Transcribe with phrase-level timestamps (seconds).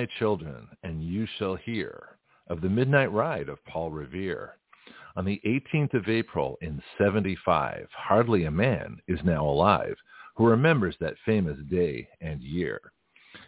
[0.00, 2.16] My children, and you shall hear
[2.48, 4.56] of the midnight ride of Paul Revere.
[5.14, 9.94] On the 18th of April in 75, hardly a man is now alive
[10.34, 12.80] who remembers that famous day and year.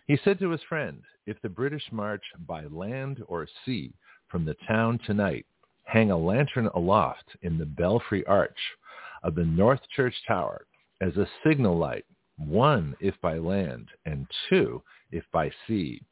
[0.06, 3.94] He said to his friend, if the British march by land or sea
[4.28, 5.46] from the town tonight,
[5.84, 8.60] hang a lantern aloft in the belfry arch
[9.22, 10.66] of the North Church Tower
[11.00, 12.04] as a signal light,
[12.36, 16.02] one if by land and two if by sea.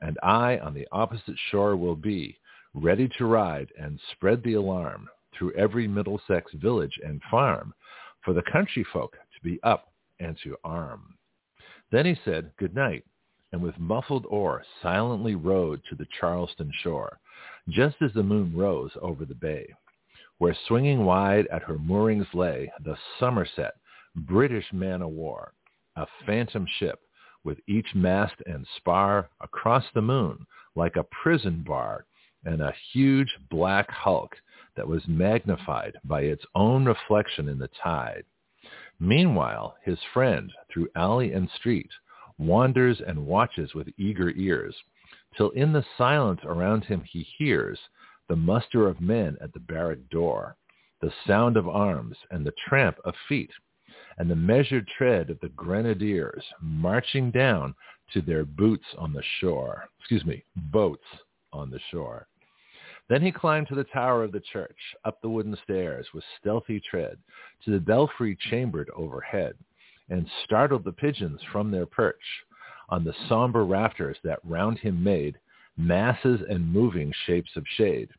[0.00, 2.38] And I on the opposite shore will be,
[2.74, 7.74] ready to ride and spread the alarm through every Middlesex village and farm,
[8.24, 11.14] for the country folk to be up and to arm.
[11.90, 13.04] Then he said, Good night,
[13.52, 17.18] and with muffled oar silently rowed to the Charlestown shore,
[17.68, 19.74] just as the moon rose over the bay,
[20.38, 23.74] where swinging wide at her moorings lay the Somerset,
[24.14, 25.52] British man-o-war,
[25.96, 27.00] a phantom ship,
[27.44, 32.04] with each mast and spar across the moon like a prison bar
[32.44, 34.36] and a huge black hulk
[34.76, 38.24] that was magnified by its own reflection in the tide.
[38.98, 41.90] Meanwhile, his friend through alley and street
[42.38, 44.74] wanders and watches with eager ears,
[45.36, 47.78] till in the silence around him he hears
[48.28, 50.56] the muster of men at the barrack door,
[51.00, 53.50] the sound of arms and the tramp of feet,
[54.20, 57.74] and the measured tread of the grenadiers marching down
[58.12, 59.88] to their boots on the shore.
[59.98, 61.06] Excuse me, boats
[61.54, 62.26] on the shore.
[63.08, 64.76] Then he climbed to the tower of the church,
[65.06, 67.16] up the wooden stairs with stealthy tread,
[67.64, 69.54] to the belfry chambered overhead,
[70.10, 72.44] and startled the pigeons from their perch
[72.90, 75.38] on the somber rafters that round him made
[75.78, 78.10] masses and moving shapes of shade.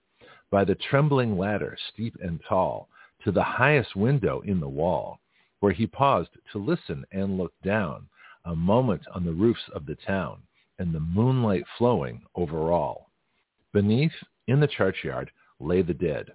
[0.49, 2.89] By the trembling ladder, steep and tall,
[3.23, 5.20] to the highest window in the wall,
[5.61, 8.07] where he paused to listen and look down,
[8.45, 10.41] a moment on the roofs of the town,
[10.79, 13.11] and the moonlight flowing over all.
[13.71, 14.11] Beneath,
[14.47, 16.31] in the churchyard, lay the dead,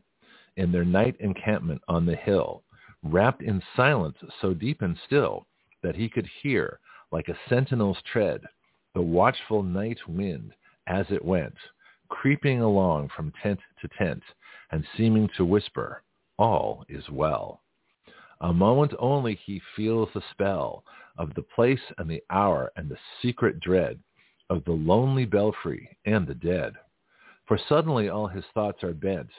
[0.56, 2.62] in their night encampment on the hill,
[3.02, 5.46] wrapped in silence so deep and still
[5.82, 6.78] that he could hear,
[7.10, 8.42] like a sentinel's tread,
[8.94, 10.52] the watchful night wind
[10.86, 11.54] as it went,
[12.08, 14.22] creeping along from tent to tent,
[14.70, 16.02] and seeming to whisper,
[16.38, 17.60] all is well.
[18.40, 20.84] A moment only he feels the spell
[21.16, 23.98] of the place and the hour and the secret dread
[24.50, 26.74] of the lonely belfry and the dead.
[27.46, 29.30] For suddenly all his thoughts are bent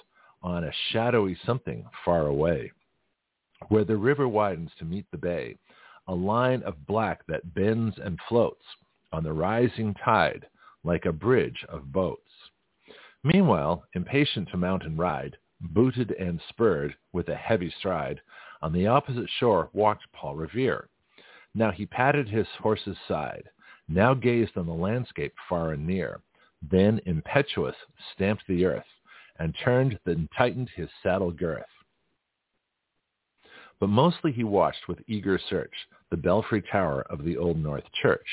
[0.42, 2.72] on a shadowy something far away,
[3.68, 5.58] where the river widens to meet the bay,
[6.08, 8.66] a line of black that bends and floats
[9.12, 10.48] on the rising tide
[10.84, 12.32] like a bridge of boats.
[13.24, 18.22] Meanwhile, impatient to mount and ride, booted and spurred with a heavy stride,
[18.62, 20.90] on the opposite shore walked Paul Revere.
[21.54, 23.50] Now he patted his horse's side,
[23.88, 26.22] now gazed on the landscape far and near,
[26.62, 27.76] then impetuous
[28.14, 28.86] stamped the earth,
[29.40, 31.66] and turned, then tightened his saddle girth.
[33.80, 35.74] But mostly he watched with eager search
[36.10, 38.28] the belfry tower of the Old North Church,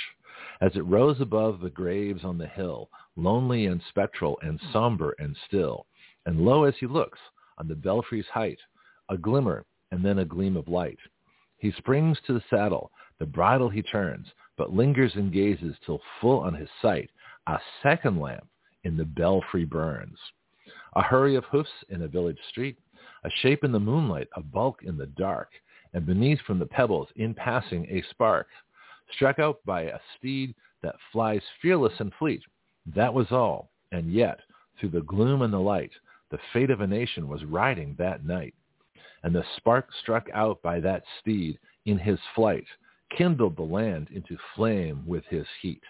[0.61, 5.37] as it rose above the graves on the hill, lonely and spectral and somber and
[5.47, 5.87] still.
[6.25, 7.19] And lo, as he looks,
[7.59, 8.59] on the belfry's height,
[9.11, 10.99] a glimmer and then a gleam of light.
[11.59, 14.27] He springs to the saddle, the bridle he turns,
[14.57, 17.11] but lingers and gazes till full on his sight
[17.47, 18.45] a second lamp
[18.83, 20.19] in the belfry burns.
[20.97, 22.77] A hurry of hoofs in a village street,
[23.23, 25.51] a shape in the moonlight, a bulk in the dark,
[25.93, 28.49] and beneath from the pebbles in passing a spark,
[29.13, 32.43] struck out by a steed that flies fearless and fleet.
[32.97, 34.41] That was all, and yet,
[34.81, 35.93] through the gloom and the light,
[36.33, 38.55] the fate of a nation was riding that night.
[39.25, 42.67] And the spark struck out by that steed in his flight
[43.17, 45.83] kindled the land into flame with his heat.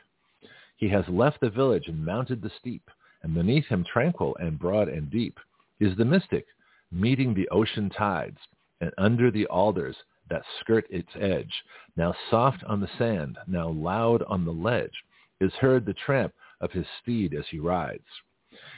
[0.76, 2.90] He has left the village and mounted the steep,
[3.22, 5.38] and beneath him tranquil and broad and deep
[5.80, 6.46] is the mystic,
[6.92, 8.38] meeting the ocean tides,
[8.80, 9.96] and under the alders
[10.30, 11.64] that skirt its edge,
[11.96, 15.04] now soft on the sand, now loud on the ledge,
[15.40, 18.06] is heard the tramp of his steed as he rides.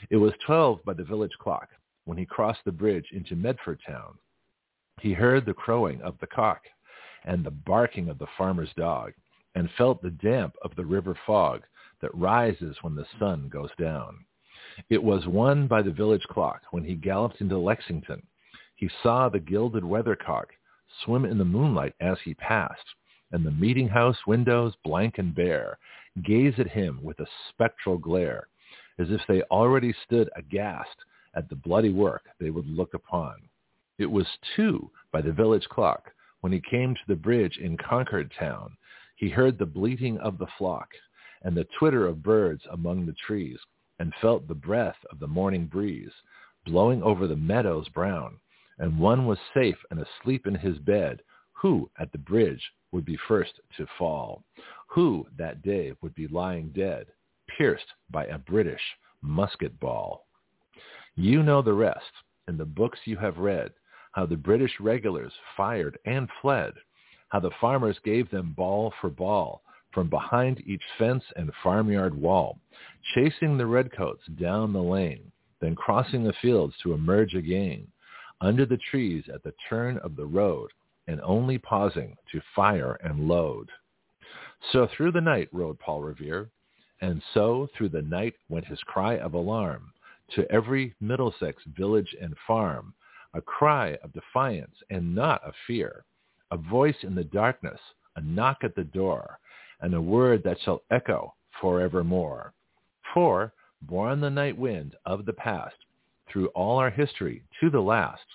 [0.09, 1.69] It was twelve by the village clock
[2.05, 4.17] when he crossed the bridge into Medford town.
[4.99, 6.63] He heard the crowing of the cock
[7.23, 9.13] and the barking of the farmer's dog,
[9.53, 11.63] and felt the damp of the river fog
[12.01, 14.25] that rises when the sun goes down.
[14.89, 18.25] It was one by the village clock when he galloped into Lexington.
[18.75, 20.47] He saw the gilded weathercock
[21.03, 22.95] swim in the moonlight as he passed,
[23.31, 25.77] and the meeting house windows, blank and bare,
[26.23, 28.47] gaze at him with a spectral glare,
[28.99, 30.97] as if they already stood aghast
[31.35, 33.49] at the bloody work they would look upon.
[33.97, 36.11] It was two by the village clock
[36.41, 38.77] when he came to the bridge in Concord town.
[39.15, 40.89] He heard the bleating of the flock
[41.41, 43.57] and the twitter of birds among the trees
[43.99, 46.11] and felt the breath of the morning breeze
[46.65, 48.39] blowing over the meadows brown.
[48.77, 51.21] And one was safe and asleep in his bed
[51.53, 52.61] who at the bridge
[52.91, 54.43] would be first to fall,
[54.87, 57.07] who that day would be lying dead,
[57.57, 58.81] pierced by a British
[59.21, 60.27] musket ball.
[61.15, 62.11] You know the rest
[62.47, 63.71] in the books you have read,
[64.17, 66.73] how the British regulars fired and fled,
[67.29, 69.61] how the farmers gave them ball for ball
[69.93, 72.57] from behind each fence and farmyard wall,
[73.13, 75.31] chasing the redcoats down the lane,
[75.61, 77.85] then crossing the fields to emerge again,
[78.41, 80.71] under the trees at the turn of the road,
[81.05, 83.69] and only pausing to fire and load.
[84.71, 86.49] So through the night rode Paul Revere,
[87.01, 89.93] and so through the night went his cry of alarm
[90.31, 92.95] to every Middlesex village and farm,
[93.33, 96.05] a cry of defiance and not of fear,
[96.51, 97.79] a voice in the darkness,
[98.15, 99.39] a knock at the door,
[99.81, 102.53] and a word that shall echo forevermore.
[103.13, 105.75] For, born the night wind of the past,
[106.31, 108.25] through all our history to the last,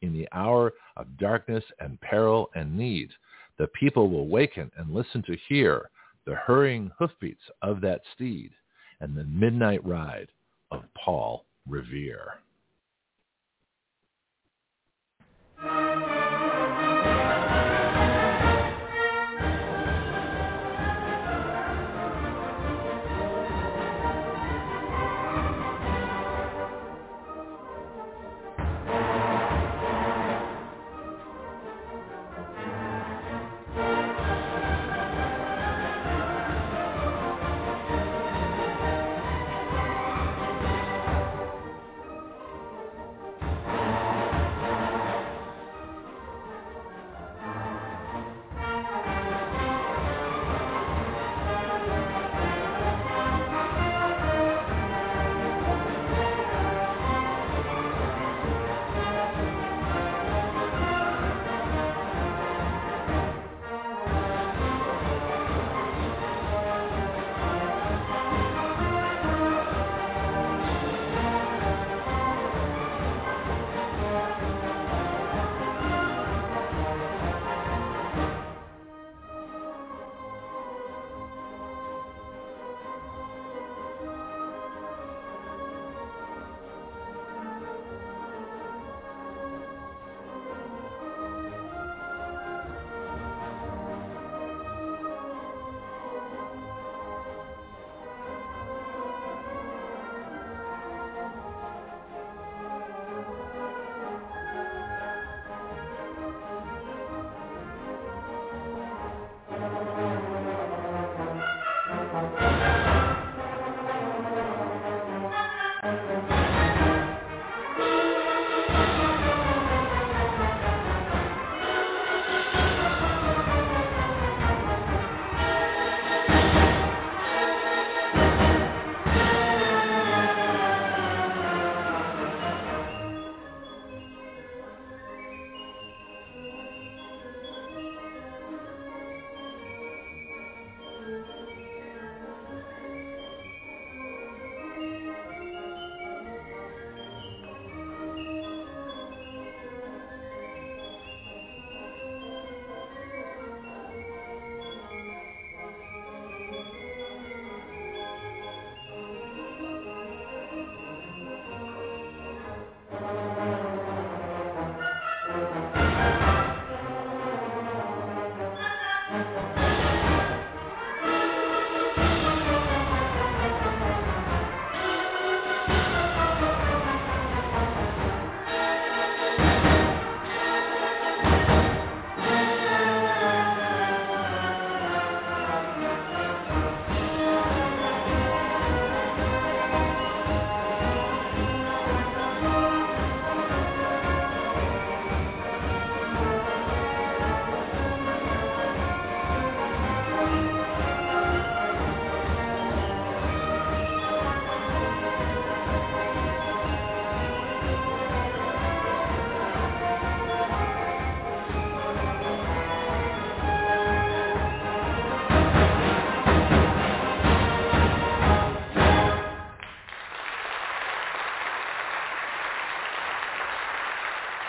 [0.00, 3.10] in the hour of darkness and peril and need,
[3.58, 5.90] the people will waken and listen to hear
[6.24, 8.50] the hurrying hoofbeats of that steed
[9.00, 10.28] and the midnight ride
[10.70, 12.34] of Paul Revere.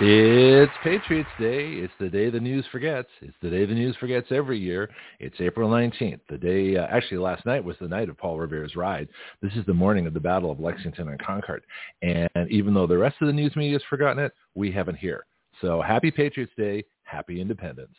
[0.06, 1.76] It's Patriots Day.
[1.76, 3.08] It's the day the news forgets.
[3.22, 4.90] It's the day the news forgets every year.
[5.22, 6.20] It's April 19th.
[6.30, 9.08] The day, uh, actually last night was the night of Paul Revere's ride.
[9.42, 11.64] This is the morning of the Battle of Lexington and Concord.
[12.02, 15.26] And even though the rest of the news media has forgotten it, we haven't here.
[15.62, 16.84] So happy Patriots Day.
[17.04, 17.96] Happy Independence.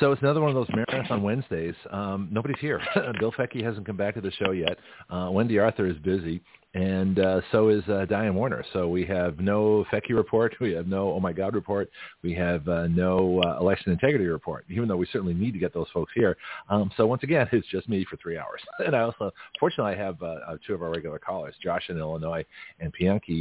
[0.00, 1.74] So it's another one of those marathon Wednesdays.
[1.90, 2.80] Um, nobody's here.
[3.18, 4.78] Bill Fecky hasn't come back to the show yet.
[5.10, 6.40] Uh, Wendy Arthur is busy,
[6.74, 8.64] and uh, so is uh, Diane Warner.
[8.72, 10.54] So we have no Fecky report.
[10.60, 11.90] We have no Oh My God report.
[12.22, 15.74] We have uh, no uh, election integrity report, even though we certainly need to get
[15.74, 16.36] those folks here.
[16.68, 18.60] Um, so once again, it's just me for three hours.
[18.78, 22.44] and I also, fortunately, I have uh, two of our regular callers, Josh in Illinois
[22.78, 22.92] and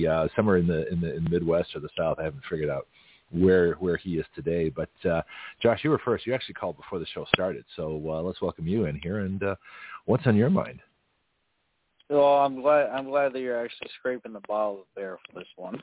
[0.09, 2.17] uh, somewhere in the, in the in the Midwest or the South.
[2.19, 2.87] I haven't figured out
[3.31, 4.69] where where he is today.
[4.69, 5.21] But uh,
[5.61, 6.25] Josh, you were first.
[6.25, 9.19] You actually called before the show started, so uh, let's welcome you in here.
[9.19, 9.55] And uh,
[10.05, 10.79] what's on your mind?
[12.09, 15.81] Well, I'm glad I'm glad that you're actually scraping the bottom there for this one.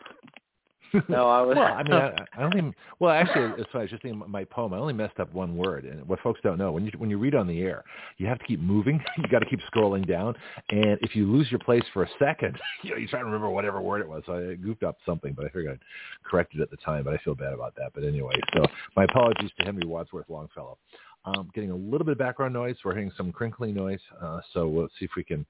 [1.08, 1.56] No, I was.
[1.56, 2.74] well, I mean, I, I don't even.
[3.00, 3.82] Well, actually, it's funny.
[3.82, 4.72] I was just thinking my poem.
[4.74, 7.18] I only messed up one word, and what folks don't know when you when you
[7.18, 7.84] read on the air,
[8.18, 9.02] you have to keep moving.
[9.18, 10.34] you got to keep scrolling down,
[10.70, 13.50] and if you lose your place for a second, you know, you try to remember
[13.50, 14.22] whatever word it was.
[14.26, 17.04] So I goofed up something, but I figured I'd correct it at the time.
[17.04, 17.92] But I feel bad about that.
[17.94, 18.64] But anyway, so
[18.96, 20.78] my apologies to Henry Wadsworth Longfellow.
[21.26, 22.76] Um, getting a little bit of background noise.
[22.84, 25.46] We're hearing some crinkling noise, uh, so we'll see if we can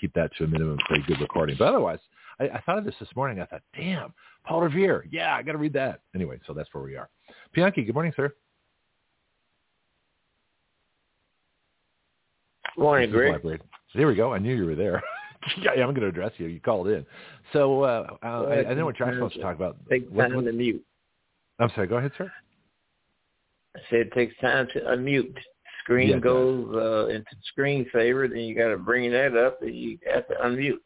[0.00, 1.56] keep that to a minimum for a good recording.
[1.58, 1.98] But otherwise,
[2.40, 3.40] I, I thought of this this morning.
[3.40, 4.12] I thought, damn,
[4.44, 5.06] Paul Revere.
[5.10, 6.00] Yeah, I got to read that.
[6.14, 7.08] Anyway, so that's where we are.
[7.56, 8.32] Pianki, good morning, sir.
[12.74, 13.60] Good morning, Greg.
[13.94, 14.32] There we go.
[14.32, 15.02] I knew you were there.
[15.62, 16.46] yeah, I'm going to address you.
[16.46, 17.06] You called in.
[17.52, 19.76] So uh, uh, I, I, know what Josh wants to talk about.
[19.88, 20.84] Take time what, what, to mute.
[21.58, 21.86] I'm sorry.
[21.86, 22.30] Go ahead, sir.
[23.74, 25.36] I said it takes time to unmute.
[25.86, 29.72] Screen yeah, goes uh, into screen saver, then you got to bring that up, and
[29.72, 30.80] you have to unmute.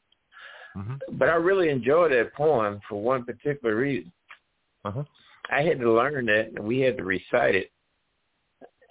[0.76, 1.16] Mm-hmm.
[1.16, 4.12] But I really enjoyed that poem for one particular reason.
[4.84, 5.04] Uh-huh.
[5.50, 7.70] I had to learn that, and we had to recite it.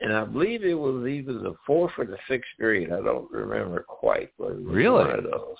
[0.01, 2.91] And I believe it was either the fourth or the sixth grade.
[2.91, 4.31] I don't remember quite.
[4.39, 5.05] But really?
[5.05, 5.57] One of those.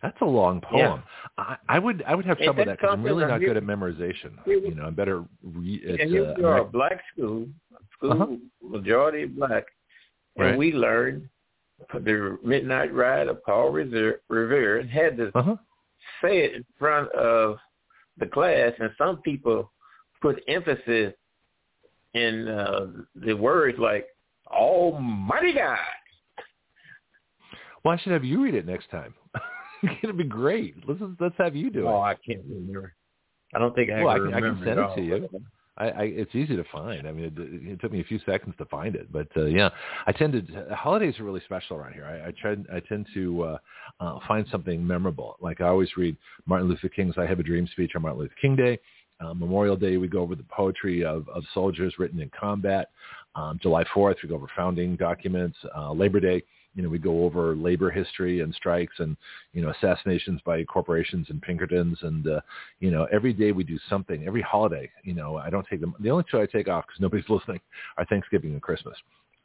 [0.00, 1.02] That's a long poem.
[1.38, 1.44] Yeah.
[1.44, 3.62] I, I would I would have trouble with that because I'm really not good at
[3.64, 4.32] memorization.
[4.46, 5.24] you know, I'm better.
[5.42, 7.46] Re- at, and you uh, are a black school,
[7.96, 8.26] school uh-huh.
[8.62, 9.64] majority black,
[10.36, 10.58] and right.
[10.58, 11.28] we learned
[11.92, 15.56] the Midnight Ride of Paul Revere and had to uh-huh.
[16.22, 17.56] say it in front of
[18.18, 19.70] the class, and some people
[20.20, 21.14] put emphasis
[22.14, 24.06] in uh, the words like
[24.46, 25.78] "Almighty God."
[27.84, 29.14] Well, I should have you read it next time.
[30.02, 30.76] It'd be great.
[30.88, 31.90] Let's let's have you do it.
[31.90, 32.94] Oh, I can't remember.
[33.54, 35.28] I don't think I well, I can, I can send it, it to you.
[35.76, 37.06] I, I it's easy to find.
[37.06, 39.70] I mean, it, it took me a few seconds to find it, but uh, yeah,
[40.06, 42.04] I tended holidays are really special around here.
[42.04, 43.58] I, I try I tend to uh,
[44.00, 45.36] uh, find something memorable.
[45.40, 46.16] Like I always read
[46.46, 48.78] Martin Luther King's "I Have a Dream" speech on Martin Luther King Day.
[49.20, 52.90] Uh, Memorial Day, we go over the poetry of, of soldiers written in combat.
[53.36, 55.56] Um, July 4th, we go over founding documents.
[55.76, 56.42] Uh, Labor Day,
[56.74, 59.16] you know, we go over labor history and strikes and,
[59.52, 61.98] you know, assassinations by corporations and Pinkertons.
[62.02, 62.40] And, uh,
[62.80, 65.94] you know, every day we do something, every holiday, you know, I don't take them.
[66.00, 67.60] The only two I take off because nobody's listening
[67.96, 68.96] are Thanksgiving and Christmas.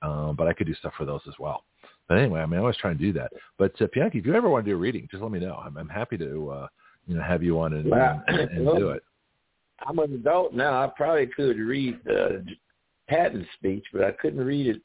[0.02, 1.66] Um, but I could do stuff for those as well.
[2.08, 3.32] But anyway, I mean, I always try and do that.
[3.58, 5.62] But uh, Pianki, if you ever want to do a reading, just let me know.
[5.64, 6.68] I'm, I'm happy to, uh,
[7.06, 9.04] you know, have you on and, well, and, and well, do it.
[9.88, 10.84] I'm an adult now.
[10.84, 12.40] I probably could read uh,
[13.08, 14.82] Patton's speech, but I couldn't read it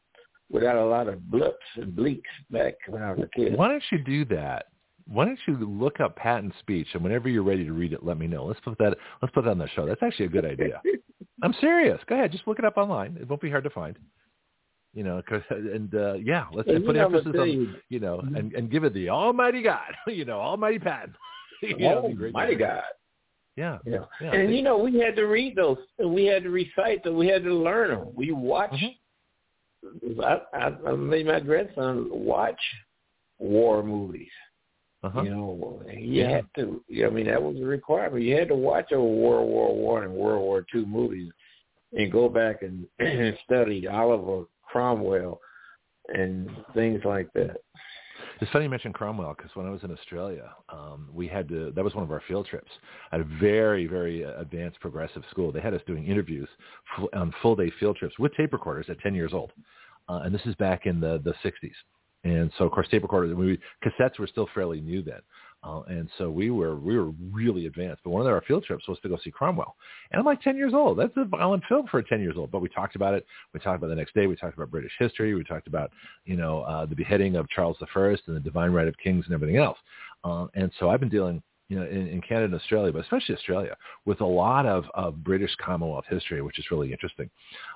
[0.51, 3.57] without a lot of blips and bleeps back when I was a kid.
[3.57, 4.67] Why don't you do that?
[5.07, 8.19] Why don't you look up Patton's speech and whenever you're ready to read it, let
[8.19, 8.47] me know.
[8.47, 8.97] Let's put that.
[9.21, 9.87] Let's put that on the show.
[9.87, 10.81] That's actually a good idea.
[11.43, 12.01] I'm serious.
[12.07, 13.19] Go ahead, just look it up online.
[13.21, 13.99] It won't be hard to find.
[14.95, 18.71] You know, cause, and uh, yeah, let's and put emphasis on you, know, and, and
[18.71, 19.93] give it the Almighty God.
[20.07, 20.79] you know, Almighty
[21.63, 22.83] you know, Almighty God.
[23.57, 23.79] Yeah.
[23.85, 24.05] yeah.
[24.21, 24.33] yeah.
[24.33, 27.17] And you know, we had to read those, and we had to recite them.
[27.17, 28.09] We had to learn them.
[28.15, 28.75] We watched.
[28.75, 28.87] Mm-hmm.
[30.25, 32.61] I, I, I made my grandson watch
[33.39, 34.31] war movies.
[35.03, 35.23] Uh-huh.
[35.23, 36.31] You know, you yeah.
[36.31, 36.83] had to.
[37.05, 38.25] I mean, that was a requirement.
[38.25, 41.31] You had to watch a World War One and World War Two movies,
[41.93, 45.41] and go back and, and study Oliver Cromwell
[46.09, 47.59] and things like that.
[48.41, 51.73] It's funny you mentioned Cromwell because when I was in Australia, um, we had to.
[51.75, 52.71] That was one of our field trips
[53.13, 55.53] at a very, very uh, advanced progressive school.
[55.53, 56.49] They had us doing interviews
[57.15, 59.53] on full day field trips with tape recorders at 10 years old,
[60.09, 61.73] uh, and this is back in the the 60s.
[62.25, 65.21] And so, of course, tape recorders, we, cassettes were still fairly new then.
[65.65, 68.03] Uh, and so we were we were really advanced.
[68.05, 69.77] But one of our field trips was to go see Cromwell,
[70.11, 70.99] and I'm like 10 years old.
[70.99, 72.51] That's a violent film for a 10 years old.
[72.51, 73.27] But we talked about it.
[73.53, 74.27] We talked about the next day.
[74.27, 75.35] We talked about British history.
[75.35, 75.91] We talked about
[76.25, 79.35] you know uh, the beheading of Charles I and the divine right of kings and
[79.35, 79.79] everything else.
[80.23, 83.35] Uh, and so I've been dealing you know, in, in Canada and Australia, but especially
[83.35, 87.31] Australia, with a lot of, of British Commonwealth history, which is really interesting.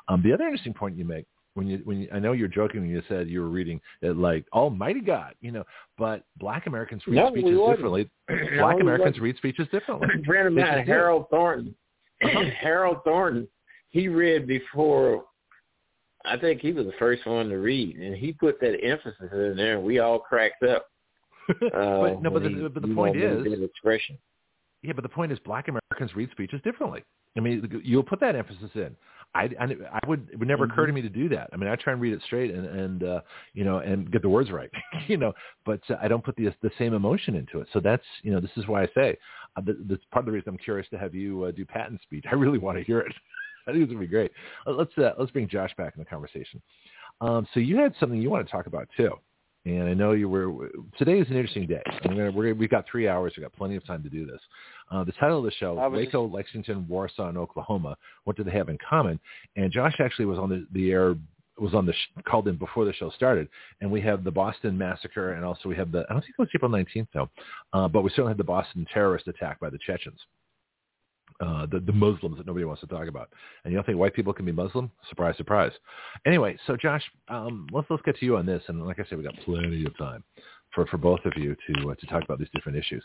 [0.09, 1.27] Um, the other interesting point you make
[1.59, 4.17] when you when you, I know you're joking when you said you were reading it
[4.17, 5.65] like Almighty God, you know,
[5.99, 8.09] but Black Americans read no, speeches differently.
[8.29, 10.09] Black no, Americans read speeches differently.
[10.39, 11.75] Of mine, Harold Thornton.
[12.23, 12.45] Uh-huh.
[12.61, 13.49] Harold Thornton,
[13.89, 15.25] he read before.
[16.25, 19.55] I think he was the first one to read, and he put that emphasis in
[19.57, 20.87] there, and we all cracked up.
[21.49, 24.19] Uh, but no, but the, but the point is, expression.
[24.83, 27.03] Yeah, but the point is, Black Americans read speeches differently.
[27.39, 28.97] I mean, you'll put that emphasis in.
[29.35, 30.73] I, I, I would it would never mm-hmm.
[30.73, 31.51] occur to me to do that.
[31.53, 33.21] I mean, I try and read it straight and and uh,
[33.53, 34.71] you know and get the words right,
[35.07, 35.33] you know,
[35.67, 37.69] but uh, I don't put the the same emotion into it.
[37.73, 39.17] So that's you know this is why I say
[39.57, 42.25] uh, that's part of the reason I'm curious to have you uh, do Patton's speech.
[42.31, 43.13] I really want to hear it.
[43.67, 44.33] I think it's gonna be great.
[44.67, 46.63] Uh, let's uh, let's bring Josh back in the conversation.
[47.21, 49.13] Um, so you had something you want to talk about too.
[49.69, 50.71] And I know you were.
[50.97, 51.83] Today is an interesting day.
[52.05, 53.35] I'm gonna, we're, we've got three hours.
[53.37, 54.41] We've got plenty of time to do this.
[54.91, 56.35] Uh, the title of the show: Waco, just...
[56.35, 57.95] Lexington, Warsaw, and Oklahoma.
[58.25, 59.21] What do they have in common?
[59.57, 61.17] And Josh actually was on the, the air
[61.59, 63.47] was on the sh- called in before the show started,
[63.83, 66.41] and we have the Boston massacre, and also we have the I don't think it
[66.41, 67.29] was April 19th though,
[67.75, 70.21] uh, but we certainly had the Boston terrorist attack by the Chechens
[71.41, 73.31] uh, the, the Muslims that nobody wants to talk about.
[73.65, 74.91] And you don't think white people can be Muslim?
[75.09, 75.73] Surprise, surprise.
[76.27, 78.63] Anyway, so Josh, um, let's let's get to you on this.
[78.69, 80.25] And like I said, we got plenty of time
[80.75, 83.05] for, for both of you to uh, to talk about these different issues.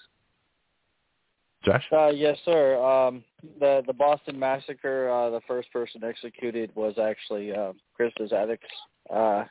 [1.63, 1.83] Josh?
[1.91, 2.77] Uh, yes, sir.
[2.83, 3.23] Um,
[3.59, 5.09] the the Boston massacre.
[5.09, 8.67] Uh, the first person executed was actually uh, Crispus Attucks.
[9.13, 9.45] Uh,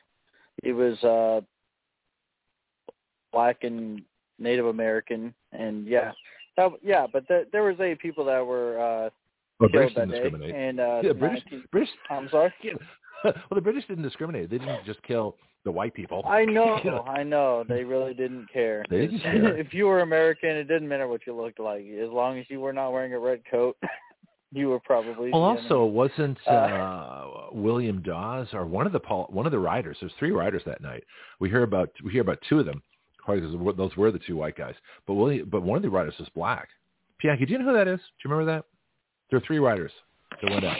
[0.63, 1.41] he was uh,
[3.33, 4.03] black and
[4.39, 6.13] Native American, and yeah,
[6.57, 9.11] that, yeah, but the, there was eight people that were uh,
[9.61, 10.21] well, British that day.
[10.21, 10.55] Discriminate.
[10.55, 11.91] And uh, yeah, British, 19, British.
[12.11, 12.53] I'm sorry.
[13.25, 13.31] Yeah.
[13.31, 14.51] well, the British didn't discriminate.
[14.51, 16.25] They didn't just kill the white people.
[16.27, 17.65] I know, I know.
[17.69, 18.85] They really didn't care.
[18.91, 19.57] They didn't care.
[19.61, 21.85] if you were American, it didn't matter what you looked like.
[21.87, 23.77] As long as you were not wearing a red coat,
[24.53, 25.31] you were probably.
[25.31, 29.97] Well, also, wasn't uh, uh, William Dawes or one of the one of the riders?
[30.01, 31.05] There's three riders that night.
[31.41, 32.83] We hear about we hear about two of them.
[33.27, 34.75] Because those were the two white guys,
[35.07, 36.69] but William, but one of the riders was black.
[37.23, 37.99] Pianki, do you know who that is?
[37.99, 38.65] Do you remember that?
[39.31, 39.93] There are three riders
[40.43, 40.77] that went out.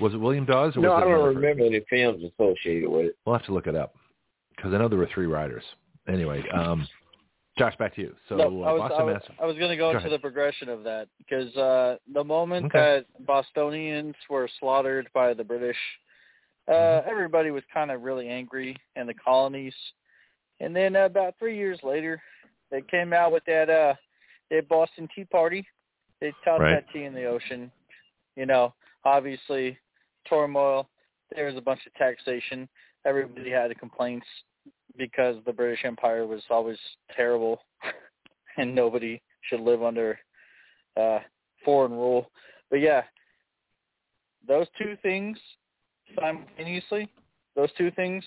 [0.00, 0.76] Was it William Dawes?
[0.76, 3.18] Or no, was I don't remember any films associated with it.
[3.24, 3.94] We'll have to look it up
[4.56, 5.62] because I know there were three riders.
[6.08, 6.86] Anyway, um,
[7.56, 8.14] Josh, back to you.
[8.28, 9.98] So no, uh, I was, Boston I was, I was going to go, go into
[10.00, 10.12] ahead.
[10.12, 12.78] the progression of that because uh, the moment okay.
[12.78, 15.76] that Bostonians were slaughtered by the British,
[16.68, 17.08] uh, mm-hmm.
[17.08, 19.74] everybody was kind of really angry in the colonies.
[20.60, 22.20] And then uh, about three years later,
[22.70, 23.94] they came out with that uh,
[24.50, 25.66] the Boston Tea Party.
[26.20, 26.74] They tossed right.
[26.74, 27.70] that tea in the ocean.
[28.36, 29.78] You know, obviously
[30.28, 30.88] turmoil.
[31.34, 32.68] There was a bunch of taxation.
[33.04, 34.26] Everybody had complaints
[34.96, 36.78] because the British Empire was always
[37.14, 37.60] terrible,
[38.56, 40.18] and nobody should live under
[40.96, 41.18] uh,
[41.64, 42.30] foreign rule.
[42.70, 43.02] But yeah,
[44.46, 45.38] those two things
[46.18, 47.08] simultaneously,
[47.56, 48.24] those two things,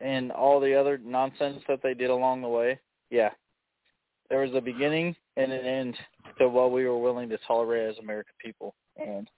[0.00, 2.78] and all the other nonsense that they did along the way,
[3.10, 3.30] yeah,
[4.30, 5.96] there was a beginning and an end
[6.38, 8.74] to what we were willing to tolerate as American people.
[8.96, 9.28] And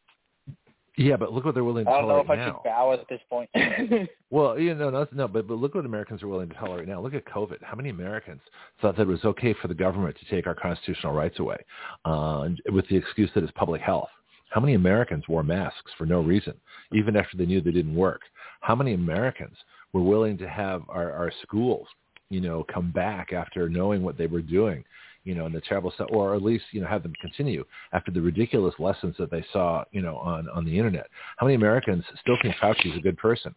[0.99, 2.09] yeah, but look what they're willing to tolerate.
[2.09, 2.15] now.
[2.15, 2.47] I don't know if I now.
[2.47, 4.11] should bow at this point.
[4.31, 7.01] well, you know, no, no, but but look what Americans are willing to tolerate now.
[7.01, 7.63] Look at COVID.
[7.63, 8.41] How many Americans
[8.83, 11.59] thought that it was okay for the government to take our constitutional rights away,
[12.05, 14.09] uh, with the excuse that it's public health?
[14.51, 16.55] How many Americans wore masks for no reason,
[16.93, 18.23] even after they knew they didn't work?
[18.61, 19.57] How many Americans
[19.93, 21.89] were willing to have our, our schools
[22.31, 24.85] you know, come back after knowing what they were doing,
[25.25, 28.11] you know, and the terrible stuff, or at least, you know, have them continue after
[28.11, 31.07] the ridiculous lessons that they saw, you know, on, on the internet.
[31.39, 33.55] How many Americans still think Fauci is a good person?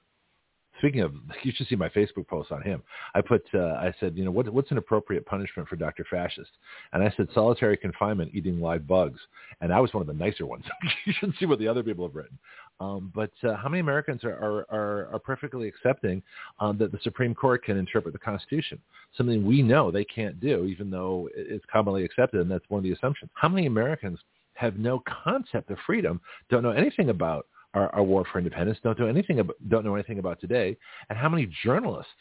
[0.80, 1.13] Speaking of,
[1.44, 2.82] you should see my Facebook post on him.
[3.13, 6.06] I put, uh, I said, you know, what, what's an appropriate punishment for Dr.
[6.10, 6.50] Fascist?
[6.94, 9.20] And I said solitary confinement, eating live bugs.
[9.60, 10.63] And I was one of the nicer ones.
[11.06, 12.38] you should see what the other people have written.
[12.82, 16.24] Um, but uh, how many Americans are, are, are, are perfectly accepting
[16.60, 18.80] um, that the Supreme Court can interpret the Constitution?
[19.15, 22.84] Something we know they can't do, even though it's commonly accepted, and that's one of
[22.84, 23.30] the assumptions.
[23.36, 24.17] How many Americans
[24.56, 29.00] have no concept of freedom, don't know anything about our, our war for independence, don't
[29.00, 30.76] know anything about, don't know anything about today,
[31.10, 32.12] and how many journalists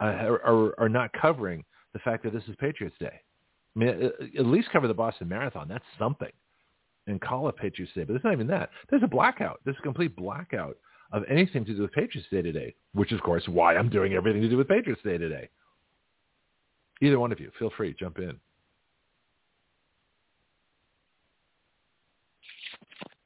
[0.00, 3.20] uh, are, are, are not covering the fact that this is Patriots Day?
[3.76, 5.68] I mean, at least cover the Boston Marathon.
[5.68, 6.32] That's something
[7.06, 8.04] and call it Patriots Day.
[8.04, 8.70] But it's not even that.
[8.90, 9.60] There's a blackout.
[9.64, 10.76] There's a complete blackout
[11.12, 14.14] of anything to do with Patriots Day today, which is, of course, why I'm doing
[14.14, 15.48] everything to do with Patriots Day today.
[17.00, 18.38] Either one of you, feel free, jump in.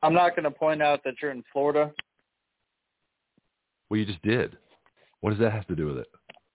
[0.02, 1.92] I'm not going to point out that you're in Florida.
[3.88, 4.56] Well, you just did.
[5.20, 6.06] What does that have to do with it?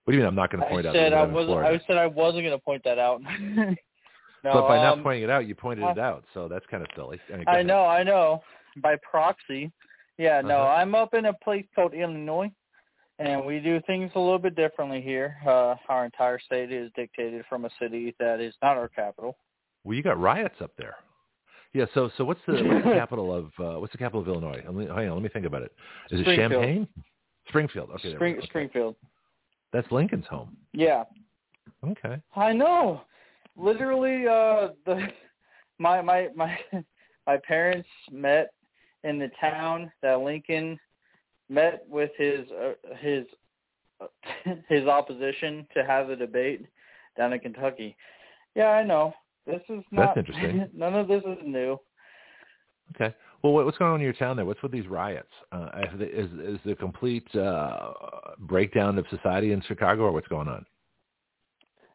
[0.03, 1.57] What do you mean I'm not going to point I out said that I wasn't.
[1.59, 3.21] I said I wasn't going to point that out.
[4.43, 6.83] no, but by um, not pointing it out, you pointed it out, so that's kind
[6.83, 7.19] of silly.
[7.33, 8.41] I, mean, I know, I know.
[8.77, 9.71] By proxy.
[10.17, 10.73] Yeah, no, Uh-huh.
[10.73, 12.51] I'm up in a place called Illinois,
[13.19, 15.37] and we do things a little bit differently here.
[15.45, 19.37] Uh, our entire state is dictated from a city that is not our capital.
[19.83, 20.95] Well, you got riots up there.
[21.73, 21.85] Yeah.
[21.93, 24.61] So, so what's the, what's the capital of uh, what's the capital of Illinois?
[24.63, 25.71] Hang on, let me think about it.
[26.11, 26.35] Is it.
[26.35, 26.87] Champaign?
[27.49, 27.89] Springfield.
[27.95, 28.13] Okay.
[28.15, 28.37] Spring.
[28.37, 28.45] Okay.
[28.47, 28.95] Springfield.
[29.73, 30.55] That's Lincoln's home.
[30.73, 31.03] Yeah,
[31.85, 32.21] Okay.
[32.35, 33.01] I know.
[33.57, 35.07] Literally, uh, the
[35.79, 36.57] my my my
[37.27, 38.51] my parents met
[39.03, 40.79] in the town that Lincoln
[41.49, 43.25] met with his uh, his
[44.01, 44.07] uh,
[44.69, 46.65] his opposition to have the debate
[47.17, 47.95] down in Kentucky.
[48.55, 49.13] Yeah, I know.
[49.45, 50.69] This is not That's interesting.
[50.73, 51.77] none of this is new.
[52.95, 53.13] Okay.
[53.41, 54.45] Well, what, what's going on in your town there?
[54.45, 55.27] What's with these riots?
[55.51, 57.91] Uh, is is the complete uh,
[58.39, 60.65] breakdown of society in Chicago, or what's going on?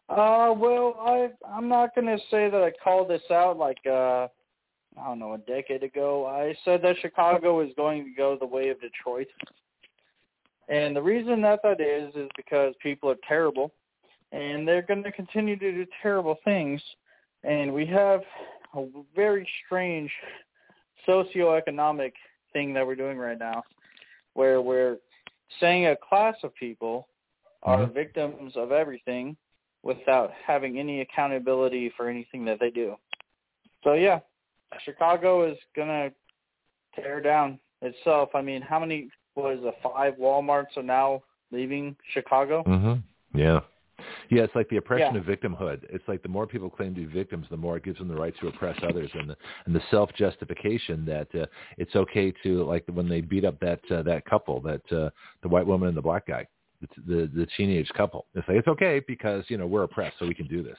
[0.08, 4.28] Uh, well, I I'm not gonna say that I called this out like uh
[4.98, 6.26] I don't know a decade ago.
[6.26, 9.28] I said that Chicago is going to go the way of Detroit,
[10.68, 13.70] and the reason that that is is because people are terrible,
[14.32, 16.82] and they're going to continue to do terrible things,
[17.44, 18.22] and we have
[18.74, 20.10] a very strange
[21.06, 22.12] socioeconomic
[22.52, 23.62] thing that we're doing right now,
[24.34, 24.96] where we're
[25.60, 27.08] saying a class of people
[27.62, 27.92] are Mhm.
[27.92, 29.36] victims of everything
[29.82, 32.96] without having any accountability for anything that they do.
[33.84, 34.20] So yeah,
[34.84, 36.10] Chicago is gonna
[36.94, 38.30] tear down itself.
[38.34, 42.64] I mean, how many was it, five WalMarts are now leaving Chicago?
[42.64, 43.38] Mm-hmm.
[43.38, 43.60] Yeah.
[44.30, 45.20] Yeah, it's like the oppression Yeah.
[45.20, 45.84] of victimhood.
[45.90, 48.14] It's like the more people claim to be victims, the more it gives them the
[48.14, 49.36] right to oppress others, and the
[49.66, 51.46] and the self justification that uh,
[51.78, 55.10] it's okay to like when they beat up that uh, that couple, that uh,
[55.42, 56.46] the white woman and the black guy,
[56.80, 58.26] the the, the teenage couple.
[58.34, 60.78] They say it's okay because you know we're oppressed, so we can do this,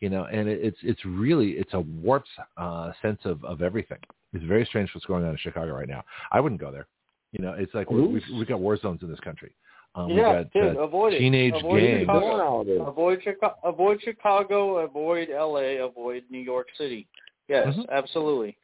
[0.00, 0.24] you know.
[0.24, 3.98] And it, it's it's really it's a warped uh, sense of of everything.
[4.32, 6.04] It's very strange what's going on in Chicago right now.
[6.32, 6.86] I wouldn't go there.
[7.32, 9.54] You know, it's like we we've, we've got war zones in this country.
[9.94, 11.18] Um, yeah, we've got dude, uh, avoid it.
[11.18, 12.00] teenage avoid gangs.
[12.06, 12.86] Chicago.
[12.86, 13.54] Avoid Chicago.
[13.64, 14.78] Avoid Chicago.
[14.78, 15.78] Avoid L.A.
[15.78, 17.08] Avoid New York City.
[17.48, 17.88] Yes, Mhm.
[17.90, 18.56] absolutely.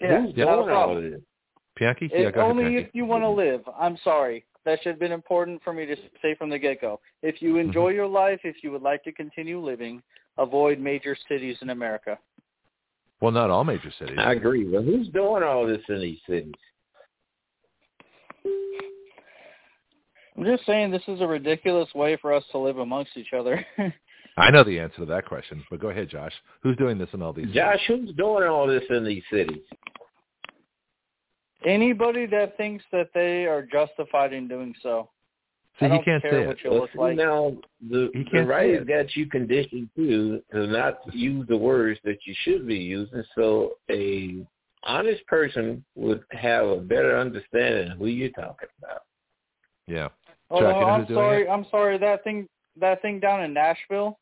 [0.00, 1.12] Yeah, Who's not a problem.
[1.12, 1.20] this?
[1.80, 2.10] Pianki?
[2.12, 2.88] Yeah, go ahead, only Pianki.
[2.88, 3.62] if you want to live.
[3.78, 4.44] I'm sorry.
[4.64, 7.00] That should have been important for me to say from the get-go.
[7.22, 7.96] If you enjoy Mm-hmm.
[7.96, 10.02] your life, if you would like to continue living,
[10.38, 12.18] avoid major cities in America.
[13.20, 14.16] Well, not all major cities.
[14.18, 14.64] I agree.
[14.64, 16.54] But who's doing all this in these cities?
[20.36, 23.64] I'm just saying this is a ridiculous way for us to live amongst each other.
[24.38, 26.32] I know the answer to that question, but go ahead, Josh.
[26.62, 27.50] Who's doing this in all these?
[27.52, 29.60] Josh, who's doing all this in these cities?
[31.66, 35.10] Anybody that thinks that they are justified in doing so.
[35.78, 36.64] See, I he don't can't care say what it.
[36.64, 37.16] you Well, look see, like.
[37.16, 37.56] now
[37.88, 41.56] the, He the can't right say has got you conditioned too to not use the
[41.56, 43.24] words that you should be using.
[43.34, 44.44] So a
[44.84, 49.02] honest person would have a better understanding of who you're talking about.
[49.86, 50.08] Yeah.
[50.50, 51.42] Oh, Chuck, you know I'm sorry.
[51.44, 51.48] it?
[51.48, 51.98] I'm sorry.
[51.98, 52.48] That thing,
[52.78, 54.18] that thing down in Nashville.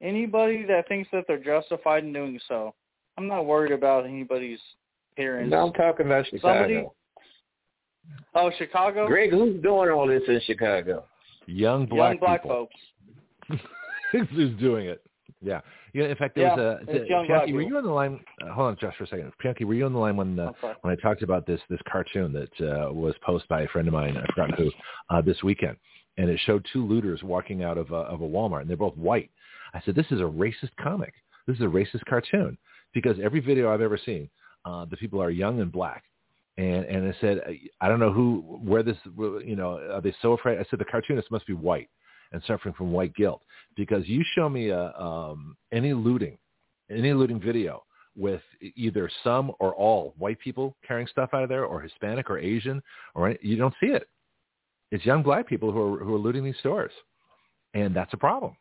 [0.00, 2.74] Anybody that thinks that they're justified in doing so,
[3.16, 4.58] I'm not worried about anybody's
[5.12, 5.50] appearance.
[5.50, 6.62] No, I'm talking about Chicago.
[6.64, 6.86] Somebody-
[8.34, 9.06] Oh, Chicago.
[9.06, 11.04] Greg, who's doing all this in Chicago?
[11.46, 12.68] Young black young black people.
[13.48, 13.62] folks.
[14.30, 15.02] who's doing it?
[15.40, 15.60] Yeah.
[15.92, 16.04] Yeah.
[16.06, 18.20] In fact, there Yeah, was a it's young black Pianki, were you on the line?
[18.42, 19.32] Uh, hold on, Josh, for a second.
[19.44, 21.80] Pianki, were you on the line when uh, I'm when I talked about this this
[21.90, 24.70] cartoon that uh, was posted by a friend of mine, I forgot who,
[25.10, 25.76] uh, this weekend,
[26.16, 28.96] and it showed two looters walking out of a, of a Walmart, and they're both
[28.96, 29.30] white.
[29.74, 31.14] I said, this is a racist comic.
[31.46, 32.58] This is a racist cartoon
[32.94, 34.28] because every video I've ever seen,
[34.64, 36.04] uh, the people are young and black.
[36.58, 37.40] And and I said,
[37.80, 40.58] I don't know who, where this, you know, are they so afraid?
[40.58, 41.88] I said the cartoonist must be white
[42.32, 43.42] and suffering from white guilt
[43.76, 46.36] because you show me a, um, any looting,
[46.90, 47.84] any looting video
[48.16, 48.42] with
[48.76, 52.82] either some or all white people carrying stuff out of there, or Hispanic or Asian,
[53.14, 54.06] or any, you don't see it.
[54.90, 56.92] It's young black people who are who are looting these stores,
[57.72, 58.56] and that's a problem.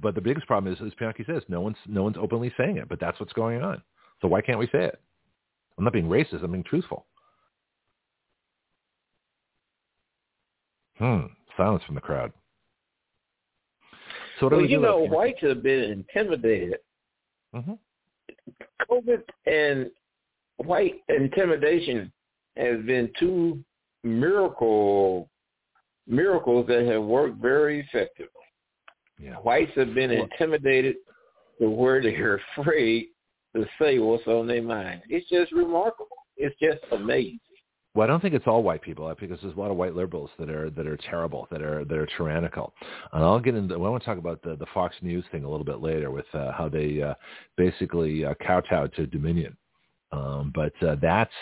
[0.00, 2.88] But the biggest problem is, as Pianki says, no one's no one's openly saying it,
[2.88, 3.82] but that's what's going on.
[4.24, 4.98] So why can't we say it?
[5.76, 6.42] I'm not being racist.
[6.42, 7.04] I'm being truthful.
[10.96, 11.26] Hmm.
[11.58, 12.32] Silence from the crowd.
[14.40, 16.78] So what do Well, we you know, whites have been intimidated.
[17.54, 17.78] Mhm.
[18.88, 19.90] COVID and
[20.56, 22.10] white intimidation
[22.56, 23.62] has been two
[24.04, 25.28] miracle
[26.06, 28.30] miracles that have worked very effectively.
[29.18, 29.36] Yeah.
[29.36, 30.96] Whites have been intimidated
[31.58, 33.10] to where they're afraid
[33.54, 35.02] to say what's on their mind.
[35.08, 36.16] It's just remarkable.
[36.36, 37.40] It's just amazing.
[37.94, 40.30] Well, I don't think it's all white people because there's a lot of white liberals
[40.40, 42.74] that are that are terrible, that are that are tyrannical.
[43.12, 43.78] And I'll get into.
[43.78, 46.10] Well, I want to talk about the the Fox News thing a little bit later
[46.10, 47.14] with uh, how they uh,
[47.56, 49.56] basically uh, kowtowed to Dominion.
[50.10, 51.32] Um, but uh, that's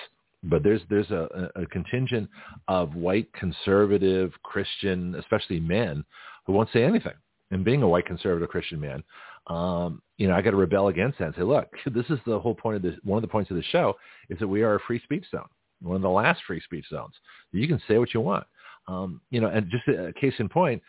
[0.42, 2.28] but there's there's a, a contingent
[2.68, 6.04] of white conservative Christian, especially men,
[6.46, 7.14] who won't say anything.
[7.50, 9.02] And being a white conservative Christian man,
[9.46, 12.38] um, you know, I got to rebel against that and say, look, this is the
[12.38, 12.94] whole point of this.
[13.02, 13.96] One of the points of the show
[14.30, 15.48] is that we are a free speech zone
[15.82, 17.14] one of the last free speech zones.
[17.52, 18.46] You can say what you want.
[18.88, 20.82] Um, you know, and just a case in point,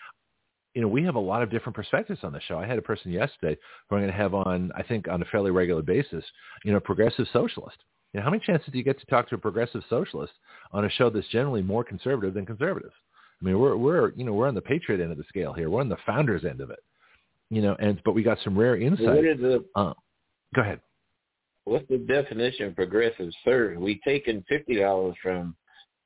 [0.74, 2.58] you know, we have a lot of different perspectives on the show.
[2.58, 3.58] I had a person yesterday
[3.89, 6.24] who I'm going to have on, I think, on a fairly regular basis,
[6.63, 7.78] you know, progressive socialist.
[8.13, 10.34] You know, how many chances do you get to talk to a progressive socialist
[10.72, 12.91] on a show that's generally more conservative than conservative?
[13.41, 15.69] I mean, we're we're you know we're on the patriot end of the scale here.
[15.69, 16.80] We're on the founders end of it.
[17.53, 19.23] You know, and but we got some rare insight.
[19.39, 19.93] The, uh,
[20.55, 20.79] go ahead
[21.65, 23.77] what's the definition of progressive service?
[23.79, 25.55] We taking fifty dollars from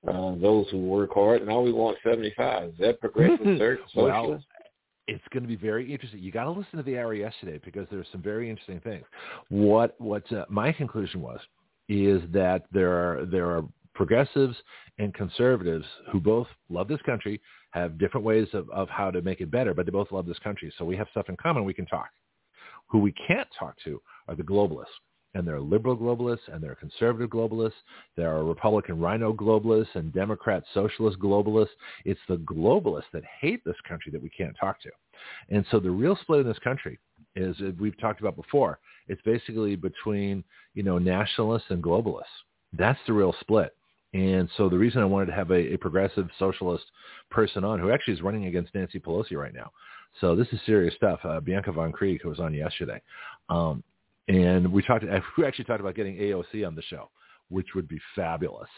[0.08, 2.70] uh, those who work hard, and all we want seventy five.
[2.70, 3.86] Is that progressive service?
[3.96, 4.40] well,
[5.08, 6.22] it's going to be very interesting.
[6.22, 9.06] You got to listen to the hour yesterday because there's some very interesting things.
[9.50, 11.40] What what uh, my conclusion was
[11.90, 13.64] is that there are there are
[13.96, 14.56] progressives
[15.00, 17.42] and conservatives who both love this country,
[17.78, 20.40] have different ways of, of how to make it better, but they both love this
[20.40, 20.72] country.
[20.78, 21.64] So we have stuff in common.
[21.64, 22.10] We can talk.
[22.88, 24.86] Who we can't talk to are the globalists
[25.38, 27.74] and there are liberal globalists and there are conservative globalists.
[28.16, 31.76] There are Republican rhino globalists and Democrat socialist globalists.
[32.06, 34.90] It's the globalists that hate this country that we can't talk to.
[35.50, 36.98] And so the real split in this country
[37.36, 42.24] is, we've talked about before, it's basically between, you know, nationalists and globalists.
[42.74, 43.77] That's the real split.
[44.18, 46.86] And so the reason I wanted to have a, a progressive socialist
[47.30, 49.72] person on who actually is running against Nancy Pelosi right now.
[50.20, 51.20] So this is serious stuff.
[51.24, 53.00] Uh, Bianca Von Krieg, who was on yesterday,
[53.50, 53.84] um,
[54.28, 55.06] and we talked.
[55.38, 57.12] We actually talked about getting AOC on the show,
[57.50, 58.70] which would be fabulous.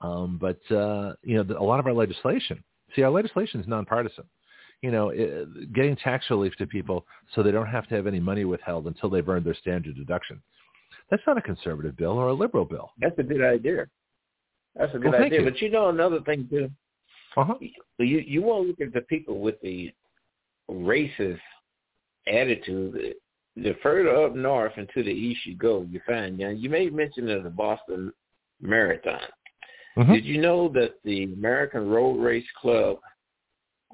[0.00, 2.62] Um, but uh, you know, a lot of our legislation.
[2.94, 4.24] See, our legislation is nonpartisan.
[4.80, 7.04] You know, it, getting tax relief to people
[7.34, 10.40] so they don't have to have any money withheld until they've earned their standard deduction.
[11.10, 12.92] That's not a conservative bill or a liberal bill.
[13.00, 13.86] That's a good idea.
[14.76, 15.40] That's a good well, idea.
[15.40, 15.50] You.
[15.50, 16.70] But you know another thing too.
[17.36, 17.54] Uh-huh.
[17.98, 19.92] You you want to look at the people with the
[20.70, 21.40] racist
[22.26, 23.14] attitude
[23.56, 26.68] the further up north and to the east you go, you find, you, know, you
[26.68, 28.12] made mention of the Boston
[28.60, 29.20] Marathon.
[29.96, 30.12] Mm-hmm.
[30.12, 32.96] Did you know that the American Road Race Club,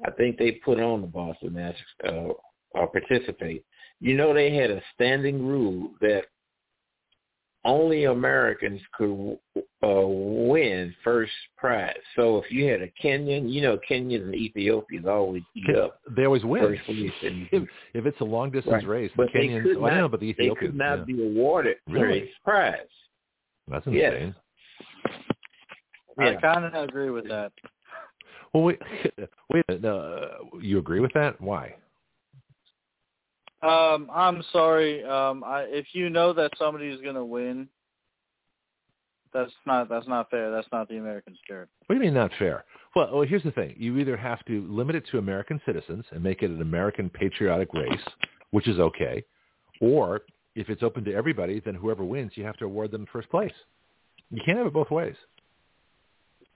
[0.05, 1.75] I think they put on the Boston Mass
[2.07, 2.29] uh,
[2.71, 3.63] or participate.
[3.99, 6.23] You know they had a standing rule that
[7.63, 11.93] only Americans could uh, win first prize.
[12.15, 15.99] So if you had a Kenyan, you know Kenyans and Ethiopians always eat up.
[16.15, 16.63] They always win.
[16.63, 18.87] First place if, if it's a long distance right.
[18.87, 20.99] race, but the Kenyans, they could not, I know, but the Ethiopians, they could not
[20.99, 21.05] yeah.
[21.05, 22.21] be awarded really?
[22.21, 22.75] first prize.
[23.67, 24.13] That's yes.
[24.15, 24.35] insane.
[26.17, 27.51] I kind of agree with that.
[28.53, 28.79] Well, wait,
[29.53, 29.81] wait.
[29.81, 31.39] No, uh, you agree with that?
[31.39, 31.75] Why?
[33.61, 35.03] Um, I'm sorry.
[35.03, 37.67] Um, I, if you know that somebody is going to win,
[39.33, 40.51] that's not that's not fair.
[40.51, 41.69] That's not the American spirit.
[41.85, 42.65] What do you mean not fair?
[42.95, 43.75] Well, well, here's the thing.
[43.77, 47.73] You either have to limit it to American citizens and make it an American patriotic
[47.73, 48.01] race,
[48.49, 49.23] which is okay,
[49.79, 50.21] or
[50.55, 53.53] if it's open to everybody, then whoever wins, you have to award them first place.
[54.31, 55.15] You can't have it both ways.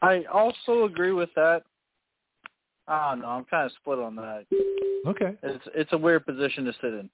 [0.02, 1.63] I also agree with that.
[2.88, 3.28] Ah, I don't know.
[3.30, 4.45] I'm kind of split on that.
[5.08, 5.36] Okay.
[5.43, 7.10] It's it's a weird position to sit in.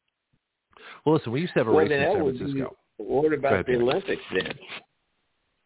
[1.06, 2.76] Well, listen, we used to have a well, race in San Francisco.
[2.98, 3.82] Be, what about ahead, the Dan.
[3.82, 4.54] Olympics then?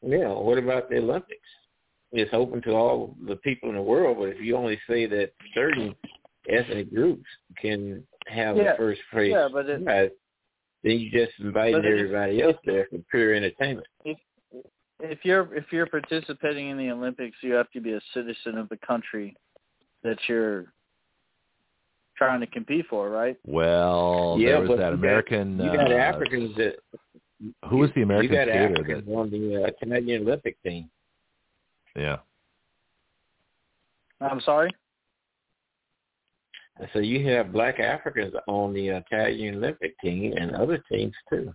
[0.01, 1.39] Yeah, what about the Olympics?
[2.11, 5.31] It's open to all the people in the world, but if you only say that
[5.53, 5.95] certain
[6.49, 7.25] ethnic groups
[7.61, 10.11] can have Yeah, the first place yeah, but it- prize,
[10.83, 13.87] then you just inviting everybody else there for pure entertainment.
[15.01, 18.69] If you're if you're participating in the Olympics, you have to be a citizen of
[18.69, 19.35] the country
[20.05, 20.65] that you're
[22.15, 23.37] trying to compete for, right?
[23.45, 25.57] Well, yeah, there was but that you American.
[25.57, 26.75] got, you got uh, Africans that
[27.69, 29.11] Who was the American you got skater Africans that?
[29.11, 30.89] on the uh, Canadian Olympic team.
[31.95, 32.17] Yeah.
[34.21, 34.71] I'm sorry.
[36.93, 41.53] So you have black Africans on the Italian Olympic team and other teams too.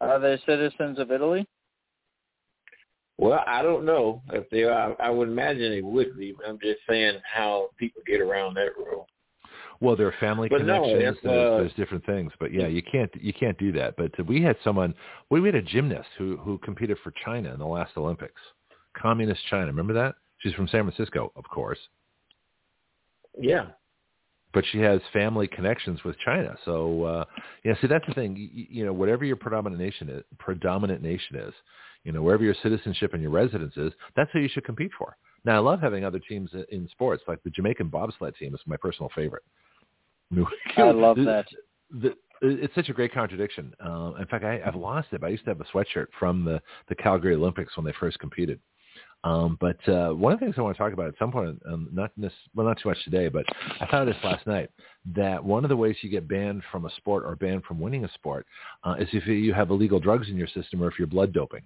[0.00, 1.46] Are they citizens of Italy?
[3.16, 5.00] Well, I don't know if they are.
[5.00, 8.76] I would imagine they would be, but I'm just saying how people get around that
[8.76, 9.06] rule.
[9.80, 11.16] Well, there are family But no, connections.
[11.18, 13.96] if, there's, uh, there's different things, but yeah, you can't you can't do that.
[13.96, 14.94] But we had someone.
[15.30, 18.40] We had a gymnast who who competed for China in the last Olympics,
[18.96, 19.66] communist China.
[19.66, 20.14] Remember that?
[20.38, 21.78] She's from San Francisco, of course.
[23.38, 23.66] Yeah.
[24.52, 26.56] But she has family connections with China.
[26.64, 27.24] So, uh,
[27.64, 28.36] yeah, see, that's the thing.
[28.36, 31.52] You, you know, whatever your predominant nation is, predominant nation is,
[32.04, 35.16] you know, wherever your citizenship and your residence is, that's who you should compete for.
[35.44, 38.76] Now, I love having other teams in sports, like the Jamaican bobsled team is my
[38.76, 39.42] personal favorite.
[40.76, 41.46] I love that.
[41.90, 43.72] The, it's such a great contradiction.
[43.84, 45.20] Uh, in fact, I, I've lost it.
[45.20, 48.18] But I used to have a sweatshirt from the, the Calgary Olympics when they first
[48.18, 48.58] competed.
[49.22, 51.58] Um, but uh, one of the things I want to talk about at some point,
[51.66, 53.46] um, not this, well, not too much today, but
[53.80, 54.68] I thought of this last night,
[55.14, 58.04] that one of the ways you get banned from a sport or banned from winning
[58.04, 58.46] a sport
[58.84, 61.62] uh, is if you have illegal drugs in your system or if you're blood doping.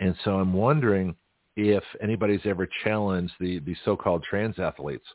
[0.00, 1.14] And so I'm wondering
[1.56, 5.06] if anybody's ever challenged the, the so-called trans athletes,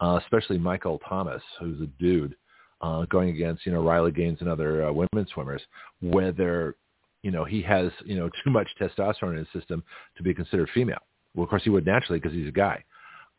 [0.00, 2.36] uh, especially Michael Thomas, who's a dude,
[2.82, 5.62] uh, going against, you know, Riley Gaines and other uh, women swimmers,
[6.00, 6.76] whether
[7.26, 9.82] you know, he has, you know, too much testosterone in his system
[10.16, 11.00] to be considered female.
[11.34, 12.84] Well, of course he would naturally because he's a guy.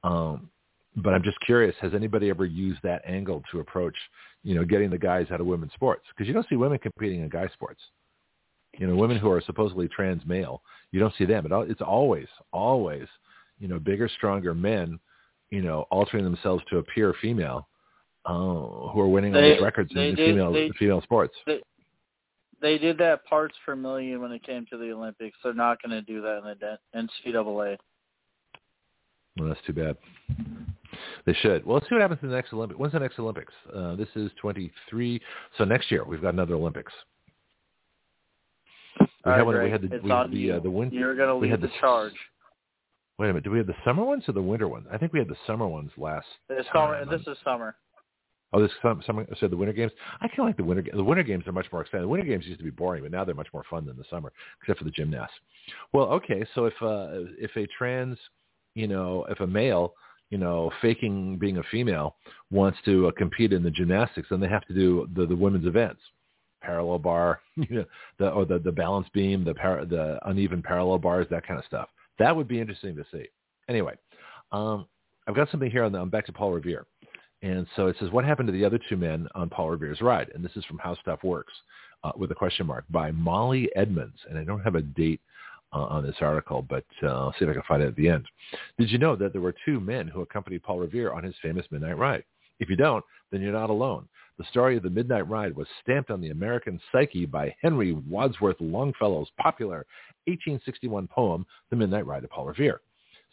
[0.03, 0.49] Um,
[0.97, 3.95] but I'm just curious, has anybody ever used that angle to approach,
[4.43, 6.03] you know, getting the guys out of women's sports?
[6.09, 7.79] Because you don't see women competing in guy sports.
[8.77, 10.61] You know, women who are supposedly trans male,
[10.91, 11.45] you don't see them.
[11.45, 13.07] It, it's always, always,
[13.59, 14.99] you know, bigger, stronger men,
[15.49, 17.67] you know, altering themselves to appear female,
[18.25, 21.35] uh, who are winning they, all these records in, in female they, female sports.
[21.45, 21.61] They,
[22.61, 25.37] they did that parts per million when it came to the Olympics.
[25.43, 27.77] They're not going to do that in the NCAA.
[29.37, 29.97] Well, that's too bad.
[31.25, 31.65] They should.
[31.65, 32.79] Well, let's see what happens in the next Olympics.
[32.79, 33.53] When's the next Olympics?
[33.73, 35.21] Uh, this is 23.
[35.57, 36.93] So next year we've got another Olympics.
[39.25, 40.53] We had, one, we had the it's we, on the, you.
[40.53, 40.95] Uh, the winter.
[40.95, 42.13] You're going to lead had the, the charge.
[43.17, 43.43] Wait a minute.
[43.43, 44.85] Do we have the summer ones or the winter ones?
[44.91, 46.27] I think we had the summer ones last.
[46.49, 47.03] The summer.
[47.05, 47.75] This is summer.
[48.53, 49.91] Oh, this summer, summer so the winter games.
[50.21, 50.89] I kind of like the winter.
[50.93, 52.03] The winter games are much more exciting.
[52.03, 54.05] The winter games used to be boring, but now they're much more fun than the
[54.09, 55.35] summer, except for the gymnasts.
[55.91, 58.17] Well, okay, so if uh, if a trans,
[58.73, 59.93] you know, if a male,
[60.29, 62.15] you know, faking being a female
[62.49, 65.65] wants to uh, compete in the gymnastics, then they have to do the the women's
[65.65, 65.99] events,
[66.61, 67.85] parallel bar, you know,
[68.19, 71.65] the or the the balance beam, the par- the uneven parallel bars, that kind of
[71.65, 71.89] stuff.
[72.19, 73.25] That would be interesting to see.
[73.69, 73.95] Anyway,
[74.51, 74.85] um,
[75.27, 75.99] I've got something here on the.
[75.99, 76.85] I'm back to Paul Revere.
[77.43, 80.31] And so it says, what happened to the other two men on Paul Revere's ride?
[80.33, 81.53] And this is from How Stuff Works
[82.03, 84.17] uh, with a question mark by Molly Edmonds.
[84.27, 85.21] And I don't have a date
[85.73, 88.09] uh, on this article, but uh, I'll see if I can find it at the
[88.09, 88.25] end.
[88.79, 91.65] Did you know that there were two men who accompanied Paul Revere on his famous
[91.69, 92.23] midnight ride?
[92.59, 94.07] If you don't, then you're not alone.
[94.37, 98.57] The story of the Midnight Ride was stamped on the American psyche by Henry Wadsworth
[98.59, 99.85] Longfellow's popular
[100.25, 102.81] 1861 poem, The Midnight Ride of Paul Revere.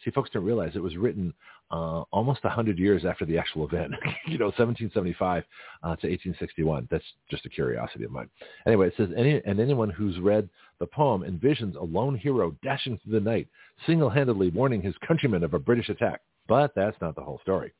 [0.03, 1.33] See, folks don't realize it was written
[1.71, 3.93] uh, almost 100 years after the actual event,
[4.27, 5.43] you know, 1775
[5.83, 6.87] uh, to 1861.
[6.89, 8.29] That's just a curiosity of mine.
[8.67, 12.99] Anyway, it says, Any, and anyone who's read the poem envisions a lone hero dashing
[12.99, 13.47] through the night,
[13.85, 16.21] single-handedly warning his countrymen of a British attack.
[16.47, 17.73] But that's not the whole story.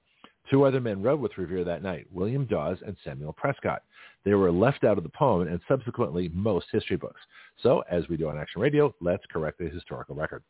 [0.49, 3.81] Two other men rode with Revere that night, William Dawes and Samuel Prescott.
[4.23, 7.21] They were left out of the poem and subsequently most history books.
[7.61, 10.43] So, as we do on Action Radio, let's correct the historical record.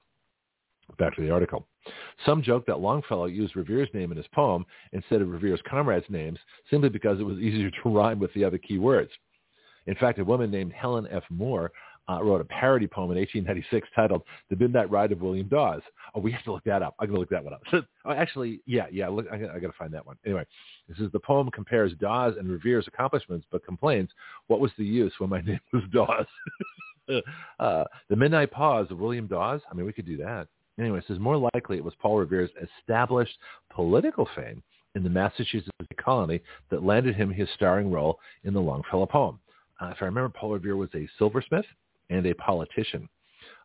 [1.00, 1.68] Back to the article.
[2.26, 6.40] Some joke that Longfellow used Revere's name in his poem instead of Revere's comrades' names
[6.70, 9.12] simply because it was easier to rhyme with the other key words.
[9.88, 11.24] In fact, a woman named Helen F.
[11.30, 11.72] Moore
[12.10, 15.82] uh, wrote a parody poem in 1896 titled "The Midnight Ride of William Dawes."
[16.14, 16.96] Oh, we have to look that up.
[17.00, 17.62] I'm going to look that one up.
[18.06, 19.08] oh, actually, yeah, yeah.
[19.08, 20.18] Look, I, I got to find that one.
[20.26, 20.46] Anyway,
[20.88, 24.10] this is the poem compares Dawes and Revere's accomplishments, but complains,
[24.48, 26.28] "What was the use when my name was Dawes?"
[27.60, 29.62] uh, the Midnight Pause of William Dawes.
[29.70, 30.48] I mean, we could do that.
[30.78, 32.50] Anyway, it says more likely it was Paul Revere's
[32.82, 33.38] established
[33.74, 34.62] political fame
[34.96, 39.40] in the Massachusetts colony that landed him his starring role in the Longfellow poem.
[39.82, 41.66] Uh, if I remember, Paul Revere was a silversmith
[42.10, 43.10] and a politician.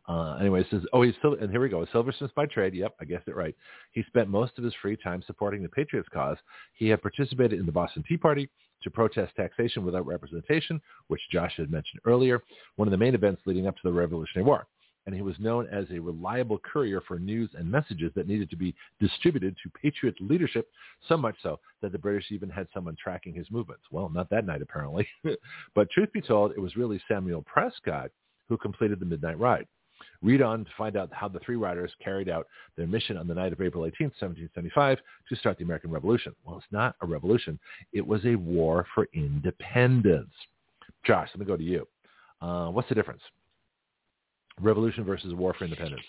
[0.08, 2.74] Uh, anyway, it says, oh, he's still, and here we go, silversmith by trade.
[2.74, 3.54] Yep, I guessed it right.
[3.92, 6.36] He spent most of his free time supporting the Patriots cause.
[6.74, 8.48] He had participated in the Boston Tea Party
[8.82, 12.42] to protest taxation without representation, which Josh had mentioned earlier,
[12.76, 14.66] one of the main events leading up to the Revolutionary War
[15.06, 18.56] and he was known as a reliable courier for news and messages that needed to
[18.56, 20.68] be distributed to Patriot leadership,
[21.08, 23.82] so much so that the British even had someone tracking his movements.
[23.90, 25.08] Well, not that night, apparently.
[25.74, 28.10] but truth be told, it was really Samuel Prescott
[28.50, 29.66] who completed the Midnight Ride.
[30.22, 32.46] Read on to find out how the three riders carried out
[32.76, 34.98] their mission on the night of April 18, 1775,
[35.30, 36.34] to start the American Revolution.
[36.44, 37.58] Well, it's not a revolution.
[37.94, 40.32] It was a war for independence.
[41.06, 41.88] Josh, let me go to you.
[42.42, 43.22] Uh, what's the difference?
[44.60, 46.02] revolution versus war for independence?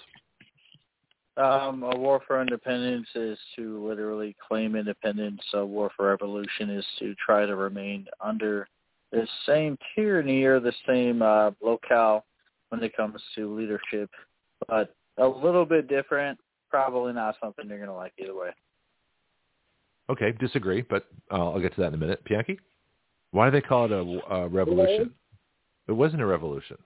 [1.37, 5.41] Um, a war for independence is to literally claim independence.
[5.53, 8.67] A war for revolution is to try to remain under
[9.11, 12.25] the same tyranny or the same uh, locale
[12.71, 14.09] when it comes to leadership.
[14.67, 16.39] But a little bit different.
[16.69, 18.49] Probably not something you're gonna like either way.
[20.09, 22.23] Okay, disagree, but uh, I'll get to that in a minute.
[22.25, 22.57] Pianki,
[23.31, 25.13] why do they call it a, a revolution?
[25.87, 26.77] It wasn't a revolution.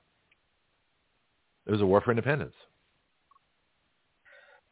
[1.67, 2.53] It was a war for independence.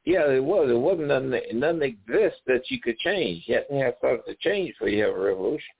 [0.05, 0.69] Yeah, it was.
[0.69, 1.59] It wasn't nothing.
[1.59, 3.43] Nothing exists that you could change.
[3.47, 5.73] You have to have something to change before you have a revolution.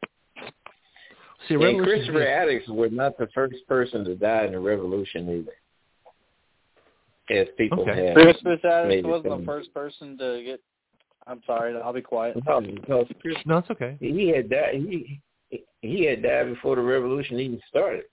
[1.48, 5.52] See, and Crispus Attucks was not the first person to die in the revolution either.
[7.40, 8.08] As people okay.
[8.08, 8.16] have.
[8.16, 10.62] Crispus Attucks wasn't the first person to get.
[11.26, 11.76] I'm sorry.
[11.80, 12.38] I'll be quiet.
[12.46, 13.06] No, no, no
[13.60, 13.98] it's okay.
[14.00, 14.76] He had died.
[14.76, 15.22] He
[15.82, 18.06] he had died before the revolution even started.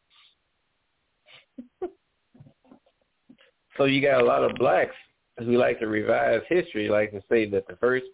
[3.77, 4.95] so you got a lot of blacks
[5.39, 8.07] who like to revise history, like to say that the first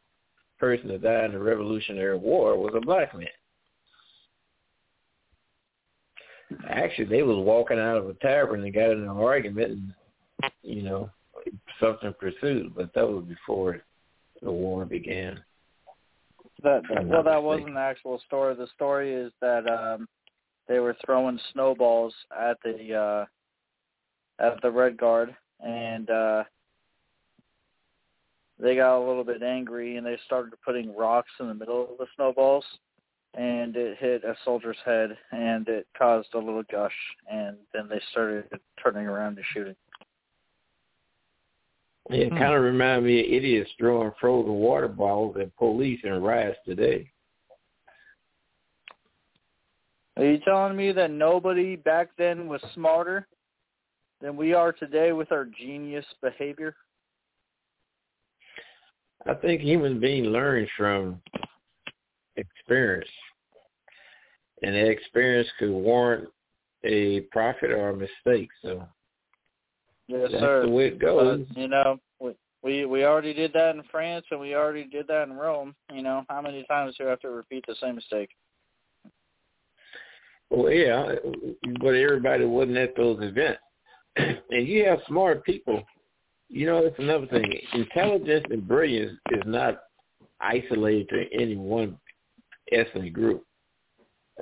[0.59, 3.27] person to die in the Revolutionary War was a black man.
[6.69, 9.71] Actually, they was walking out of a tavern and got in an argument,
[10.43, 11.11] and you know,
[11.81, 12.75] something pursued.
[12.75, 13.83] But that was before
[14.43, 15.41] the war began.
[16.63, 18.55] That, that well, that wasn't the actual story.
[18.55, 20.09] The story is that um
[20.69, 26.45] they were throwing snowballs at the uh at the Red Guard, and uh
[28.59, 31.99] they got a little bit angry and they started putting rocks in the middle of
[31.99, 32.65] the snowballs
[33.37, 36.93] and it hit a soldier's head and it caused a little gush
[37.31, 38.45] and then they started
[38.83, 39.77] turning around and shooting.
[42.09, 42.39] It hmm.
[42.39, 47.11] kind of reminded me of idiots throwing frozen water bottles at police in riots today.
[50.17, 53.27] Are you telling me that nobody back then was smarter
[54.23, 56.75] than we are today with our genius behavior?
[59.29, 61.21] I think human beings learn from
[62.37, 63.09] experience,
[64.63, 66.29] and that experience could warrant
[66.85, 68.49] a profit or a mistake.
[68.63, 68.87] So
[70.09, 70.63] yes, that's sir.
[70.67, 71.47] the way it uh, goes.
[71.49, 72.01] But, you know,
[72.63, 75.75] we we already did that in France, and we already did that in Rome.
[75.93, 78.31] You know, how many times do we have to repeat the same mistake?
[80.51, 81.15] Well, yeah,
[81.81, 83.61] but everybody wasn't at those events,
[84.17, 85.83] and you have smart people
[86.49, 87.53] you know, that's another thing.
[87.73, 89.83] Intelligence and brilliance is not
[90.41, 91.99] isolated to any one
[92.73, 93.45] ethnic group.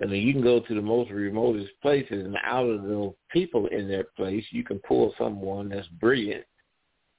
[0.03, 3.67] I mean, you can go to the most remotest places, and out of the people
[3.69, 6.45] in that place, you can pull someone that's brilliant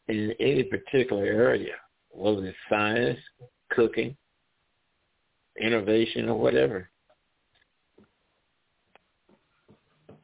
[0.07, 1.75] in any particular area,
[2.09, 3.19] whether it's science,
[3.71, 4.15] cooking,
[5.59, 6.89] innovation, or whatever.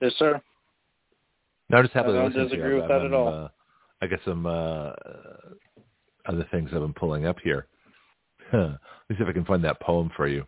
[0.02, 0.42] Yes, sir.
[1.70, 3.28] No, I just happy I don't to disagree with that at all.
[3.30, 3.48] Uh,
[4.02, 4.92] I got some uh,
[6.26, 7.68] other things I've been pulling up here.
[8.54, 8.72] Let
[9.10, 10.46] me see if I can find that poem for you.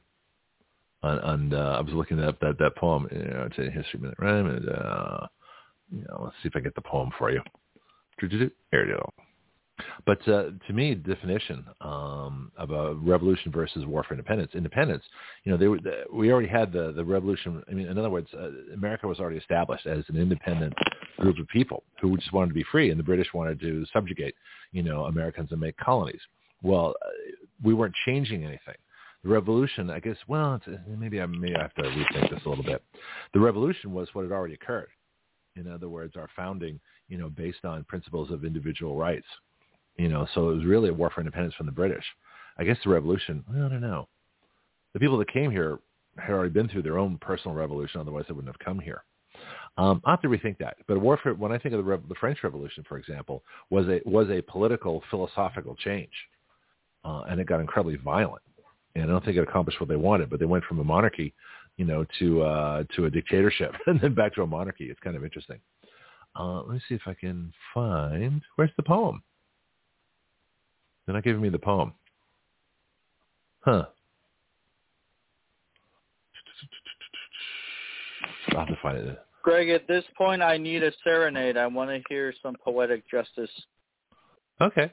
[1.04, 3.08] On, on uh, I was looking up that that poem.
[3.12, 4.40] You know, it's a history minute, right?
[4.40, 5.28] And, uh,
[5.92, 7.42] you know, let's see if I get the poem for you.
[8.20, 9.00] Here it is.
[10.06, 15.04] But uh, to me, the definition um, of a revolution versus war for independence, independence,
[15.44, 15.80] you know, they were,
[16.14, 17.64] we already had the, the revolution.
[17.70, 20.74] I mean, in other words, uh, America was already established as an independent
[21.20, 24.36] group of people who just wanted to be free, and the British wanted to subjugate,
[24.72, 26.22] you know, Americans and make colonies.
[26.62, 27.10] Well, uh,
[27.64, 28.76] we weren't changing anything.
[29.24, 32.84] The revolution, I guess, well, maybe I may have to rethink this a little bit.
[33.34, 34.90] The revolution was what had already occurred.
[35.56, 39.28] In other words, our founding, you know, based on principles of individual rights
[39.98, 42.04] you know, so it was really a war for independence from the British.
[42.58, 44.08] I guess the revolution, I don't know.
[44.94, 45.80] The people that came here
[46.18, 49.04] had already been through their own personal revolution, otherwise they wouldn't have come here.
[49.78, 50.78] Um, I have to rethink that.
[50.88, 54.02] But a war when I think of the, the French Revolution, for example, was a
[54.06, 56.12] was a political philosophical change,
[57.04, 58.44] uh, and it got incredibly violent.
[58.96, 61.34] And I don't think it accomplished what they wanted, but they went from a monarchy,
[61.78, 64.86] you know, to uh, to a dictatorship, and then back to a monarchy.
[64.86, 65.60] It's kind of interesting.
[66.40, 69.22] Uh, let me see if I can find where's the poem.
[71.06, 71.94] They're not giving me the poem.
[73.62, 73.86] Huh.
[78.50, 79.20] I'll have to find it.
[79.42, 81.58] Greg, at this point, I need a serenade.
[81.58, 83.50] I want to hear some poetic justice.
[84.62, 84.92] Okay.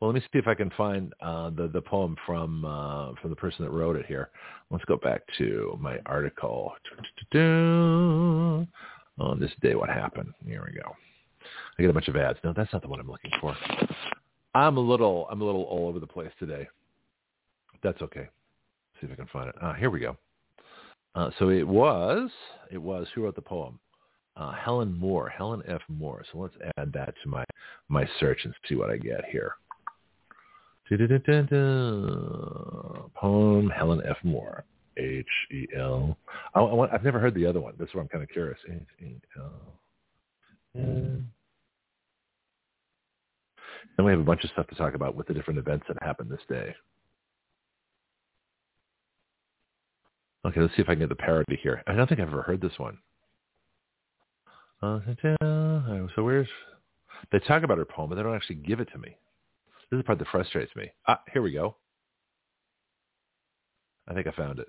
[0.00, 3.30] Well, let me see if I can find uh, the the poem from uh, from
[3.30, 4.30] the person that wrote it here.
[4.70, 6.72] Let's go back to my article.
[7.34, 8.68] On
[9.40, 10.32] this day, what happened?
[10.46, 10.94] Here we go.
[11.76, 12.38] I get a bunch of ads.
[12.44, 13.56] No, that's not the one I'm looking for.
[14.54, 16.68] I'm a little I'm a little all over the place today.
[17.82, 18.20] That's okay.
[18.20, 19.56] Let's see if I can find it.
[19.60, 20.16] Ah, here we go.
[21.16, 22.30] Uh, so it was
[22.70, 23.80] it was who wrote the poem?
[24.36, 25.82] Uh, Helen Moore, Helen F.
[25.88, 26.24] Moore.
[26.30, 27.44] So let's add that to my
[27.88, 29.54] my search and see what I get here.
[33.14, 34.16] Poem Helen F.
[34.24, 34.64] Moore.
[34.96, 36.16] H E L.
[36.54, 37.74] I've never heard the other one.
[37.78, 38.58] That's why I'm kind of curious.
[38.68, 39.80] H E L.
[40.74, 41.30] Then
[43.96, 46.30] we have a bunch of stuff to talk about with the different events that happened
[46.30, 46.74] this day.
[50.46, 51.82] Okay, let's see if I can get the parody here.
[51.86, 52.98] I don't think I've ever heard this one.
[54.82, 55.00] Uh,
[56.14, 56.48] so where's
[57.32, 59.16] they talk about her poem, but they don't actually give it to me.
[59.90, 60.90] This is the part that frustrates me.
[61.06, 61.76] Ah, here we go.
[64.06, 64.68] I think I found it.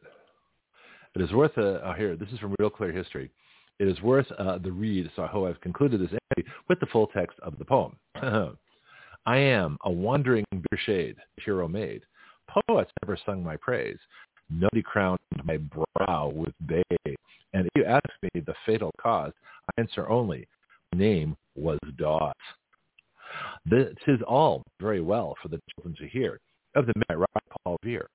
[1.15, 3.31] It is worth a, oh, here, this is from Real Clear History.
[3.79, 6.85] It is worth uh, the read, so I hope I've concluded this entry with the
[6.87, 7.95] full text of the poem.
[9.25, 12.01] I am a wandering bitter shade, hero made.
[12.67, 13.97] Poets never sung my praise.
[14.49, 16.83] Nobody crowned my brow with bay.
[17.53, 19.33] And if you ask me the fatal cause,
[19.69, 20.47] I answer only,
[20.93, 22.33] name was Dawes.
[23.65, 26.39] This is all very well for the children to hear
[26.75, 27.25] of the man
[27.63, 28.09] Paul Revere.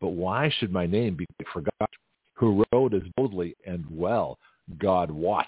[0.00, 1.90] But why should my name be forgot,
[2.34, 4.38] who rode as boldly and well,
[4.78, 5.46] God wot?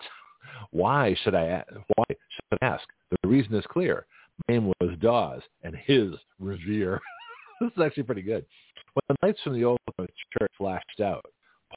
[0.71, 1.63] Why should I
[1.97, 2.85] why should I ask?
[3.11, 4.07] The reason is clear.
[4.47, 7.01] My name was Dawes, and his Revere.
[7.61, 8.47] this is actually pretty good.
[8.95, 11.25] When the lights from the old church flashed out,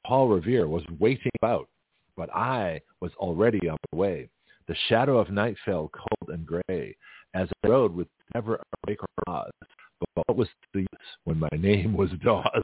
[0.05, 1.67] Paul Revere was waiting about,
[2.15, 4.29] but I was already on the way.
[4.67, 6.95] The shadow of night fell cold and gray
[7.33, 9.51] as a road with never a break or pause.
[9.99, 10.87] But what was the use
[11.25, 12.63] when my name was Dawes?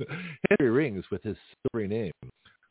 [0.50, 2.12] Henry rings with his silvery name.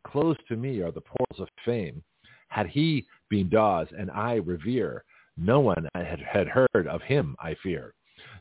[0.06, 2.04] Closed to me are the portals of fame.
[2.50, 5.04] Had he been Dawes and I Revere,
[5.38, 7.94] no one had, heard of him, I fear.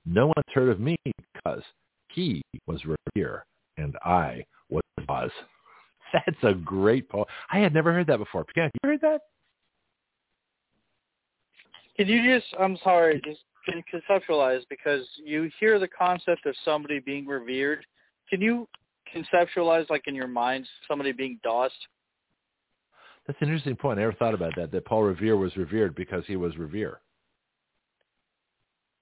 [0.05, 1.63] No one's heard of me because
[2.09, 3.45] he was Revere
[3.79, 5.31] and I was Dawes.
[6.13, 7.25] That's a great poem.
[7.51, 8.45] I had never heard that before.
[8.45, 9.23] Pianki, you heard that?
[12.03, 16.99] Can you just, I'm sorry, just can conceptualize because you hear the concept of somebody
[16.99, 17.87] being revered.
[18.29, 18.67] Can you
[19.15, 21.71] conceptualize, like in your mind, somebody being dossed?
[23.25, 24.01] That's an interesting point.
[24.01, 24.73] I never thought about that.
[24.73, 26.99] That Paul Revere was revered because he was Revere.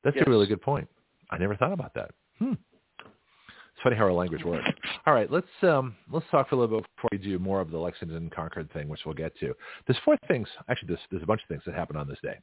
[0.05, 0.25] That's yes.
[0.27, 0.87] a really good point.
[1.31, 2.11] I never thought about that.
[2.39, 2.53] Hmm.
[3.01, 4.69] It's funny how our language works.
[5.07, 7.71] All right, let's um, let's talk for a little bit before we do more of
[7.71, 9.55] the Lexington Concord thing, which we'll get to.
[9.87, 10.49] There's four things.
[10.69, 12.39] Actually, there's, there's a bunch of things that happened on this day.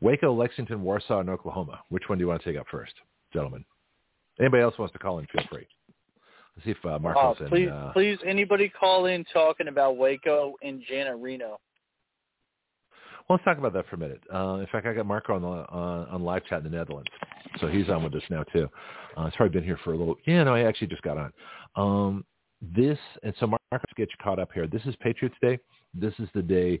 [0.00, 1.80] Waco, Lexington, Warsaw, and Oklahoma.
[1.88, 2.94] Which one do you want to take up first,
[3.32, 3.64] gentlemen?
[4.38, 5.66] Anybody else wants to call in, feel free.
[6.56, 7.72] Let's see if uh, Marco's uh, please, in.
[7.72, 11.58] Uh, please, anybody call in talking about Waco and Janet Reno.
[13.28, 14.22] Well, let's talk about that for a minute.
[14.32, 17.08] Uh, in fact, I got Marco on the on, on live chat in the Netherlands,
[17.60, 18.68] so he's on with us now too.
[19.16, 20.16] Uh, he's probably been here for a little.
[20.26, 21.32] Yeah, no, I actually just got on.
[21.76, 22.24] Um,
[22.60, 24.66] this and so Marco, to get you caught up here.
[24.66, 25.58] This is Patriots Day.
[25.94, 26.80] This is the day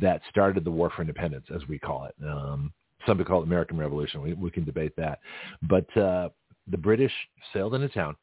[0.00, 2.14] that started the War for Independence, as we call it.
[2.24, 2.72] Um,
[3.06, 4.20] some people call it American Revolution.
[4.22, 5.20] We, we can debate that.
[5.62, 6.28] But uh,
[6.70, 7.12] the British
[7.52, 8.16] sailed into town,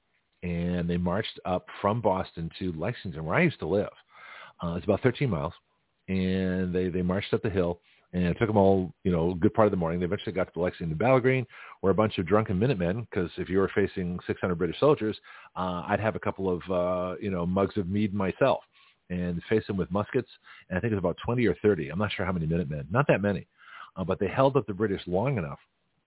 [0.43, 3.89] and they marched up from Boston to Lexington, where I used to live.
[4.63, 5.53] Uh, it's about 13 miles,
[6.07, 7.79] and they, they marched up the hill,
[8.13, 9.99] and it took them all, you know, a good part of the morning.
[9.99, 11.45] They eventually got to Lexington Battle Green,
[11.81, 15.17] where a bunch of drunken Minutemen, because if you were facing 600 British soldiers,
[15.55, 18.59] uh, I'd have a couple of, uh, you know, mugs of mead myself
[19.09, 20.29] and face them with muskets.
[20.69, 21.89] And I think it was about 20 or 30.
[21.89, 22.87] I'm not sure how many Minutemen.
[22.91, 23.47] Not that many.
[23.95, 25.59] Uh, but they held up the British long enough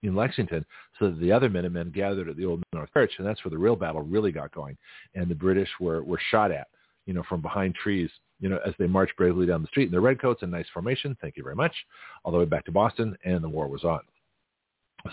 [0.02, 0.64] in Lexington
[0.98, 3.12] so that the other Minutemen gathered at the Old North Church.
[3.18, 4.76] And that's where the real battle really got going.
[5.14, 6.68] And the British were, were shot at,
[7.06, 9.90] you know, from behind trees, you know, as they marched bravely down the street in
[9.90, 11.16] their redcoats in nice formation.
[11.20, 11.74] Thank you very much.
[12.24, 13.16] All the way back to Boston.
[13.24, 14.00] And the war was on.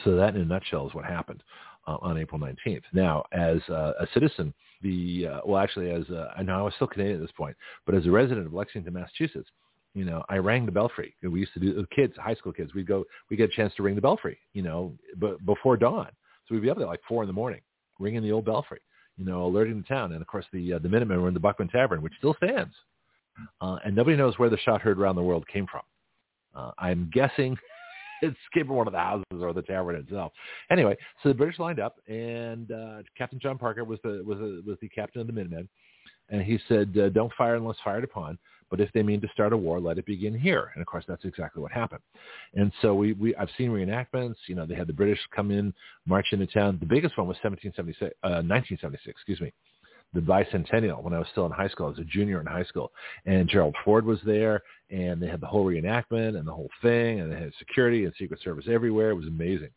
[0.03, 1.43] So that in a nutshell is what happened
[1.87, 2.83] uh, on April 19th.
[2.93, 6.73] Now, as uh, a citizen, the uh, well, actually, as a, I know I was
[6.75, 7.55] still Canadian at this point,
[7.85, 9.49] but as a resident of Lexington, Massachusetts,
[9.93, 11.15] you know, I rang the belfry.
[11.23, 12.73] We used to do the kids, high school kids.
[12.73, 16.09] We'd go, we get a chance to ring the belfry, you know, but before dawn.
[16.47, 17.61] So we'd be up there like four in the morning,
[17.99, 18.79] ringing the old belfry,
[19.17, 20.11] you know, alerting the town.
[20.11, 22.73] And of course, the uh, the Minutemen were in the Buckman Tavern, which still stands,
[23.61, 25.81] uh, and nobody knows where the shot heard around the world came from.
[26.55, 27.57] Uh, I'm guessing
[28.21, 30.31] it's came from one of the houses or the tavern itself.
[30.69, 34.63] Anyway, so the British lined up, and uh, Captain John Parker was the was the,
[34.65, 35.67] was the captain of the Minutemen,
[36.29, 38.37] and he said, uh, "Don't fire unless fired upon."
[38.69, 40.71] But if they mean to start a war, let it begin here.
[40.73, 42.01] And of course, that's exactly what happened.
[42.53, 44.35] And so we, we I've seen reenactments.
[44.47, 45.73] You know, they had the British come in,
[46.05, 46.77] march into town.
[46.79, 49.53] The biggest one was 1776, uh, 1976, excuse me,
[50.13, 51.87] the bicentennial when I was still in high school.
[51.87, 52.91] I was a junior in high school,
[53.25, 57.19] and Gerald Ford was there, and they had the whole reenactment and the whole thing,
[57.19, 59.11] and they had security and Secret Service everywhere.
[59.11, 59.69] It was amazing.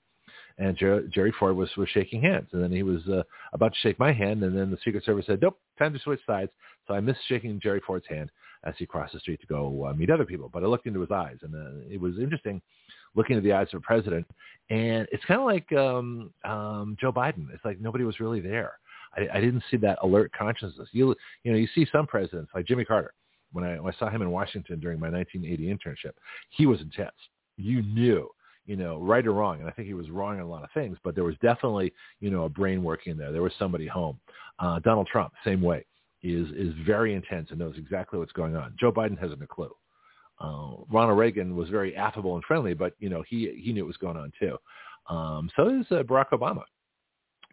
[0.59, 3.23] And Jer- Jerry Ford was was shaking hands, and then he was uh,
[3.53, 6.21] about to shake my hand, and then the Secret Service said, "Nope, time to switch
[6.27, 6.51] sides."
[6.87, 8.31] So I missed shaking Jerry Ford's hand
[8.65, 10.51] as he crossed the street to go uh, meet other people.
[10.53, 12.61] But I looked into his eyes, and uh, it was interesting
[13.15, 14.27] looking at the eyes of a president.
[14.69, 17.47] And it's kind of like um, um, Joe Biden.
[17.53, 18.79] It's like nobody was really there.
[19.17, 20.89] I, I didn't see that alert consciousness.
[20.93, 23.15] You you know you see some presidents like Jimmy Carter.
[23.53, 26.13] When I, when I saw him in Washington during my 1980 internship,
[26.51, 27.11] he was intense.
[27.57, 28.31] You knew
[28.71, 29.59] you know, right or wrong.
[29.59, 31.93] And I think he was wrong on a lot of things, but there was definitely,
[32.21, 33.33] you know, a brain working there.
[33.33, 34.21] There was somebody home.
[34.61, 35.85] Uh, Donald Trump, same way,
[36.23, 38.75] is is very intense and knows exactly what's going on.
[38.79, 39.75] Joe Biden hasn't a clue.
[40.41, 43.89] Uh, Ronald Reagan was very affable and friendly, but you know he he knew what
[43.89, 44.57] was going on too.
[45.13, 46.63] Um, so is uh, Barack Obama.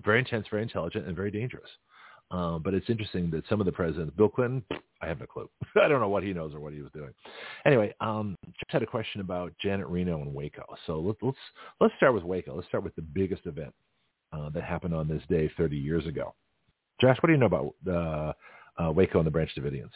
[0.03, 1.69] Very intense, very intelligent, and very dangerous.
[2.29, 4.63] Uh, but it's interesting that some of the presidents, Bill Clinton,
[5.01, 5.49] I have no clue.
[5.81, 7.13] I don't know what he knows or what he was doing.
[7.65, 10.65] Anyway, um, just had a question about Janet Reno and Waco.
[10.85, 11.37] So let, let's
[11.79, 12.55] let's start with Waco.
[12.55, 13.73] Let's start with the biggest event
[14.33, 16.33] uh, that happened on this day 30 years ago.
[16.99, 19.91] Josh, what do you know about uh, uh, Waco and the Branch Davidians?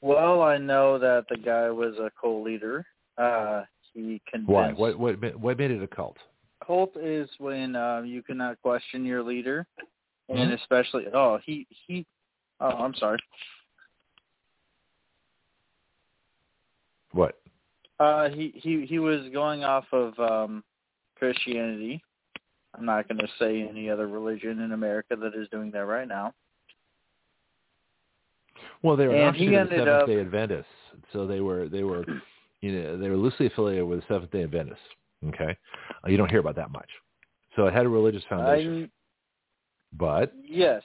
[0.00, 2.84] Well, I know that the guy was a co-leader.
[3.16, 3.62] Uh,
[3.94, 4.50] he convinced.
[4.50, 4.72] Why?
[4.72, 6.16] What, what, what made it a cult?
[6.66, 9.66] Cult is when uh, you cannot question your leader,
[10.28, 10.54] and mm-hmm.
[10.54, 12.06] especially oh he he
[12.60, 13.18] oh I'm sorry.
[17.12, 17.38] What?
[18.00, 20.64] Uh, he he he was going off of um,
[21.16, 22.02] Christianity.
[22.76, 26.08] I'm not going to say any other religion in America that is doing that right
[26.08, 26.34] now.
[28.82, 30.66] Well, they were and he ended Seventh up, Day Adventists,
[31.12, 32.04] so they were they were,
[32.64, 34.78] you know, they were loosely affiliated with the Seventh Day Adventists.
[35.28, 35.56] Okay,
[36.04, 36.88] uh, you don't hear about that much.
[37.56, 38.84] So it had a religious foundation.
[38.84, 40.82] I, but yes,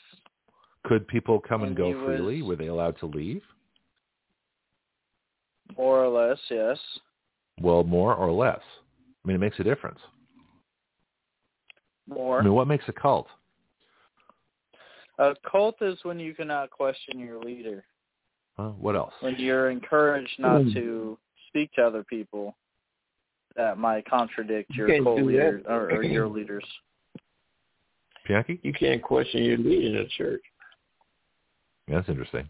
[0.84, 2.41] could people come and, and go freely?
[2.41, 3.41] Was, were they allowed to leave?
[5.77, 6.77] More or less, yes.
[7.61, 8.61] Well, more or less.
[9.23, 9.99] I mean, it makes a difference.
[12.07, 12.39] More.
[12.39, 13.27] I mean, what makes a cult?
[15.19, 17.86] A cult is when you cannot question your leader.
[18.57, 19.13] Uh, what else?
[19.21, 21.17] When you're encouraged not to
[21.49, 22.55] speak to other people
[23.55, 26.63] that might contradict your you co-leader or, or, your leaders.
[28.27, 28.59] Pianki?
[28.63, 30.41] You can't question your leader in a church.
[31.87, 32.47] Yeah, that's interesting.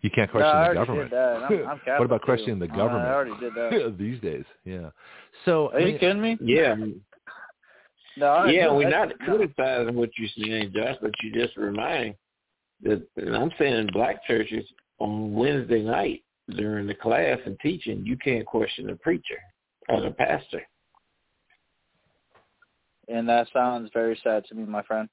[0.00, 1.12] You can't question no, the government.
[1.12, 2.26] I'm, I'm what about too.
[2.26, 3.06] questioning the government?
[3.06, 4.44] I already did that these days.
[4.64, 4.90] Yeah.
[5.44, 6.38] So are you mean, kidding me?
[6.40, 6.76] Yeah.
[8.16, 12.14] No, yeah, we're I, not criticizing what you're saying, Josh, but you just remind
[12.82, 14.64] that and I'm saying in black churches
[14.98, 16.22] on Wednesday night
[16.56, 19.38] during the class and teaching, you can't question the preacher
[19.88, 20.62] or the pastor.
[23.08, 25.08] And that sounds very sad to me, my friend.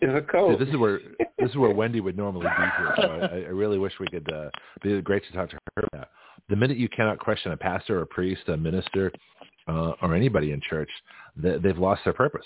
[0.00, 0.58] It's a code.
[0.58, 1.00] See, this is where
[1.38, 2.94] this is where Wendy would normally be here.
[2.96, 4.30] So I, I really wish we could.
[4.30, 4.50] Uh,
[4.82, 6.08] be great to talk to her about.
[6.48, 9.12] The minute you cannot question a pastor, or a priest, a minister,
[9.68, 10.90] uh, or anybody in church,
[11.36, 12.44] they, they've lost their purpose.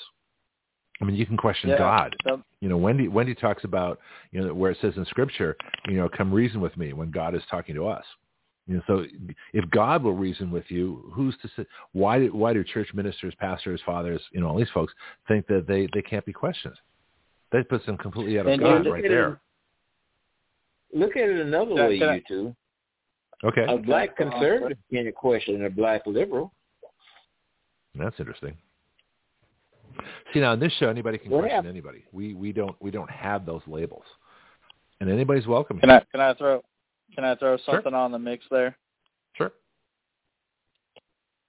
[1.01, 2.17] I mean, you can question yeah, God.
[2.27, 4.01] so, You know, Wendy Wendy talks about
[4.33, 5.57] you know where it says in Scripture,
[5.89, 8.05] you know, come reason with me when God is talking to us.
[8.67, 9.05] You know, so
[9.53, 11.67] if God will reason with you, who's to say?
[11.93, 14.93] Why do why do church ministers, pastors, fathers, you know, all these folks
[15.29, 16.75] think that they they can't be questioned?
[17.53, 19.41] That puts them completely out of And God you- right there.
[20.93, 22.57] Look at it another Can- way, can I- you two.
[23.45, 26.53] Okay, A black conservative can't question a black liberal.
[27.95, 28.57] that's interesting.
[30.33, 31.71] See now in this show, anybody can question happened?
[31.71, 32.05] anybody.
[32.13, 34.05] We we don't we don't have those labels,
[35.01, 35.79] and anybody's welcome.
[35.79, 35.99] Can here.
[35.99, 36.63] I can I throw
[37.15, 37.75] can I throw Sure.
[37.75, 38.77] something on the mix there?
[39.35, 39.53] Sure.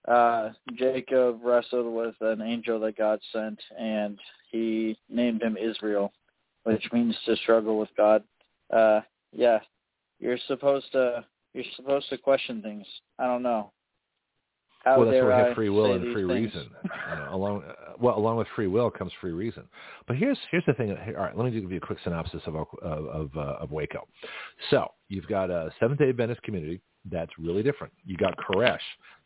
[0.07, 4.17] Uh, Jacob wrestled with an angel that God sent, and
[4.51, 6.13] he named him Israel,
[6.63, 8.23] which means to struggle with God.
[8.71, 9.01] Uh,
[9.33, 9.59] yeah,
[10.19, 12.85] you're supposed to you're supposed to question things.
[13.19, 13.71] I don't know.
[14.85, 16.53] Well, that's where we have free will and free things?
[16.53, 16.69] reason.
[16.83, 19.63] You know, along, uh, well, along with free will comes free reason.
[20.07, 20.91] But here's here's the thing.
[20.91, 24.07] All right, let me give you a quick synopsis of of of, uh, of Waco.
[24.69, 27.93] So you've got a Seventh Day Adventist community that's really different.
[28.05, 28.79] You got Koresh.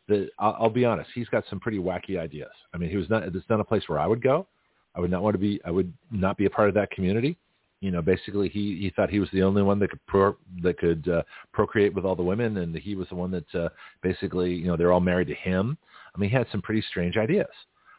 [0.08, 2.50] The I'll, I'll be honest, he's got some pretty wacky ideas.
[2.74, 3.22] I mean, he was not.
[3.22, 4.46] It's not a place where I would go.
[4.94, 5.60] I would not want to be.
[5.64, 7.36] I would not be a part of that community.
[7.82, 10.78] You know, basically, he he thought he was the only one that could pro, that
[10.78, 11.22] could uh,
[11.52, 13.70] procreate with all the women, and he was the one that uh,
[14.02, 15.76] basically, you know, they're all married to him.
[16.14, 17.50] I mean, he had some pretty strange ideas.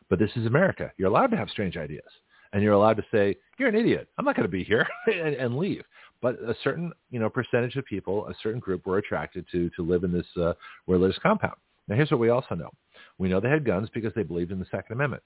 [0.09, 0.89] But this is America.
[0.97, 2.07] You're allowed to have strange ideas,
[2.53, 4.07] and you're allowed to say, "You're an idiot.
[4.17, 5.83] I'm not going to be here," and, and leave.
[6.21, 9.83] But a certain, you know, percentage of people, a certain group, were attracted to to
[9.85, 10.53] live in this uh,
[10.87, 11.57] religious compound.
[11.89, 12.69] Now, here's what we also know:
[13.17, 15.23] we know they had guns because they believed in the Second Amendment.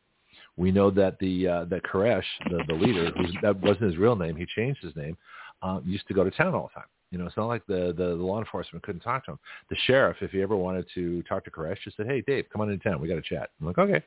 [0.58, 4.16] We know that the uh, that Koresh, the, the leader, who's, that wasn't his real
[4.16, 4.36] name.
[4.36, 5.16] He changed his name.
[5.62, 6.90] Uh, used to go to town all the time.
[7.12, 9.40] You know, it's not like the, the the law enforcement couldn't talk to him.
[9.70, 12.62] The sheriff, if he ever wanted to talk to Koresh, just said, "Hey, Dave, come
[12.62, 13.00] on into town.
[13.00, 14.04] We got to chat." I'm like, "Okay."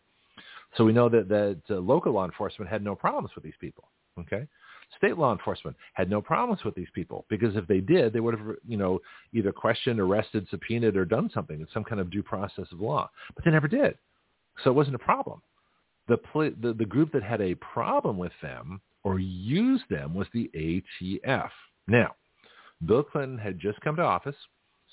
[0.76, 3.84] So we know that that uh, local law enforcement had no problems with these people.
[4.18, 4.46] Okay,
[4.98, 8.36] state law enforcement had no problems with these people because if they did, they would
[8.36, 9.00] have you know
[9.32, 13.08] either questioned, arrested, subpoenaed, or done something in some kind of due process of law.
[13.34, 13.96] But they never did,
[14.62, 15.40] so it wasn't a problem
[16.10, 20.26] the, pl- the the group that had a problem with them or used them was
[20.34, 21.50] the ATF.
[21.86, 22.14] Now,
[22.84, 24.36] Bill Clinton had just come to office.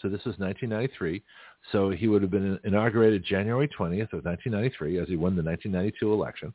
[0.01, 1.23] So this was 1993.
[1.71, 6.13] So he would have been inaugurated January 20th of 1993 as he won the 1992
[6.13, 6.53] election.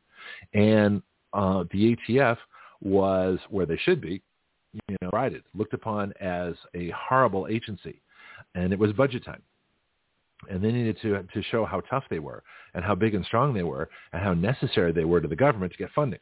[0.53, 1.01] And
[1.33, 2.37] uh, the ATF
[2.81, 4.21] was where they should be,
[4.87, 8.01] you know, righted, looked upon as a horrible agency.
[8.55, 9.41] And it was budget time.
[10.49, 13.53] And they needed to, to show how tough they were and how big and strong
[13.53, 16.19] they were and how necessary they were to the government to get funding.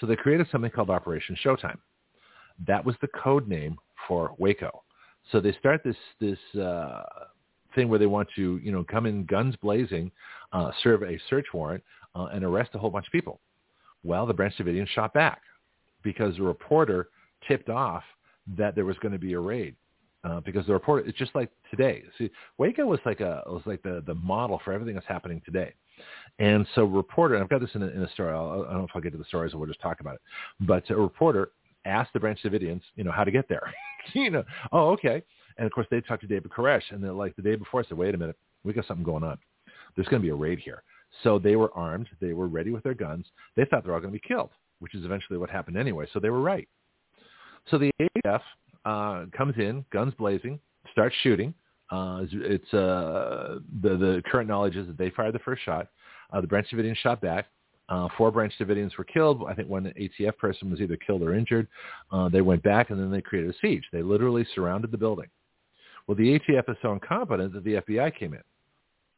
[0.00, 1.78] So they created something called Operation Showtime.
[2.66, 4.82] That was the code name for Waco.
[5.32, 7.02] So they start this this uh,
[7.74, 10.10] thing where they want to you know come in guns blazing,
[10.52, 11.82] uh, serve a search warrant,
[12.14, 13.40] uh, and arrest a whole bunch of people.
[14.02, 15.40] Well, the Branch Davidians shot back
[16.02, 17.08] because the reporter
[17.48, 18.02] tipped off
[18.56, 19.74] that there was going to be a raid.
[20.24, 22.02] Uh, because the reporter, it's just like today.
[22.16, 25.74] See, Waco was like a was like the the model for everything that's happening today.
[26.38, 28.32] And so, reporter, and I've got this in a, in a story.
[28.32, 30.14] I'll, I don't know if I'll get to the stories or we'll just talk about
[30.14, 30.20] it.
[30.60, 31.50] But a reporter
[31.84, 33.72] asked the Branch Davidians, you know, how to get there.
[34.14, 35.22] you know, oh, okay.
[35.58, 37.84] And of course, they talked to David Koresh, and then like the day before, I
[37.84, 39.38] said, wait a minute, we got something going on.
[39.94, 40.82] There's going to be a raid here.
[41.22, 42.08] So they were armed.
[42.20, 43.26] They were ready with their guns.
[43.56, 44.50] They thought they were all going to be killed,
[44.80, 46.06] which is eventually what happened anyway.
[46.12, 46.68] So they were right.
[47.70, 47.92] So the
[48.24, 48.42] AF
[48.84, 50.58] uh, comes in, guns blazing,
[50.92, 51.54] starts shooting.
[51.90, 55.88] Uh, it's uh, the the current knowledge is that they fired the first shot.
[56.32, 57.46] Uh, the Branch Davidians shot back.
[57.88, 59.42] Uh, four Branch Davidians were killed.
[59.48, 61.68] I think one ATF person was either killed or injured.
[62.10, 63.84] Uh, they went back and then they created a siege.
[63.92, 65.26] They literally surrounded the building.
[66.06, 68.40] Well, the ATF is so incompetent that the FBI came in,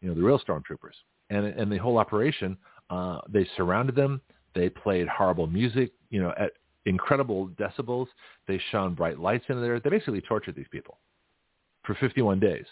[0.00, 0.94] you know, the real stormtroopers.
[1.30, 2.56] And, and the whole operation,
[2.90, 4.20] uh, they surrounded them.
[4.54, 6.52] They played horrible music, you know, at
[6.86, 8.06] incredible decibels.
[8.48, 9.78] They shone bright lights in there.
[9.78, 10.98] They basically tortured these people
[11.84, 12.66] for 51 days.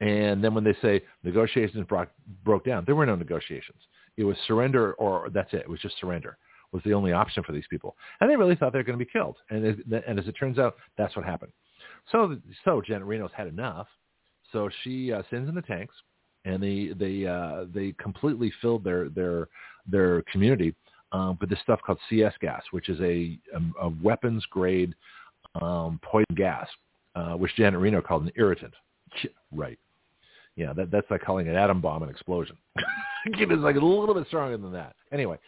[0.00, 2.10] And then when they say negotiations broke,
[2.44, 3.78] broke down, there were no negotiations.
[4.16, 5.60] It was surrender or that's it.
[5.60, 6.38] It was just surrender
[6.72, 7.96] was the only option for these people.
[8.20, 9.36] And they really thought they were going to be killed.
[9.50, 11.52] And as, and as it turns out, that's what happened.
[12.12, 13.86] So, so Janet Reno's had enough.
[14.52, 15.94] So she uh, sends in the tanks,
[16.44, 19.48] and they they uh, they completely filled their their
[19.86, 20.74] their community
[21.12, 24.94] um, with this stuff called CS gas, which is a, a, a weapons grade
[25.60, 26.68] um, poison gas,
[27.14, 28.74] uh, which Janet Reno called an irritant.
[29.52, 29.78] Right.
[30.56, 32.56] Yeah, that, that's like calling an atom bomb an explosion.
[33.26, 34.96] it is like a little bit stronger than that.
[35.12, 35.38] Anyway,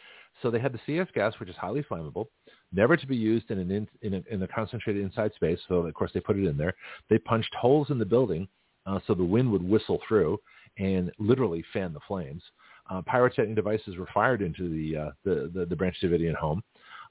[0.40, 2.26] so they had the CS gas, which is highly flammable,
[2.72, 5.58] never to be used in an in, in, a, in a concentrated inside space.
[5.68, 6.74] So of course they put it in there.
[7.08, 8.48] They punched holes in the building
[8.86, 10.38] uh, so the wind would whistle through
[10.78, 12.42] and literally fan the flames.
[12.90, 16.62] Uh, pyrotechnic devices were fired into the uh, the, the, the Branch Davidian home.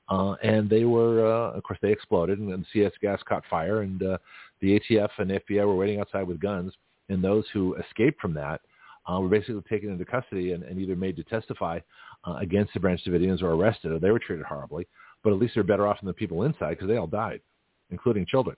[0.09, 3.83] Uh, and they were, uh, of course, they exploded, and, and CS gas caught fire,
[3.83, 4.17] and uh,
[4.59, 6.73] the ATF and FBI were waiting outside with guns
[7.09, 8.61] and those who escaped from that
[9.07, 11.79] uh, were basically taken into custody and, and either made to testify
[12.25, 14.87] uh, against the Branch Davidians or arrested, or they were treated horribly.
[15.23, 17.41] But at least they're better off than the people inside because they all died,
[17.89, 18.55] including children.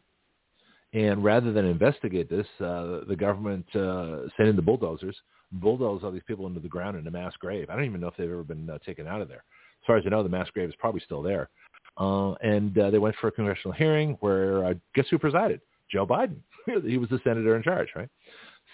[0.94, 5.16] And rather than investigate this, uh, the government uh, sent in the bulldozers,
[5.54, 7.70] bulldoze all these people into the ground in a mass grave.
[7.70, 9.44] I don't even know if they've ever been uh, taken out of there.
[9.82, 11.50] As far as I know, the mass grave is probably still there.
[11.98, 15.62] Uh, and uh, they went for a congressional hearing where uh, guess who presided?
[15.90, 16.38] Joe Biden.
[16.86, 18.10] he was the senator in charge, right?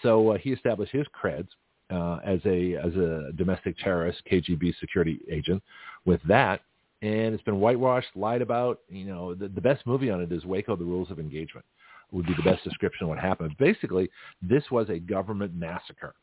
[0.02, 1.48] So uh, he established his creds
[1.90, 5.62] uh, as a as a domestic terrorist KGB security agent
[6.04, 6.60] with that,
[7.02, 8.80] and it's been whitewashed, lied about.
[8.88, 11.64] You know, the, the best movie on it is Waco: The Rules of Engagement.
[12.10, 13.54] Would be the best description of what happened.
[13.58, 16.14] Basically, this was a government massacre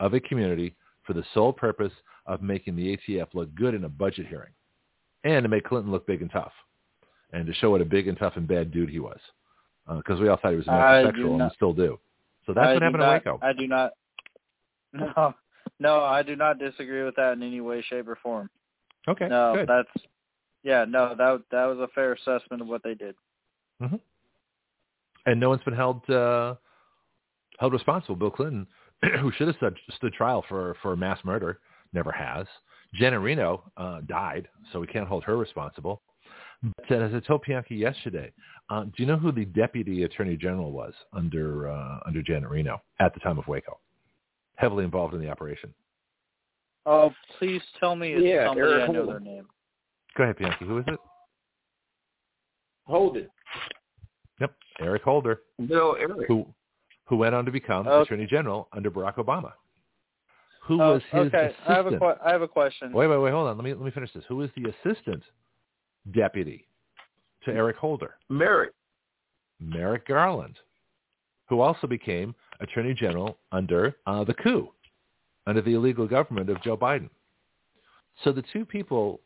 [0.00, 0.74] of a community
[1.06, 1.92] for the sole purpose
[2.24, 4.52] of making the ATF look good in a budget hearing,
[5.24, 6.52] and to make Clinton look big and tough,
[7.32, 9.18] and to show what a big and tough and bad dude he was
[9.96, 11.98] because uh, we all thought he was a metrosexual and still do.
[12.46, 13.38] So that's I what happened not, in Waco.
[13.42, 13.92] I do not.
[14.92, 15.34] No,
[15.78, 18.48] no, I do not disagree with that in any way, shape, or form.
[19.06, 19.28] Okay.
[19.28, 19.68] No, good.
[19.68, 20.06] that's
[20.62, 20.86] yeah.
[20.88, 23.14] No, that that was a fair assessment of what they did.
[23.82, 23.96] Mm-hmm.
[25.26, 26.54] And no one's been held uh,
[27.58, 28.16] held responsible.
[28.16, 28.66] Bill Clinton,
[29.20, 31.60] who should have stood, stood trial for for mass murder,
[31.92, 32.46] never has.
[32.94, 36.02] Janet Reno uh, died, so we can't hold her responsible.
[36.62, 38.32] But as I told Pianki yesterday,
[38.70, 42.80] uh, do you know who the deputy attorney general was under uh, under Janet Reno
[43.00, 43.78] at the time of Waco?
[44.56, 45.74] Heavily involved in the operation.
[46.86, 49.12] Oh, please tell me it's yeah, somebody Eric I know Holder.
[49.12, 49.46] their name.
[50.16, 50.66] Go ahead, Pianki.
[50.66, 50.98] Who is it?
[52.84, 53.28] Hold it.
[53.70, 53.75] Yep,
[54.80, 56.26] Eric Holder, No, Eric.
[56.28, 56.46] who
[57.06, 58.02] who went on to become Oh.
[58.02, 59.52] attorney general under Barack Obama.
[60.62, 61.68] Who Oh, was his okay, assistant?
[61.70, 62.92] I have a que- I have a question.
[62.92, 63.30] Wait, wait, wait.
[63.30, 63.56] Hold on.
[63.56, 64.24] Let me let me finish this.
[64.26, 65.22] Who is the assistant
[66.10, 66.66] deputy
[67.44, 68.16] to Eric Holder?
[68.28, 68.72] Merrick.
[69.60, 70.58] Merrick Garland,
[71.48, 74.72] who also became Attorney General under uh, the coup,
[75.46, 77.08] under the illegal government of Joe Biden.
[78.24, 79.20] So the two people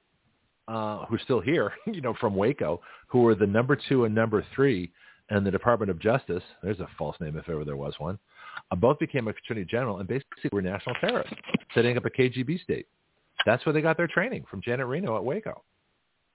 [0.68, 4.14] uh, who are still here, you know, from Waco, who were the number two and
[4.14, 4.92] number three
[5.30, 8.18] and the Department of Justice, there's a false name if ever there was one,
[8.70, 11.34] uh, both became attorney general and basically were national terrorists,
[11.74, 12.86] setting up a KGB state.
[13.46, 15.62] That's where they got their training from Janet Reno at Waco.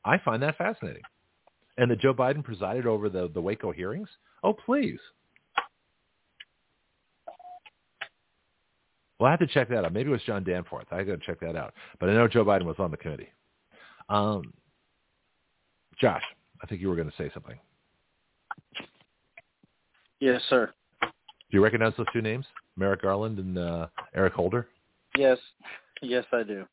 [0.04, 1.04] I find that fascinating.
[1.78, 4.08] And that Joe Biden presided over the, the Waco hearings?
[4.44, 5.00] Oh, please.
[9.20, 9.94] Well, I have to check that out.
[9.94, 10.88] Maybe it was John Danforth.
[10.92, 11.74] I got to check that out.
[12.00, 13.30] But I know Joe Biden was on the committee.
[14.08, 14.54] Um,
[16.00, 16.24] Josh,
[16.62, 17.58] I think you were going to say something.
[20.20, 20.72] Yes, sir.
[21.02, 21.10] Do
[21.52, 22.46] you recognize those two names,
[22.78, 24.68] Merrick Garland and uh, Eric Holder?
[25.18, 25.38] Yes,
[26.02, 26.66] yes, I do.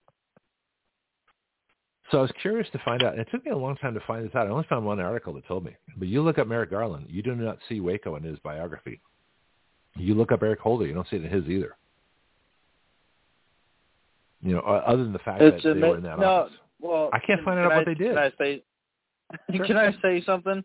[2.11, 3.13] So I was curious to find out.
[3.13, 4.47] And it took me a long time to find this out.
[4.47, 5.75] I only found one article that told me.
[5.97, 9.01] But you look up Merrick Garland, you do not see Waco in his biography.
[9.97, 11.77] You look up Eric Holder, you don't see it in his either.
[14.43, 16.55] You know, other than the fact it's that they were in that no, office.
[16.81, 18.15] Well, I can't find out what they did.
[18.15, 18.63] Can I say?
[19.55, 19.67] Sure.
[19.67, 20.63] Can I say something?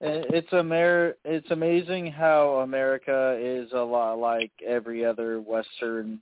[0.00, 6.20] It's Amer- It's amazing how America is a lot like every other Western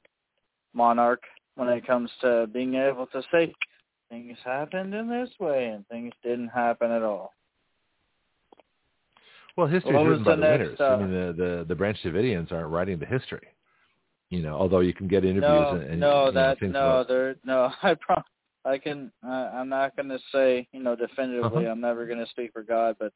[0.74, 1.22] monarch
[1.56, 3.52] when it comes to being able to say
[4.10, 7.32] things happened in this way and things didn't happen at all.
[9.56, 10.80] Well, history is written by the the next, winners.
[10.80, 13.46] uh, I mean, the, the the Branch Davidians aren't writing the history.
[14.30, 16.68] You know, although you can get interviews no, and, and no, you know, that no,
[16.68, 17.70] about, there, no.
[17.82, 18.22] I pro-
[18.64, 19.12] I can.
[19.24, 21.64] Uh, I'm not going to say, you know, definitively.
[21.64, 21.72] Uh-huh.
[21.72, 23.12] I'm never going to speak for God, but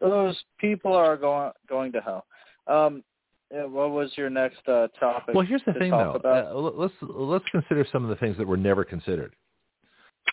[0.00, 2.26] those people are going going to hell.
[2.66, 3.02] Um,
[3.50, 5.34] what was your next uh, topic?
[5.34, 6.12] Well, here's the thing, though.
[6.12, 6.46] About?
[6.46, 9.34] Uh, let's let's consider some of the things that were never considered.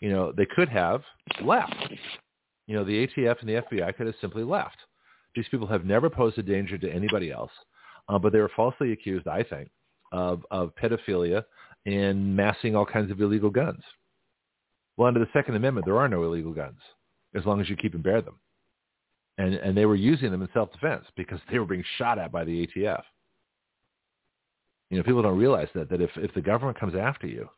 [0.01, 1.01] You know, they could have
[1.43, 1.75] left.
[2.65, 4.77] You know, the ATF and the FBI could have simply left.
[5.35, 7.51] These people have never posed a danger to anybody else,
[8.09, 9.69] uh, but they were falsely accused, I think,
[10.11, 11.43] of of pedophilia
[11.85, 13.81] and massing all kinds of illegal guns.
[14.97, 16.79] Well, under the Second Amendment, there are no illegal guns
[17.35, 18.39] as long as you keep and bear them.
[19.37, 22.43] And and they were using them in self-defense because they were being shot at by
[22.43, 23.01] the ATF.
[24.89, 27.49] You know, people don't realize that that if if the government comes after you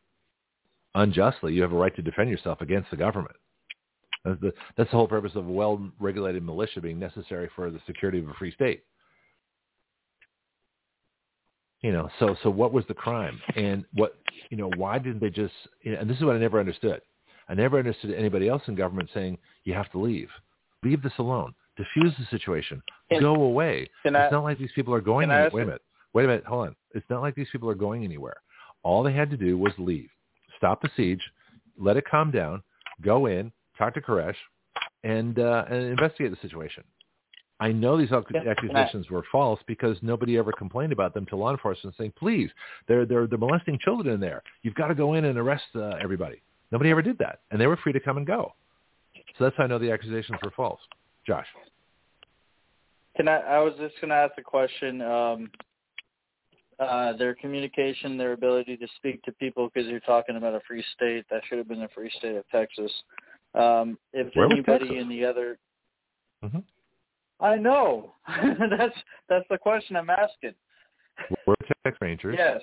[0.94, 3.36] unjustly, you have a right to defend yourself against the government.
[4.24, 8.18] That's the that's the whole purpose of a well-regulated militia being necessary for the security
[8.18, 8.84] of a free state.
[11.82, 14.16] You know, so so what was the crime, and what
[14.50, 15.52] you know, why didn't they just?
[15.82, 17.02] You know, and this is what I never understood.
[17.48, 20.30] I never understood anybody else in government saying you have to leave,
[20.82, 22.82] leave this alone, diffuse the situation,
[23.20, 23.88] go away.
[24.04, 25.28] it's I- not like these people are going.
[25.28, 26.76] can I Any- ask wait a minute, wait a minute, hold on.
[26.94, 28.36] It's not like these people are going anywhere.
[28.82, 30.08] All they had to do was leave,
[30.56, 31.22] stop the siege,
[31.78, 32.62] let it calm down,
[33.02, 34.36] go in, talk to Koresh,
[35.04, 36.82] and uh, and investigate the situation.
[37.58, 41.14] I know these ac- Yeah, and I- accusations were false because nobody ever complained about
[41.14, 42.50] them to law enforcement, saying, "Please,
[42.86, 44.42] they're they're they're molesting children in there.
[44.62, 46.40] You've got to go in and arrest uh, everybody."
[46.72, 48.52] Nobody ever did that, and they were free to come and go.
[49.38, 50.80] So that's how I know the accusations were false.
[51.26, 51.46] Josh,
[53.16, 53.38] Can I?
[53.38, 55.02] I was just going to ask a question.
[55.02, 55.50] Um,
[56.78, 60.84] uh, their communication, their ability to speak to people, because you're talking about a free
[60.94, 61.24] state.
[61.30, 62.92] That should have been the free state of Texas.
[63.54, 65.58] Um, if Where anybody in the other,
[66.44, 66.62] Mhm.
[67.40, 68.12] I know.
[68.70, 68.96] that's
[69.28, 70.54] that's the question I'm asking.
[71.28, 72.36] where were Texas Rangers?
[72.38, 72.60] Yes.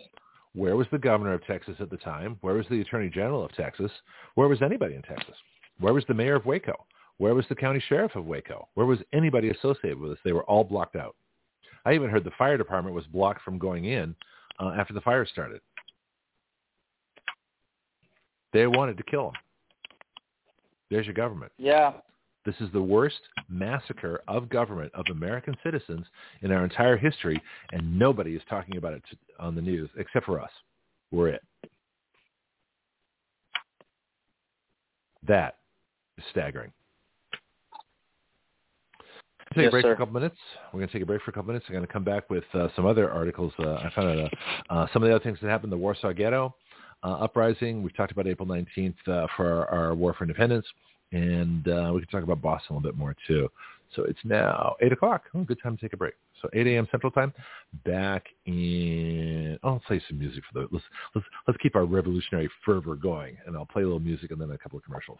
[0.53, 2.38] Where was the governor of Texas at the time?
[2.41, 3.91] Where was the attorney general of Texas?
[4.36, 5.36] Where was anybody in Texas?
[5.80, 6.86] Where was the mayor of Waco?
[7.18, 8.68] Where was the county sheriff of Waco?
[8.74, 10.20] Where was anybody associated with this?
[10.24, 11.16] They were all blocked out.
[11.86, 14.16] I even heard the fire department was blocked from going in
[14.59, 15.61] uh, after the fire started.
[18.53, 19.41] They wanted to kill them.
[20.89, 21.51] There's your government.
[21.57, 21.93] Yeah.
[22.45, 26.05] This is the worst massacre of government of American citizens
[26.41, 27.41] in our entire history,
[27.72, 29.03] and nobody is talking about it
[29.39, 30.51] on the news except for us.
[31.11, 31.43] We're it.
[35.26, 35.57] That
[36.18, 36.72] is staggering.
[39.56, 39.89] Take a break sir.
[39.89, 40.38] for a couple minutes.
[40.72, 41.66] We're going to take a break for a couple minutes.
[41.70, 43.54] We're going to come back with uh, some other articles.
[43.60, 44.34] Uh, I found out
[44.70, 45.72] uh, uh, some of the other things that happened.
[45.72, 46.56] The Warsaw Ghetto
[47.04, 47.84] uh, uprising.
[47.84, 50.66] We've talked about April 19th uh, for our, our War for Independence.
[51.12, 53.49] And uh, we can talk about Boston a little bit more, too.
[53.95, 55.26] So it's now 8 o'clock.
[55.36, 56.16] Oh, good time to take a break.
[56.41, 56.88] So 8 a.m.
[56.89, 57.32] Central Time.
[57.86, 59.60] Back in...
[59.64, 60.68] Oh, I'll play some music for the...
[60.72, 63.38] Let's, let's, let's keep our revolutionary fervor going.
[63.45, 65.20] And I'll play a little music and then a couple of commercials.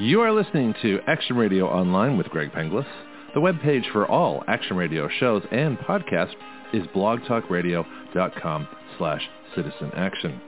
[0.00, 2.86] You are listening to Action Radio Online with Greg Penglis.
[3.34, 6.32] The webpage for all Action Radio shows and podcasts
[6.72, 9.20] is blogtalkradio.com slash
[9.54, 10.40] citizenaction.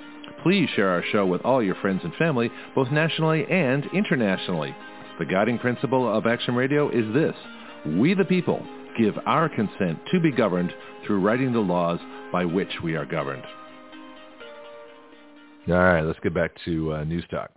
[0.42, 4.74] Please share our show with all your friends and family, both nationally and internationally.
[5.18, 7.34] The guiding principle of Action Radio is this.
[7.84, 8.64] We the people
[8.98, 10.72] give our consent to be governed
[11.06, 12.00] through writing the laws
[12.32, 13.44] by which we are governed.
[15.68, 17.50] All right, let's get back to uh, News Talk.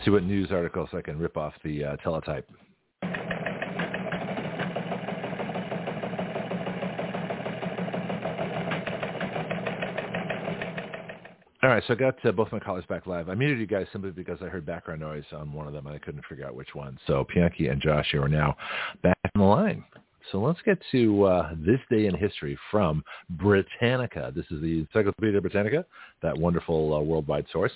[0.00, 2.48] and see what news articles I can rip off the uh, teletype.
[11.62, 13.28] All right, so I got uh, both my callers back live.
[13.28, 15.94] I muted you guys simply because I heard background noise on one of them and
[15.94, 16.98] I couldn't figure out which one.
[17.06, 18.56] So Pianki and Josh, you are now
[19.02, 19.84] back on the line.
[20.32, 24.32] So let's get to uh, this day in history from Britannica.
[24.34, 25.84] This is the Encyclopedia Britannica,
[26.22, 27.72] that wonderful uh, worldwide source.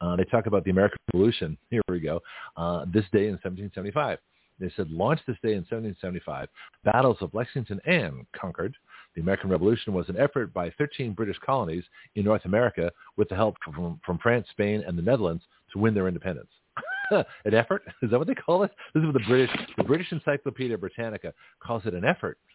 [0.00, 1.56] Uh, they talk about the American Revolution.
[1.70, 2.20] Here we go.
[2.56, 4.18] Uh, this day in 1775.
[4.58, 6.48] They said, launched this day in 1775,
[6.84, 8.74] battles of Lexington and Concord.
[9.14, 11.84] The American Revolution was an effort by 13 British colonies
[12.14, 15.42] in North America with the help from, from France, Spain, and the Netherlands
[15.72, 16.48] to win their independence.
[17.10, 17.82] an effort?
[18.02, 18.70] Is that what they call it?
[18.94, 22.38] This is what the British, the British Encyclopedia Britannica calls it an effort.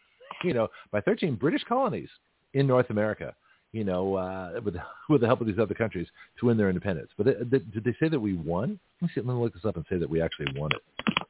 [0.44, 2.10] You know, by 13 British colonies
[2.56, 3.36] in North America,
[3.74, 4.76] you know, uh, with
[5.10, 6.08] with the help of these other countries
[6.40, 7.10] to win their independence.
[7.18, 8.80] But they, they, did they say that we won?
[9.02, 9.22] Let me see.
[9.22, 10.82] Let me look this up and say that we actually won it.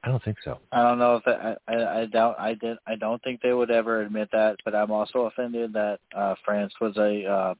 [0.04, 0.60] I don't think so.
[0.72, 2.78] I don't know if that, I, I doubt I did.
[2.88, 4.58] I don't think they would ever admit that.
[4.66, 7.54] But I'm also offended that uh, France was a uh,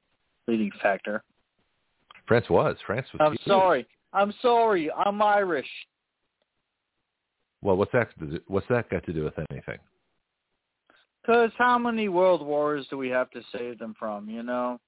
[0.48, 1.24] leading factor.
[2.28, 2.76] France was.
[2.86, 3.20] France was.
[3.24, 3.46] I'm huge.
[3.46, 3.88] sorry.
[4.14, 4.92] I'm sorry.
[4.92, 5.70] I'm Irish.
[7.62, 8.10] Well, what's that?
[8.48, 9.78] What's that got to do with anything?
[11.22, 14.30] Because how many world wars do we have to save them from?
[14.30, 14.80] You know.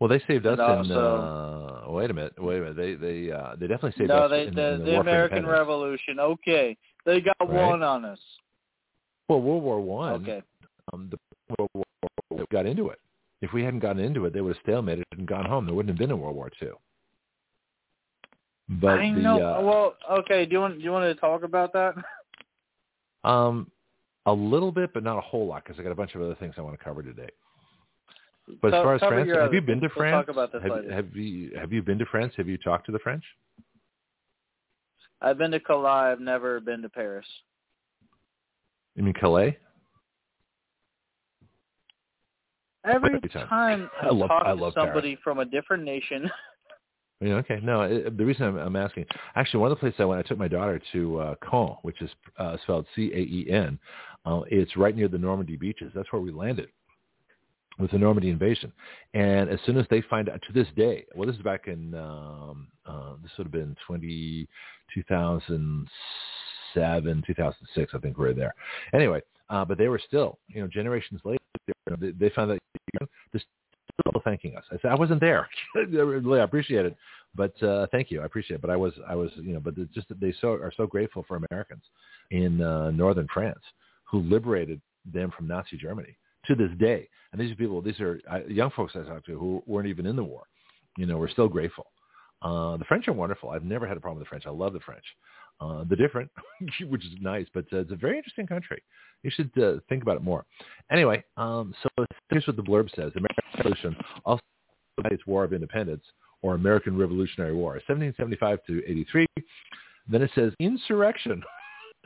[0.00, 1.88] Well, they saved us also, in.
[1.88, 2.34] Uh, wait a minute.
[2.42, 2.76] Wait a minute.
[2.76, 4.30] They they uh, they definitely saved no, us.
[4.30, 6.18] they, in, the, in the, the American Revolution.
[6.18, 6.76] Okay,
[7.06, 7.50] they got right?
[7.50, 8.18] one on us.
[9.28, 10.22] Well, World War One.
[10.22, 10.42] Okay.
[10.92, 11.18] Um, the
[11.58, 12.98] World War got into it.
[13.40, 15.66] If we hadn't gotten into it, they would have stalemated and gone home.
[15.66, 16.76] There wouldn't have been a World War Two.
[18.68, 19.36] But I the, know.
[19.36, 20.46] Uh, well, okay.
[20.46, 21.94] Do you want do you want to talk about that?
[23.22, 23.70] Um,
[24.26, 26.34] a little bit, but not a whole lot, because I got a bunch of other
[26.36, 27.28] things I want to cover today.
[28.60, 30.26] But so, as far as France, have you been to we'll France?
[30.26, 32.34] Talk about this have, have you have you been to France?
[32.36, 33.24] Have you talked to the French?
[35.22, 36.12] I've been to Calais.
[36.12, 37.26] I've never been to Paris.
[38.96, 39.56] You mean Calais?
[42.84, 43.48] Every Every time.
[43.48, 46.30] time I, I love- talk I to love somebody from a different nation,
[47.20, 47.60] Yeah, okay.
[47.62, 50.28] No, it, the reason I'm, I'm asking, actually, one of the places I went, I
[50.28, 53.78] took my daughter to uh, Caen, which is uh, spelled C-A-E-N.
[54.24, 55.92] Uh, it's right near the Normandy beaches.
[55.94, 56.68] That's where we landed
[57.78, 58.72] with the Normandy invasion.
[59.14, 61.92] And as soon as they find out, to this day, well, this is back in,
[61.94, 64.46] um, uh, this would have been 20,
[64.94, 68.54] 2007, 2006, I think we were there.
[68.94, 69.20] Anyway,
[69.50, 71.40] uh, but they were still, you know, generations later,
[71.98, 72.60] they, they found that
[74.00, 74.64] still thanking us.
[74.70, 75.48] I said I wasn't there.
[75.74, 76.96] really, I appreciate it,
[77.34, 78.22] but uh, thank you.
[78.22, 78.60] I appreciate it.
[78.60, 81.40] But I was, I was, you know, but just they so are so grateful for
[81.50, 81.82] Americans
[82.30, 83.60] in uh, northern France
[84.14, 84.80] who liberated
[85.12, 86.16] them from Nazi Germany
[86.46, 87.08] to this day.
[87.32, 90.06] And these are people, these are uh, young folks I talked to who weren't even
[90.06, 90.44] in the war.
[90.96, 91.86] You know, we're still grateful.
[92.40, 93.50] Uh, the French are wonderful.
[93.50, 94.44] I've never had a problem with the French.
[94.46, 95.04] I love the French.
[95.60, 96.30] Uh, the different,
[96.88, 98.80] which is nice, but uh, it's a very interesting country.
[99.24, 100.44] You should uh, think about it more.
[100.92, 103.10] Anyway, um, so here's what the blurb says.
[103.16, 104.42] American Revolution, also
[104.96, 106.04] the United War of Independence,
[106.42, 109.26] or American Revolutionary War, 1775 to 83.
[110.08, 111.42] Then it says insurrection.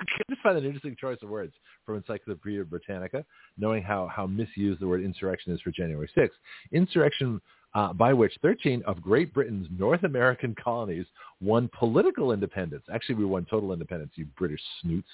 [0.00, 1.52] I just find an interesting choice of words
[1.84, 3.24] from Encyclopedia Britannica,
[3.56, 6.30] knowing how, how misused the word insurrection is for January 6th.
[6.72, 7.40] Insurrection
[7.74, 11.06] uh, by which 13 of Great Britain's North American colonies
[11.40, 12.82] won political independence.
[12.92, 15.08] Actually, we won total independence, you British snoots.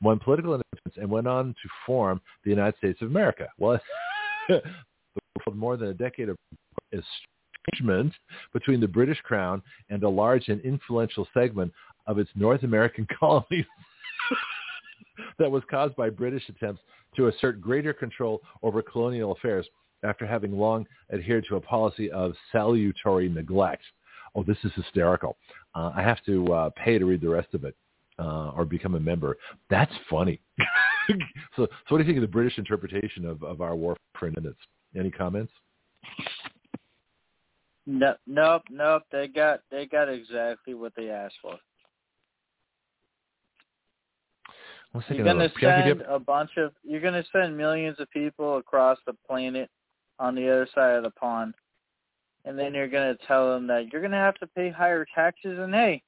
[0.00, 3.48] Won political independence and went on to form the United States of America.
[3.58, 3.80] Well,
[5.54, 6.36] more than a decade of
[6.92, 8.12] estrangement
[8.52, 11.72] between the British Crown and a large and influential segment
[12.06, 13.66] of its North American colonies
[15.38, 16.82] that was caused by British attempts
[17.16, 19.66] to assert greater control over colonial affairs
[20.02, 23.82] after having long adhered to a policy of salutary neglect.
[24.34, 25.36] Oh, this is hysterical.
[25.74, 27.74] Uh, I have to uh, pay to read the rest of it
[28.18, 29.36] uh, or become a member.
[29.68, 30.40] That's funny.
[31.56, 34.28] so, so what do you think of the British interpretation of, of our war for
[34.28, 34.58] independence?
[34.96, 35.52] Any comments?
[37.86, 39.02] No, nope, nope.
[39.10, 41.56] They got they got exactly what they asked for.
[44.92, 48.98] You're going to send a bunch of you're going to send millions of people across
[49.06, 49.70] the planet
[50.18, 51.54] on the other side of the pond,
[52.44, 55.06] and then you're going to tell them that you're going to have to pay higher
[55.14, 55.58] taxes.
[55.60, 56.02] And hey,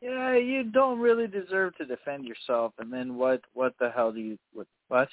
[0.00, 2.72] yeah, you don't really deserve to defend yourself.
[2.78, 3.40] And then what?
[3.54, 4.38] What the hell do you?
[4.52, 4.66] What?
[4.88, 5.08] What?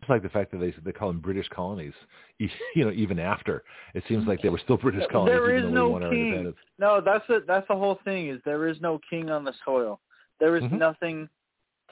[0.00, 1.94] It's like the fact that they they call them British colonies.
[2.74, 3.62] You know, even after
[3.94, 5.32] it seems like they were still British colonies.
[5.32, 6.52] There is no king.
[6.76, 8.30] No, that's the that's the whole thing.
[8.30, 10.00] Is there is no king on the soil.
[10.42, 10.78] There is mm-hmm.
[10.78, 11.28] nothing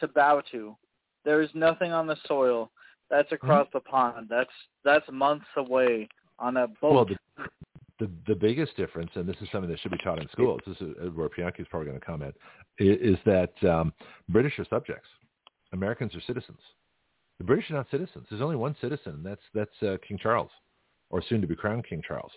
[0.00, 0.76] to bow to.
[1.24, 2.72] There is nothing on the soil.
[3.08, 3.78] That's across mm-hmm.
[3.78, 4.26] the pond.
[4.28, 4.50] That's
[4.84, 6.08] that's months away
[6.40, 6.92] on a boat.
[6.94, 7.16] Well, the,
[8.00, 10.60] the the biggest difference, and this is something that should be taught in schools.
[10.66, 12.34] This is where Pianki is probably going to comment.
[12.80, 13.92] Is, is that um,
[14.28, 15.08] British are subjects,
[15.72, 16.58] Americans are citizens.
[17.38, 18.26] The British are not citizens.
[18.30, 20.50] There's only one citizen, and that's that's uh, King Charles,
[21.10, 22.32] or soon to be crowned King Charles.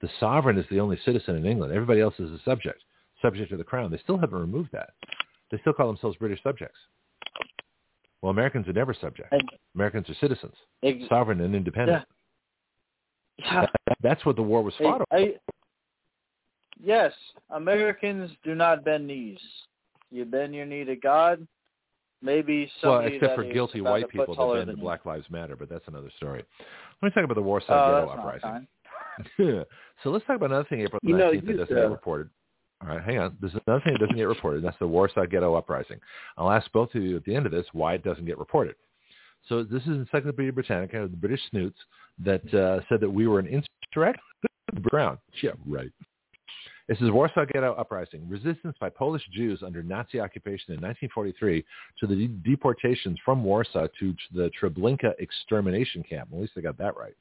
[0.00, 1.74] The sovereign is the only citizen in England.
[1.74, 2.82] Everybody else is a subject,
[3.20, 3.90] subject to the crown.
[3.90, 4.94] They still haven't removed that.
[5.50, 6.78] They still call themselves British subjects.
[8.22, 9.32] Well, Americans are never subject.
[9.74, 12.04] Americans are citizens, ex- sovereign and independent.
[13.38, 13.66] Yeah.
[13.86, 15.34] That, that's what the war was fought I, I,
[16.82, 17.12] yes,
[17.50, 19.38] Americans do not bend knees.
[20.10, 21.46] You bend your knee to God.
[22.20, 25.68] Maybe somebody well, except for guilty white people that bend to Black Lives Matter, but
[25.68, 26.42] that's another story.
[27.00, 28.66] Let me talk about the Warsaw uh, Ghetto uprising.
[30.02, 32.30] so let's talk about another thing April 19th you know, that doesn't uh, get reported.
[32.80, 33.36] All right, hang on.
[33.40, 34.62] There's another thing that doesn't get reported.
[34.62, 35.98] That's the Warsaw Ghetto Uprising.
[36.36, 38.76] I'll ask both of you at the end of this why it doesn't get reported.
[39.48, 41.78] So this is Encyclopedia Britannica, the British snoots,
[42.24, 44.22] that uh, said that we were an insurrection.
[44.90, 45.18] Brown.
[45.42, 45.90] Yeah, right.
[46.88, 51.64] This is Warsaw Ghetto Uprising, resistance by Polish Jews under Nazi occupation in 1943
[52.00, 56.30] to the de- deportations from Warsaw to the Treblinka extermination camp.
[56.32, 57.14] At least they got that right.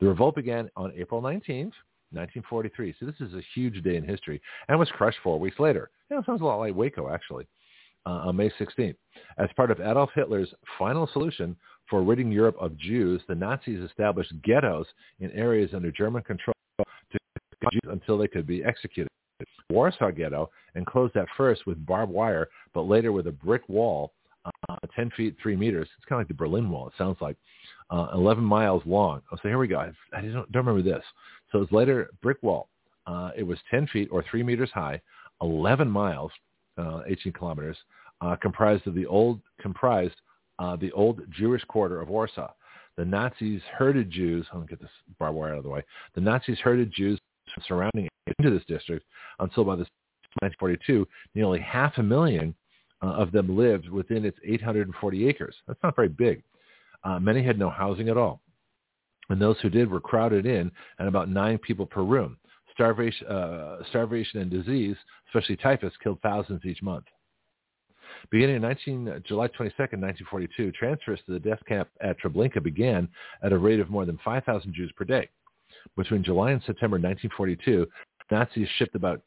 [0.00, 1.72] The revolt began on April 19th,
[2.14, 2.94] 1943.
[2.98, 5.90] So this is a huge day in history and was crushed four weeks later.
[6.10, 7.46] You know, sounds a lot like Waco, actually,
[8.06, 8.96] uh, on May 16th.
[9.38, 11.56] As part of Adolf Hitler's final solution
[11.88, 14.86] for ridding Europe of Jews, the Nazis established ghettos
[15.20, 17.18] in areas under German control to
[17.72, 19.08] Jews until they could be executed.
[19.70, 24.12] Warsaw Ghetto, enclosed at first with barbed wire, but later with a brick wall,
[24.68, 25.88] uh, 10 feet, 3 meters.
[25.96, 27.36] It's kind of like the Berlin Wall, it sounds like,
[27.90, 29.22] uh, 11 miles long.
[29.32, 29.78] Oh, so here we go.
[29.78, 31.04] I, I don't, don't remember this.
[31.54, 32.68] So it's later brick wall.
[33.06, 35.00] Uh, it was 10 feet or 3 meters high,
[35.40, 36.32] 11 miles,
[36.78, 37.76] uh, 18 kilometers,
[38.20, 40.16] uh, comprised of the old comprised
[40.58, 42.50] uh, the old Jewish quarter of Warsaw.
[42.96, 44.46] The Nazis herded Jews.
[44.52, 44.90] I'll get this
[45.20, 45.84] barbed wire out of the way.
[46.16, 47.20] The Nazis herded Jews
[47.68, 48.08] surrounding
[48.38, 49.06] into this district
[49.38, 49.86] until by the
[50.40, 51.06] 1942,
[51.36, 52.52] nearly half a million
[53.00, 55.54] uh, of them lived within its 840 acres.
[55.68, 56.42] That's not very big.
[57.04, 58.40] Uh, many had no housing at all
[59.30, 62.36] and those who did were crowded in at about nine people per room.
[62.72, 64.96] Starvation, uh, starvation and disease,
[65.28, 67.04] especially typhus, killed thousands each month.
[68.30, 73.08] Beginning in 19, July 22, 1942, transfers to the death camp at Treblinka began
[73.42, 75.28] at a rate of more than 5,000 Jews per day.
[75.96, 77.86] Between July and September 1942,
[78.30, 79.20] Nazis shipped about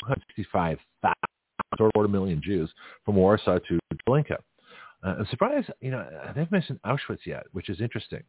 [0.00, 2.70] 265,000, or a million Jews
[3.04, 3.78] from Warsaw to
[4.08, 4.36] Treblinka.
[5.04, 8.22] Uh, I'm surprised, you know, they haven't mentioned Auschwitz yet, which is interesting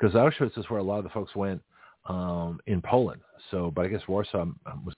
[0.00, 1.60] because Auschwitz is where a lot of the folks went
[2.06, 3.20] um, in Poland.
[3.50, 4.94] So, but I guess Warsaw um, was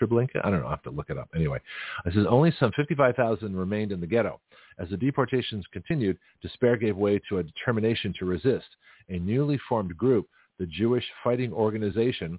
[0.00, 0.44] Treblinka.
[0.44, 0.66] I don't know.
[0.66, 1.28] I have to look it up.
[1.34, 1.58] Anyway,
[2.04, 4.40] it says only some 55,000 remained in the ghetto.
[4.78, 8.66] As the deportations continued, despair gave way to a determination to resist.
[9.08, 10.28] A newly formed group,
[10.58, 12.38] the Jewish Fighting Organization,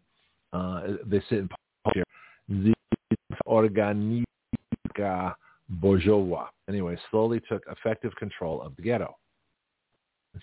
[0.52, 1.50] uh, they sit in
[1.94, 2.04] here,
[2.48, 2.74] the
[3.48, 4.26] Organika
[5.82, 6.48] Bojowa.
[6.70, 9.16] Anyway, slowly took effective control of the ghetto.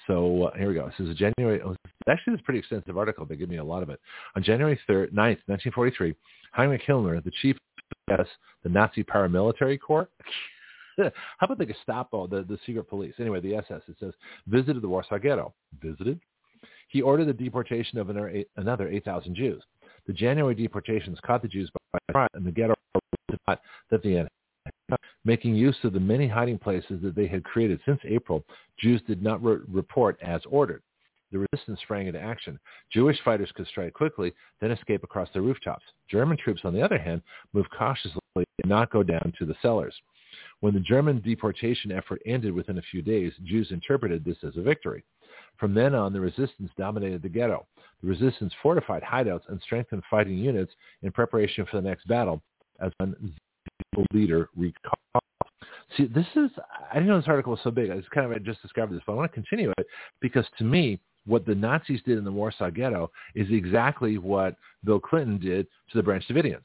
[0.06, 0.86] So uh, here we go.
[0.86, 1.60] This is a January.
[1.62, 1.74] Oh,
[2.08, 3.26] actually, this is a pretty extensive article.
[3.26, 4.00] They give me a lot of it.
[4.36, 6.14] On January 3rd, 9th, 1943,
[6.52, 7.56] Heinrich Himmler, the chief
[8.10, 8.26] of
[8.62, 10.08] the Nazi paramilitary corps,
[10.98, 11.10] how
[11.42, 13.14] about the Gestapo, the, the secret police?
[13.18, 14.12] Anyway, the SS, it says,
[14.46, 15.54] visited the Warsaw Ghetto.
[15.82, 16.20] Visited?
[16.88, 19.62] He ordered the deportation of another 8,000 Jews.
[20.06, 22.74] The January deportations caught the Jews by surprise, and the ghetto
[23.46, 24.28] that the
[25.24, 28.44] Making use of the many hiding places that they had created since April,
[28.78, 30.82] Jews did not re- report as ordered.
[31.32, 32.58] The resistance sprang into action.
[32.92, 35.84] Jewish fighters could strike quickly, then escape across the rooftops.
[36.08, 37.22] German troops, on the other hand,
[37.52, 39.94] moved cautiously and not go down to the cellars.
[40.60, 44.62] When the German deportation effort ended within a few days, Jews interpreted this as a
[44.62, 45.04] victory.
[45.58, 47.66] From then on, the resistance dominated the ghetto.
[48.02, 50.72] The resistance fortified hideouts and strengthened fighting units
[51.02, 52.42] in preparation for the next battle,
[52.80, 53.34] as when
[54.12, 55.22] leader recall.
[55.96, 56.50] See, this is,
[56.90, 57.90] I didn't know this article was so big.
[57.90, 59.86] I just kind of I just discovered this, but I want to continue it
[60.20, 65.00] because to me, what the Nazis did in the Warsaw Ghetto is exactly what Bill
[65.00, 66.64] Clinton did to the Branch Davidians.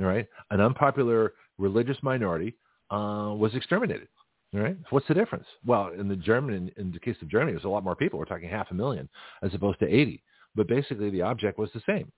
[0.00, 2.54] All right, an unpopular religious minority
[2.90, 4.08] uh, was exterminated.
[4.54, 5.46] All right, what's the difference?
[5.64, 7.96] Well, in the German, in, in the case of Germany, it was a lot more
[7.96, 8.18] people.
[8.18, 9.08] We're talking half a million
[9.42, 10.22] as opposed to 80.
[10.54, 12.10] But basically, the object was the same.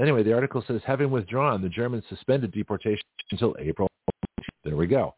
[0.00, 3.88] Anyway, the article says, having withdrawn, the Germans suspended deportation until April.
[4.64, 5.14] There we go.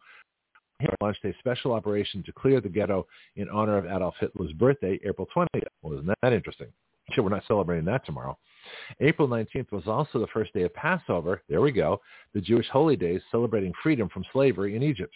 [0.81, 3.07] He launched a special operation to clear the ghetto
[3.37, 5.63] in honor of Adolf Hitler's birthday, April 20th.
[5.83, 6.67] Well, isn't that interesting?
[7.13, 8.37] Sure, we're not celebrating that tomorrow.
[9.01, 11.43] April 19th was also the first day of Passover.
[11.49, 12.01] There we go.
[12.35, 15.15] The Jewish holy days celebrating freedom from slavery in Egypt.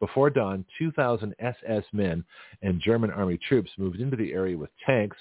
[0.00, 2.24] Before dawn, 2,000 SS men
[2.62, 5.16] and German army troops moved into the area with tanks,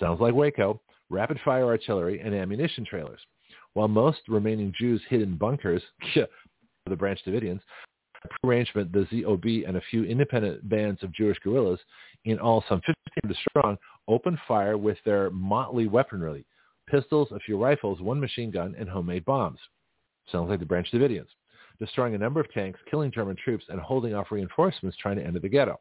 [0.00, 3.20] sounds like Waco, rapid fire artillery, and ammunition trailers.
[3.74, 5.82] While most remaining Jews hid in bunkers,
[6.14, 7.60] the Branch Davidians,
[8.44, 11.80] arrangement, the ZOB and a few independent bands of Jewish guerrillas,
[12.24, 13.78] in all some 1,500 strong,
[14.08, 16.44] opened fire with their motley weaponry,
[16.88, 19.58] pistols, a few rifles, one machine gun, and homemade bombs.
[20.30, 21.28] Sounds like the Branch Davidians.
[21.78, 25.38] Destroying a number of tanks, killing German troops, and holding off reinforcements trying to enter
[25.38, 25.78] the ghetto.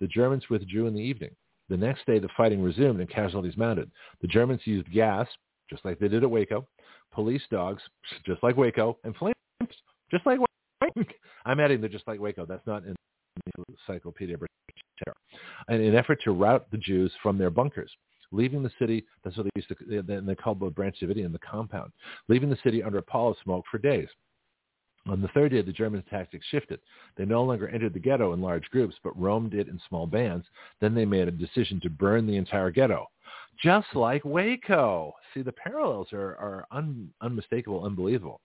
[0.00, 1.30] The Germans withdrew in the evening.
[1.68, 3.90] The next day, the fighting resumed and casualties mounted.
[4.20, 5.26] The Germans used gas,
[5.68, 6.66] just like they did at Waco,
[7.12, 7.82] police dogs,
[8.24, 9.36] just like Waco, and flames,
[10.10, 11.10] just like Waco.
[11.44, 12.46] I'm adding the just like Waco.
[12.46, 12.94] That's not in
[13.56, 14.36] the Encyclopedia.
[15.68, 17.90] In an effort to rout the Jews from their bunkers
[18.32, 19.04] leaving the city.
[19.24, 20.22] That's what they used to.
[20.22, 21.92] They called the Branch Davidian the compound,
[22.28, 24.08] leaving the city under a pall of smoke for days.
[25.08, 26.80] On the third day, the German tactics shifted.
[27.16, 30.46] They no longer entered the ghetto in large groups, but roamed it in small bands.
[30.80, 33.06] Then they made a decision to burn the entire ghetto,
[33.62, 35.14] just like Waco.
[35.32, 38.40] See, the parallels are, are un, unmistakable, unbelievable.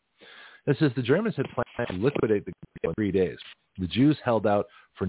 [0.65, 3.37] This is the Germans had planned to liquidate the ghetto in three days.
[3.77, 5.07] The Jews held out for.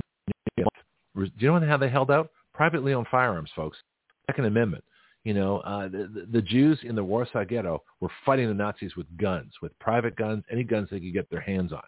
[1.17, 2.31] Do you know how they held out?
[2.53, 3.79] Privately owned firearms, folks.
[4.29, 4.83] Second Amendment.
[5.25, 9.07] You know, uh, the, the Jews in the Warsaw Ghetto were fighting the Nazis with
[9.17, 11.83] guns, with private guns, any guns they could get their hands on.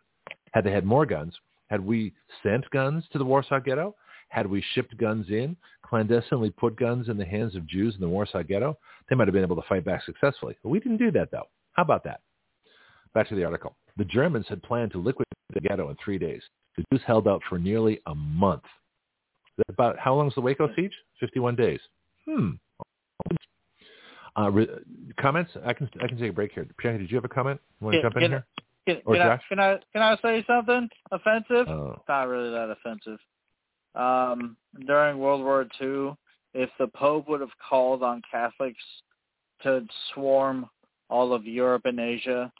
[0.53, 1.35] Had they had more guns,
[1.69, 3.95] had we sent guns to the Warsaw Ghetto,
[4.29, 8.09] had we shipped guns in, clandestinely put guns in the hands of Jews in the
[8.09, 10.57] Warsaw Ghetto, they might have been able to fight back successfully.
[10.63, 11.49] But we didn't do that, though.
[11.75, 12.21] How about that?
[13.15, 13.77] Back to the article.
[13.97, 16.43] The Germans had planned to liquidate the ghetto in three days.
[16.77, 18.65] The Jews held out for nearly a month.
[19.69, 20.93] About how long is the Waco siege?
[21.21, 21.81] 51 days.
[22.29, 22.53] Hmm.
[24.39, 24.69] Uh, re-
[25.19, 25.51] comments?
[25.65, 26.67] I can I can take a break here.
[26.83, 27.61] Pianki, did you have a comment?
[27.81, 28.47] You want to can, jump in can, here?
[28.87, 29.43] Can, or Josh?
[29.45, 31.69] I, can I can I say something offensive?
[31.69, 32.03] Oh.
[32.09, 33.19] Not really that offensive.
[33.95, 34.57] Um,
[34.87, 36.15] during World War II,
[36.53, 38.83] if the Pope would have called on Catholics
[39.63, 40.69] to swarm
[41.09, 42.53] all of Europe and Asia,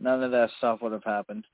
[0.00, 1.44] none of that stuff would have happened.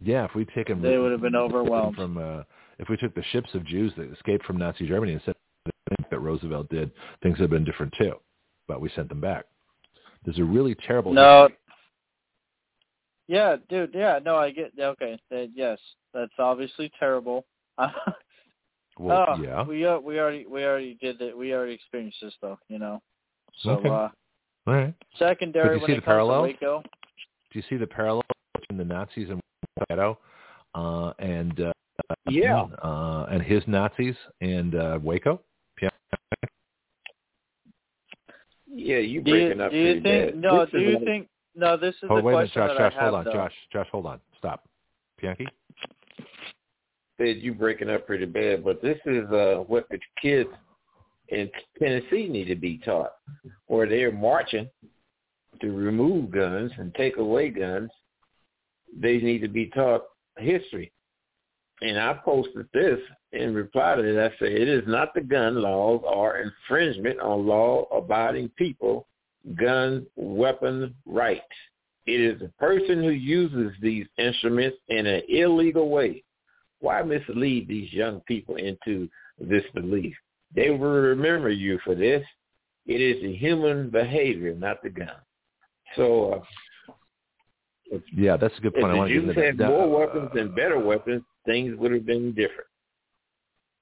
[0.00, 1.96] Yeah, if we'd taken They would have been overwhelmed.
[1.96, 2.42] from uh,
[2.78, 6.20] if we took the ships of Jews that escaped from Nazi Germany and them that
[6.20, 6.90] Roosevelt did,
[7.22, 8.14] things would have been different too.
[8.68, 9.46] But we sent them back.
[10.24, 11.12] There's a really terrible.
[11.12, 11.42] No.
[11.42, 11.58] history.
[13.28, 13.94] Yeah, dude.
[13.94, 14.72] Yeah, no, I get.
[14.78, 15.78] Okay, that, yes,
[16.12, 17.44] that's obviously terrible.
[18.98, 19.64] Well, oh, yeah.
[19.64, 21.36] we uh, we already we already did it.
[21.36, 23.00] We already experienced this though, you know.
[23.62, 23.88] So Okay.
[23.88, 24.08] uh
[24.66, 24.94] All right.
[25.18, 26.42] secondary But you see the parallel?
[26.42, 26.82] Waco.
[26.82, 28.22] Do you see the parallel
[28.54, 29.40] between the Nazis and
[29.88, 30.18] Ghetto,
[30.74, 31.72] uh, and uh,
[32.26, 32.62] Yeah.
[32.82, 35.40] uh, and his Nazis and uh, Waco?
[38.92, 38.98] Yeah.
[38.98, 40.32] Yeah, you Do you, breaking up do you pretty think?
[40.34, 40.40] bad.
[40.40, 41.28] No, This do you like- think?
[41.54, 42.68] No, this is Oh, the wait a minute, question Josh.
[42.70, 43.10] that Josh, I have.
[43.12, 43.24] hold on.
[43.24, 43.32] though.
[43.32, 44.20] Josh, Josh, hold on.
[44.38, 44.68] Stop.
[45.22, 45.46] Pianki?
[47.18, 50.48] said you breaking up pretty bad, but this is uh, what the kids
[51.28, 51.48] in
[51.78, 53.12] Tennessee need to be taught,
[53.66, 54.68] where they're marching
[55.60, 57.90] to remove guns and take away guns.
[58.98, 60.02] They need to be taught
[60.38, 60.90] history.
[61.82, 62.98] And I posted this
[63.32, 64.32] in reply to that.
[64.32, 69.06] I say it is not the gun laws or infringement on law-abiding people,
[69.56, 71.42] gun weapon rights.
[72.06, 76.24] It is the person who uses these instruments in an illegal way
[76.82, 80.14] why mislead these young people into this belief?
[80.54, 82.22] They will remember you for this.
[82.86, 85.14] It is the human behavior, not the gun.
[85.96, 86.44] So
[87.92, 88.86] uh, Yeah, that's a good if point.
[88.86, 92.06] I the want to get Jews had more weapons and better weapons, things would have
[92.06, 92.68] been different.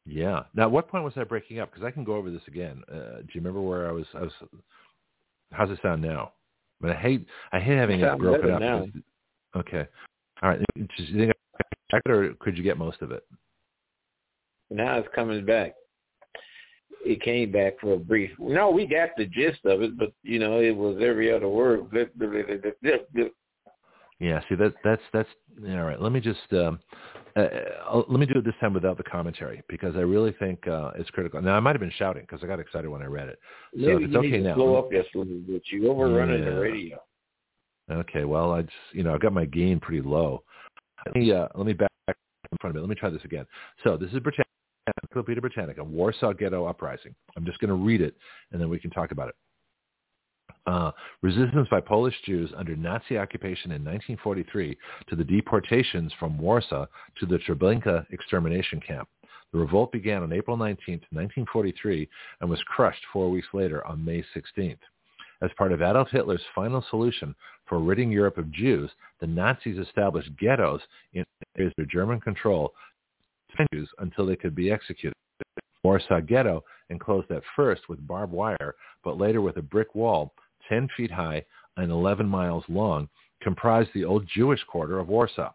[0.07, 0.45] Yeah.
[0.55, 1.71] Now, what point was I breaking up?
[1.71, 2.83] Because I can go over this again.
[2.91, 4.07] Uh, do you remember where I was?
[4.15, 4.33] I was.
[5.53, 6.33] How's it sound now?
[6.83, 8.61] I mean, I hate I hate having it broken up.
[8.61, 8.87] now.
[9.57, 9.87] Okay.
[10.43, 10.61] All right.
[10.97, 11.33] Just, you think
[11.93, 13.25] I it, or could you get most of it?
[14.71, 15.75] Now it's coming back.
[17.05, 18.31] It came back for a brief.
[18.39, 21.87] No, we got the gist of it, but you know, it was every other word.
[24.21, 24.41] Yeah.
[24.49, 25.29] See, that that's that's
[25.67, 26.01] all right.
[26.01, 26.79] Let me just um,
[27.37, 30.67] uh, uh, let me do it this time without the commentary because I really think
[30.67, 31.41] uh, it's critical.
[31.41, 33.39] Now, I might have been shouting because I got excited when I read it.
[33.73, 35.63] So Maybe it's you okay need to now, slow up just a little bit.
[35.71, 36.51] You overrunning Yeah.
[36.51, 36.99] the radio.
[37.91, 40.45] Okay, well, I just, you know, I've got my gain pretty low.
[41.07, 42.15] Let me, uh, let me back in
[42.61, 42.81] front of it.
[42.81, 43.47] Let me try this again.
[43.83, 44.49] So this is Britannica,
[45.03, 47.15] Encyclopedia Britannica, Warsaw Ghetto Uprising.
[47.37, 48.15] I'm just going to read it,
[48.53, 49.35] and then we can talk about it.
[50.67, 50.91] Uh,
[51.23, 54.77] resistance by Polish Jews under Nazi occupation in 1943
[55.09, 56.87] to the deportations from Warsaw
[57.19, 59.09] to the Treblinka extermination camp.
[59.53, 62.09] The revolt began on April 19, 1943,
[62.41, 64.79] and was crushed four weeks later on May 16th.
[65.43, 67.35] As part of Adolf Hitler's final solution
[67.67, 70.83] for ridding Europe of Jews, the Nazis established ghettos
[71.15, 71.25] in
[71.57, 72.75] areas under German control
[73.73, 75.15] Jews until they could be executed.
[75.83, 80.33] Warsaw Ghetto, enclosed at first with barbed wire, but later with a brick wall
[80.71, 81.45] 10 feet high
[81.77, 83.09] and 11 miles long,
[83.43, 85.53] comprised the old Jewish quarter of Warsaw.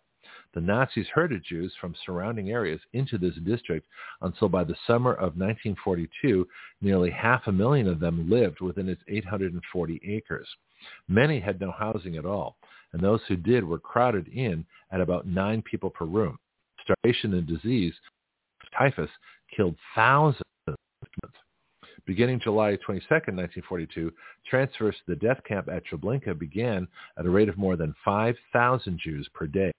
[0.53, 3.87] the Nazis herded Jews from surrounding areas into this district
[4.21, 6.47] until by the summer of 1942,
[6.81, 10.47] nearly half a million of them lived within its 840 acres.
[11.07, 12.57] Many had no housing at all,
[12.93, 16.37] and those who did were crowded in at about nine people per room.
[16.81, 17.93] Starvation and disease,
[18.77, 19.09] typhus,
[19.55, 20.43] killed thousands.
[22.05, 24.11] Beginning July 22, 1942,
[24.47, 26.87] transfers to the death camp at Treblinka began
[27.17, 29.71] at a rate of more than 5,000 Jews per day.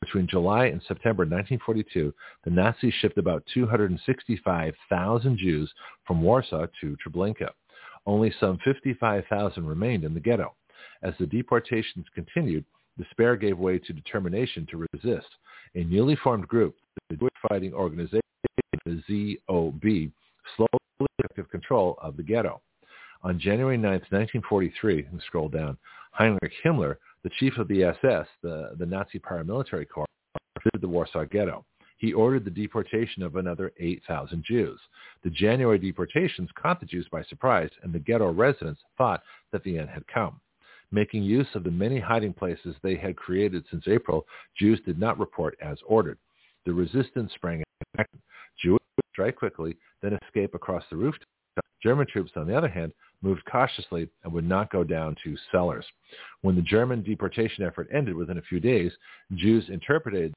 [0.00, 2.12] Between July and September 1942,
[2.44, 5.70] the Nazis shipped about 265,000 Jews
[6.06, 7.50] from Warsaw to Treblinka.
[8.06, 10.54] Only some 55,000 remained in the ghetto.
[11.02, 12.64] As the deportations continued,
[12.96, 15.28] despair gave way to determination to resist.
[15.74, 16.76] A newly formed group,
[17.10, 18.22] the Jewish Fighting Organization,
[18.86, 19.02] the
[19.48, 20.10] ZOB,
[20.56, 22.60] slowly took control of the ghetto.
[23.22, 25.76] On January 9, 1943, and scroll down,
[26.12, 30.06] Heinrich Himmler, the chief of the SS, the, the Nazi paramilitary corps,
[30.58, 31.64] visited the Warsaw Ghetto.
[31.98, 34.78] He ordered the deportation of another 8,000 Jews.
[35.24, 39.22] The January deportations caught the Jews by surprise, and the ghetto residents thought
[39.52, 40.40] that the end had come.
[40.92, 44.26] Making use of the many hiding places they had created since April,
[44.56, 46.18] Jews did not report as ordered.
[46.64, 47.64] The resistance sprang
[47.96, 48.08] into
[48.60, 51.26] Jews would strike quickly, then escape across the rooftop.
[51.82, 55.84] German troops, on the other hand, moved cautiously and would not go down to cellars.
[56.42, 58.92] When the German deportation effort ended within a few days,
[59.34, 60.34] Jews interpreted,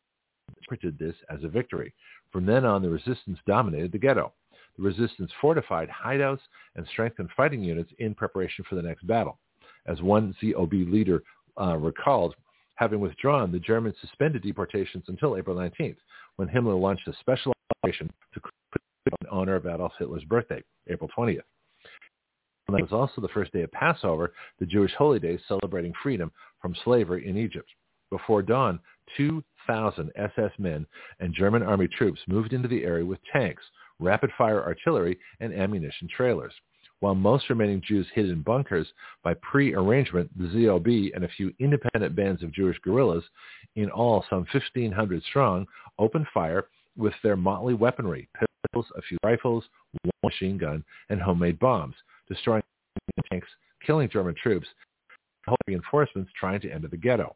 [0.49, 1.93] interpreted this as a victory.
[2.31, 4.33] From then on, the resistance dominated the ghetto.
[4.77, 6.39] The resistance fortified hideouts
[6.75, 9.39] and strengthened fighting units in preparation for the next battle.
[9.85, 11.23] As one ZOB leader
[11.59, 12.35] uh, recalled,
[12.81, 15.97] having withdrawn, the Germans suspended deportations until April 19th,
[16.37, 18.41] when Himmler launched a special operation to
[19.05, 21.41] in honor of Adolf Hitler's birthday, April 20th.
[22.67, 26.31] And that was also the first day of Passover, the Jewish holy day celebrating freedom
[26.59, 27.69] from slavery in Egypt.
[28.09, 28.79] Before dawn,
[29.15, 30.87] 2,000 SS men
[31.19, 33.63] and German army troops moved into the area with tanks,
[33.99, 36.53] rapid-fire artillery, and ammunition trailers.
[37.01, 38.87] While most remaining Jews hid in bunkers,
[39.23, 43.23] by pre-arrangement, the ZOB and a few independent bands of Jewish guerrillas,
[43.75, 45.67] in all some 1,500 strong,
[45.97, 49.63] opened fire with their motley weaponry, pistols, a few rifles,
[50.03, 51.95] one machine gun, and homemade bombs,
[52.29, 52.61] destroying
[53.31, 53.47] tanks,
[53.83, 54.67] killing German troops,
[55.47, 57.35] and reinforcements trying to enter the ghetto.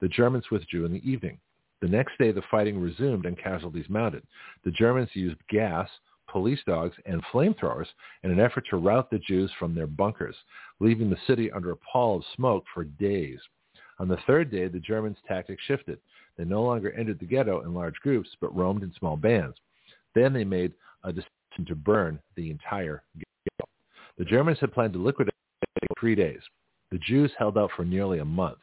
[0.00, 1.38] The Germans withdrew in the evening.
[1.82, 4.22] The next day, the fighting resumed and casualties mounted.
[4.64, 5.88] The Germans used gas,
[6.32, 7.86] police dogs, and flamethrowers
[8.24, 10.34] in an effort to rout the Jews from their bunkers,
[10.80, 13.38] leaving the city under a pall of smoke for days.
[13.98, 15.98] On the third day, the Germans' tactics shifted.
[16.36, 19.56] They no longer entered the ghetto in large groups, but roamed in small bands.
[20.14, 20.72] Then they made
[21.04, 23.70] a decision to burn the entire ghetto.
[24.16, 26.40] The Germans had planned to liquidate it for three days.
[26.90, 28.58] The Jews held out for nearly a month.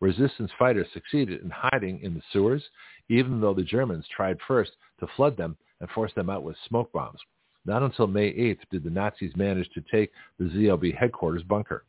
[0.00, 2.62] Resistance fighters succeeded in hiding in the sewers,
[3.08, 6.92] even though the Germans tried first to flood them and force them out with smoke
[6.92, 7.20] bombs.
[7.64, 11.84] Not until May 8th did the Nazis manage to take the ZOB headquarters bunker.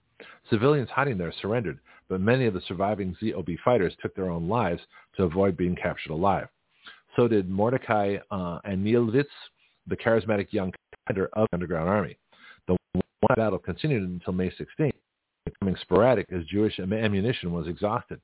[0.50, 1.80] Civilians hiding there surrendered,
[2.10, 4.82] but many of the surviving ZOB fighters took their own lives
[5.16, 6.48] to avoid being captured alive.
[7.16, 9.26] So did Mordecai uh, Anielewicz,
[9.88, 10.74] the charismatic young
[11.08, 12.18] commander of the Underground Army.
[12.68, 13.04] The one
[13.36, 14.92] battle continued until May 16th,
[15.46, 18.20] becoming sporadic as Jewish ammunition was exhausted.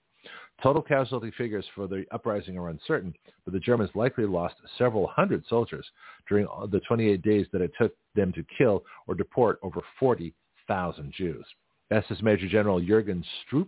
[0.64, 3.14] Total casualty figures for the uprising are uncertain,
[3.44, 5.86] but the Germans likely lost several hundred soldiers
[6.27, 11.45] during the 28 days that it took them to kill or deport over 40,000 Jews.
[11.91, 13.68] SS Major General Jürgen Stroop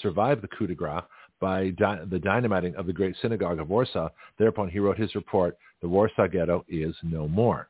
[0.00, 1.02] survived the coup de grace
[1.40, 4.08] by di- the dynamiting of the Great Synagogue of Warsaw.
[4.38, 7.68] Thereupon he wrote his report, The Warsaw Ghetto is No More.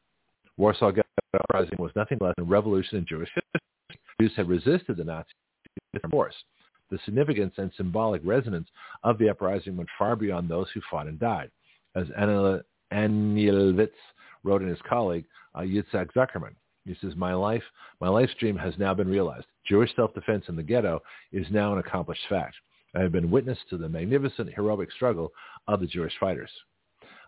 [0.57, 4.01] Warsaw Ghetto uprising was nothing less than a revolution in Jewish history.
[4.21, 5.33] Jews had resisted the Nazis
[6.11, 6.35] force.
[6.91, 8.69] The significance and symbolic resonance
[9.05, 11.51] of the uprising went far beyond those who fought and died.
[11.95, 12.07] As
[12.93, 13.91] Anielewicz
[14.45, 15.25] wrote in his colleague,
[15.55, 16.55] uh, Yitzhak Zuckerman,
[16.85, 17.63] he says, my life,
[18.01, 19.47] my life's dream has now been realized.
[19.67, 21.03] Jewish self-defense in the ghetto
[21.33, 22.55] is now an accomplished fact.
[22.95, 25.33] I have been witness to the magnificent heroic struggle
[25.67, 26.51] of the Jewish fighters.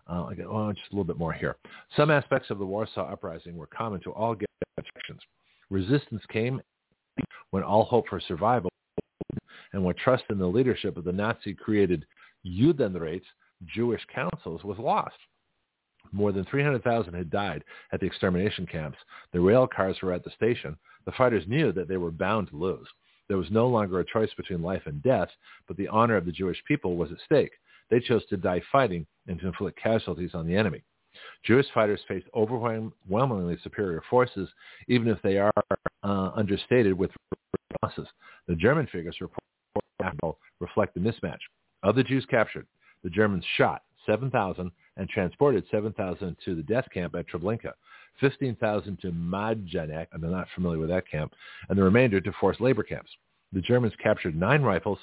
[0.09, 1.57] Uh, I oh, just a little bit more here.
[1.95, 4.47] Some aspects of the Warsaw Uprising were common to all ghetto
[4.95, 5.21] sections.
[5.69, 6.59] Resistance came
[7.51, 8.70] when all hope for survival
[9.73, 12.05] and when trust in the leadership of the Nazi-created
[12.45, 13.21] Judenrat,
[13.65, 15.15] Jewish councils, was lost.
[16.11, 18.97] More than 300,000 had died at the extermination camps.
[19.33, 20.75] The rail cars were at the station.
[21.05, 22.87] The fighters knew that they were bound to lose.
[23.27, 25.29] There was no longer a choice between life and death,
[25.67, 27.51] but the honor of the Jewish people was at stake.
[27.89, 30.83] They chose to die fighting and to inflict casualties on the enemy.
[31.45, 34.49] Jewish fighters faced overwhelmingly superior forces,
[34.87, 35.53] even if they are
[36.03, 37.11] uh, understated with
[37.81, 38.07] losses.
[38.47, 39.43] The German figures report
[40.59, 41.39] reflect the mismatch.
[41.83, 42.67] Of the Jews captured,
[43.03, 47.73] the Germans shot 7,000 and transported 7,000 to the death camp at Treblinka,
[48.19, 51.33] 15,000 to Majdanek, and I'm not familiar with that camp,
[51.69, 53.11] and the remainder to forced labor camps.
[53.53, 54.99] The Germans captured nine rifles,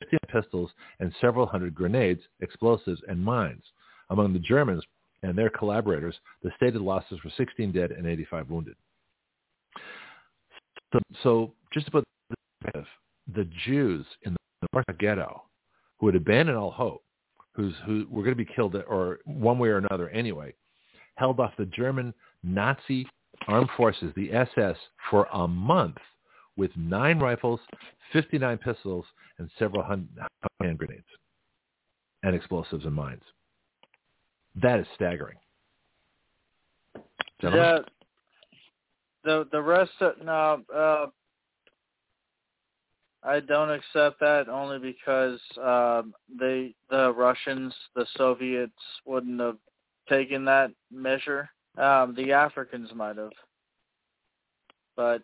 [0.00, 0.70] 15 pistols,
[1.00, 3.64] and several hundred grenades, explosives, and mines.
[4.10, 4.84] Among the Germans
[5.22, 8.74] and their collaborators, the stated losses were 16 dead and 85 wounded.
[10.92, 12.04] So, so just to put
[13.34, 15.42] the Jews in the Warsaw Ghetto,
[15.98, 17.02] who had abandoned all hope,
[17.52, 20.54] who's who were going to be killed or one way or another anyway,
[21.16, 23.06] held off the German Nazi
[23.48, 24.76] armed forces, the SS,
[25.10, 25.96] for a month
[26.56, 27.60] with nine rifles,
[28.12, 29.04] 59 pistols,
[29.38, 30.08] and several hundred
[30.60, 31.04] hand grenades
[32.22, 33.22] and explosives and mines.
[34.60, 35.38] That is staggering.
[37.42, 37.78] Yeah.
[39.24, 41.06] The the rest of no, uh,
[43.24, 48.72] I don't accept that only because um, they the Russians, the Soviets
[49.06, 49.58] wouldn't have
[50.08, 51.48] taken that measure.
[51.78, 53.30] Um, the Africans might have,
[54.96, 55.22] but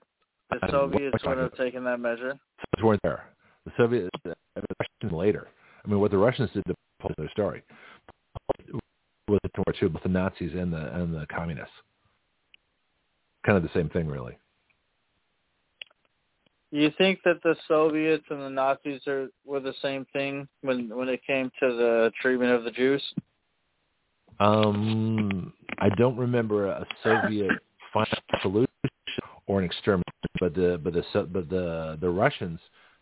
[0.50, 2.38] the Soviets wouldn't have taken that measure.
[2.76, 3.24] Those weren't there.
[3.66, 5.48] The Soviets, the Russians later.
[5.84, 7.62] I mean, what the Russians did to pull their story
[9.28, 11.74] was the war too, both the Nazis and the and the communists.
[13.44, 14.36] Kind of the same thing, really.
[16.70, 21.08] You think that the Soviets and the Nazis are were the same thing when when
[21.08, 23.02] it came to the treatment of the Jews?
[24.40, 27.50] Um, I don't remember a Soviet
[27.92, 28.68] final solution
[29.46, 30.04] or an extermination,
[30.38, 32.60] but the but the but the the Russians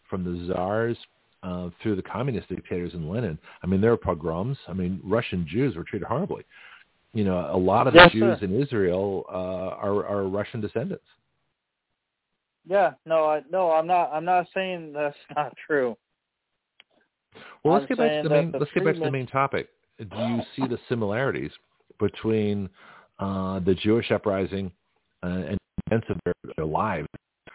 [0.09, 0.97] from the czars
[1.43, 3.39] uh, through the communist dictators and Lenin.
[3.63, 4.57] I mean, there were pogroms.
[4.69, 6.45] I mean, Russian Jews were treated horribly.
[7.15, 8.45] You know, a lot of the yes, Jews sir.
[8.45, 11.05] in Israel uh, are are Russian descendants.
[12.67, 14.11] Yeah, no, I no, I'm not.
[14.13, 15.97] I'm not saying that's not true.
[17.63, 18.53] Well, let's I'm get back to the main.
[18.53, 19.69] The let's get back to the main topic.
[19.99, 21.51] Do you see the similarities
[21.99, 22.69] between
[23.19, 24.71] uh, the Jewish uprising
[25.23, 27.09] uh, and events of their, their lives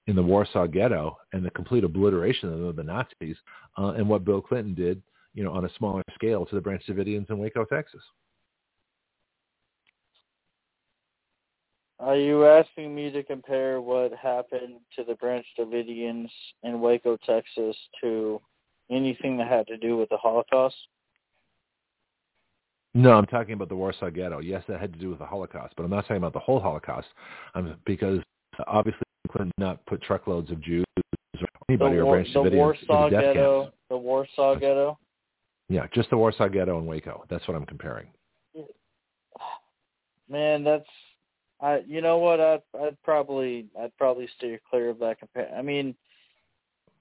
[0.07, 3.35] in the Warsaw Ghetto and the complete obliteration of the Nazis,
[3.77, 5.01] uh, and what Bill Clinton did,
[5.35, 8.01] you know, on a smaller scale to the Branch Davidians in Waco, Texas?
[12.01, 16.29] Are you asking me to compare what happened to the Branch Davidians
[16.63, 18.41] in Waco, Texas to
[18.89, 20.75] anything that had to do with the Holocaust?
[22.95, 24.39] No, I'm talking about the Warsaw Ghetto.
[24.39, 26.59] Yes, that had to do with the Holocaust, but I'm not talking about the whole
[26.59, 27.07] Holocaust
[27.53, 28.19] um, because
[28.65, 32.57] obviously Clinton did not put truckloads of Jews or anybody the, or Branch the Davidians
[32.57, 33.77] Warsaw into death Ghetto, camps.
[33.89, 34.97] The Warsaw Ghetto?
[35.69, 37.25] Yeah, just the Warsaw Ghetto in Waco.
[37.29, 38.07] That's what I'm comparing.
[40.27, 40.87] Man, that's
[41.61, 45.53] I you know what I'd I'd probably I'd probably steer clear of that compare.
[45.55, 45.95] I mean,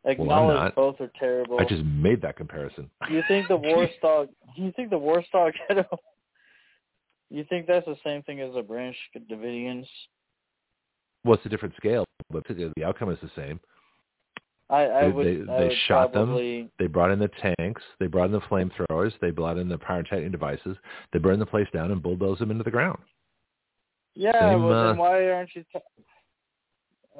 [0.04, 1.58] acknowledge well, both are terrible.
[1.60, 2.90] I just made that comparison.
[3.10, 4.26] You think the Warsaw?
[4.56, 5.98] you think the Warsaw Ghetto?
[7.30, 8.96] You think that's the same thing as the Branch
[9.30, 9.86] Davidians?
[11.24, 13.60] Well, it's a different scale, but the outcome is the same.
[14.68, 15.26] I, I they, would.
[15.26, 16.62] They, I they would shot probably...
[16.62, 16.70] them.
[16.78, 17.82] They brought in the tanks.
[17.98, 19.12] They brought in the flamethrowers.
[19.20, 20.76] They brought in the pyrotechnic devices.
[21.12, 22.98] They burned the place down and bulldozed them into the ground.
[24.14, 25.64] Yeah, Same, well then why aren't you?
[25.72, 25.78] T-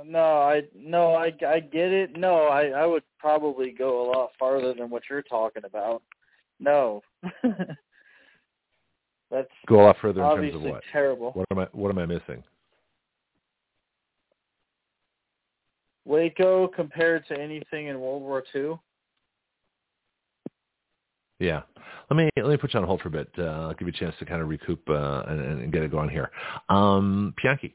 [0.04, 2.16] no, I no, I I get it.
[2.16, 6.02] No, I I would probably go a lot farther than what you're talking about.
[6.58, 7.02] No.
[9.30, 10.82] That's go a lot further in terms of what?
[10.92, 11.30] Terrible.
[11.32, 12.42] What am I what am I missing?
[16.04, 18.78] Waco compared to anything in World War II?
[21.38, 21.62] Yeah.
[22.10, 23.30] Let me let me put you on hold for a bit.
[23.38, 25.92] Uh, I'll give you a chance to kind of recoup uh, and, and get it
[25.92, 26.30] going here.
[26.68, 27.74] Um, Pianki,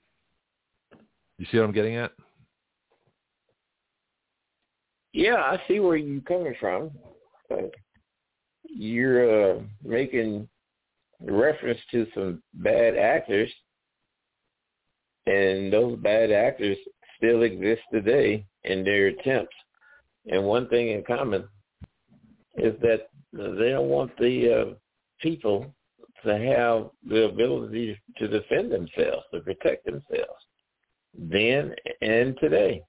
[1.38, 2.12] you see what I'm getting at?
[5.14, 6.92] Yeah, I see where you're coming from.
[7.50, 7.68] Uh,
[8.66, 10.50] you're uh, making
[11.22, 13.50] reference to some bad actors,
[15.28, 16.78] and those bad actors
[17.16, 19.56] still exist today in their attempts.
[20.28, 21.48] And one thing in common
[22.58, 24.74] is that they don't want the uh,
[25.22, 25.74] people
[26.24, 30.42] to have the ability to defend themselves, to protect themselves,
[31.14, 32.82] then and today.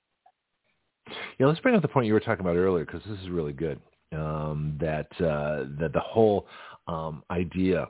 [1.39, 3.52] Yeah, let's bring up the point you were talking about earlier because this is really
[3.52, 3.81] good.
[4.12, 6.47] Um, that uh, that the whole
[6.86, 7.89] um, idea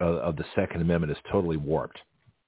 [0.00, 1.98] of, of, the Second Amendment is totally warped,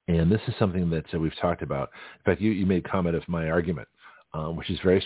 [0.07, 1.91] and this is something that uh, we've talked about.
[2.19, 3.89] In fact, you, you made comment of my argument,
[4.35, 5.05] um, which is very,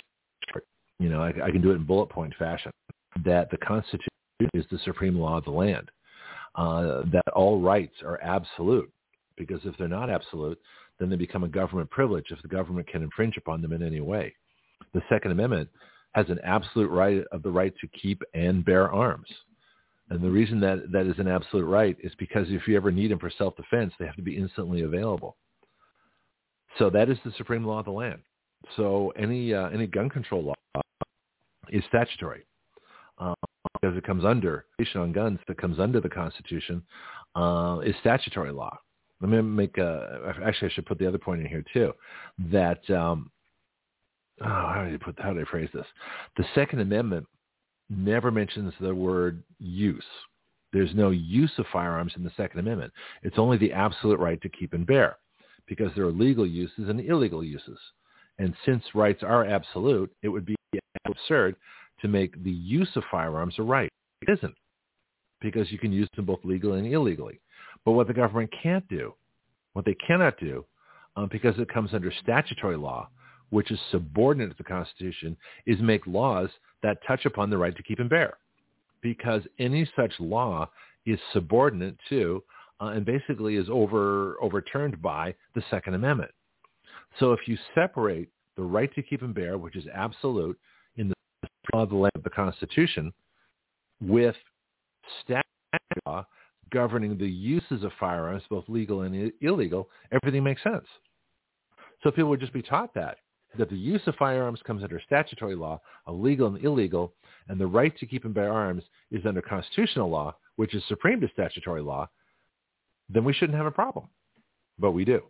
[0.99, 2.73] you know, I, I can do it in bullet point fashion.
[3.25, 4.11] That the Constitution
[4.55, 5.91] is the supreme law of the land.
[6.57, 8.91] Uh, that all rights are absolute,
[9.37, 10.59] because if they're not absolute,
[10.99, 14.01] then they become a government privilege if the government can infringe upon them in any
[14.01, 14.35] way.
[14.93, 15.69] The Second Amendment
[16.13, 19.29] has an absolute right of the right to keep and bear arms.
[20.11, 23.13] And the reason that that is an absolute right is because if you ever need
[23.13, 25.37] them for self-defense, they have to be instantly available.
[26.79, 28.21] So that is the supreme law of the land.
[28.77, 30.83] So any uh, any gun control law
[31.71, 32.45] is statutory
[33.19, 33.35] uh,
[33.81, 36.83] because it comes under on guns that comes under the Constitution
[37.35, 38.77] uh, is statutory law.
[39.21, 41.93] Let me make a, actually I should put the other point in here too
[42.51, 43.31] that um,
[44.41, 45.87] oh, how do you put how do I phrase this?
[46.37, 47.27] The Second Amendment
[47.89, 50.05] never mentions the word use.
[50.73, 52.93] There's no use of firearms in the Second Amendment.
[53.23, 55.17] It's only the absolute right to keep and bear
[55.67, 57.79] because there are legal uses and illegal uses.
[58.39, 60.57] And since rights are absolute, it would be
[61.07, 61.57] absurd
[62.03, 63.91] to make the use of firearms a right.
[64.23, 64.55] It isn't
[65.41, 67.41] because you can use them both legally and illegally.
[67.85, 69.15] But what the government can't do,
[69.73, 70.65] what they cannot do,
[71.17, 73.09] um, because it comes under statutory law,
[73.51, 75.37] which is subordinate to the Constitution,
[75.67, 76.51] is make laws
[76.83, 78.35] that touch upon the right to keep and bear.
[79.03, 80.69] Because any such law
[81.07, 82.43] is subordinate to
[82.81, 86.31] uh, and basically is over overturned by the Second Amendment.
[87.19, 90.59] So if you separate the right to keep and bear, which is absolute
[91.75, 93.13] law of the land of the Constitution,
[94.01, 94.37] with
[95.23, 95.45] statute
[96.07, 96.27] law
[96.71, 100.87] governing the uses of firearms, both legal and illegal, everything makes sense.
[102.03, 103.19] So people would just be taught that,
[103.59, 107.13] that the use of firearms comes under statutory law, a legal and illegal,
[107.49, 111.21] and the right to keep and bear arms is under constitutional law, which is supreme
[111.21, 112.09] to statutory law,
[113.09, 114.07] then we shouldn't have a problem.
[114.79, 115.23] But we do.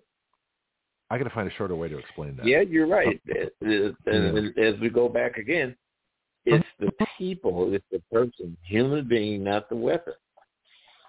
[1.08, 2.46] I got to find a shorter way to explain that.
[2.46, 3.20] Yeah, you're right.
[3.34, 3.66] Oh.
[3.66, 5.74] Uh, uh, uh, and as we go back again,
[6.81, 10.15] the people, it's the person, human being, not the weapon.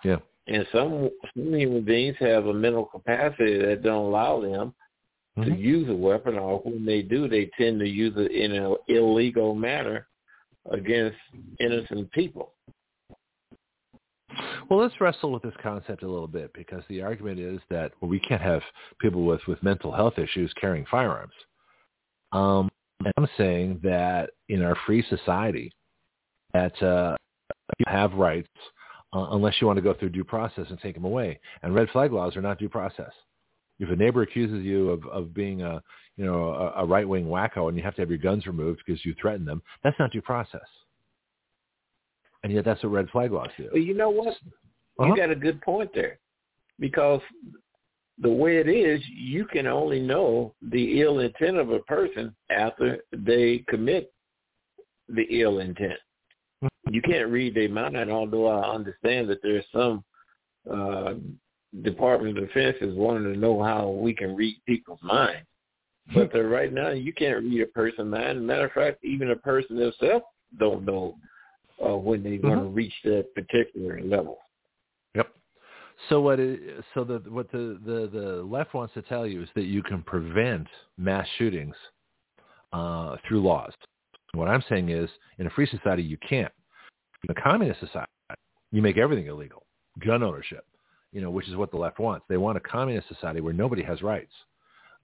[0.03, 0.17] Yeah.
[0.47, 4.73] And some, some human beings have a mental capacity that don't allow them
[5.37, 5.43] mm-hmm.
[5.43, 8.75] to use a weapon, or when they do, they tend to use it in an
[8.87, 10.07] illegal manner
[10.71, 11.17] against
[11.59, 12.53] innocent people.
[14.69, 18.09] Well, let's wrestle with this concept a little bit because the argument is that well,
[18.09, 18.61] we can't have
[18.99, 21.33] people with, with mental health issues carrying firearms.
[22.31, 22.69] Um,
[23.17, 25.71] I'm saying that in our free society,
[26.53, 27.15] that uh,
[27.79, 28.49] you have rights
[29.13, 31.39] uh, unless you want to go through due process and take them away.
[31.63, 33.11] And red flag laws are not due process.
[33.79, 35.81] If a neighbor accuses you of, of being a
[36.17, 38.81] you know a, a right wing wacko and you have to have your guns removed
[38.85, 40.61] because you threaten them, that's not due process.
[42.43, 43.69] And yet that's what red flag laws do.
[43.71, 44.35] Well, you know what?
[44.99, 45.07] Uh-huh.
[45.07, 46.19] You got a good point there.
[46.79, 47.21] Because
[48.19, 52.99] the way it is, you can only know the ill intent of a person after
[53.11, 54.13] they commit
[55.09, 55.99] the ill intent.
[56.63, 56.93] Mm-hmm.
[56.93, 60.03] You can't read their mind, although I understand that there's some
[60.71, 61.13] uh,
[61.83, 65.47] Department of Defense is wanting to know how we can read people's minds.
[66.13, 68.45] But uh, right now, you can't read a person's mind.
[68.45, 70.25] Matter of fact, even a person themselves
[70.59, 71.15] don't know
[71.83, 72.49] uh, when they mm-hmm.
[72.49, 74.37] want to reach that particular level.
[76.09, 76.39] So what?
[76.39, 79.83] It, so the what the, the the left wants to tell you is that you
[79.83, 80.67] can prevent
[80.97, 81.75] mass shootings
[82.73, 83.73] uh, through laws.
[84.33, 85.09] What I'm saying is,
[85.39, 86.51] in a free society, you can't.
[87.27, 88.11] In a communist society,
[88.71, 89.65] you make everything illegal.
[90.03, 90.65] Gun ownership,
[91.11, 92.25] you know, which is what the left wants.
[92.29, 94.31] They want a communist society where nobody has rights.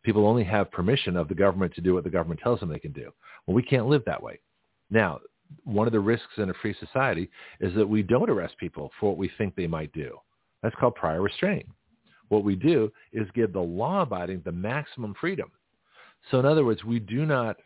[0.04, 2.80] People only have permission of the government to do what the government tells them they
[2.80, 3.12] can do.
[3.46, 4.40] Well, we can't live that way.
[4.90, 5.20] Now,
[5.64, 7.30] one of the risks in a free society
[7.60, 10.18] is that we don't arrest people for what we think they might do.
[10.62, 11.66] That's called prior restraint.
[12.30, 15.52] What we do is give the law-abiding the maximum freedom.
[16.30, 17.58] So in other words, we do not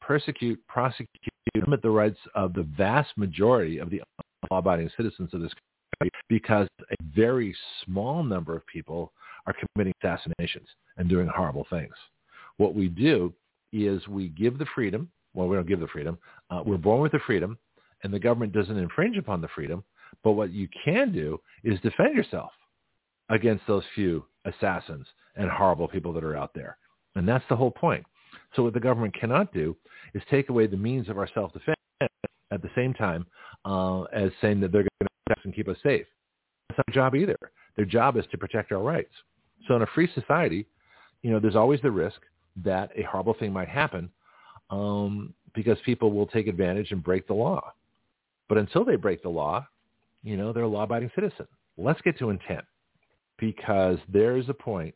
[0.00, 1.08] persecute, prosecute,
[1.54, 4.02] limit the rights of the vast majority of the
[4.50, 5.52] law-abiding citizens of this
[6.00, 9.12] country because a very small number of people
[9.46, 11.94] are committing assassinations and doing horrible things.
[12.56, 13.32] What we do
[13.72, 16.18] is we give the freedom well, we don't give the freedom.
[16.50, 17.58] Uh, we're born with the freedom,
[18.02, 19.84] and the government doesn't infringe upon the freedom.
[20.22, 22.50] But what you can do is defend yourself
[23.28, 25.06] against those few assassins
[25.36, 26.78] and horrible people that are out there.
[27.14, 28.04] And that's the whole point.
[28.54, 29.76] So what the government cannot do
[30.14, 33.26] is take away the means of our self-defense at the same time
[33.64, 36.06] uh, as saying that they're going to protect us and keep us safe.
[36.68, 37.36] That's not their job either.
[37.76, 39.12] Their job is to protect our rights.
[39.66, 40.66] So in a free society,
[41.22, 42.20] you know, there's always the risk
[42.64, 44.10] that a horrible thing might happen
[44.70, 47.72] um, because people will take advantage and break the law.
[48.48, 49.66] But until they break the law,
[50.26, 51.46] you know, they're a law-abiding citizen.
[51.78, 52.64] Let's get to intent
[53.38, 54.92] because there is a point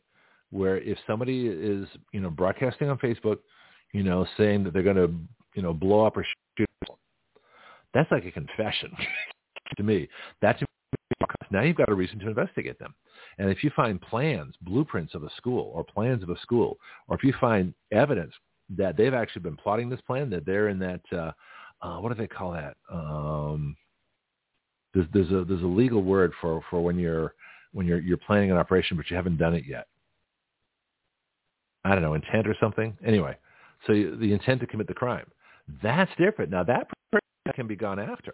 [0.49, 3.37] where if somebody is, you know, broadcasting on Facebook,
[3.93, 5.13] you know, saying that they're going to,
[5.55, 6.25] you know, blow up or
[6.57, 6.67] shoot,
[7.93, 8.91] that's like a confession
[9.77, 10.09] to me.
[10.41, 10.61] That's
[11.51, 12.93] now you've got a reason to investigate them.
[13.37, 16.77] And if you find plans, blueprints of a school or plans of a school,
[17.07, 18.33] or if you find evidence
[18.77, 21.31] that they've actually been plotting this plan, that they're in that, uh,
[21.81, 22.75] uh, what do they call that?
[22.91, 23.77] Um,
[24.93, 27.33] There's, there's a there's a legal word for for when you're
[27.71, 29.87] when you're you're planning an operation but you haven't done it yet.
[31.83, 32.95] I don't know intent or something.
[33.05, 33.35] Anyway,
[33.87, 35.25] so the intent to commit the crime.
[35.81, 36.51] That's different.
[36.51, 36.87] Now that
[37.55, 38.33] can be gone after.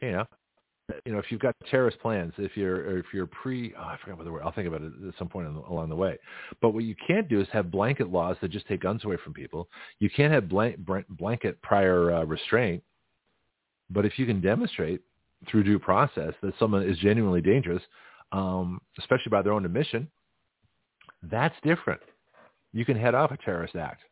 [0.00, 0.26] You know,
[1.04, 4.18] you know, if you've got terrorist plans, if you're if you're pre, oh, I forgot
[4.18, 4.42] what the word.
[4.44, 6.18] I'll think about it at some point along the way.
[6.60, 9.32] But what you can't do is have blanket laws that just take guns away from
[9.32, 9.68] people.
[10.00, 10.76] You can't have blank,
[11.10, 12.82] blanket prior uh, restraint.
[13.92, 15.00] But if you can demonstrate
[15.48, 17.82] through due process that someone is genuinely dangerous,
[18.32, 20.08] um, especially by their own admission,
[21.30, 22.00] that's different.
[22.72, 24.02] You can head off a terrorist act.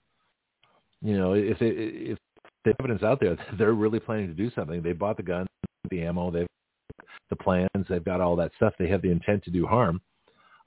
[1.02, 2.18] You know, if they, if
[2.64, 4.82] the evidence out there, that they're really planning to do something.
[4.82, 5.46] They bought the gun,
[5.90, 6.46] the ammo, they've
[7.30, 8.74] the plans, they've got all that stuff.
[8.78, 10.00] They have the intent to do harm.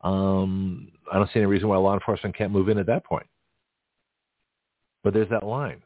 [0.02, 3.26] Um, I don't see any reason why law enforcement can't move in at that point.
[5.04, 5.84] But there's that line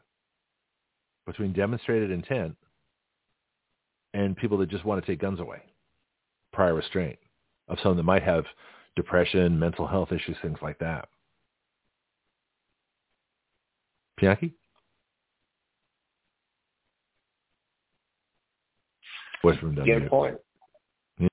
[1.26, 2.56] between demonstrated intent
[4.18, 5.62] and people that just want to take guns away,
[6.52, 7.16] prior restraint
[7.68, 8.44] of someone that might have
[8.96, 11.08] depression, mental health issues, things like that.
[14.20, 14.52] Pianki?
[19.44, 20.36] Western Good point.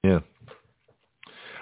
[0.03, 0.19] Yeah.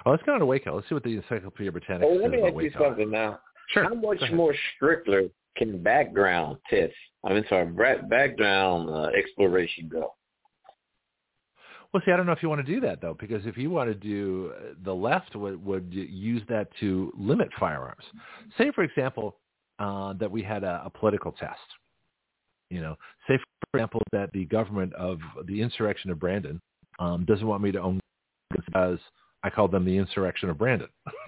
[0.06, 0.76] Well, let's go on to Waco.
[0.76, 3.40] Let's see what the Encyclopedia Britannica oh, says Let me ask you something now.
[3.70, 3.84] Sure.
[3.86, 6.94] How much more strictly can background tests,
[7.24, 7.72] I mean, sorry,
[8.10, 10.16] background uh, exploration go?
[11.94, 13.70] Well, see, I don't know if you want to do that though, because if you
[13.70, 18.04] want to do, uh, the left would, would use that to limit firearms.
[18.58, 19.38] Say, for example,
[19.80, 21.60] uh, that we had a, a political test.
[22.70, 22.96] You know,
[23.28, 26.60] say for example that the government of the insurrection of Brandon
[26.98, 28.00] um, doesn't want me to own
[28.52, 28.98] because
[29.44, 30.88] I call them the insurrection of Brandon.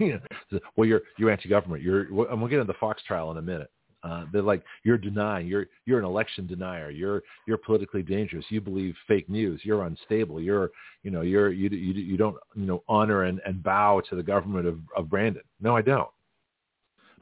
[0.76, 1.82] well, you're you're anti-government.
[1.82, 3.70] You're and we'll get into the Fox trial in a minute.
[4.06, 5.46] Uh, they're like you're denying.
[5.46, 6.90] You're you're an election denier.
[6.90, 8.44] You're you're politically dangerous.
[8.50, 9.60] You believe fake news.
[9.64, 10.40] You're unstable.
[10.40, 10.70] You're
[11.02, 14.22] you know you're you you, you don't you know honor and, and bow to the
[14.22, 15.42] government of, of Brandon.
[15.60, 16.08] No, I don't.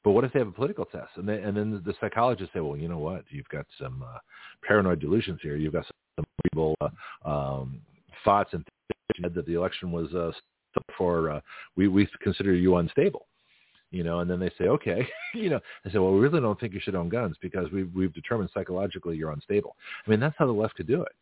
[0.02, 1.12] But what if they have a political test?
[1.16, 3.24] And, they, and then the psychologists say, well, you know what?
[3.30, 4.18] You've got some uh,
[4.62, 5.56] paranoid delusions here.
[5.56, 5.86] You've got
[6.16, 6.90] some evil uh,
[7.26, 7.80] um,
[8.22, 8.62] thoughts and
[9.22, 10.32] that the election was uh,
[10.98, 11.40] for uh,
[11.76, 13.26] we we consider you unstable.
[13.94, 16.58] You know, and then they say, okay, you know, I say, well, we really don't
[16.58, 19.76] think you should own guns because we've we've determined psychologically you're unstable.
[20.04, 21.12] I mean, that's how the left could do it.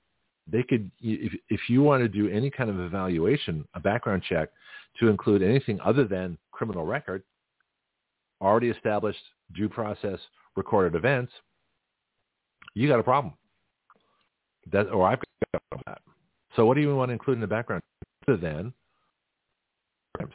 [0.51, 4.49] They could, if if you want to do any kind of evaluation, a background check,
[5.01, 7.23] to include anything other than criminal record,
[8.41, 9.23] already established
[9.55, 10.19] due process
[10.57, 11.31] recorded events,
[12.73, 13.35] you got a problem.
[14.73, 16.01] That, or I've got a problem with that.
[16.57, 17.83] So what do you want to include in the background
[18.27, 18.73] other than
[20.17, 20.33] crimes?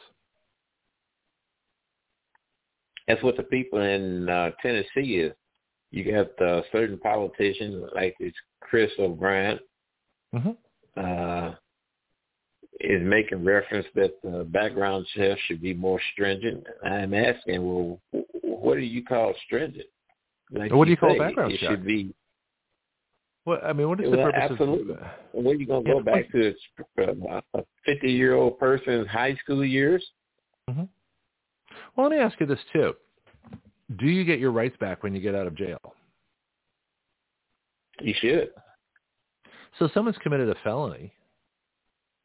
[3.08, 5.34] That's what the people in uh, Tennessee is.
[5.92, 9.60] You got uh, certain politicians like this Chris O'Brien
[10.36, 10.52] mm-hmm.
[10.98, 11.52] uh,
[12.82, 16.66] is making reference that the background check should be more stringent.
[16.84, 18.00] I'm asking, well,
[18.44, 19.88] what do you call stringent?
[20.52, 21.70] Like what do you, call background it check?
[21.70, 22.14] Should be.
[23.46, 24.94] Well, I mean, what is the well, purpose absolutely.
[24.96, 25.00] of?
[25.32, 26.54] When are you going to go back to
[26.98, 30.06] a fifty-year-old person's high school years?
[30.70, 30.84] Mm-hmm.
[31.96, 32.94] Well, let me ask you this too:
[33.98, 35.80] Do you get your rights back when you get out of jail?
[38.02, 38.50] You should.
[39.80, 41.14] So, someone's committed a felony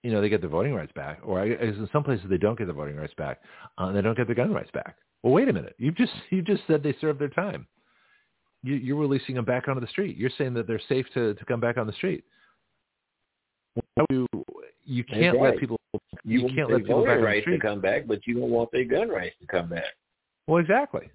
[0.03, 2.67] you know, they get their voting rights back, or in some places they don't get
[2.67, 3.41] their voting rights back,
[3.79, 4.97] uh, and they don't get their gun rights back.
[5.23, 5.77] Well, wait a minute.
[5.79, 7.67] You just you just said they served their time.
[8.65, 10.17] You, you're releasing them back onto the street.
[10.17, 12.25] You're saying that they're safe to, to come back on the street.
[14.11, 14.29] You
[14.85, 15.53] you can't right.
[15.53, 15.79] let people
[16.25, 17.57] you, you can't let people back the street.
[17.57, 19.85] to come back, but you don't want their gun rights to come back.
[20.47, 21.11] Well, exactly.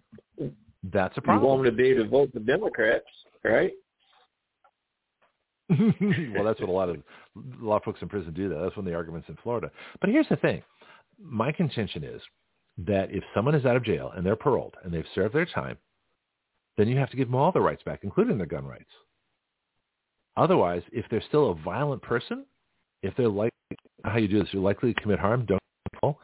[0.83, 1.43] That's a problem.
[1.43, 3.05] You want them to be able to vote for Democrats,
[3.43, 3.71] right?
[5.69, 8.49] well, that's what a lot of a lot of folks in prison do.
[8.49, 9.71] That that's one of the arguments in Florida.
[9.99, 10.61] But here's the thing:
[11.21, 12.21] my contention is
[12.85, 15.77] that if someone is out of jail and they're paroled and they've served their time,
[16.77, 18.89] then you have to give them all their rights back, including their gun rights.
[20.37, 22.45] Otherwise, if they're still a violent person,
[23.01, 23.51] if they're like
[24.09, 25.61] how you do this, you're likely to commit harm, don't
[25.99, 26.19] fall,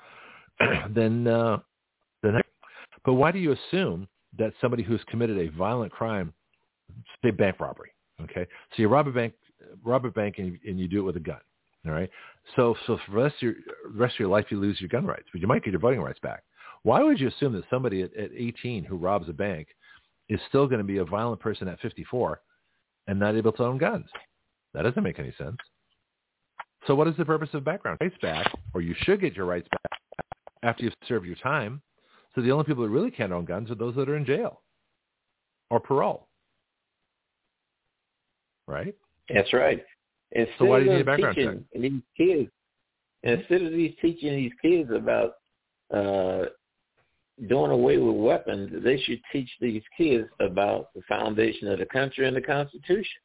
[0.90, 1.58] then uh,
[2.22, 2.42] then.
[3.06, 4.08] But why do you assume
[4.38, 6.34] that somebody who's committed a violent crime,
[7.22, 7.92] say bank robbery,
[8.22, 9.34] Okay, so you rob a bank,
[9.84, 11.40] rob a bank, and you, and you do it with a gun.
[11.86, 12.10] All right.
[12.56, 13.54] So so for the rest of your
[13.92, 15.80] the rest of your life you lose your gun rights, but you might get your
[15.80, 16.44] voting rights back.
[16.84, 19.68] Why would you assume that somebody at, at 18 who robs a bank
[20.30, 22.42] is still going to be a violent person at 54
[23.08, 24.06] and not able to own guns?
[24.74, 25.58] That doesn't make any sense.
[26.88, 29.68] So what is the purpose of background rights back, or you should get your rights
[29.72, 30.00] back
[30.64, 31.82] after you've served your time?
[32.36, 34.62] So the only people that really can't own guns are those that are in jail
[35.70, 36.28] or parole
[38.68, 38.96] right?
[39.34, 39.84] That's right.
[40.32, 41.82] Instead so why do you need a background teaching check?
[41.82, 42.52] these kids,
[43.24, 45.34] instead of these teaching these kids about
[45.94, 46.46] uh,
[47.48, 52.28] doing away with weapons, they should teach these kids about the foundation of the country
[52.28, 53.22] and the Constitution.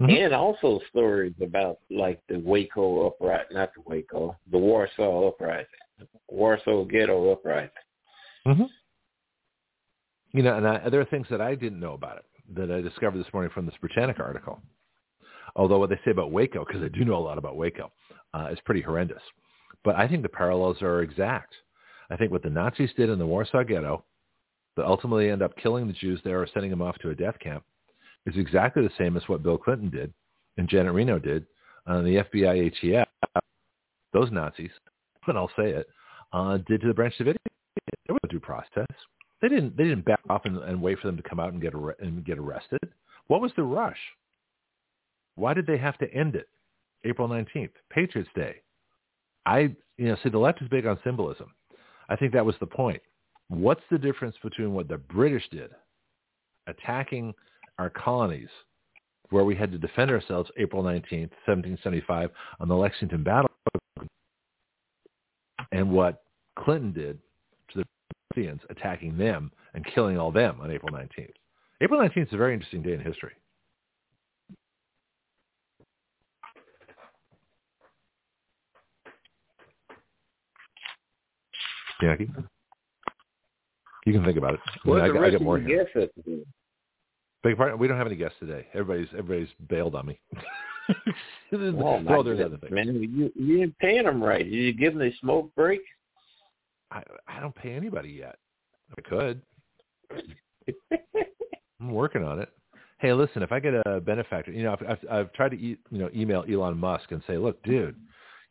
[0.00, 0.10] Mm-hmm.
[0.10, 5.66] And also stories about like the Waco uprising, not the Waco, the Warsaw uprising,
[6.28, 7.70] Warsaw ghetto uprising.
[8.46, 8.64] Mm-hmm.
[10.32, 12.24] You know, and I, there are things that I didn't know about it
[12.56, 14.60] that I discovered this morning from this Britannica article.
[15.56, 17.92] Although what they say about Waco, because I do know a lot about Waco,
[18.32, 19.22] uh, is pretty horrendous.
[19.84, 21.54] But I think the parallels are exact.
[22.10, 24.04] I think what the Nazis did in the Warsaw Ghetto,
[24.76, 27.38] that ultimately end up killing the Jews there or sending them off to a death
[27.40, 27.64] camp,
[28.26, 30.12] is exactly the same as what Bill Clinton did
[30.56, 31.46] and Janet Reno did
[31.86, 33.06] on the FBI ATF.
[34.12, 34.70] Those Nazis,
[35.26, 35.88] and I'll say it,
[36.32, 37.36] uh, did to the Branch Davidians.
[38.06, 38.86] There was no due process.
[39.40, 39.76] They didn't.
[39.76, 41.96] They didn't back off and, and wait for them to come out and get ar-
[42.00, 42.80] and get arrested.
[43.28, 43.98] What was the rush?
[45.36, 46.48] Why did they have to end it?
[47.04, 48.56] April nineteenth, Patriots Day.
[49.46, 51.54] I, you know, see the left is big on symbolism.
[52.08, 53.00] I think that was the point.
[53.48, 55.70] What's the difference between what the British did,
[56.66, 57.32] attacking
[57.80, 58.50] our colonies,
[59.30, 62.30] where we had to defend ourselves April 19th, 1775,
[62.60, 63.50] on the Lexington battle,
[65.72, 66.24] and what
[66.58, 67.18] Clinton did
[67.72, 67.84] to the
[68.36, 71.32] Indians, attacking them and killing all them on April 19th.
[71.80, 73.32] April 19th is a very interesting day in history.
[82.02, 82.30] Yankee?
[84.04, 84.60] You can think about it.
[84.66, 85.86] I, the I, I get more here.
[87.42, 87.78] Big part.
[87.78, 88.66] We don't have any guests today.
[88.74, 90.20] Everybody's everybody's bailed on me.
[91.52, 92.72] Oh, well, there's other things.
[92.72, 94.44] Man, you you didn't pay them right.
[94.44, 95.80] Did you give them a smoke break?
[96.90, 98.36] I I don't pay anybody yet.
[98.96, 99.42] I could.
[101.80, 102.48] I'm working on it.
[102.98, 105.78] Hey, listen, if I get a benefactor, you know, I've, I've, I've tried to e-
[105.90, 107.96] you know email Elon Musk and say, look, dude,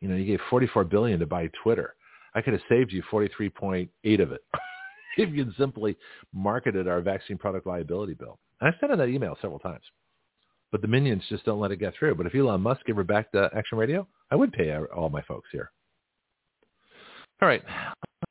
[0.02, 1.95] you know, you gave 44 billion to buy Twitter.
[2.34, 3.90] I could have saved you 43.8
[4.22, 4.41] of it
[5.18, 5.98] if you'd simply
[6.34, 8.40] marketed our vaccine product liability bill.
[8.61, 9.84] I sent in that email several times,
[10.72, 12.15] but the minions just don't let it get through.
[12.15, 15.49] But if Elon Musk ever back to Action Radio, I would pay all my folks
[15.52, 15.72] here.
[17.41, 17.64] All right,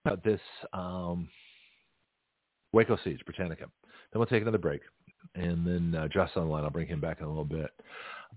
[0.05, 0.41] about this
[0.73, 1.29] um,
[2.73, 3.65] Waco siege, Britannica.
[4.13, 4.83] Then we'll take another break,
[5.35, 6.65] and then uh, Josh online.
[6.65, 7.71] I'll bring him back in a little bit.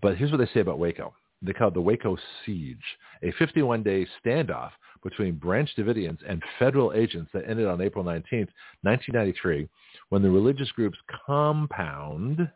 [0.01, 1.13] But here's what they say about Waco.
[1.41, 2.77] They call it the Waco Siege,
[3.23, 4.71] a 51-day standoff
[5.03, 8.47] between Branch Davidians and federal agents that ended on April 19,
[8.81, 9.67] 1993,
[10.09, 12.49] when the religious group's compound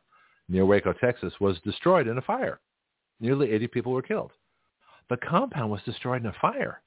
[0.47, 2.59] near Waco, Texas, was destroyed in a fire.
[3.19, 4.31] Nearly 80 people were killed.
[5.09, 6.81] The compound was destroyed in a fire.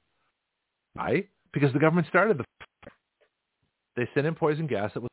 [0.93, 1.25] Why?
[1.53, 2.93] Because the government started the fire.
[3.95, 5.09] They sent in poison gas that was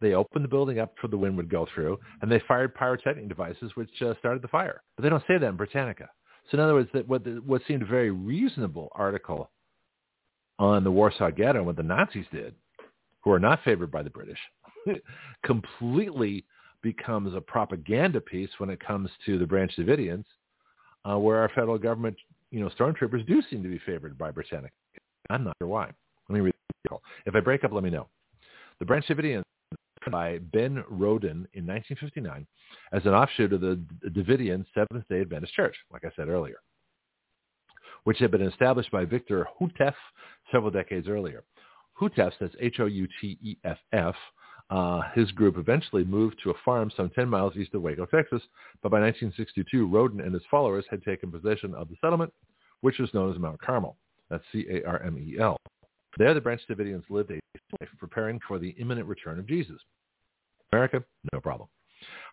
[0.00, 3.28] they opened the building up so the wind would go through, and they fired pyrotechnic
[3.28, 4.82] devices, which uh, started the fire.
[4.96, 6.08] But they don't say that in Britannica.
[6.50, 9.50] So in other words, that what, what seemed a very reasonable article
[10.58, 12.54] on the Warsaw Ghetto and what the Nazis did,
[13.20, 14.38] who are not favored by the British,
[15.44, 16.44] completely
[16.82, 20.24] becomes a propaganda piece when it comes to the Branch Davidians,
[21.04, 22.16] uh, where our federal government,
[22.50, 24.72] you know, stormtroopers do seem to be favored by Britannica.
[25.30, 25.90] I'm not sure why.
[26.28, 26.54] Let me read
[26.88, 26.96] the.
[27.26, 28.08] If I break up, let me know.
[28.78, 29.42] The Branch Davidians
[30.10, 32.46] by Ben Roden in 1959
[32.92, 33.80] as an offshoot of the
[34.10, 36.58] Davidian Seventh-day Adventist Church, like I said earlier,
[38.06, 39.94] which had been established by Victor Houteff
[40.52, 41.42] several decades earlier.
[42.00, 44.14] Houteff, that's H-O-U-T-E-F-F,
[44.70, 48.42] uh, his group eventually moved to a farm some 10 miles east of Waco, Texas,
[48.80, 52.32] but by 1962, Roden and his followers had taken possession of the settlement,
[52.80, 53.96] which was known as Mount Carmel.
[54.30, 55.56] That's C-A-R-M-E-L.
[56.16, 57.40] There, the Branch Davidians lived a
[57.80, 59.80] life preparing for the imminent return of Jesus.
[60.72, 61.02] America,
[61.32, 61.68] no problem.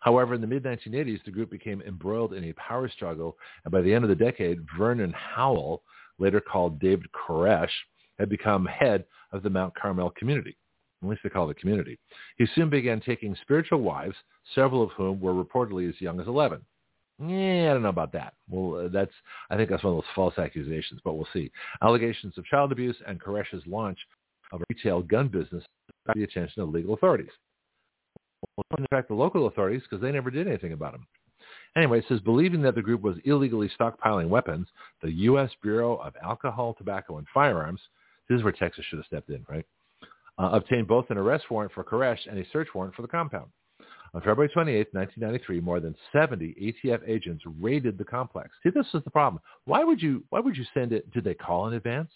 [0.02, 3.94] However, in the mid-1980s, the group became embroiled in a power struggle, and by the
[3.94, 5.84] end of the decade, Vernon Howell,
[6.20, 7.72] later called David Koresh,
[8.20, 10.58] had become head of the Mount Carmel community.
[11.02, 12.00] At least they call it a community.
[12.38, 14.16] He soon began taking spiritual wives,
[14.56, 16.62] several of whom were reportedly as young as 11.
[17.20, 18.34] Yeah, I don't know about that.
[18.50, 19.12] Well, uh, that's
[19.50, 21.52] I think that's one of those false accusations, but we'll see.
[21.82, 24.00] Allegations of child abuse and Koresh's launch
[24.52, 25.64] of a retail gun business
[26.08, 27.30] got the attention of legal authorities.
[28.58, 31.08] Well, in fact, the local authorities because they never did anything about him.
[31.76, 34.68] Anyway, it says believing that the group was illegally stockpiling weapons,
[35.02, 35.50] the U.S.
[35.62, 37.82] Bureau of Alcohol, Tobacco, and Firearms,
[38.30, 39.66] this is where Texas should have stepped in, right,
[40.38, 43.50] uh, obtained both an arrest warrant for Koresh and a search warrant for the compound.
[44.16, 48.50] On February 28, 1993, more than 70 ATF agents raided the complex.
[48.62, 49.42] See, this is the problem.
[49.66, 51.12] Why would you Why would you send it?
[51.12, 52.12] Did they call in advance?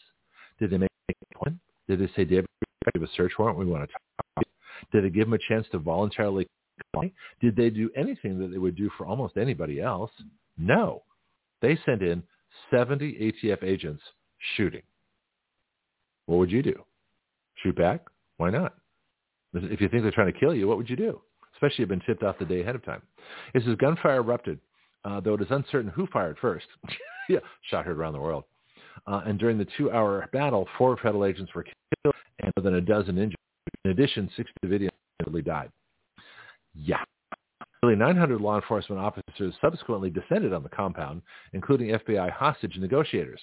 [0.60, 1.62] Did they make an appointment?
[1.88, 3.58] Did they say, David, we have a search warrant.
[3.58, 4.46] We want to talk.
[4.92, 6.48] Did they give them a chance to voluntarily
[6.94, 7.12] comply?
[7.42, 10.12] Did they do anything that they would do for almost anybody else?
[10.58, 11.04] No.
[11.62, 12.24] They sent in
[12.72, 14.02] 70 ATF agents
[14.56, 14.84] shooting.
[16.26, 16.84] What would you do?
[17.64, 18.02] Shoot back?
[18.38, 18.76] Why not?
[19.54, 21.22] If you think they're trying to kill you, what would you do?
[21.54, 23.02] Especially if you've been tipped off the day ahead of time.
[23.54, 24.60] It says gunfire erupted,
[25.06, 26.68] uh, though it is uncertain who fired first.
[27.30, 27.40] yeah,
[27.70, 28.44] shot heard around the world.
[29.08, 32.82] Uh, and during the two-hour battle, four federal agents were killed and more than a
[32.82, 33.37] dozen injured.
[33.88, 34.92] In addition, six civilians
[35.46, 35.72] died.
[36.76, 37.06] Yeah.
[37.82, 41.22] Nearly 900 law enforcement officers subsequently descended on the compound,
[41.54, 43.40] including FBI hostage negotiators.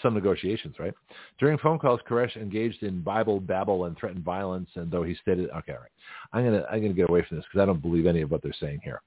[0.00, 0.94] Some negotiations, right?
[1.38, 5.50] During phone calls, Koresh engaged in Bible babble and threatened violence, and though he stated,
[5.50, 5.90] okay, all right,
[6.32, 8.42] I'm gonna I'm gonna get away from this because I don't believe any of what
[8.42, 9.02] they're saying here.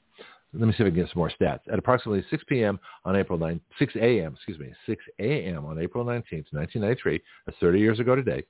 [0.53, 1.61] Let me see if I can get some more stats.
[1.71, 2.79] At approximately 6 p.m.
[3.03, 4.35] on April 9, 6 a.m.
[4.35, 5.65] excuse me, 6 a.m.
[5.65, 8.43] on April 19th, 1993, that's 30 years ago today,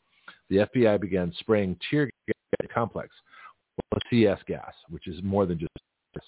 [0.49, 3.09] the FBI began spraying tear gas complex
[3.91, 5.71] with CS gas, which is more than just.
[6.13, 6.23] This.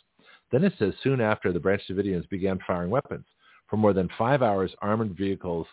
[0.52, 3.26] Then it says soon after the Branch Davidians began firing weapons.
[3.68, 5.66] For more than five hours, armored vehicles,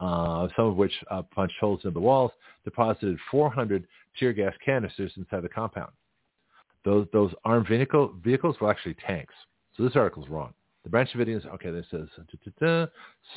[0.00, 2.32] uh, some of which uh, punched holes in the walls,
[2.64, 3.86] deposited 400
[4.18, 5.92] tear gas canisters inside the compound.
[6.84, 9.34] Those those armed vehicle, vehicles were actually tanks.
[9.76, 10.52] So this article is wrong.
[10.84, 12.08] The Branch Davidians, okay, this says,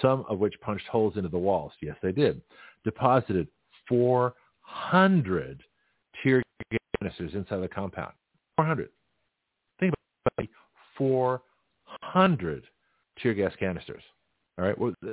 [0.02, 1.72] some of which punched holes into the walls.
[1.82, 2.42] Yes, they did.
[2.84, 3.48] Deposited
[3.88, 4.34] 400
[6.24, 8.14] tear gas canisters inside the compound.
[8.58, 8.90] 400.
[9.80, 9.94] Think
[10.26, 10.50] about it.
[10.98, 12.64] 400
[13.22, 14.04] tear gas canisters.
[14.60, 15.12] All right, well, uh,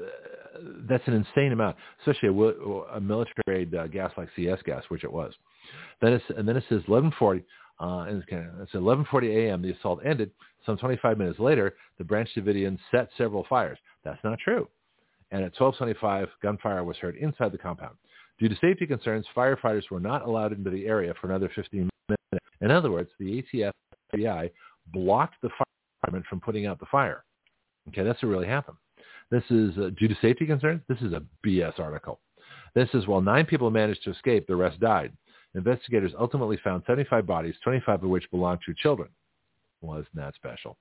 [0.88, 5.12] that's an insane amount, especially a, a military-grade uh, gas like CS gas, which it
[5.12, 5.34] was.
[6.00, 7.44] Then it's, and then it says 1140
[7.80, 8.22] uh, and
[8.62, 9.62] it's 11:40 a.m.
[9.62, 10.30] The assault ended.
[10.64, 13.78] Some 25 minutes later, the Branch Davidians set several fires.
[14.04, 14.68] That's not true.
[15.30, 17.96] And at 12:25, gunfire was heard inside the compound.
[18.38, 22.46] Due to safety concerns, firefighters were not allowed into the area for another 15 minutes.
[22.60, 23.72] In other words, the ATF
[24.14, 24.50] FBI
[24.92, 25.64] blocked the fire
[26.02, 27.24] department from putting out the fire.
[27.88, 28.76] Okay, that's what really happened.
[29.30, 30.82] This is uh, due to safety concerns.
[30.88, 32.20] This is a BS article.
[32.74, 35.12] This is while nine people managed to escape, the rest died.
[35.54, 39.08] Investigators ultimately found 75 bodies, 25 of which belonged to children.
[39.80, 40.76] Was not special.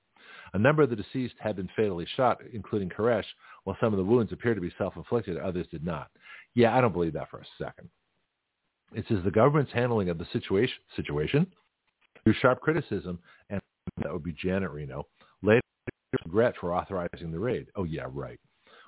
[0.54, 3.24] A number of the deceased had been fatally shot, including Koresh,
[3.64, 6.10] while some of the wounds appeared to be self-inflicted, others did not.
[6.54, 7.88] Yeah, I don't believe that for a second.
[8.94, 11.46] It says the government's handling of the situation, situation
[12.22, 13.18] through sharp criticism,
[13.50, 13.60] and
[13.98, 15.06] that would be Janet Reno,
[15.42, 15.60] later
[16.24, 17.66] regret for authorizing the raid.
[17.74, 18.38] Oh, yeah, right.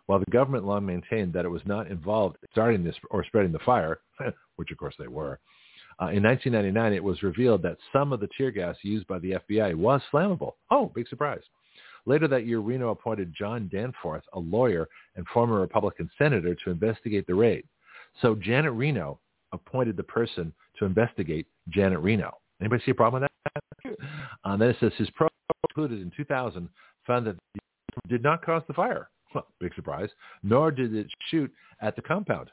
[0.06, 3.50] While the government long maintained that it was not involved in starting this or spreading
[3.50, 3.98] the fire,
[4.56, 5.40] which of course they were,
[6.00, 9.32] uh, in 1999, it was revealed that some of the tear gas used by the
[9.50, 10.52] FBI was flammable.
[10.70, 11.42] Oh, big surprise.
[12.06, 17.26] Later that year, Reno appointed John Danforth, a lawyer and former Republican senator, to investigate
[17.26, 17.64] the raid.
[18.22, 19.18] So Janet Reno
[19.52, 22.38] appointed the person to investigate Janet Reno.
[22.60, 23.96] Anybody see a problem with that?
[24.44, 25.30] Uh, then it says his probe
[25.68, 26.68] concluded in 2000
[27.06, 27.36] found that
[28.08, 29.08] did not cause the fire.
[29.34, 30.08] Well, big surprise.
[30.42, 32.50] Nor did it shoot at the compound.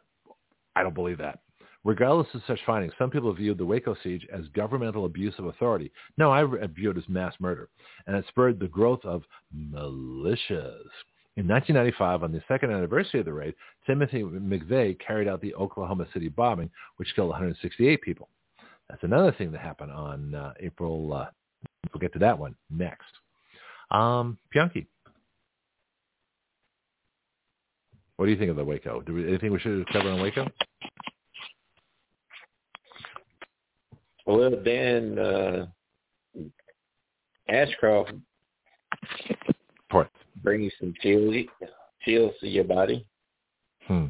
[0.76, 1.40] I don't believe that.
[1.86, 5.92] Regardless of such findings, some people viewed the Waco siege as governmental abuse of authority.
[6.18, 7.70] No, I view it as mass murder.
[8.08, 9.24] And it spurred the growth of
[9.54, 10.88] militias.
[11.36, 13.56] In 1995, on the second anniversary of the raid,
[13.86, 18.30] Timothy McVeigh carried out the Oklahoma City bombing, which killed 168 people.
[18.88, 21.12] That's another thing that happened on uh, April.
[21.12, 21.26] Uh,
[21.92, 23.12] we'll get to that one next.
[23.92, 24.86] Um, Pianki,
[28.18, 29.02] what do you think of the Waco?
[29.02, 30.48] Do we, anything we should cover on Waco?
[34.26, 35.66] Well, Dan uh,
[37.50, 38.14] Ashcroft
[39.91, 40.10] what?
[40.41, 41.36] bring you some chills,
[42.04, 43.06] chills to your body.
[43.88, 44.08] Hmm.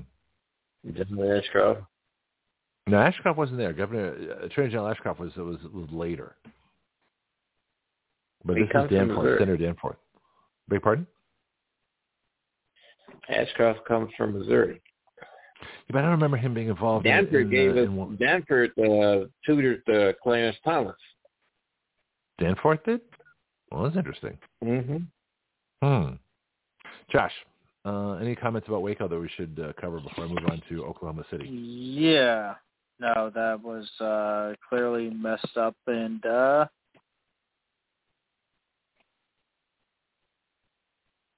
[0.96, 1.82] Governor Ashcroft.
[2.88, 3.74] No, Ashcroft wasn't there.
[3.74, 6.36] Governor uh, Attorney General Ashcroft was was was later.
[8.46, 9.96] But he this is Danforth, Senator Danforth.
[10.68, 11.08] Beg pardon?
[13.30, 14.82] Ashcroft comes from Missouri.
[15.90, 17.06] But I don't remember him being involved.
[17.06, 17.88] Danford in, gave us.
[17.88, 20.96] In Danford uh, tutored uh, Clarence Thomas.
[22.40, 23.02] Danforth did.
[23.72, 24.38] Well, that's interesting.
[24.64, 24.98] Mm-hmm.
[25.84, 26.14] Hmm.
[27.12, 27.32] Josh,
[27.86, 30.86] uh, any comments about Waco that we should uh, cover before I move on to
[30.86, 31.48] Oklahoma City?
[31.48, 32.56] Yeah.
[33.00, 36.66] No, that was uh, clearly messed up, and uh,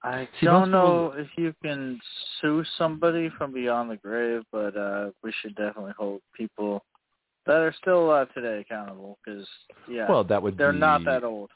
[0.05, 1.25] I See, don't know people...
[1.25, 1.99] if you can
[2.39, 6.83] sue somebody from beyond the grave, but uh, we should definitely hold people
[7.45, 9.47] that are still alive today accountable because
[9.89, 11.49] yeah, well, that would they're be, not that old.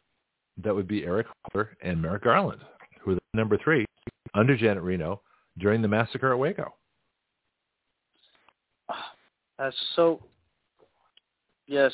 [0.64, 2.62] That would be Eric Holder and Merrick Garland,
[3.02, 3.86] who were number three
[4.34, 5.22] under Janet Reno
[5.58, 6.74] during the massacre at Waco.
[9.60, 10.22] That's so.
[11.68, 11.92] Yes.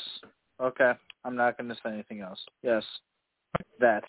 [0.60, 0.92] Okay.
[1.24, 2.38] I'm not going to say anything else.
[2.62, 2.84] Yes.
[3.80, 4.04] That.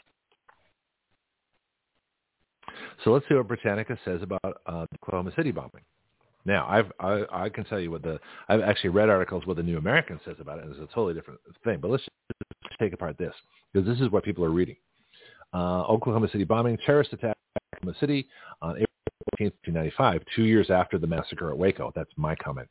[3.04, 5.84] So let's see what Britannica says about uh, the Oklahoma City bombing.
[6.46, 9.64] Now, I've, I, I can tell you what the I've actually read articles what the
[9.64, 11.80] New American says about it, and it's a totally different thing.
[11.82, 13.34] But let's just take apart this
[13.74, 14.78] because this is what people are reading.
[15.54, 18.28] Uh, Oklahoma City bombing, terrorist attack in Oklahoma City
[18.62, 18.88] on April
[19.40, 21.92] 14, 1995, two years after the massacre at Waco.
[21.96, 22.70] That's my comment.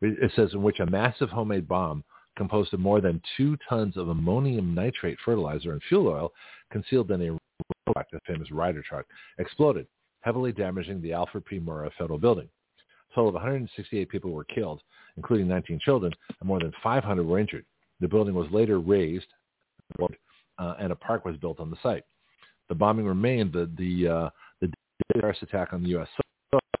[0.00, 2.04] It says in which a massive homemade bomb
[2.36, 6.32] composed of more than two tons of ammonium nitrate fertilizer and fuel oil
[6.70, 7.38] concealed in a
[7.86, 9.06] the famous Ryder truck,
[9.38, 9.86] exploded,
[10.20, 11.58] heavily damaging the Alfred P.
[11.58, 12.48] Murrah Federal Building.
[13.10, 14.80] A total of 168 people were killed,
[15.16, 17.64] including 19 children, and more than 500 were injured.
[18.00, 19.26] The building was later razed,
[20.00, 22.04] uh, and a park was built on the site.
[22.68, 24.30] The bombing remained the the uh,
[24.60, 24.72] the
[25.12, 26.08] terrorist attack on the U.S.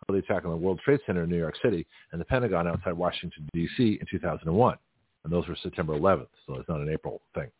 [0.08, 2.92] the attack on the World Trade Center in New York City, and the Pentagon outside
[2.92, 3.98] Washington D.C.
[4.00, 4.76] in 2001,
[5.24, 7.50] and those were September 11th, so it's not an April thing.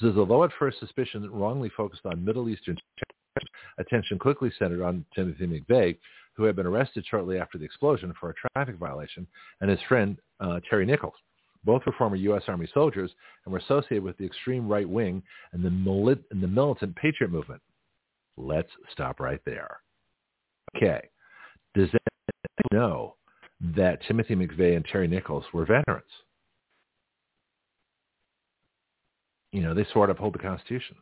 [0.00, 2.76] It says although at first suspicion wrongly focused on Middle Eastern
[3.78, 5.96] attention quickly centered on Timothy McVeigh,
[6.34, 9.26] who had been arrested shortly after the explosion for a traffic violation,
[9.60, 11.14] and his friend uh, Terry Nichols.
[11.64, 12.42] Both were former U.S.
[12.46, 13.10] Army soldiers
[13.44, 15.22] and were associated with the extreme right wing
[15.52, 15.68] and the,
[16.30, 17.60] and the militant patriot movement.
[18.36, 19.78] Let's stop right there.
[20.76, 21.08] Okay.
[21.74, 23.16] Does anyone know
[23.76, 26.04] that Timothy McVeigh and Terry Nichols were veterans?
[29.52, 30.96] You know, they swore to uphold the Constitution.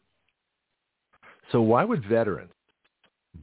[1.52, 2.52] So why would veterans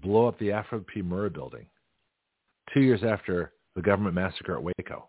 [0.01, 1.01] blow up the Alfred P.
[1.01, 1.65] Murrah building
[2.73, 5.07] two years after the government massacre at Waco?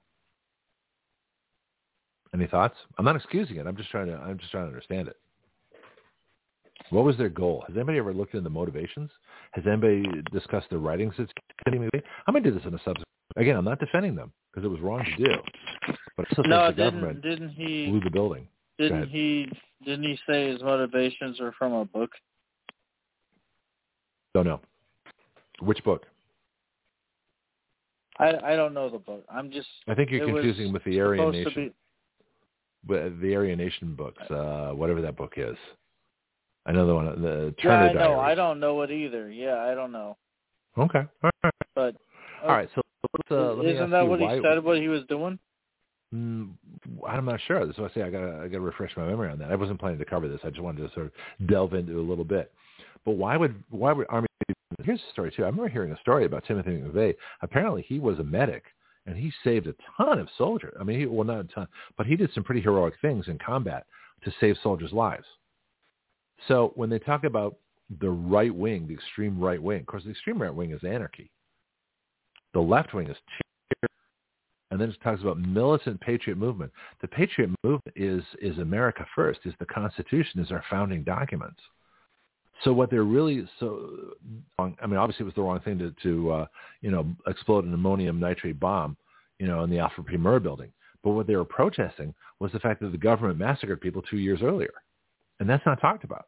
[2.35, 2.77] Any thoughts?
[2.99, 3.66] I'm not excusing it.
[3.66, 4.15] I'm just trying to.
[4.15, 5.16] I'm just trying to understand it.
[6.91, 7.65] What was their goal?
[7.69, 9.11] Has anybody ever looked into the motivations?
[9.53, 11.33] Has anybody discussed the writings that's
[11.65, 11.89] getting?
[11.95, 13.07] I'm gonna do this in a subsequent.
[13.37, 15.35] Again, I'm not defending them because it was wrong to do.
[16.16, 18.49] But no, the didn't, government didn't he blew the building.
[18.78, 19.48] Didn't he?
[19.84, 22.10] Didn't he say his motivations are from a book?
[24.34, 24.60] Don't know.
[25.60, 26.06] Which book?
[28.18, 29.24] I I don't know the book.
[29.32, 29.68] I'm just.
[29.88, 31.72] I think you're confusing with the Aryan Nation.
[32.86, 32.94] Be...
[33.20, 35.56] The Aryan Nation books, uh, whatever that book is.
[36.66, 37.98] Another one, the Turner Yeah, I know.
[37.98, 38.20] Diaries.
[38.24, 39.30] I don't know it either.
[39.30, 40.16] Yeah, I don't know.
[40.78, 41.02] Okay.
[41.22, 41.55] All right.
[41.74, 41.96] But.
[42.42, 42.68] All right.
[42.74, 42.82] So
[43.12, 44.36] let's, uh, let isn't that what why...
[44.36, 44.62] he said?
[44.64, 45.38] What he was doing?
[47.09, 47.65] I'm not sure.
[47.66, 49.51] Why I say I got I got to refresh my memory on that.
[49.51, 50.40] I wasn't planning to cover this.
[50.44, 52.52] I just wanted to sort of delve into a little bit.
[53.05, 54.27] But why would why would Army?
[54.82, 55.44] Here's a story too.
[55.44, 57.15] I remember hearing a story about Timothy McVeigh.
[57.43, 58.65] Apparently, he was a medic
[59.06, 60.74] and he saved a ton of soldiers.
[60.81, 63.39] I mean, he, well, not a ton, but he did some pretty heroic things in
[63.39, 63.86] combat
[64.24, 65.27] to save soldiers' lives.
[66.48, 67.56] So when they talk about
[68.01, 71.31] the right wing, the extreme right wing, of course, the extreme right wing is anarchy.
[72.55, 73.16] The left wing is
[74.70, 76.73] and then it talks about militant patriot movement.
[77.01, 79.41] The patriot movement is is America first.
[79.45, 80.41] Is the Constitution?
[80.41, 81.61] Is our founding documents.
[82.62, 84.15] So what they're really so
[84.59, 86.47] I mean obviously it was the wrong thing to to uh,
[86.81, 88.97] you know explode an ammonium nitrate bomb
[89.39, 90.16] you know in the Alfred P.
[90.16, 90.73] Murrah building.
[91.03, 94.41] But what they were protesting was the fact that the government massacred people two years
[94.43, 94.73] earlier,
[95.39, 96.27] and that's not talked about.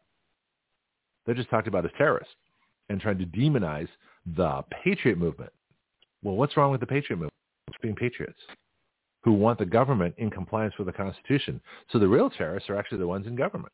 [1.25, 2.35] They're just talked about as terrorists
[2.89, 3.89] and trying to demonize
[4.37, 5.53] the patriot movement.
[6.23, 7.33] Well, what's wrong with the patriot movement?
[7.83, 8.39] Being patriots
[9.25, 11.61] who want the government in compliance with the Constitution.
[11.91, 13.73] So the real terrorists are actually the ones in government.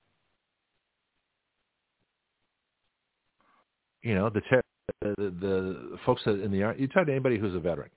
[4.02, 4.62] You know, the, ter-
[5.02, 7.90] the, the, the folks in the army, you talk to anybody who's a veteran,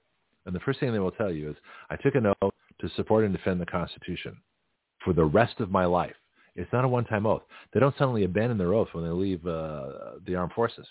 [0.45, 1.55] and the first thing they will tell you is,
[1.89, 4.37] I took an oath to support and defend the Constitution
[5.03, 6.15] for the rest of my life.
[6.55, 7.41] It's not a one-time oath.
[7.73, 10.85] They don't suddenly abandon their oath when they leave uh, the armed forces.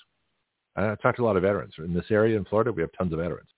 [0.76, 1.74] I talked to a lot of veterans.
[1.78, 3.48] In this area in Florida, we have tons of veterans.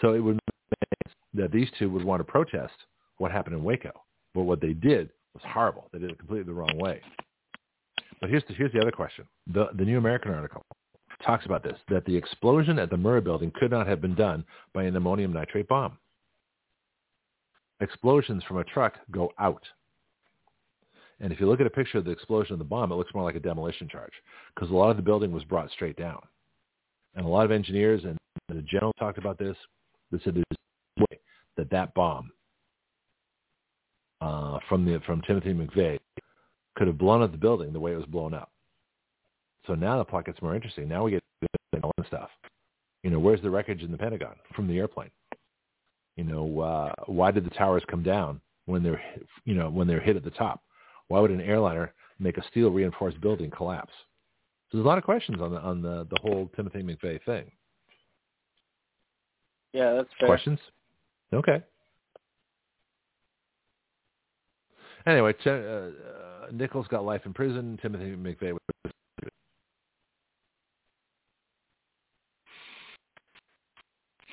[0.00, 0.38] So it would
[0.80, 2.74] make that these two would want to protest
[3.18, 3.92] what happened in Waco.
[4.34, 5.88] But what they did was horrible.
[5.92, 7.00] They did it completely the wrong way.
[8.20, 9.26] But here's the, here's the other question.
[9.52, 10.64] The, the New American article
[11.24, 14.44] talks about this, that the explosion at the Murrah building could not have been done
[14.74, 15.98] by an ammonium nitrate bomb.
[17.80, 19.62] Explosions from a truck go out.
[21.20, 23.14] And if you look at a picture of the explosion of the bomb, it looks
[23.14, 24.12] more like a demolition charge
[24.54, 26.20] because a lot of the building was brought straight down.
[27.14, 28.18] And a lot of engineers and
[28.48, 29.56] the general talked about this.
[30.10, 30.44] They said there's
[30.96, 31.18] no way
[31.56, 32.30] that that bomb
[34.20, 35.98] uh, from the from Timothy McVeigh
[36.76, 38.50] could have blown up the building the way it was blown up.
[39.66, 40.88] So now the plot gets more interesting.
[40.88, 41.22] Now we get
[41.82, 42.30] all the stuff.
[43.02, 45.10] You know, where's the wreckage in the Pentagon from the airplane?
[46.16, 49.02] You know, uh, why did the towers come down when they're,
[49.44, 50.62] you know, when they're hit at the top?
[51.08, 53.92] Why would an airliner make a steel reinforced building collapse?
[54.70, 57.50] So there's a lot of questions on the on the the whole Timothy McVeigh thing.
[59.76, 60.28] Yeah, that's fair.
[60.28, 60.58] Questions?
[61.34, 61.62] Okay.
[65.06, 65.90] Anyway, uh, uh,
[66.50, 67.78] Nichols got life in prison.
[67.82, 68.60] Timothy McVeigh was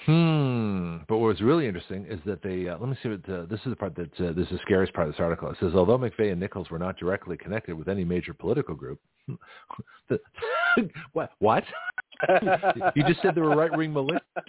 [0.06, 0.98] Hmm.
[1.08, 3.60] But what was really interesting is that they, uh, let me see what, uh, this
[3.62, 5.50] is the part that, uh, this is the scariest part of this article.
[5.50, 9.00] It says, although McVeigh and Nichols were not directly connected with any major political group,
[10.10, 10.20] the,
[11.14, 11.32] what?
[11.40, 11.64] what?
[12.96, 14.22] You just said they were right-wing militia.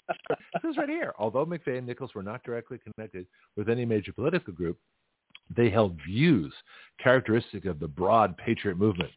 [0.63, 1.13] This is right here.
[1.19, 3.27] Although McVeigh and Nichols were not directly connected
[3.57, 4.79] with any major political group,
[5.55, 6.55] they held views
[7.03, 9.11] characteristic of the broad patriot movement,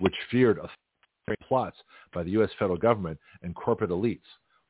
[0.00, 0.58] which feared
[1.46, 1.76] plots
[2.14, 2.50] by the U.S.
[2.58, 4.20] federal government and corporate elites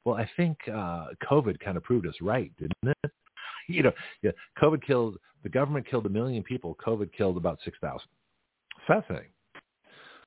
[0.07, 3.11] well, I think uh, COVID kind of proved us right, didn't it?
[3.69, 3.91] you know,
[4.23, 4.31] yeah,
[4.63, 6.79] COVID killed the government killed a million people.
[6.87, 8.09] COVID killed about six thousand.
[8.87, 9.31] Fascinating.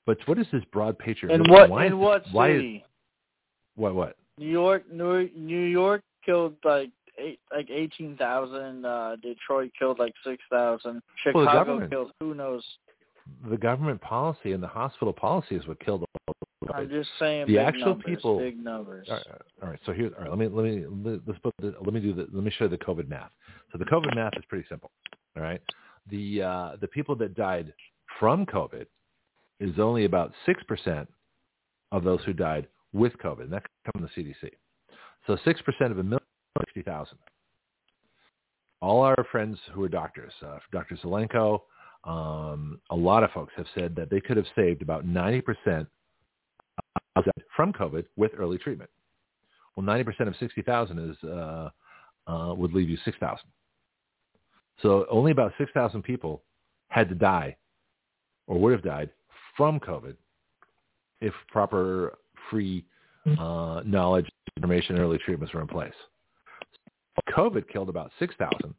[0.05, 1.33] But what is this broad patriot?
[1.33, 1.69] And what?
[1.69, 2.85] Why in what this, why city?
[3.79, 3.95] What?
[3.95, 4.15] What?
[4.37, 4.83] New York.
[4.91, 8.85] New, New York killed like eight, like eighteen thousand.
[8.85, 11.01] Uh, Detroit killed like six thousand.
[11.23, 12.63] Chicago well, killed who knows.
[13.49, 16.03] The government policy and the hospital policy is what killed
[16.73, 18.39] I'm just saying the big actual numbers, people.
[18.39, 19.07] Big numbers.
[19.09, 19.25] All right,
[19.63, 19.79] all right.
[19.85, 20.29] So here, all right.
[20.29, 22.69] Let me let me let's put the, let me do the let me show you
[22.69, 23.31] the COVID math.
[23.71, 24.91] So the COVID math is pretty simple.
[25.37, 25.61] All right.
[26.09, 27.73] The uh, the people that died
[28.19, 28.85] from COVID
[29.59, 31.07] is only about six percent
[31.91, 34.51] of those who died with COVID, and that comes from the CDC.
[35.27, 36.19] So six percent of a million
[36.59, 37.17] sixty thousand.
[38.81, 40.95] All our friends who are doctors, uh, Dr.
[41.03, 41.61] Zelenko,
[42.05, 45.87] um, a lot of folks have said that they could have saved about ninety percent
[47.55, 48.89] from COVID with early treatment.
[49.75, 51.69] Well, 90% of 60,000 is uh,
[52.27, 53.39] uh, would leave you 6,000.
[54.81, 56.43] So only about 6,000 people
[56.89, 57.57] had to die
[58.47, 59.09] or would have died
[59.57, 60.15] from COVID
[61.21, 62.17] if proper
[62.49, 62.85] free
[63.37, 65.93] uh, knowledge, information, and early treatments were in place.
[67.35, 68.73] COVID killed about 6,000.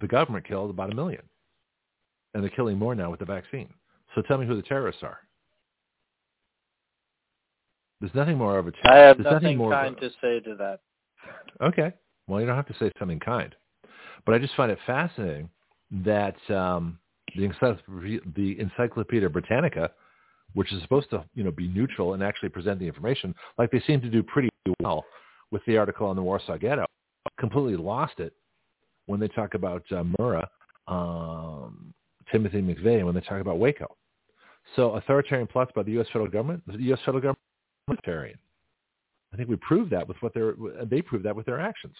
[0.00, 1.22] The government killed about a million.
[2.34, 3.68] And they're killing more now with the vaccine.
[4.14, 5.18] So tell me who the terrorists are.
[8.00, 10.56] There's nothing more of a I have There's nothing, more kind a, to say to
[10.56, 10.80] that.
[11.60, 11.92] Okay.
[12.26, 13.54] Well, you don't have to say something kind.
[14.24, 15.48] But I just find it fascinating
[16.04, 16.98] that um,
[17.36, 19.90] the, Encyclopedia, the Encyclopedia Britannica,
[20.54, 23.80] which is supposed to you know be neutral and actually present the information, like they
[23.86, 24.48] seem to do pretty
[24.80, 25.04] well
[25.50, 26.84] with the article on the Warsaw Ghetto,
[27.38, 28.32] completely lost it
[29.06, 30.46] when they talk about uh, Murrah,
[30.88, 31.92] um,
[32.30, 33.86] Timothy McVeigh, when they talk about Waco.
[34.76, 36.06] So authoritarian plots by the U.S.
[36.12, 37.00] federal government, the U.S.
[37.00, 37.38] federal government
[37.88, 38.38] authoritarian.
[39.32, 40.54] I think we proved that with what they're,
[40.84, 41.94] they proved that with their actions.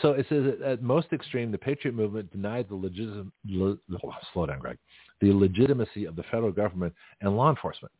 [0.00, 3.08] So it says at most extreme, the Patriot movement denied the legit,
[3.46, 4.78] le, oh, slow down, Greg,
[5.20, 7.92] the legitimacy of the federal government and law enforcement.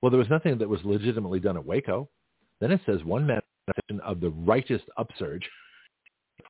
[0.00, 2.08] Well, there was nothing that was legitimately done at Waco.
[2.60, 5.48] Then it says one manifestation of the righteous upsurge,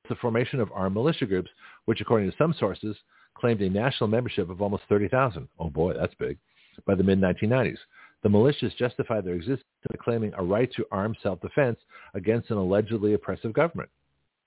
[0.09, 1.49] the formation of armed militia groups,
[1.85, 2.97] which according to some sources
[3.35, 5.47] claimed a national membership of almost 30,000.
[5.59, 6.37] Oh boy, that's big.
[6.85, 7.77] By the mid-1990s.
[8.23, 11.77] The militias justified their existence by claiming a right to armed self-defense
[12.15, 13.89] against an allegedly oppressive government.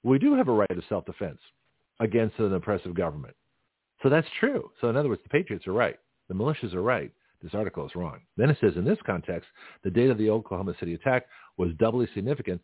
[0.02, 1.40] We do have a right of self-defense
[2.00, 3.34] against an oppressive government.
[4.02, 4.70] So that's true.
[4.80, 5.98] So in other words, the patriots are right.
[6.28, 7.10] The militias are right.
[7.42, 8.20] This article is wrong.
[8.36, 9.48] Then it says, in this context,
[9.84, 12.60] the date of the Oklahoma City attack was doubly significant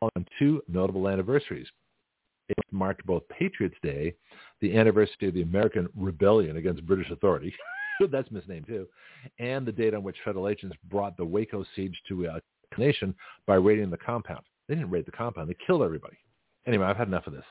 [0.00, 1.66] on two notable anniversaries.
[2.48, 4.14] It marked both Patriots Day,
[4.60, 7.54] the anniversary of the American Rebellion against British authority,
[8.10, 8.86] that's misnamed too,
[9.38, 12.40] and the date on which federal agents brought the Waco siege to a
[12.78, 13.14] nation
[13.46, 14.44] by raiding the compound.
[14.68, 16.16] They didn't raid the compound; they killed everybody.
[16.68, 17.44] Anyway, I've had enough of this,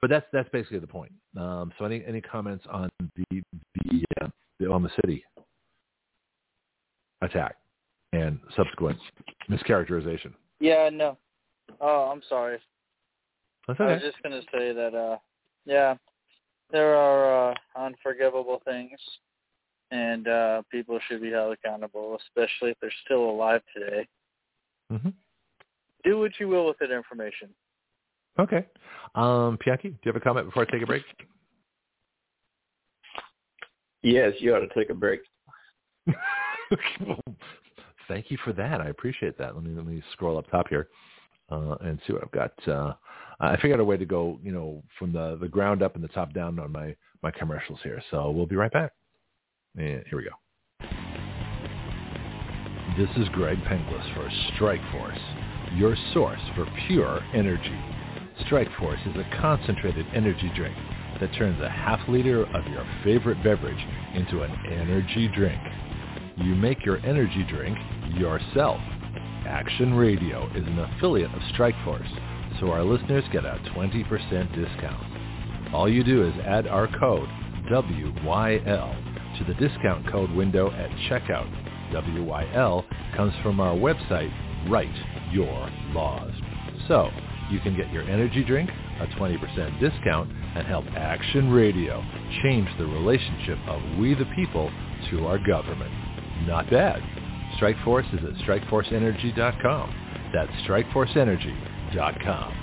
[0.00, 1.12] but that's that's basically the point.
[1.36, 3.42] Um, so, any any comments on the
[3.84, 4.28] the uh,
[4.58, 5.24] the Oklahoma City
[7.22, 7.56] attack
[8.12, 8.98] and subsequent
[9.48, 10.32] mischaracterization?
[10.60, 11.16] Yeah, no.
[11.80, 12.58] Oh, I'm sorry.
[13.68, 13.90] That's okay.
[13.90, 14.94] I was just gonna say that.
[14.94, 15.18] uh
[15.64, 15.94] Yeah,
[16.72, 18.98] there are uh, unforgivable things
[19.92, 24.08] and uh, people should be held accountable, especially if they're still alive today.
[24.90, 25.10] Mm-hmm.
[26.02, 27.50] Do what you will with that information.
[28.38, 28.66] Okay.
[29.14, 31.04] Um, Pianki, do you have a comment before I take a break?
[34.02, 35.20] Yes, you ought to take a break.
[38.08, 38.80] Thank you for that.
[38.80, 39.54] I appreciate that.
[39.54, 40.88] Let me let me scroll up top here
[41.50, 42.68] uh, and see what I've got.
[42.68, 42.94] Uh,
[43.40, 46.02] I figured out a way to go, you know, from the the ground up and
[46.02, 48.02] the top down on my my commercials here.
[48.10, 48.92] So we'll be right back.
[49.76, 50.30] And here we go.
[52.98, 55.18] This is Greg Penglis for Strike Force,
[55.76, 57.91] your source for pure energy.
[58.46, 60.76] Strike Force is a concentrated energy drink
[61.20, 65.60] that turns a half liter of your favorite beverage into an energy drink.
[66.36, 67.78] You make your energy drink
[68.16, 68.80] yourself.
[69.46, 75.74] Action Radio is an affiliate of Strikeforce, so our listeners get a 20% discount.
[75.74, 77.28] All you do is add our code
[77.70, 81.50] WYL to the discount code window at checkout.
[81.92, 82.84] WYL
[83.16, 84.32] comes from our website,
[84.70, 84.94] Write
[85.32, 86.32] Your Laws.
[86.88, 87.10] So
[87.52, 88.70] you can get your energy drink,
[89.00, 92.02] a 20% discount, and help Action Radio
[92.42, 94.70] change the relationship of we the people
[95.10, 95.92] to our government.
[96.46, 97.02] Not bad.
[97.60, 100.30] Strikeforce is at strikeforceenergy.com.
[100.34, 102.58] That's strikeforceenergy.com.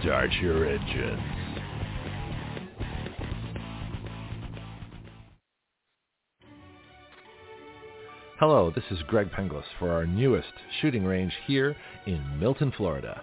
[0.00, 1.20] Start your engines.
[8.38, 13.22] Hello, this is Greg Penglis for our newest shooting range here in Milton, Florida.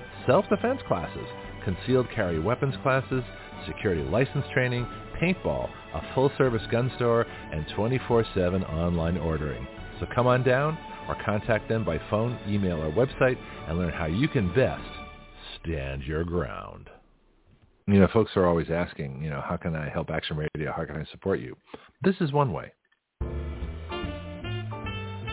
[0.25, 1.25] self-defense classes,
[1.63, 3.23] concealed carry weapons classes,
[3.67, 4.85] security license training,
[5.21, 9.67] paintball, a full-service gun store, and 24-7 online ordering.
[9.99, 10.77] So come on down
[11.07, 13.37] or contact them by phone, email, or website
[13.67, 14.81] and learn how you can best
[15.61, 16.89] stand your ground.
[17.87, 20.71] You know, folks are always asking, you know, how can I help Action Radio?
[20.71, 21.55] How can I support you?
[22.01, 22.71] This is one way.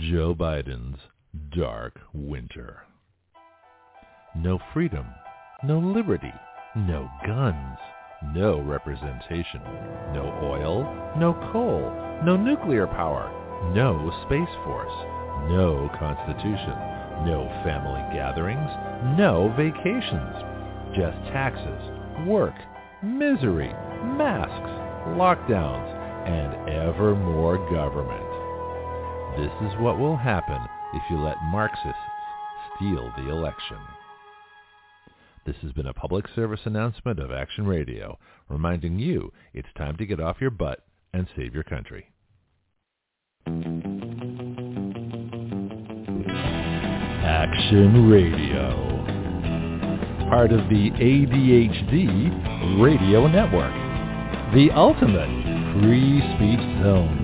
[0.00, 0.98] Joe Biden's
[1.56, 2.82] dark winter.
[4.34, 5.06] No freedom,
[5.62, 6.32] no liberty,
[6.74, 7.78] no guns,
[8.34, 9.60] no representation,
[10.12, 10.82] no oil,
[11.16, 11.92] no coal,
[12.24, 13.30] no nuclear power,
[13.72, 14.92] no space force,
[15.52, 16.74] no constitution,
[17.24, 18.70] no family gatherings,
[19.16, 20.34] no vacations,
[20.96, 22.54] just taxes, work,
[23.00, 23.72] misery,
[24.18, 24.70] masks,
[25.14, 25.94] lockdowns,
[26.26, 28.23] and ever more government.
[29.36, 30.60] This is what will happen
[30.94, 31.98] if you let Marxists
[32.76, 33.78] steal the election.
[35.44, 38.16] This has been a public service announcement of Action Radio,
[38.48, 42.06] reminding you it's time to get off your butt and save your country.
[47.24, 48.70] Action Radio,
[50.30, 53.74] part of the ADHD Radio Network,
[54.54, 55.28] the ultimate
[55.82, 57.23] free speech zone.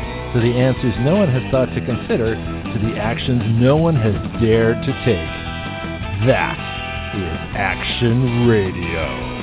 [0.33, 4.15] to the answers no one has thought to consider, to the actions no one has
[4.41, 5.27] dared to take.
[6.27, 6.55] That
[7.15, 9.40] is Action Radio.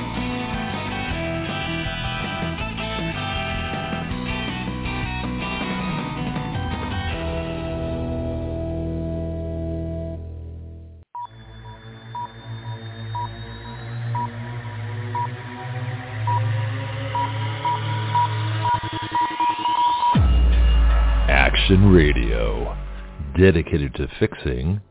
[23.39, 24.81] Dedicated to fixing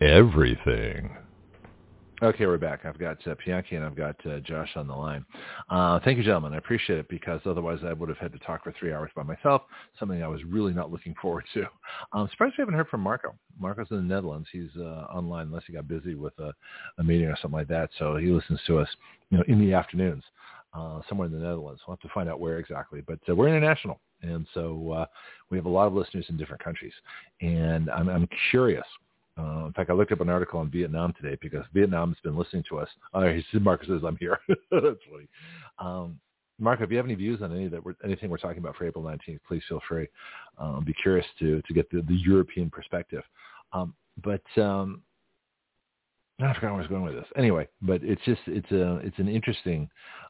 [0.00, 1.14] everything.
[2.22, 2.86] Okay, we're back.
[2.86, 5.26] I've got uh, Pianki and I've got uh, Josh on the line.
[5.68, 6.54] Uh, thank you, gentlemen.
[6.54, 9.24] I appreciate it because otherwise I would have had to talk for three hours by
[9.24, 9.62] myself,
[9.98, 11.64] something I was really not looking forward to.
[12.14, 13.34] I'm surprised we haven't heard from Marco.
[13.60, 14.48] Marco's in the Netherlands.
[14.52, 16.52] He's uh, online unless he got busy with a,
[16.96, 17.90] a meeting or something like that.
[17.98, 18.88] So he listens to us,
[19.28, 20.22] you know, in the afternoons
[20.72, 21.82] uh, somewhere in the Netherlands.
[21.86, 23.02] We'll have to find out where exactly.
[23.06, 24.00] But uh, we're international.
[24.22, 25.06] And so uh,
[25.50, 26.92] we have a lot of listeners in different countries.
[27.40, 28.86] And I'm, I'm curious.
[29.38, 32.64] Uh, in fact, I looked up an article on Vietnam today because Vietnam's been listening
[32.68, 32.88] to us.
[33.14, 34.38] Uh, Marcus says I'm here.
[34.70, 35.28] That's funny.
[35.78, 36.20] Um,
[36.58, 38.86] Mark, if you have any views on any that we're, anything we're talking about for
[38.86, 40.06] April 19th, please feel free.
[40.58, 43.24] Um, be curious to to get the, the European perspective.
[43.72, 45.02] Um, but um,
[46.40, 47.26] I forgot where I was going with this.
[47.36, 49.88] Anyway, but it's just it's a it's an interesting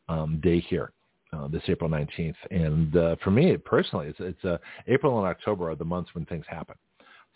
[0.09, 0.93] um, day here
[1.33, 2.35] uh, this April 19th.
[2.51, 6.25] And uh, for me personally, it's, it's uh, April and October are the months when
[6.27, 6.77] things happen.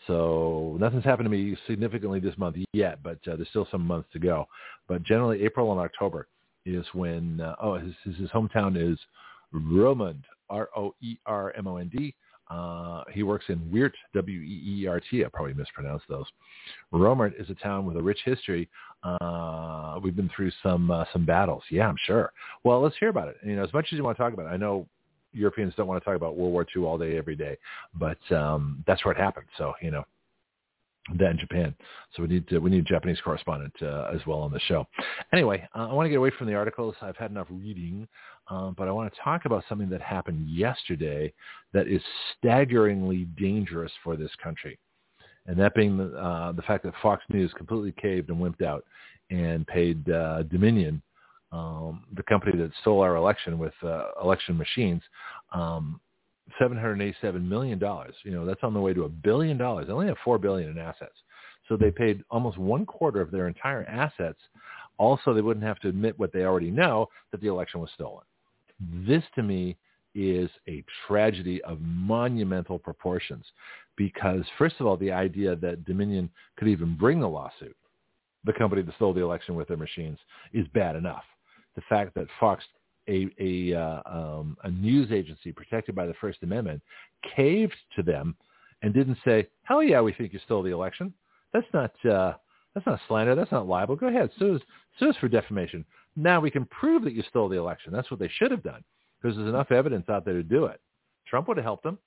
[0.06, 4.09] So nothing's happened to me significantly this month yet, but uh, there's still some months
[4.12, 4.47] to go.
[4.89, 6.28] But generally, April and October
[6.64, 7.40] is when.
[7.40, 8.98] Uh, oh, his, his hometown is
[9.55, 12.14] Roermond, R-O-E-R-M-O-N-D.
[12.48, 15.24] Uh, he works in Weert, W-E-E-R-T.
[15.24, 16.27] I probably mispronounced those.
[16.93, 18.68] Roermond is a town with a rich history.
[19.02, 21.62] Uh, we've been through some uh, some battles.
[21.70, 22.32] Yeah, I'm sure.
[22.64, 23.36] Well, let's hear about it.
[23.44, 24.86] You know, as much as you want to talk about it, I know
[25.32, 27.56] Europeans don't want to talk about World War II all day, every day,
[27.94, 29.47] but um, that's where it happened.
[29.59, 30.05] So, you know,
[31.15, 31.74] that in Japan.
[32.15, 34.87] So we need to, we need a Japanese correspondent uh, as well on the show.
[35.33, 36.95] Anyway, uh, I want to get away from the articles.
[37.01, 38.09] I've had enough reading,
[38.49, 41.33] um, but I want to talk about something that happened yesterday
[41.73, 42.03] that is
[42.37, 44.78] staggeringly dangerous for this country,
[45.47, 48.85] and that being the, uh, the fact that Fox News completely caved and wimped out
[49.31, 51.03] and paid uh, Dominion
[51.53, 55.03] um, the company that stole our election with uh, election machines,
[55.53, 56.01] um,
[56.60, 57.81] $787 million.
[58.24, 59.86] You know, that's on the way to a billion dollars.
[59.86, 61.14] They only have 4 billion in assets.
[61.68, 64.39] So they paid almost one quarter of their entire assets.
[64.98, 68.24] Also, they wouldn't have to admit what they already know, that the election was stolen.
[69.06, 69.77] This, to me,
[70.14, 73.44] is a tragedy of monumental proportions
[73.97, 77.77] because, first of all, the idea that Dominion could even bring the lawsuit,
[78.44, 80.18] the company that stole the election with their machines,
[80.52, 81.24] is bad enough
[81.77, 82.64] the fact that Fox,
[83.09, 86.83] a a, uh, um, a news agency protected by the First Amendment,
[87.35, 88.37] caved to them
[88.83, 91.12] and didn't say, "Hell yeah, we think you stole the election."
[91.53, 92.35] That's not uh,
[92.74, 93.35] that's not slander.
[93.35, 93.97] That's not libel.
[93.97, 94.62] Go ahead, sue us,
[94.99, 95.85] sue us for defamation.
[96.15, 97.93] Now we can prove that you stole the election.
[97.93, 98.85] That's what they should have done
[99.20, 100.81] because there's enough evidence out there to do it.
[101.27, 101.99] Trump would have helped them.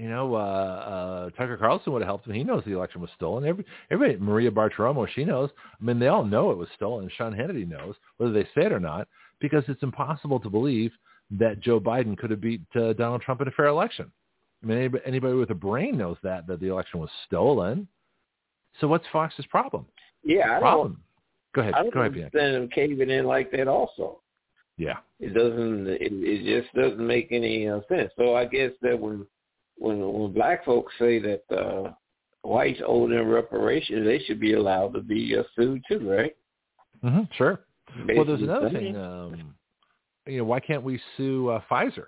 [0.00, 2.32] You know, uh, uh, Tucker Carlson would have helped him.
[2.32, 3.44] He knows the election was stolen.
[3.44, 5.50] Every, everybody, Maria Bartiromo, she knows.
[5.78, 7.10] I mean, they all know it was stolen.
[7.18, 9.08] Sean Hannity knows, whether they say it or not,
[9.40, 10.92] because it's impossible to believe
[11.32, 14.10] that Joe Biden could have beat uh, Donald Trump in a fair election.
[14.62, 17.88] I mean, anybody, anybody with a brain knows that that the election was stolen.
[18.80, 19.86] So what's Fox's problem?
[20.22, 21.02] Yeah, I problem.
[21.54, 21.74] Go ahead.
[21.74, 23.68] I don't Go ahead, understand them caving in like that.
[23.68, 24.20] Also.
[24.76, 24.98] Yeah.
[25.18, 25.86] It doesn't.
[25.88, 28.10] It, it just doesn't make any uh, sense.
[28.16, 29.26] So I guess that when
[29.76, 31.92] when when black folks say that uh,
[32.42, 36.36] whites owe them reparations, they should be allowed to be uh, sued too, right?
[37.04, 37.60] Mm-hmm, sure.
[37.96, 38.96] Basically, well, there's another thing.
[38.96, 39.54] Um,
[40.26, 42.06] you know, why can't we sue uh, Pfizer?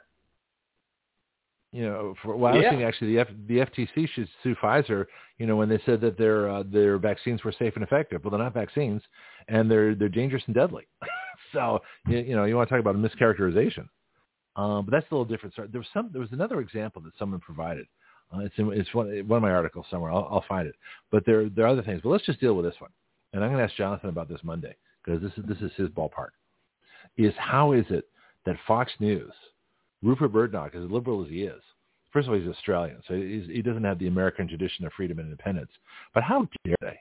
[1.73, 2.71] You know, for, well, I was yeah.
[2.71, 5.07] thinking actually the F, the FTC should sue Pfizer.
[5.39, 8.23] You know, when they said that their uh, their vaccines were safe and effective.
[8.23, 9.01] Well, they're not vaccines,
[9.49, 10.87] and they're they're dangerous and deadly.
[11.53, 13.89] so you, you know, you want to talk about a mischaracterization.
[14.55, 15.55] Um, but that's a little different.
[15.57, 16.11] There was some.
[16.13, 17.87] There was another example that someone provided.
[18.35, 20.13] Uh, it's in, it's one, one of my articles somewhere.
[20.13, 20.75] I'll, I'll find it.
[21.11, 22.01] But there there are other things.
[22.03, 22.91] But let's just deal with this one.
[23.33, 25.89] And I'm going to ask Jonathan about this Monday because this is this is his
[25.89, 26.31] ballpark.
[27.17, 28.07] Is how is it
[28.47, 29.33] that Fox News,
[30.03, 31.63] Rupert Murdoch, as liberal as he is,
[32.13, 35.31] first of all he's Australian, so he doesn't have the American tradition of freedom and
[35.31, 35.71] independence.
[36.15, 36.99] But how dare they?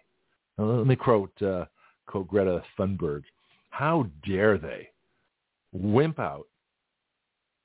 [0.57, 1.65] Now, let me quote uh,
[2.07, 3.23] quote Greta Thunberg.
[3.69, 4.89] How dare they
[5.71, 6.47] wimp out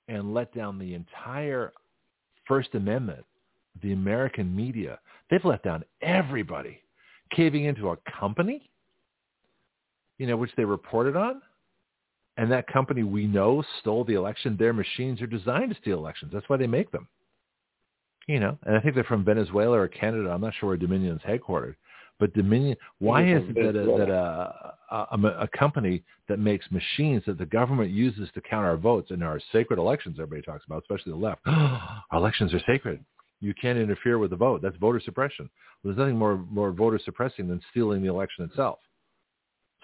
[0.08, 1.72] and let down the entire
[2.46, 3.24] First Amendment,
[3.82, 4.98] the American media.
[5.30, 6.80] They've let down everybody,
[7.34, 8.70] caving into a company,
[10.18, 11.42] you know, which they reported on.
[12.38, 14.56] And that company we know stole the election.
[14.58, 16.32] Their machines are designed to steal elections.
[16.34, 17.08] That's why they make them.
[18.28, 20.30] You know, and I think they're from Venezuela or Canada.
[20.30, 21.76] I'm not sure where Dominion's headquartered.
[22.18, 27.22] But Dominion, why is it that a, that a, a, a company that makes machines
[27.26, 30.82] that the government uses to count our votes in our sacred elections, everybody talks about,
[30.82, 33.04] especially the left, our elections are sacred.
[33.40, 34.62] You can't interfere with the vote.
[34.62, 35.50] That's voter suppression.
[35.82, 38.78] Well, there's nothing more more voter suppressing than stealing the election itself.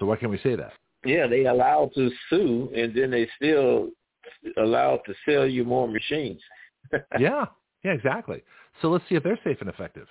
[0.02, 0.72] So why can't we say that?
[1.04, 3.90] Yeah, they allow to sue, and then they still
[4.56, 6.40] allow to sell you more machines.
[7.20, 7.44] yeah,
[7.84, 8.42] yeah, exactly.
[8.80, 10.08] So let's see if they're safe and effective.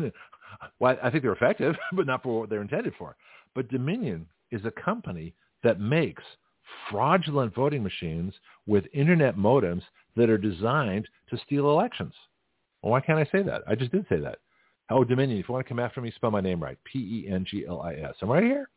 [0.80, 3.14] well, I think they're effective, but not for what they're intended for.
[3.54, 5.32] But Dominion is a company
[5.62, 6.24] that makes
[6.90, 8.34] fraudulent voting machines
[8.66, 9.82] with internet modems
[10.16, 12.14] that are designed to steal elections.
[12.82, 13.62] Well, why can't I say that?
[13.68, 14.38] I just did say that.
[14.90, 16.76] Oh, Dominion, if you want to come after me, spell my name right.
[16.82, 18.14] P-E-N-G-L-I-S.
[18.20, 18.68] I'm right here.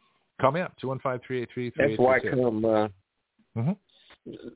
[0.44, 1.72] Call me up, 215-383-3832.
[1.78, 2.88] That's why come, uh,
[3.56, 3.72] mm-hmm.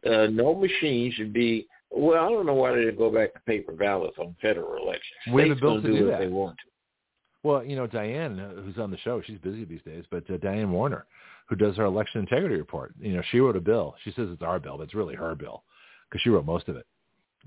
[0.06, 3.40] uh, no machine should be, well, I don't know why they didn't go back to
[3.48, 5.16] paper ballots on federal elections.
[5.32, 6.20] We have a bill to do, do that.
[6.20, 7.48] they want to.
[7.48, 10.36] Well, you know, Diane, uh, who's on the show, she's busy these days, but uh,
[10.36, 11.06] Diane Warner,
[11.48, 13.96] who does our election integrity report, you know, she wrote a bill.
[14.04, 15.64] She says it's our bill, but it's really her bill
[16.10, 16.86] because she wrote most of it.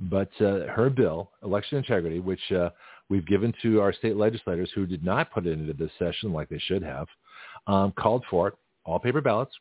[0.01, 2.71] But uh, her bill, election integrity, which uh,
[3.11, 6.49] we've given to our state legislators who did not put it into this session like
[6.49, 7.07] they should have,
[7.66, 8.55] um, called for it,
[8.85, 9.55] all paper ballots,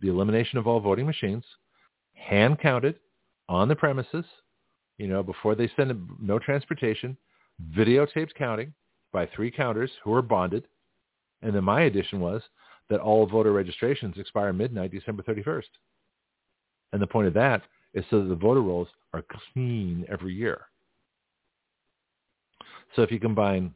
[0.00, 1.44] the elimination of all voting machines,
[2.14, 2.96] hand counted
[3.48, 4.24] on the premises,
[4.98, 7.16] you know, before they send them, no transportation,
[7.76, 8.72] videotaped counting
[9.12, 10.64] by three counters who are bonded.
[11.42, 12.42] And then my addition was
[12.88, 15.64] that all voter registrations expire midnight December 31st.
[16.92, 17.62] And the point of that
[17.94, 20.62] is so that the voter rolls are clean every year.
[22.94, 23.72] So if you combine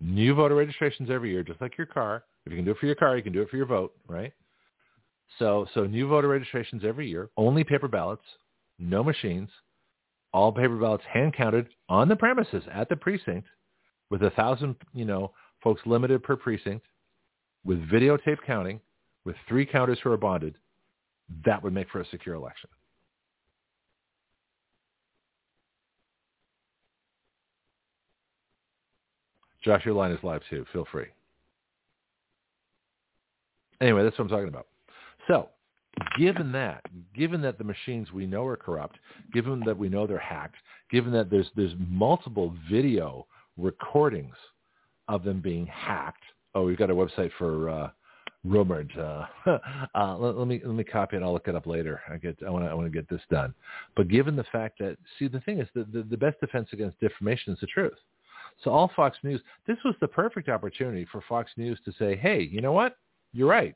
[0.00, 2.86] new voter registrations every year, just like your car, if you can do it for
[2.86, 4.32] your car, you can do it for your vote, right?
[5.38, 8.22] So, so new voter registrations every year, only paper ballots,
[8.78, 9.50] no machines,
[10.32, 13.48] all paper ballots hand counted on the premises at the precinct
[14.10, 15.32] with a thousand, you know,
[15.62, 16.86] folks limited per precinct
[17.64, 18.80] with videotape counting
[19.24, 20.54] with three counters who are bonded.
[21.44, 22.70] That would make for a secure election.
[29.64, 30.64] Josh, your line is live too.
[30.72, 31.06] Feel free.
[33.80, 34.66] Anyway, that's what I'm talking about.
[35.28, 35.48] So,
[36.18, 36.82] given that,
[37.14, 38.98] given that the machines we know are corrupt,
[39.32, 40.56] given that we know they're hacked,
[40.90, 43.26] given that there's there's multiple video
[43.56, 44.34] recordings
[45.08, 46.22] of them being hacked.
[46.54, 47.90] Oh, we've got a website for uh,
[48.44, 48.90] rumored.
[48.98, 49.26] Uh,
[49.94, 51.22] uh, let, let, me let me copy it.
[51.22, 52.00] I'll look it up later.
[52.10, 53.54] I get I want to I want to get this done.
[53.94, 57.00] But given the fact that see the thing is the, the the best defense against
[57.00, 57.98] defamation is the truth.
[58.64, 62.40] So all Fox News, this was the perfect opportunity for Fox News to say, hey,
[62.40, 62.96] you know what?
[63.32, 63.74] You're right.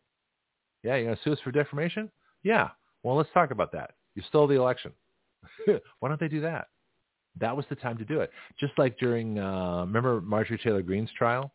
[0.82, 2.10] Yeah, you're going to sue us for defamation?
[2.42, 2.70] Yeah.
[3.02, 3.92] Well, let's talk about that.
[4.14, 4.92] You stole the election.
[5.66, 6.68] Why don't they do that?
[7.38, 8.30] That was the time to do it.
[8.58, 11.52] Just like during, uh, remember Marjorie Taylor Greene's trial?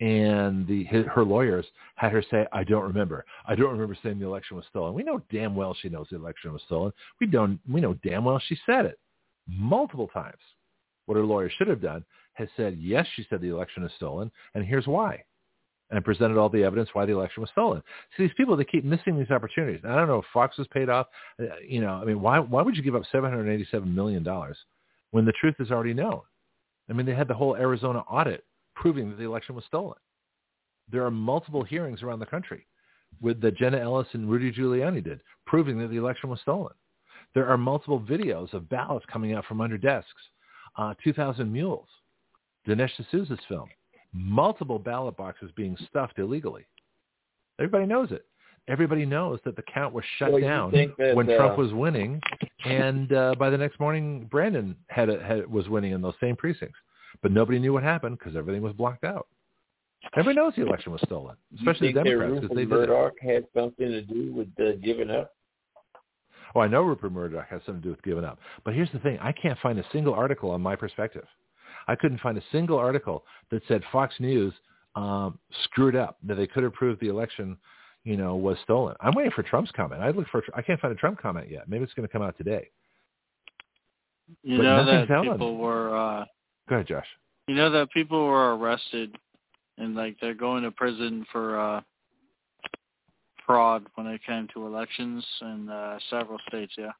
[0.00, 1.66] And the his, her lawyers
[1.96, 3.24] had her say, "I don't remember.
[3.46, 6.16] I don't remember saying the election was stolen." We know damn well she knows the
[6.16, 6.92] election was stolen.
[7.20, 7.58] We don't.
[7.68, 8.96] We know damn well she said it
[9.48, 10.38] multiple times.
[11.06, 12.04] What her lawyer should have done
[12.34, 15.24] has said, yes, she said the election is stolen, and here's why.
[15.90, 17.82] And presented all the evidence why the election was stolen.
[18.14, 19.80] See, these people, they keep missing these opportunities.
[19.82, 21.06] And I don't know if Fox was paid off.
[21.40, 24.22] Uh, you know, I mean, why, why would you give up $787 million
[25.12, 26.20] when the truth is already known?
[26.90, 28.44] I mean, they had the whole Arizona audit
[28.74, 29.96] proving that the election was stolen.
[30.90, 32.66] There are multiple hearings around the country
[33.20, 36.74] with that Jenna Ellis and Rudy Giuliani did, proving that the election was stolen.
[37.34, 40.10] There are multiple videos of ballots coming out from under desks,
[40.76, 41.88] uh, 2,000 mules
[42.66, 43.68] Dinesh D'Souza's film.
[44.12, 46.66] Multiple ballot boxes being stuffed illegally.
[47.58, 48.24] Everybody knows it.
[48.68, 52.20] Everybody knows that the count was shut well, down that, when uh, Trump was winning,
[52.66, 56.36] and uh, by the next morning, Brandon had, a, had was winning in those same
[56.36, 56.78] precincts.
[57.22, 59.26] But nobody knew what happened because everything was blocked out.
[60.14, 63.34] Everybody knows the election was stolen, especially the Democrats because they did Murdoch it.
[63.34, 65.34] had something to do with uh, giving up?
[66.54, 68.38] Oh, I know Rupert Murdoch has something to do with giving up.
[68.64, 71.26] But here's the thing: I can't find a single article on my perspective.
[71.88, 74.52] I couldn't find a single article that said Fox News
[74.94, 77.56] um, screwed up, that they could have proved the election,
[78.04, 78.94] you know, was stolen.
[79.00, 80.02] I'm waiting for Trump's comment.
[80.02, 80.42] I look for.
[80.54, 81.68] I can't find a Trump comment yet.
[81.68, 82.70] Maybe it's going to come out today.
[84.42, 85.96] You But know that people were.
[85.96, 86.24] uh
[86.68, 87.06] Go ahead, Josh.
[87.46, 89.16] You know that people were arrested
[89.78, 91.80] and like they're going to prison for uh
[93.46, 96.92] fraud when it came to elections in uh several states, yeah.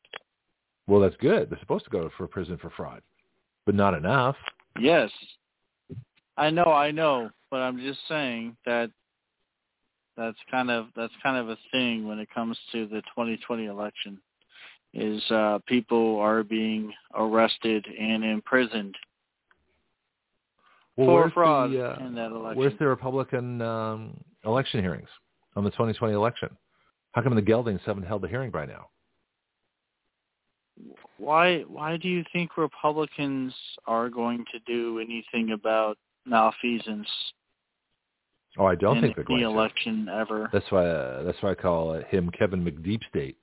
[0.86, 1.50] Well, that's good.
[1.50, 3.02] They're supposed to go for prison for fraud,
[3.66, 4.36] but not enough.
[4.78, 5.10] Yes.
[6.36, 8.90] I know, I know, but I'm just saying that
[10.16, 14.20] that's kind of that's kind of a thing when it comes to the 2020 election
[14.94, 18.96] is uh people are being arrested and imprisoned
[20.96, 22.58] Well, for fraud the uh, in that election.
[22.58, 25.08] where's the Republican um, election hearings
[25.56, 26.50] on the 2020 election?
[27.12, 28.88] How come the Geldings haven't held the hearing by now?
[31.18, 33.52] Why why do you think Republicans
[33.86, 37.08] are going to do anything about malfeasance
[38.56, 39.52] Oh, I don't in think they're going the to.
[39.52, 40.50] election ever?
[40.52, 43.36] That's why uh, that's why I call him Kevin McDeep State.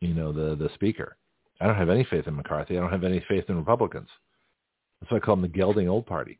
[0.00, 1.16] You know, the the speaker.
[1.60, 2.76] I don't have any faith in McCarthy.
[2.76, 4.08] I don't have any faith in Republicans.
[5.00, 6.38] That's why I call them the gelding old party.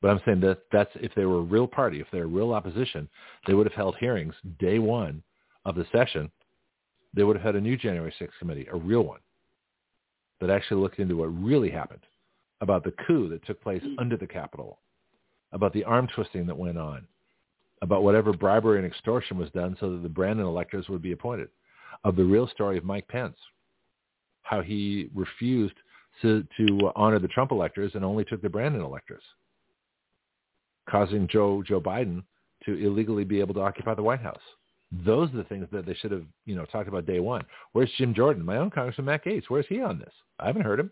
[0.00, 2.52] But I'm saying that that's if they were a real party, if they're a real
[2.52, 3.08] opposition,
[3.46, 5.22] they would have held hearings day one
[5.64, 6.30] of the session.
[7.14, 9.20] They would have had a new January 6th committee, a real one,
[10.40, 12.02] that actually looked into what really happened
[12.60, 13.94] about the coup that took place mm.
[13.98, 14.78] under the Capitol,
[15.52, 17.06] about the arm twisting that went on,
[17.82, 21.48] about whatever bribery and extortion was done so that the Brandon electors would be appointed,
[22.04, 23.36] of the real story of Mike Pence,
[24.42, 25.74] how he refused
[26.22, 29.22] to, to honor the Trump electors and only took the Brandon electors,
[30.88, 32.22] causing Joe Joe Biden
[32.64, 34.40] to illegally be able to occupy the White House.
[34.92, 37.44] Those are the things that they should have, you know, talked about day one.
[37.72, 39.44] Where's Jim Jordan, my own Congressman Matt Gaetz?
[39.48, 40.12] Where's he on this?
[40.38, 40.90] I haven't heard him.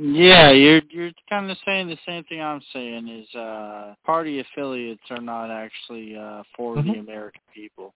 [0.00, 5.02] Yeah, you're you're kind of saying the same thing I'm saying is uh party affiliates
[5.10, 6.92] are not actually uh for mm-hmm.
[6.92, 7.94] the American people.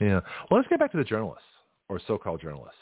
[0.00, 0.20] Yeah.
[0.50, 1.44] Well, let's get back to the journalists
[1.88, 2.76] or so-called journalists.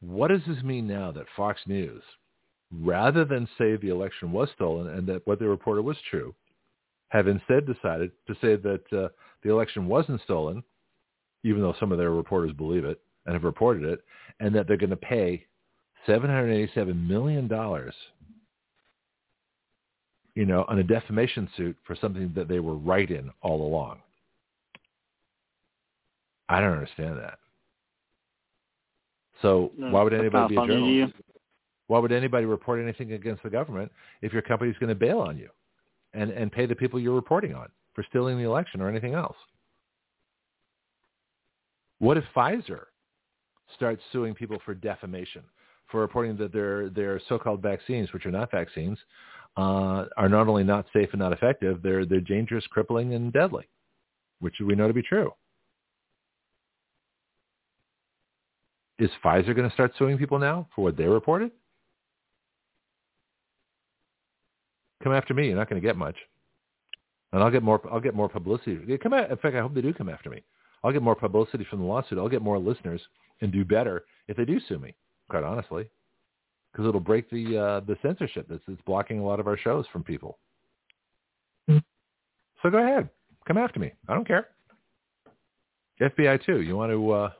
[0.00, 2.02] What does this mean now that Fox News,
[2.70, 6.34] rather than say the election was stolen and that what they reported was true,
[7.08, 9.08] have instead decided to say that uh,
[9.42, 10.62] the election wasn't stolen,
[11.44, 14.04] even though some of their reporters believe it and have reported it,
[14.40, 15.44] and that they're going to pay
[16.06, 17.48] $787 million,
[20.34, 23.98] you know, on a defamation suit for something that they were right in all along.
[26.48, 27.38] I don't understand that.
[29.42, 31.14] So no, why would anybody be a journalist?
[31.86, 35.38] Why would anybody report anything against the government if your company's going to bail on
[35.38, 35.48] you
[36.14, 39.36] and, and pay the people you're reporting on for stealing the election or anything else?
[41.98, 42.84] What if Pfizer
[43.74, 45.42] starts suing people for defamation,
[45.90, 48.98] for reporting that their their so-called vaccines, which are not vaccines,
[49.56, 53.68] uh, are not only not safe and not effective, they're they're dangerous, crippling, and deadly,
[54.40, 55.32] which we know to be true.
[58.98, 61.52] Is Pfizer going to start suing people now for what they reported?
[65.02, 65.46] Come after me.
[65.46, 66.16] You're not going to get much,
[67.32, 67.80] and I'll get more.
[67.90, 68.98] I'll get more publicity.
[68.98, 70.42] Come at, in fact, I hope they do come after me.
[70.82, 72.18] I'll get more publicity from the lawsuit.
[72.18, 73.00] I'll get more listeners
[73.40, 74.94] and do better if they do sue me.
[75.28, 75.88] Quite honestly,
[76.72, 79.86] because it'll break the uh, the censorship that's, that's blocking a lot of our shows
[79.92, 80.38] from people.
[81.68, 81.78] Mm-hmm.
[82.62, 83.08] So go ahead,
[83.46, 83.92] come after me.
[84.08, 84.48] I don't care.
[86.00, 86.60] FBI too.
[86.62, 87.10] You want to?
[87.10, 87.30] Uh,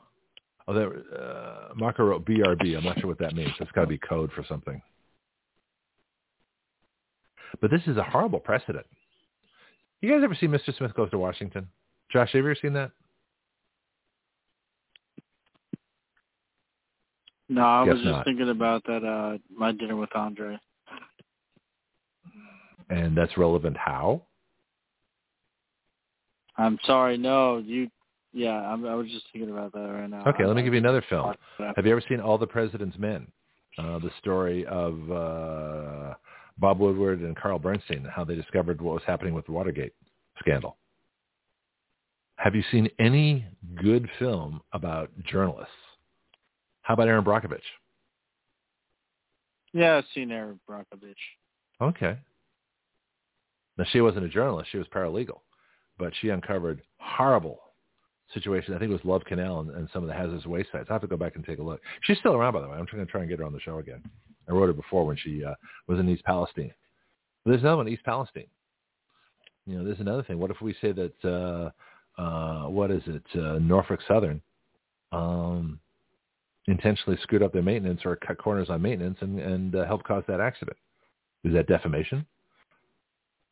[0.66, 0.88] oh, that
[1.18, 2.76] uh, Marco wrote BRB.
[2.76, 3.52] I'm not sure what that means.
[3.60, 4.80] It's got to be code for something.
[7.60, 8.86] But this is a horrible precedent.
[10.00, 10.76] You guys ever see Mr.
[10.76, 11.68] Smith Goes to Washington?
[12.12, 12.92] Josh, have you ever seen that?
[17.48, 18.24] No, I Guess was just not.
[18.24, 19.04] thinking about that.
[19.04, 20.58] Uh, my dinner with Andre.
[22.90, 24.22] And that's relevant how?
[26.56, 27.16] I'm sorry.
[27.16, 27.88] No, you.
[28.32, 30.22] Yeah, I'm, I was just thinking about that right now.
[30.26, 31.34] Okay, let me give you another film.
[31.58, 33.26] Have you ever seen All the President's Men?
[33.78, 36.14] Uh, the story of uh,
[36.58, 39.92] Bob Woodward and Carl Bernstein, how they discovered what was happening with the Watergate
[40.38, 40.76] scandal.
[42.36, 43.46] Have you seen any
[43.76, 45.72] good film about journalists?
[46.82, 47.60] How about Erin Brockovich?
[49.72, 51.14] Yeah, I've seen Erin Brockovich.
[51.80, 52.16] Okay.
[53.76, 55.40] Now she wasn't a journalist; she was paralegal,
[55.98, 57.60] but she uncovered horrible
[58.34, 58.74] situations.
[58.74, 60.86] I think it was Love Canal and, and some of the hazardous waste sites.
[60.90, 61.80] I have to go back and take a look.
[62.02, 62.76] She's still around, by the way.
[62.76, 64.02] I'm going to try and get her on the show again.
[64.48, 65.54] I wrote her before when she uh,
[65.86, 66.72] was in East Palestine.
[67.44, 68.46] But there's another one, East Palestine.
[69.66, 70.38] You know, there's another thing.
[70.38, 74.40] What if we say that uh, uh, what is it, uh, Norfolk Southern?
[75.12, 75.78] Um,
[76.66, 80.22] intentionally screwed up their maintenance or cut corners on maintenance and, and uh, help cause
[80.28, 80.76] that accident.
[81.44, 82.26] Is that defamation?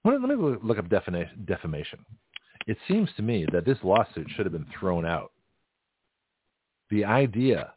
[0.05, 2.05] Let me look up defamation.
[2.67, 5.33] It seems to me that this lawsuit should have been thrown out.
[6.91, 7.73] The idea,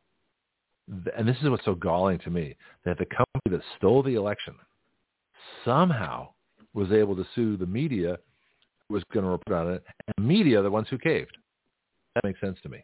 [1.17, 4.55] and this is what's so galling to me, that the company that stole the election
[5.63, 6.29] somehow
[6.73, 8.17] was able to sue the media
[8.87, 11.37] who was going to report on it, and the media are the ones who caved.
[12.15, 12.83] That makes sense to me.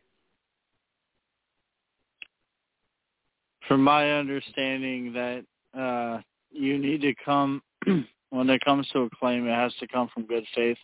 [3.67, 5.45] from my understanding that
[5.77, 7.61] uh, you need to come
[8.29, 10.77] when it comes to a claim, it has to come from good faith.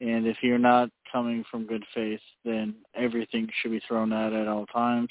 [0.00, 4.46] And if you're not coming from good faith, then everything should be thrown out at
[4.46, 5.10] all times.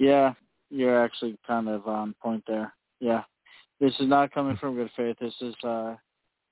[0.00, 0.32] Yeah,
[0.70, 2.72] you're actually kind of on point there.
[3.00, 3.22] Yeah,
[3.80, 5.16] this is not coming from good faith.
[5.20, 5.94] This is uh,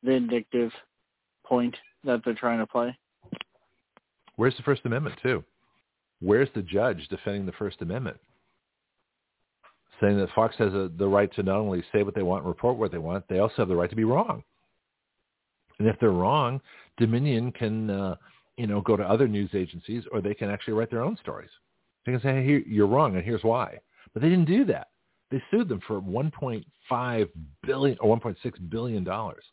[0.05, 0.70] vindictive
[1.47, 2.97] point that they're trying to play.
[4.36, 5.43] Where's the First Amendment too?
[6.20, 8.18] Where's the judge defending the First Amendment?
[10.01, 12.49] saying that Fox has a, the right to not only say what they want and
[12.49, 14.44] report what they want, they also have the right to be wrong.
[15.81, 16.60] And if they're wrong,
[16.99, 18.15] Dominion can, uh,
[18.57, 21.51] you know, go to other news agencies, or they can actually write their own stories.
[22.05, 23.78] They can say, "Hey, you're wrong, and here's why."
[24.12, 24.89] But they didn't do that.
[25.31, 27.28] They sued them for 1.5
[27.62, 29.44] billion or 1.6 billion dollars.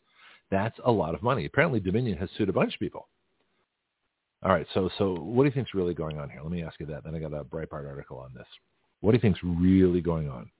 [0.50, 1.44] That's a lot of money.
[1.44, 3.08] Apparently, Dominion has sued a bunch of people.
[4.42, 6.40] All right, so so what do you think's really going on here?
[6.42, 7.04] Let me ask you that.
[7.04, 8.46] Then I got a Breitbart article on this.
[9.00, 10.50] What do you think's really going on?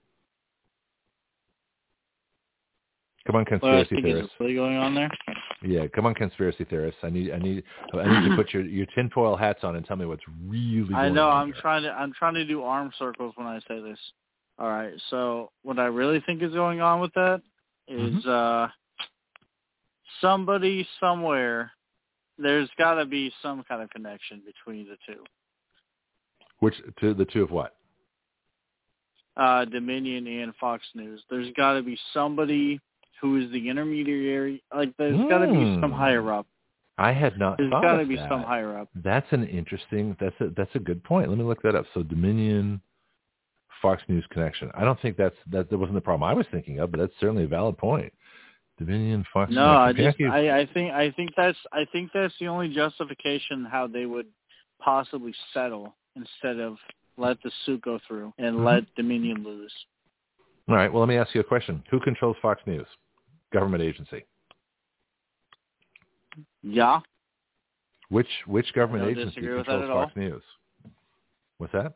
[3.25, 4.33] Come on, conspiracy well, theorists.
[4.39, 5.09] Really going on there?
[5.63, 6.99] Yeah, come on, conspiracy theorists.
[7.03, 7.63] I need, I need,
[7.93, 10.83] I need to put your your tinfoil hats on and tell me what's really.
[10.83, 11.05] Going on.
[11.05, 11.29] I know.
[11.29, 11.61] I'm here.
[11.61, 11.91] trying to.
[11.91, 13.99] I'm trying to do arm circles when I say this.
[14.59, 14.93] All right.
[15.09, 17.41] So what I really think is going on with that
[17.87, 18.29] is mm-hmm.
[18.29, 18.67] uh
[20.21, 21.71] somebody somewhere.
[22.37, 25.23] There's got to be some kind of connection between the two.
[26.59, 27.77] Which to the two of what?
[29.37, 31.21] uh, Dominion and Fox News.
[31.29, 32.79] There's got to be somebody
[33.21, 34.63] who is the intermediary.
[34.73, 35.29] Like there's mm.
[35.29, 36.47] got to be some higher up.
[36.97, 37.57] I had not.
[37.57, 38.29] There's got to be that.
[38.29, 38.89] some higher up.
[38.95, 40.15] That's an interesting.
[40.19, 41.29] That's a that's a good point.
[41.29, 41.85] Let me look that up.
[41.93, 42.81] So Dominion,
[43.81, 44.71] Fox News connection.
[44.73, 45.69] I don't think that's that.
[45.69, 48.11] That wasn't the problem I was thinking of, but that's certainly a valid point.
[48.79, 49.51] Dominion, Fox.
[49.51, 50.25] News Connection.
[50.25, 53.65] No, I just I, I think I think that's I think that's the only justification
[53.69, 54.27] how they would
[54.79, 56.77] possibly settle instead of
[57.17, 58.65] let the suit go through and mm-hmm.
[58.65, 59.73] let Dominion lose.
[60.69, 60.91] All right.
[60.91, 61.83] Well, let me ask you a question.
[61.89, 62.87] Who controls Fox News?
[63.53, 64.25] Government agency.
[66.63, 66.99] Yeah.
[68.09, 70.43] Which which government agency controls Fox News?
[71.57, 71.93] What's that?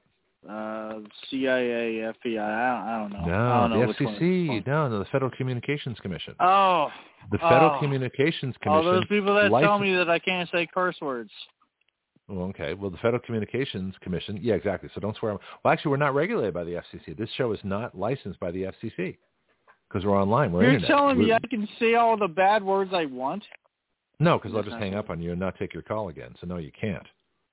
[0.48, 2.40] Uh, CIA, FBI.
[2.40, 3.26] I don't, know.
[3.26, 4.66] No, I don't know the FCC.
[4.66, 6.34] No, no, the Federal Communications Commission.
[6.40, 6.88] Oh.
[7.32, 7.80] The Federal oh.
[7.80, 8.88] Communications Commission.
[8.88, 11.30] All those people that license- tell me that I can't say curse words.
[12.28, 12.74] Well, okay.
[12.74, 14.40] Well, the Federal Communications Commission.
[14.42, 14.90] Yeah, exactly.
[14.96, 15.34] So don't swear.
[15.64, 17.16] Well, actually, we're not regulated by the FCC.
[17.16, 19.18] This show is not licensed by the FCC
[19.92, 20.52] because we're online.
[20.52, 20.90] We're You're internet.
[20.90, 23.44] telling we're, me I can say all the bad words I want?
[24.20, 26.36] No, because I'll just hang up on you and not take your call again.
[26.40, 27.08] So no, you can't.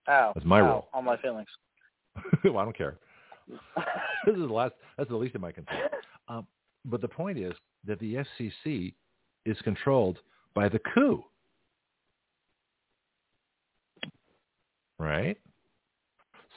[0.07, 0.65] Oh, That's my Ow.
[0.65, 0.89] rule.
[0.93, 1.49] All my feelings.
[2.45, 2.99] well, I don't care.
[4.27, 4.75] this is the last.
[4.97, 5.89] That's the least of my concern.
[6.29, 6.47] Um,
[6.85, 7.55] but the point is
[7.87, 8.95] that the FCC
[9.47, 10.19] is controlled
[10.55, 11.25] by the coup.
[14.99, 15.39] right?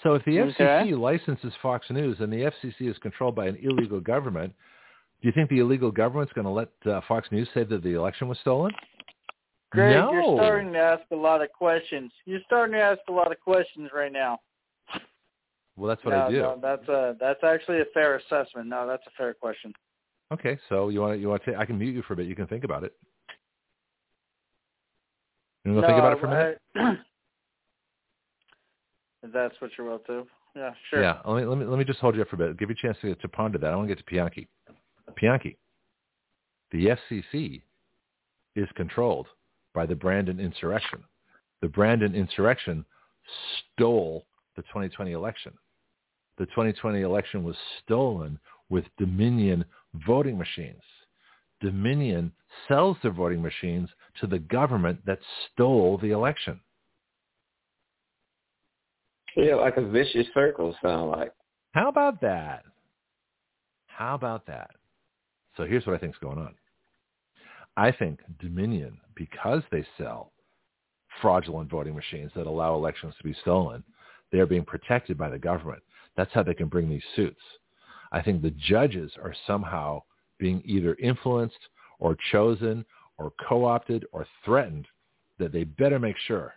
[0.03, 4.00] So if the FCC licenses Fox News and the FCC is controlled by an illegal
[4.00, 4.53] government,
[5.22, 7.93] do you think the illegal government's going to let uh, Fox News say that the
[7.93, 8.72] election was stolen?
[9.72, 10.11] Greg, no.
[10.11, 12.11] you're starting to ask a lot of questions.
[12.25, 14.40] You're starting to ask a lot of questions right now.
[15.77, 16.41] Well, that's what no, I do.
[16.41, 18.67] No, that's a that's actually a fair assessment.
[18.67, 19.74] No, that's a fair question.
[20.33, 21.56] Okay, so you want to, you want to?
[21.56, 22.25] I can mute you for a bit.
[22.25, 22.93] You can think about it.
[25.64, 26.61] You want to no, think about it for a minute?
[26.75, 26.98] I,
[29.33, 30.25] that's what you're about to.
[30.56, 31.01] Yeah, sure.
[31.01, 32.59] Yeah, let me let me let me just hold you up for a bit.
[32.59, 33.72] Give you a chance to, to ponder that.
[33.72, 34.48] I want to get to Pianki.
[35.15, 35.57] Pianki,
[36.72, 37.61] the FCC
[38.56, 39.27] is controlled
[39.73, 41.03] by the Brandon insurrection.
[41.61, 42.85] The Brandon insurrection
[43.75, 44.25] stole
[44.56, 45.53] the 2020 election.
[46.38, 49.65] The 2020 election was stolen with Dominion
[50.07, 50.81] voting machines.
[51.61, 52.31] Dominion
[52.67, 55.19] sells their voting machines to the government that
[55.53, 56.59] stole the election.
[59.35, 61.31] Yeah, like a vicious circle sound like.
[61.73, 62.64] How about that?
[63.88, 64.72] How about that?
[65.57, 66.55] So here's what I think is going on.
[67.77, 70.31] I think Dominion, because they sell
[71.21, 73.83] fraudulent voting machines that allow elections to be stolen,
[74.31, 75.81] they're being protected by the government.
[76.15, 77.41] That's how they can bring these suits.
[78.11, 80.03] I think the judges are somehow
[80.38, 81.59] being either influenced
[81.99, 82.85] or chosen
[83.17, 84.88] or co-opted or threatened
[85.38, 86.53] that they better make sure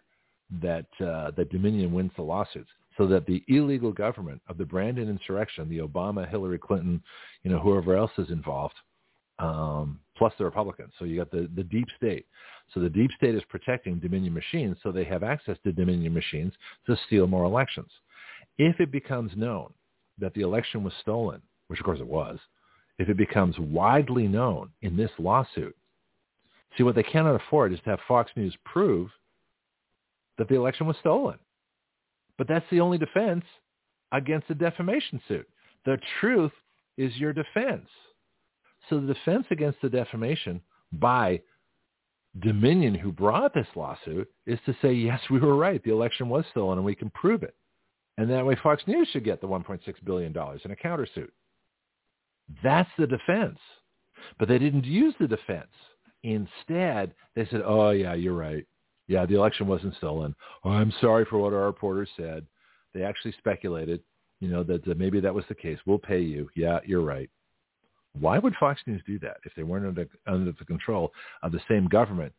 [0.63, 5.09] that uh, that Dominion wins the lawsuits, so that the illegal government of the Brandon
[5.09, 7.03] insurrection, the Obama, Hillary Clinton,
[7.43, 8.75] you know, whoever else is involved,
[9.39, 10.93] um, plus the Republicans.
[10.99, 12.27] So you got the the deep state.
[12.73, 16.53] So the deep state is protecting Dominion machines, so they have access to Dominion machines
[16.87, 17.91] to steal more elections.
[18.59, 19.73] If it becomes known
[20.19, 22.39] that the election was stolen, which of course it was,
[22.99, 25.77] if it becomes widely known in this lawsuit,
[26.77, 29.11] see what they cannot afford is to have Fox News prove
[30.39, 31.39] that the election was stolen.
[32.39, 33.45] But that's the only defense
[34.13, 35.49] against a defamation suit.
[35.85, 36.53] The truth
[36.97, 37.89] is your defense.
[38.89, 40.61] So the defense against the defamation
[40.93, 41.41] by
[42.41, 45.83] Dominion, who brought this lawsuit, is to say, yes, we were right.
[45.85, 47.55] The election was stolen and we can prove it.
[48.19, 51.31] And that way Fox News should get the $1.6 billion in a countersuit.
[52.63, 53.59] That's the defense.
[54.39, 55.71] But they didn't use the defense.
[56.23, 58.67] Instead, they said, oh, yeah, you're right.
[59.07, 60.35] Yeah, the election wasn't stolen.
[60.65, 62.47] Oh, I'm sorry for what our reporters said.
[62.95, 64.01] They actually speculated,
[64.41, 65.79] you know, that maybe that was the case.
[65.85, 66.49] We'll pay you.
[66.57, 67.29] Yeah, you're right.
[68.19, 71.61] Why would Fox News do that if they weren't under, under the control of the
[71.69, 72.33] same government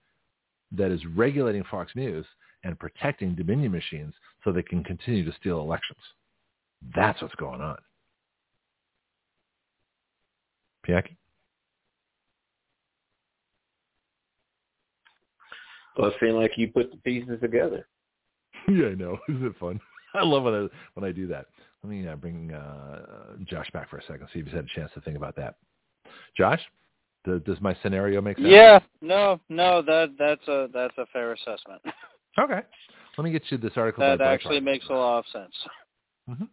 [0.71, 2.25] that is regulating Fox News
[2.63, 4.13] and protecting Dominion machines
[4.43, 5.99] so they can continue to steal elections?
[6.95, 7.77] That's what's going on.
[10.87, 11.17] Pianki?
[15.97, 17.87] Well, it seemed like you put the pieces together.
[18.67, 19.17] yeah, I know.
[19.29, 19.79] Isn't it fun?
[20.13, 21.47] I love when I when I do that.
[21.83, 24.27] Let me uh, bring uh, Josh back for a second.
[24.33, 25.55] See if he's had a chance to think about that.
[26.35, 26.61] Josh,
[27.25, 28.47] does, does my scenario make sense?
[28.49, 28.79] Yeah.
[29.01, 29.39] No.
[29.49, 29.81] No.
[29.81, 31.81] That that's a that's a fair assessment.
[32.37, 32.61] Okay.
[33.17, 34.01] Let me get you this article.
[34.01, 35.53] That actually makes a lot of sense.
[36.29, 36.45] Mm-hmm.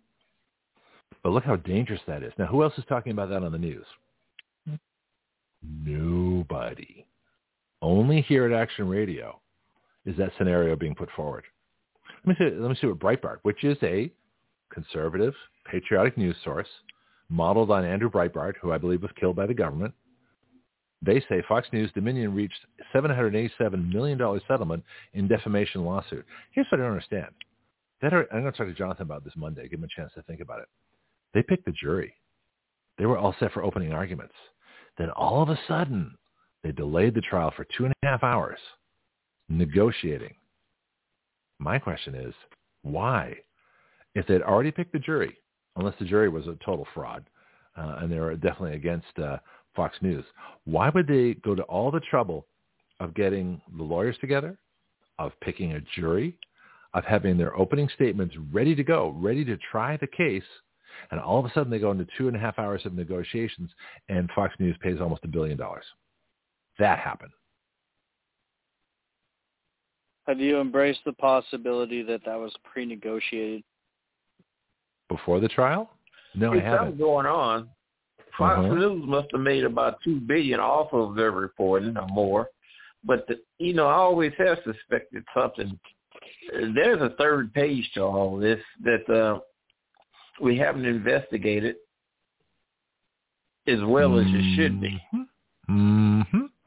[1.22, 2.32] But look how dangerous that is.
[2.38, 3.86] Now, who else is talking about that on the news?
[5.62, 7.04] Nobody.
[7.82, 9.40] Only here at Action Radio
[10.06, 11.44] is that scenario being put forward.
[12.24, 14.10] Let me see, let me see what Breitbart, which is a
[14.72, 15.34] conservative,
[15.70, 16.68] patriotic news source,
[17.28, 19.92] modeled on Andrew Breitbart, who I believe was killed by the government.
[21.04, 22.60] They say Fox News Dominion reached
[22.94, 26.24] $787 million settlement in defamation lawsuit.
[26.52, 27.30] Here's what I don't understand.
[28.00, 30.12] That are, I'm going to talk to Jonathan about this Monday, give him a chance
[30.14, 30.68] to think about it.
[31.34, 32.14] They picked the jury.
[32.98, 34.34] They were all set for opening arguments.
[34.98, 36.16] Then all of a sudden,
[36.62, 38.58] they delayed the trial for two and a half hours,
[39.48, 40.34] negotiating.
[41.58, 42.34] My question is,
[42.82, 43.34] why?
[44.14, 45.36] If they'd already picked the jury,
[45.76, 47.24] unless the jury was a total fraud,
[47.76, 49.38] uh, and they were definitely against uh,
[49.74, 50.24] Fox News,
[50.64, 52.46] why would they go to all the trouble
[53.00, 54.58] of getting the lawyers together,
[55.18, 56.36] of picking a jury,
[56.94, 60.42] of having their opening statements ready to go, ready to try the case,
[61.10, 63.70] and all of a sudden they go into two and a half hours of negotiations,
[64.08, 65.84] and Fox News pays almost a billion dollars.
[66.78, 67.32] That happened.
[70.26, 73.64] Have you embraced the possibility that that was pre-negotiated?
[75.08, 75.90] Before the trial?
[76.34, 76.86] No, There's I haven't.
[76.88, 77.68] Something going on.
[78.38, 78.74] Fox uh-huh.
[78.74, 82.48] News must have made about two billion off of their reporting or more.
[83.04, 85.78] But the, you know, I always have suspected something.
[86.74, 89.40] There's a third page to all this that uh,
[90.40, 91.76] we haven't investigated
[93.66, 94.28] as well mm-hmm.
[94.28, 95.02] as it should be.
[95.14, 95.22] Mm-hmm.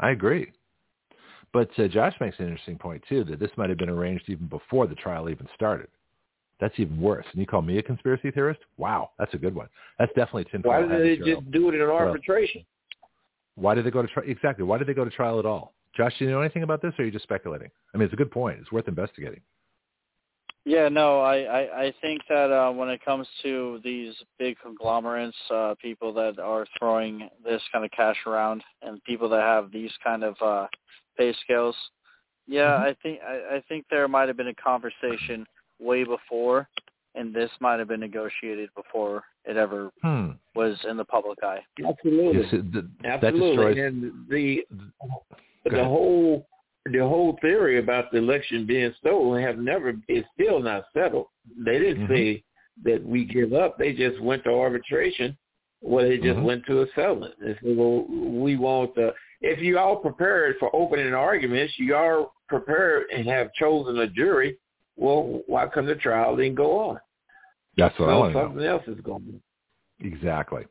[0.06, 0.52] I agree.
[1.52, 4.46] But uh, Josh makes an interesting point too that this might have been arranged even
[4.46, 5.88] before the trial even started.
[6.60, 7.26] That's even worse.
[7.32, 8.60] And you call me a conspiracy theorist?
[8.78, 9.68] Wow, that's a good one.
[9.98, 12.64] That's definitely tinfoil Why did they just do it in arbitration?
[13.56, 14.28] Why did they go to trial?
[14.30, 14.64] Exactly.
[14.64, 15.74] Why did they go to trial at all?
[15.98, 17.72] Josh, do you know anything about this, or are you just speculating?
[17.94, 18.60] I mean, it's a good point.
[18.62, 19.42] It's worth investigating.
[20.66, 25.38] Yeah, no, I, I, I think that uh, when it comes to these big conglomerates,
[25.54, 29.92] uh, people that are throwing this kind of cash around, and people that have these
[30.04, 30.66] kind of uh,
[31.18, 31.76] pay scales,
[32.48, 32.84] yeah, mm-hmm.
[32.84, 35.46] I think I, I think there might have been a conversation
[35.80, 36.68] way before,
[37.14, 40.32] and this might have been negotiated before it ever hmm.
[40.56, 41.60] was in the public eye.
[41.88, 43.78] Absolutely, yes, the, absolutely, destroys...
[43.78, 44.66] and the
[45.66, 46.48] the whole
[46.92, 51.28] the whole theory about the election being stolen have never is still not settled.
[51.66, 52.14] They didn't mm-hmm.
[52.14, 52.44] say
[52.84, 53.78] that we give up.
[53.78, 55.38] They just went to arbitration.
[55.82, 56.44] Well, they just mm-hmm.
[56.44, 57.36] went to a settlement.
[57.40, 62.28] They said, well, we want the, if you all prepared for opening arguments, you are
[62.48, 64.58] prepared and have chosen a jury,
[64.96, 67.00] well, why come the trial didn't go on?
[67.78, 68.78] That's what so I want something know.
[68.78, 69.42] else is going on.
[70.00, 70.66] Exactly.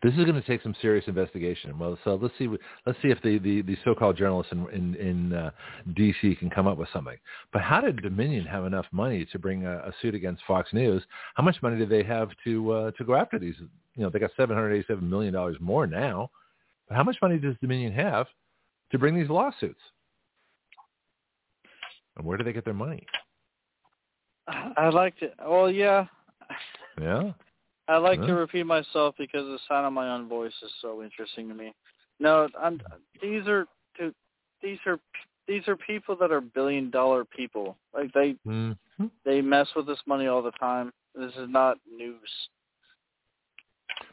[0.00, 1.76] This is going to take some serious investigation.
[1.76, 2.46] Well, so let's see.
[2.86, 5.50] Let's see if the, the, the so-called journalists in in, in uh,
[5.96, 6.36] D.C.
[6.36, 7.16] can come up with something.
[7.52, 11.02] But how did Dominion have enough money to bring a, a suit against Fox News?
[11.34, 13.56] How much money do they have to uh, to go after these?
[13.96, 16.30] You know, they got seven hundred eighty-seven million dollars more now.
[16.88, 18.28] But how much money does Dominion have
[18.92, 19.80] to bring these lawsuits?
[22.16, 23.04] And where do they get their money?
[24.46, 25.30] I'd like to.
[25.44, 26.06] Well, yeah.
[27.00, 27.32] Yeah.
[27.88, 31.48] I like to repeat myself because the sound of my own voice is so interesting
[31.48, 31.72] to me.
[32.20, 32.80] No, I'm.
[33.22, 33.66] These are
[34.62, 34.98] these are
[35.46, 37.76] these are people that are billion dollar people.
[37.94, 39.06] Like they mm-hmm.
[39.24, 40.92] they mess with this money all the time.
[41.14, 42.18] This is not news.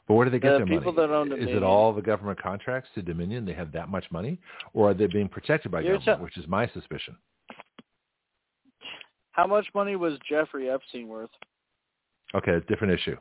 [0.08, 1.08] But where do they get the their people money?
[1.08, 3.46] That own Dominion, is it all the government contracts to Dominion?
[3.46, 4.40] They have that much money,
[4.74, 7.18] or are they being protected by You're government, t- which is my suspicion?
[9.32, 11.30] How much money was Jeffrey Epstein worth?
[12.34, 13.18] Okay, different issue.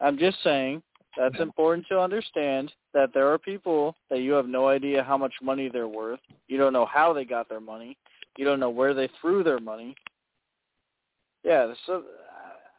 [0.00, 0.82] I'm just saying
[1.16, 5.32] that's important to understand that there are people that you have no idea how much
[5.42, 6.20] money they're worth.
[6.48, 7.96] You don't know how they got their money.
[8.36, 9.94] You don't know where they threw their money.
[11.42, 12.02] Yeah, so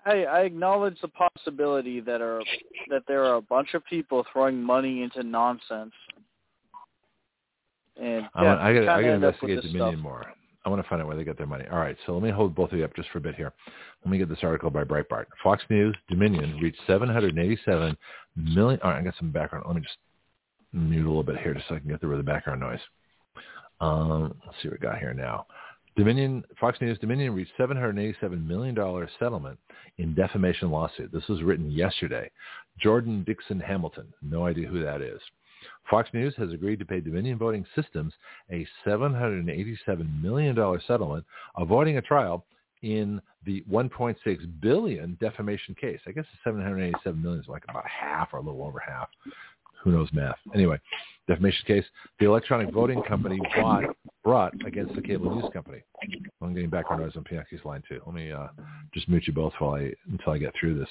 [0.06, 2.42] I, I acknowledge the possibility that are
[2.90, 5.94] that there are a bunch of people throwing money into nonsense.
[8.00, 10.04] And yeah, I got I got to investigate Dominion stuff.
[10.04, 10.26] more.
[10.68, 11.64] I want to find out where they get their money.
[11.72, 13.54] All right, so let me hold both of you up just for a bit here.
[14.04, 15.28] Let me get this article by Breitbart.
[15.42, 17.96] Fox News Dominion reached 787
[18.36, 18.78] million.
[18.84, 19.64] All right, I got some background.
[19.66, 19.96] Let me just
[20.74, 22.82] mute a little bit here just so I can get through the background noise.
[23.80, 25.46] Um, let's see what we got here now.
[25.96, 28.76] Dominion, Fox News Dominion reached $787 million
[29.18, 29.58] settlement
[30.00, 31.14] in defamation lawsuit.
[31.14, 32.30] This was written yesterday.
[32.78, 35.22] Jordan Dixon Hamilton, no idea who that is.
[35.90, 38.14] Fox News has agreed to pay Dominion Voting Systems
[38.52, 40.56] a $787 million
[40.88, 41.26] settlement,
[41.58, 42.46] avoiding a trial
[42.82, 44.16] in the 1.6
[44.62, 46.00] billion defamation case.
[46.08, 49.10] I guess the 787 million is like about half or a little over half
[49.84, 50.38] who knows math.
[50.54, 50.80] Anyway,
[51.28, 51.86] defamation case,
[52.20, 53.84] the electronic voting company bought,
[54.28, 55.82] brought against the cable news company.
[56.42, 58.02] I'm getting background noise on Pianki's line too.
[58.06, 58.48] Let me uh,
[58.94, 60.90] just mute you both while I, until I get through this.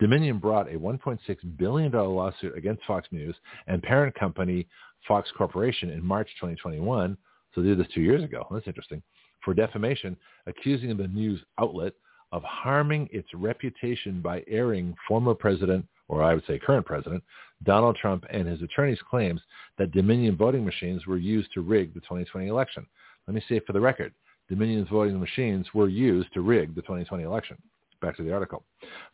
[0.00, 1.18] Dominion brought a $1.6
[1.56, 3.36] billion lawsuit against Fox News
[3.68, 4.66] and parent company
[5.06, 7.16] Fox Corporation in March 2021.
[7.54, 8.44] So they did this two years ago.
[8.50, 9.04] That's interesting.
[9.44, 10.16] For defamation,
[10.48, 11.92] accusing the news outlet
[12.32, 17.22] of harming its reputation by airing former President or I would say current president,
[17.64, 19.40] Donald Trump and his attorneys' claims
[19.78, 22.86] that Dominion voting machines were used to rig the 2020 election.
[23.26, 24.12] Let me say for the record.
[24.48, 27.56] Dominion's voting machines were used to rig the 2020 election.
[28.02, 28.62] Back to the article.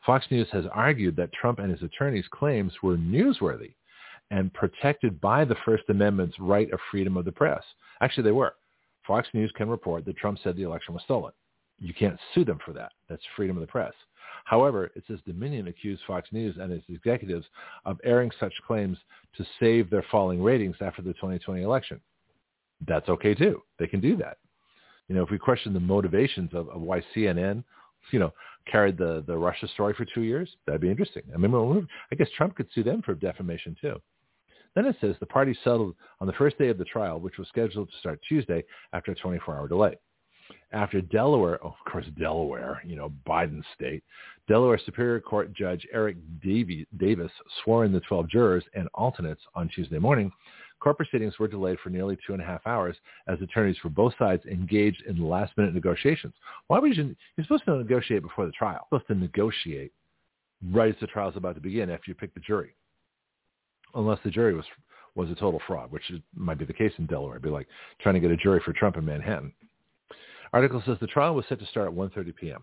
[0.05, 3.75] Fox News has argued that Trump and his attorneys' claims were newsworthy
[4.33, 7.63] and protected by the First Amendment's right of freedom of the press.
[8.01, 8.55] Actually, they were.
[9.07, 11.33] Fox News can report that Trump said the election was stolen.
[11.79, 12.93] You can't sue them for that.
[13.09, 13.93] That's freedom of the press.
[14.51, 17.47] However, it says Dominion accused Fox News and its executives
[17.85, 18.99] of airing such claims
[19.37, 22.01] to save their falling ratings after the 2020 election.
[22.89, 23.63] That's okay too.
[23.79, 24.39] They can do that.
[25.07, 27.63] You know, if we question the motivations of, of why CNN,
[28.11, 28.33] you know,
[28.67, 31.23] carried the, the Russia story for two years, that'd be interesting.
[31.33, 34.03] I mean, I guess Trump could sue them for defamation too.
[34.75, 37.47] Then it says the parties settled on the first day of the trial, which was
[37.47, 39.97] scheduled to start Tuesday after a 24-hour delay
[40.73, 44.03] after Delaware, oh, of course, Delaware, you know, Biden's state,
[44.49, 47.31] Delaware Superior Court Judge Eric Davis
[47.63, 50.31] swore in the 12 jurors and alternates on Tuesday morning.
[50.81, 52.97] Court proceedings were delayed for nearly two and a half hours
[53.29, 56.33] as attorneys for both sides engaged in last-minute negotiations.
[56.69, 57.15] Why would you?
[57.37, 58.89] You're supposed to negotiate before the trial.
[58.91, 59.93] You're supposed to negotiate
[60.73, 62.75] right as the trial is about to begin after you pick the jury,
[63.95, 64.65] unless the jury was
[65.17, 67.35] was a total fraud, which is, might be the case in Delaware.
[67.35, 67.67] It'd be like
[68.01, 69.53] trying to get a jury for Trump in Manhattan.
[70.53, 72.63] Article says the trial was set to start at 1.30 p.m.,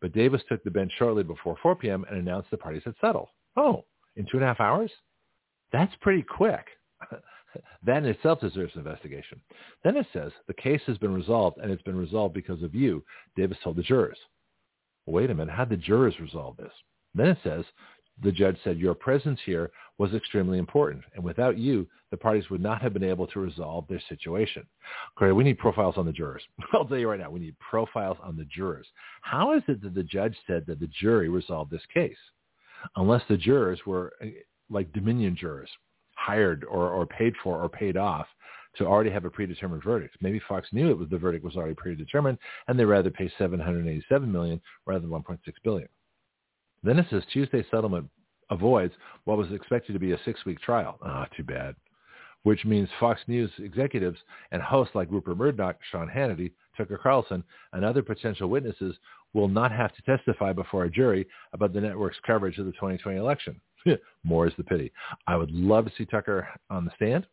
[0.00, 2.04] but Davis took the bench shortly before 4 p.m.
[2.08, 3.28] and announced the parties had settled.
[3.56, 3.84] Oh,
[4.16, 4.90] in two and a half hours?
[5.72, 6.66] That's pretty quick.
[7.84, 9.40] that in itself deserves investigation.
[9.84, 13.04] Then it says the case has been resolved, and it's been resolved because of you,
[13.36, 14.18] Davis told the jurors.
[15.06, 16.72] Wait a minute, how did the jurors resolve this?
[17.14, 17.64] Then it says
[18.22, 22.60] the judge said, your presence here was extremely important, and without you, the parties would
[22.60, 24.64] not have been able to resolve their situation.
[25.16, 26.42] Okay, we need profiles on the jurors.
[26.72, 28.86] I'll tell you right now, we need profiles on the jurors.
[29.22, 32.16] How is it that the judge said that the jury resolved this case?
[32.96, 34.30] Unless the jurors were eh,
[34.70, 35.70] like Dominion jurors,
[36.14, 38.26] hired or, or paid for or paid off
[38.76, 40.16] to already have a predetermined verdict.
[40.20, 44.30] Maybe Fox knew it was the verdict was already predetermined, and they rather pay 787
[44.30, 45.88] million rather than 1.6 billion.
[46.84, 48.08] Says Tuesday settlement
[48.50, 48.94] avoids
[49.24, 50.98] what was expected to be a six-week trial.
[51.02, 51.74] Ah, too bad.
[52.42, 54.18] Which means Fox News executives
[54.50, 58.96] and hosts like Rupert Murdoch, Sean Hannity, Tucker Carlson, and other potential witnesses
[59.32, 63.16] will not have to testify before a jury about the network's coverage of the 2020
[63.16, 63.60] election.
[64.24, 64.92] More is the pity.
[65.26, 67.26] I would love to see Tucker on the stand.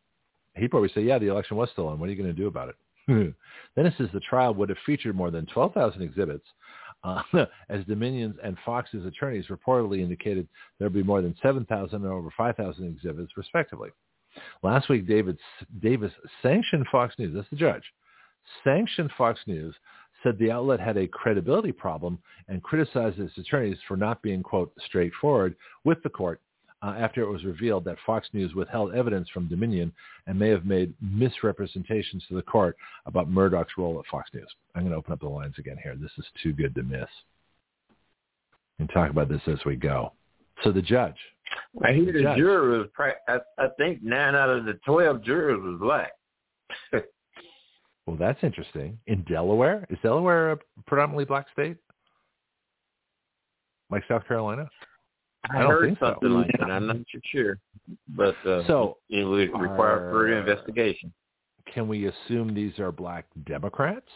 [0.55, 1.99] He'd probably say, yeah, the election was stolen.
[1.99, 2.75] What are you going to do about it?
[3.75, 6.45] it says the trial would have featured more than 12,000 exhibits,
[7.03, 7.21] uh,
[7.69, 10.47] as Dominion's and Fox's attorneys reportedly indicated
[10.77, 13.89] there would be more than 7,000 and over 5,000 exhibits, respectively.
[14.63, 15.37] Last week, David,
[15.81, 16.11] Davis
[16.41, 17.33] sanctioned Fox News.
[17.35, 17.83] That's the judge.
[18.63, 19.75] Sanctioned Fox News,
[20.23, 24.73] said the outlet had a credibility problem and criticized its attorneys for not being, quote,
[24.85, 26.41] straightforward with the court
[26.81, 29.91] uh, after it was revealed that Fox News withheld evidence from Dominion
[30.27, 34.47] and may have made misrepresentations to the court about Murdoch's role at Fox News.
[34.75, 35.95] I'm going to open up the lines again here.
[35.95, 37.09] This is too good to miss.
[38.79, 40.13] And talk about this as we go.
[40.63, 41.15] So the judge.
[41.83, 42.87] I hear the, the juror was,
[43.27, 46.11] I, I think nine out of the 12 jurors was black.
[48.05, 48.97] well, that's interesting.
[49.07, 49.85] In Delaware?
[49.89, 51.77] Is Delaware a predominantly black state?
[53.89, 54.69] Like South Carolina?
[55.49, 56.35] I, I heard something so.
[56.35, 56.69] like that.
[56.69, 56.97] I'm not
[57.31, 57.57] sure,
[58.09, 61.13] but uh, so it would require further investigation.
[61.73, 64.09] Can we assume these are black Democrats?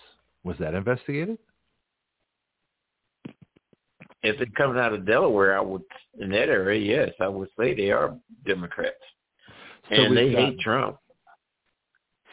[0.43, 1.37] Was that investigated?
[4.23, 5.83] If it comes out of Delaware, I would
[6.19, 8.95] in that area, yes, I would say they are Democrats,
[9.89, 10.97] so and they got, hate Trump.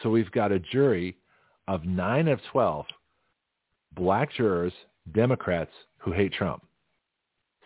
[0.03, 1.17] So we've got a jury
[1.67, 2.85] of nine of twelve
[3.95, 4.73] black jurors,
[5.13, 6.65] Democrats who hate Trump.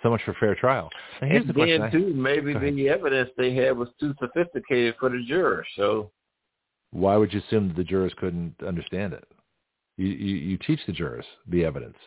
[0.05, 0.87] So much for fair trial.
[1.19, 5.09] And, here's and the then, too, maybe the evidence they had was too sophisticated for
[5.09, 5.65] the jurors.
[5.75, 6.11] So
[6.91, 9.23] why would you assume that the jurors couldn't understand it?
[9.97, 11.97] You, you, you teach the jurors the evidence.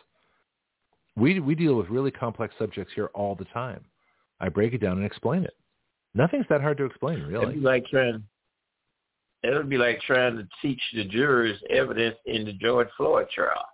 [1.17, 3.83] We, we deal with really complex subjects here all the time.
[4.39, 5.55] I break it down and explain it.
[6.13, 7.47] Nothing's that hard to explain, really.
[7.47, 8.23] It'd be like trying,
[9.43, 13.65] it would be like trying to teach the jurors evidence in the George Floyd trial.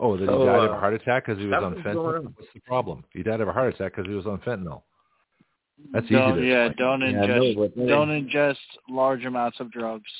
[0.00, 2.24] Oh, that so, he died of a uh, heart attack because he was on fentanyl.
[2.24, 3.04] What's the problem?
[3.12, 4.82] He died of a heart attack because he was on fentanyl.
[5.92, 6.48] That's don't, easy.
[6.48, 8.56] yeah, don't ingest yeah, don't ingest
[8.88, 10.10] large amounts of drugs.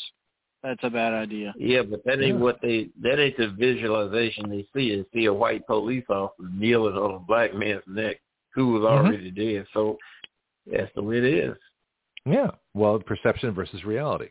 [0.63, 1.55] That's a bad idea.
[1.57, 2.43] Yeah, but that ain't yeah.
[2.43, 4.97] what they that ain't the visualization they see.
[4.97, 8.17] They see a white police officer kneeling on a black man's neck
[8.55, 9.07] who was mm-hmm.
[9.07, 9.57] already mm-hmm.
[9.57, 9.67] dead.
[9.73, 9.99] So
[10.71, 11.57] that's the way it is.
[12.25, 12.51] Yeah.
[12.75, 14.29] Well, perception versus reality.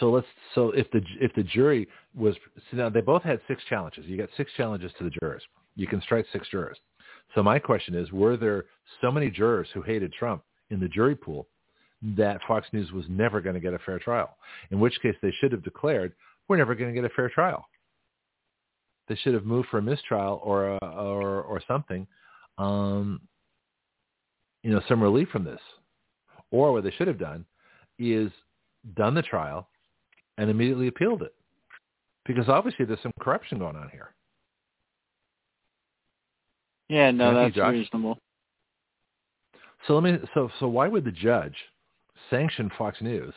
[0.00, 2.34] So let's so if the if the jury was
[2.70, 4.06] so now they both had six challenges.
[4.06, 5.42] You got six challenges to the jurors.
[5.76, 6.78] You can strike six jurors.
[7.34, 8.66] So my question is, were there
[9.00, 11.48] so many jurors who hated Trump in the jury pool
[12.16, 14.36] that Fox News was never going to get a fair trial?
[14.70, 16.12] In which case they should have declared,
[16.48, 17.66] we're never going to get a fair trial.
[19.08, 22.06] They should have moved for a mistrial or a, or or something,
[22.58, 23.20] um,
[24.62, 25.60] you know, some relief from this.
[26.50, 27.44] Or what they should have done
[27.98, 28.30] is
[28.96, 29.68] done the trial
[30.38, 31.34] and immediately appealed it,
[32.26, 34.14] because obviously there's some corruption going on here.
[36.88, 38.18] Yeah, no, that's reasonable.
[39.86, 40.18] So let me.
[40.34, 41.54] So so why would the judge
[42.30, 43.34] sanction Fox News?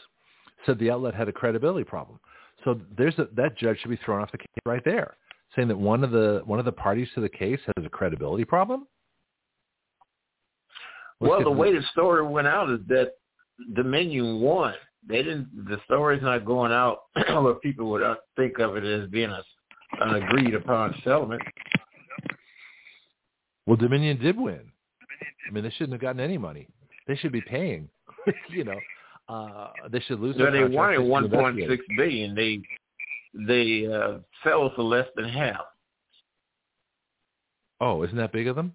[0.66, 2.20] Said the outlet had a credibility problem.
[2.64, 5.16] So there's a, that judge should be thrown off the case right there,
[5.56, 8.44] saying that one of the one of the parties to the case has a credibility
[8.44, 8.88] problem.
[11.20, 13.14] Let's well, the way the story went out is that
[13.74, 14.74] Dominion won.
[15.08, 15.68] They didn't.
[15.70, 18.04] The story's not going out where people would
[18.36, 19.42] think of it as being a,
[20.02, 21.42] an agreed upon settlement.
[23.66, 24.72] Well, Dominion did win.
[25.48, 26.68] I mean, they shouldn't have gotten any money.
[27.08, 27.90] They should be paying.
[28.50, 28.80] you know,
[29.30, 30.36] uh, they should lose.
[30.38, 32.36] No, they wanted one point six billion.
[32.36, 32.62] They
[33.34, 35.62] they uh, fell for less than half.
[37.80, 38.74] Oh, isn't that big of them?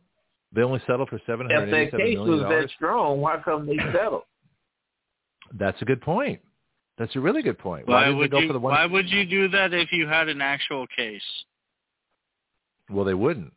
[0.55, 1.69] They only settled for seven hundred.
[1.69, 4.25] If their case was that strong, why come they settle?
[5.59, 6.41] That's a good point.
[6.99, 7.89] That's a really good point.
[7.89, 8.53] Why, why would you?
[8.53, 8.63] One...
[8.63, 11.23] Why would you do that if you had an actual case?
[12.91, 13.53] Well, they wouldn't.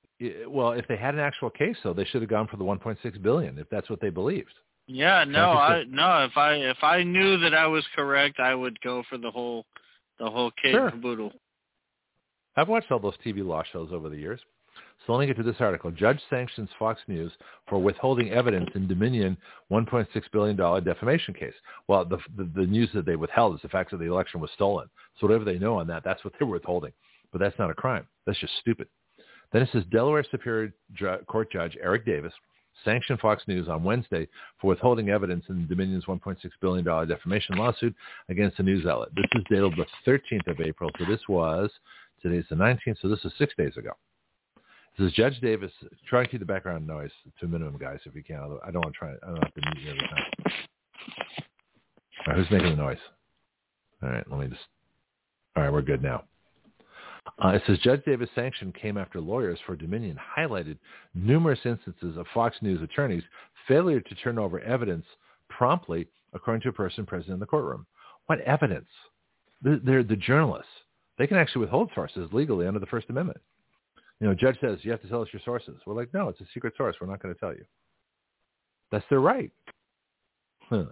[0.48, 3.22] Well, if they had an actual case, though, they should have gone for the 1.6
[3.22, 4.54] billion if that's what they believed.
[4.88, 6.26] Yeah, no, I no.
[6.26, 9.66] If I if I knew that I was correct, I would go for the whole
[10.20, 10.92] the whole case sure.
[10.92, 11.34] caboodle.
[12.56, 14.40] I've watched all those TV law shows over the years.
[15.06, 15.92] So let me get to this article.
[15.92, 17.32] Judge sanctions Fox News
[17.68, 19.38] for withholding evidence in Dominion
[19.72, 21.54] $1.6 billion defamation case.
[21.88, 24.50] Well, the, the, the news that they withheld is the fact that the election was
[24.56, 24.90] stolen.
[25.20, 26.92] So whatever they know on that, that's what they were withholding.
[27.32, 28.08] But that's not a crime.
[28.26, 28.88] That's just stupid.
[29.54, 30.74] Then it says Delaware Superior
[31.28, 32.34] Court Judge Eric Davis
[32.84, 34.28] sanctioned Fox News on Wednesday
[34.60, 37.96] for withholding evidence in Dominion's $1.6 billion defamation lawsuit
[38.30, 39.10] against the news outlet.
[39.16, 41.70] This is dated the 13th of April, so this was,
[42.22, 43.92] today's the 19th, so this is six days ago.
[44.98, 45.72] This is Judge Davis.
[46.08, 48.38] Try to keep the background noise to a minimum, guys, if you can.
[48.66, 49.12] I don't want to try.
[49.12, 50.24] I don't have to mute you every time.
[52.28, 52.98] All right, who's making the noise?
[54.02, 54.62] All right, let me just.
[55.58, 56.24] All right, we're good now.
[57.44, 60.78] Uh, it says Judge Davis' sanction came after lawyers for Dominion highlighted
[61.14, 63.24] numerous instances of Fox News attorneys'
[63.68, 65.06] failure to turn over evidence
[65.50, 67.86] promptly, according to a person present in the courtroom.
[68.28, 68.88] What evidence?
[69.62, 70.72] They're the journalists.
[71.18, 73.42] They can actually withhold sources legally under the First Amendment.
[74.20, 75.76] You know, judge says you have to tell us your sources.
[75.86, 76.96] We're like, no, it's a secret source.
[77.00, 77.66] We're not going to tell you.
[78.92, 79.52] That's their right.
[80.62, 80.86] Huh.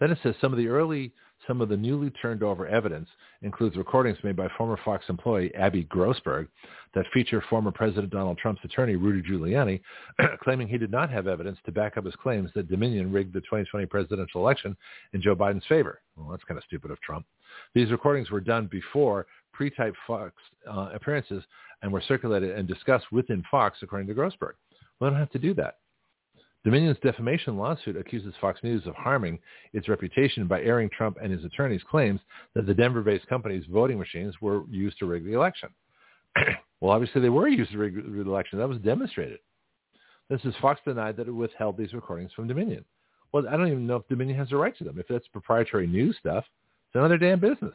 [0.00, 1.12] Then it says some of the early
[1.46, 3.08] some of the newly turned over evidence
[3.42, 6.48] includes recordings made by former Fox employee Abby Grossberg
[6.94, 9.80] that feature former President Donald Trump's attorney Rudy Giuliani
[10.42, 13.40] claiming he did not have evidence to back up his claims that Dominion rigged the
[13.40, 14.76] 2020 presidential election
[15.12, 16.00] in Joe Biden's favor.
[16.16, 17.26] Well, that's kind of stupid of Trump.
[17.74, 20.32] These recordings were done before pre-typed Fox
[20.70, 21.42] uh, appearances
[21.82, 24.52] and were circulated and discussed within Fox, according to Grossberg.
[25.00, 25.78] They don't have to do that.
[26.64, 29.38] Dominion's defamation lawsuit accuses Fox News of harming
[29.72, 32.20] its reputation by airing Trump and his attorneys' claims
[32.54, 35.68] that the Denver-based company's voting machines were used to rig the election.
[36.80, 38.58] well, obviously they were used to rig the election.
[38.58, 39.38] That was demonstrated.
[40.28, 42.84] This is Fox denied that it withheld these recordings from Dominion.
[43.32, 44.98] Well, I don't even know if Dominion has a right to them.
[44.98, 46.44] If that's proprietary news stuff,
[46.88, 47.74] it's another damn business.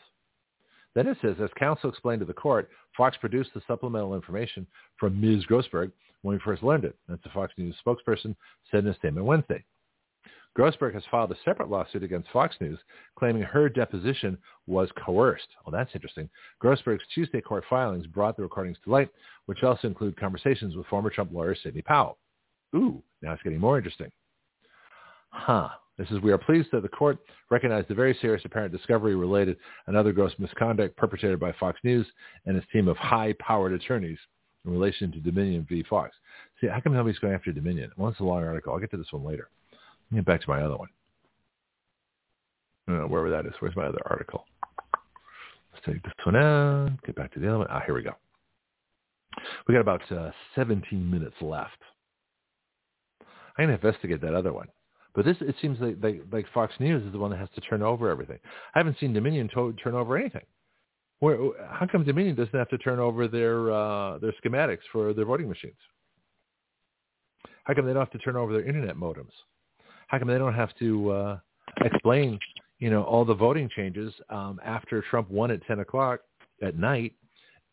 [0.93, 4.67] Then it says, as counsel explained to the court, Fox produced the supplemental information
[4.99, 5.45] from Ms.
[5.45, 6.95] Grossberg when we first learned it.
[7.07, 8.35] That's a Fox News spokesperson
[8.69, 9.63] said in a statement Wednesday.
[10.57, 12.77] Grossberg has filed a separate lawsuit against Fox News,
[13.17, 14.37] claiming her deposition
[14.67, 15.47] was coerced.
[15.65, 16.29] Well, that's interesting.
[16.61, 19.09] Grossberg's Tuesday court filings brought the recordings to light,
[19.45, 22.17] which also include conversations with former Trump lawyer Sidney Powell.
[22.75, 24.11] Ooh, now it's getting more interesting.
[25.29, 25.69] Huh.
[25.97, 29.95] This is, we are pleased that the court recognized the very serious apparent discovery-related and
[29.95, 32.07] other gross misconduct perpetrated by Fox News
[32.45, 34.17] and its team of high-powered attorneys
[34.65, 35.83] in relation to Dominion v.
[35.83, 36.15] Fox.
[36.59, 37.91] See, how come nobody's going after Dominion?
[37.97, 38.73] Well, it's a long article.
[38.73, 39.49] I'll get to this one later.
[39.71, 40.89] Let me get back to my other one.
[42.87, 43.53] Uh, wherever that is.
[43.59, 44.45] Where's my other article?
[45.73, 46.91] Let's take this one out.
[47.05, 47.67] Get back to the other one.
[47.69, 48.13] Ah, here we go.
[49.67, 51.77] We got about uh, 17 minutes left.
[53.57, 54.67] I'm going to investigate that other one.
[55.14, 57.61] But this, it seems like, like, like Fox News is the one that has to
[57.61, 58.40] turn over everything.
[58.73, 60.45] I haven't seen Dominion to, turn over anything.
[61.19, 61.38] Where,
[61.69, 65.49] how come Dominion doesn't have to turn over their uh, their schematics for their voting
[65.49, 65.75] machines?
[67.65, 69.33] How come they don't have to turn over their internet modems?
[70.07, 71.40] How come they don't have to uh,
[71.83, 72.40] explain,
[72.80, 76.22] you know, all the voting changes um, after Trump won at 10 o'clock
[76.64, 77.14] at night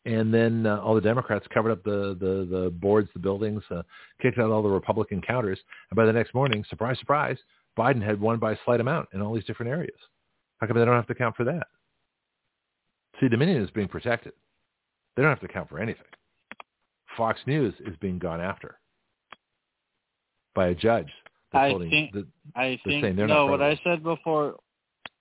[0.05, 3.83] and then uh, all the Democrats covered up the the, the boards, the buildings, uh,
[4.21, 5.59] kicked out all the Republican counters,
[5.91, 7.37] and by the next morning, surprise, surprise,
[7.79, 9.99] Biden had won by a slight amount in all these different areas.
[10.59, 11.67] How come they don't have to count for that?
[13.21, 14.33] See, Dominion is being protected.
[15.17, 16.05] They don't have to account for anything.
[17.17, 18.79] Fox News is being gone after
[20.55, 21.09] by a judge.
[21.53, 22.13] I think.
[22.13, 23.17] The, I think.
[23.17, 24.57] No, what I said before.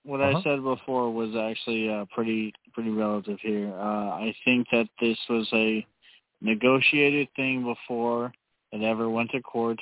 [0.04, 0.40] What uh-huh.
[0.40, 3.74] I said before was actually uh, pretty pretty relative here.
[3.76, 5.84] Uh, I think that this was a
[6.42, 8.32] negotiated thing before
[8.72, 9.80] it ever went to court.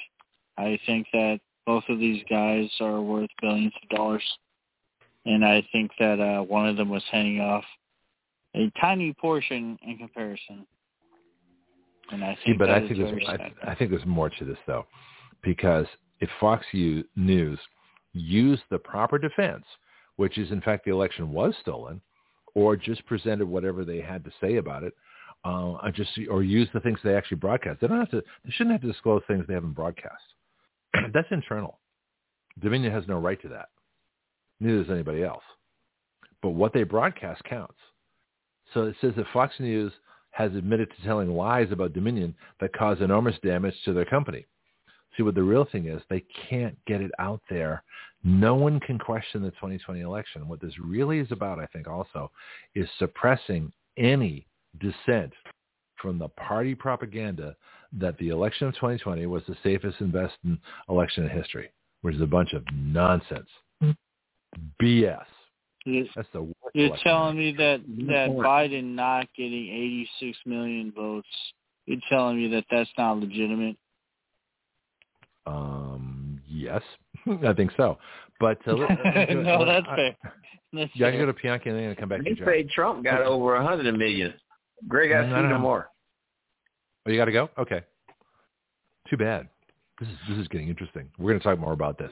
[0.58, 4.24] I think that both of these guys are worth billions of dollars,
[5.26, 7.66] and I think that uh, one of them was handing off
[8.56, 10.66] a tiny portion in comparison.
[12.14, 14.58] And I think See, but I think there's I, I think there's more to this
[14.66, 14.86] though,
[15.44, 15.88] because
[16.22, 17.60] if Fox News
[18.14, 19.66] used the proper defense,
[20.16, 22.00] which is in fact the election was stolen,
[22.56, 24.94] or just presented whatever they had to say about it,
[25.44, 27.80] uh, just or use the things they actually broadcast.
[27.80, 28.24] They don't have to.
[28.44, 30.24] They shouldn't have to disclose things they haven't broadcast.
[31.14, 31.80] That's internal.
[32.60, 33.70] Dominion has no right to that.
[34.60, 35.44] Neither does anybody else.
[36.42, 37.76] But what they broadcast counts.
[38.74, 39.92] So it says that Fox News
[40.32, 44.46] has admitted to telling lies about Dominion that cause enormous damage to their company.
[45.16, 47.84] See, what the real thing is, they can't get it out there.
[48.24, 50.48] No one can question the 2020 election.
[50.48, 52.32] What this really is about, I think, also,
[52.74, 54.48] is suppressing any
[54.80, 55.32] dissent
[56.02, 57.56] from the party propaganda
[57.94, 60.34] that the election of 2020 was the safest and best
[60.90, 61.72] election in history,
[62.02, 63.48] which is a bunch of nonsense.
[64.82, 65.24] BS.
[65.86, 69.70] You're, That's the You're telling me that that Biden not getting
[70.22, 71.28] 86 million votes.
[71.86, 73.78] You're telling me that that's not legitimate.
[75.46, 76.42] Um.
[76.48, 76.82] Yes,
[77.46, 77.98] I think so.
[78.40, 78.74] But uh,
[79.34, 80.16] no, that's fair.
[80.74, 83.02] That's yeah, I can go to Pianki and then come back they to say Trump
[83.02, 84.34] got over a hundred million.
[84.90, 85.88] Greg, I see no more.
[87.06, 87.50] Oh, you got to go.
[87.58, 87.82] Okay.
[89.10, 89.48] Too bad.
[90.02, 91.10] This is this is getting interesting.
[91.18, 92.12] We're going to talk more about this.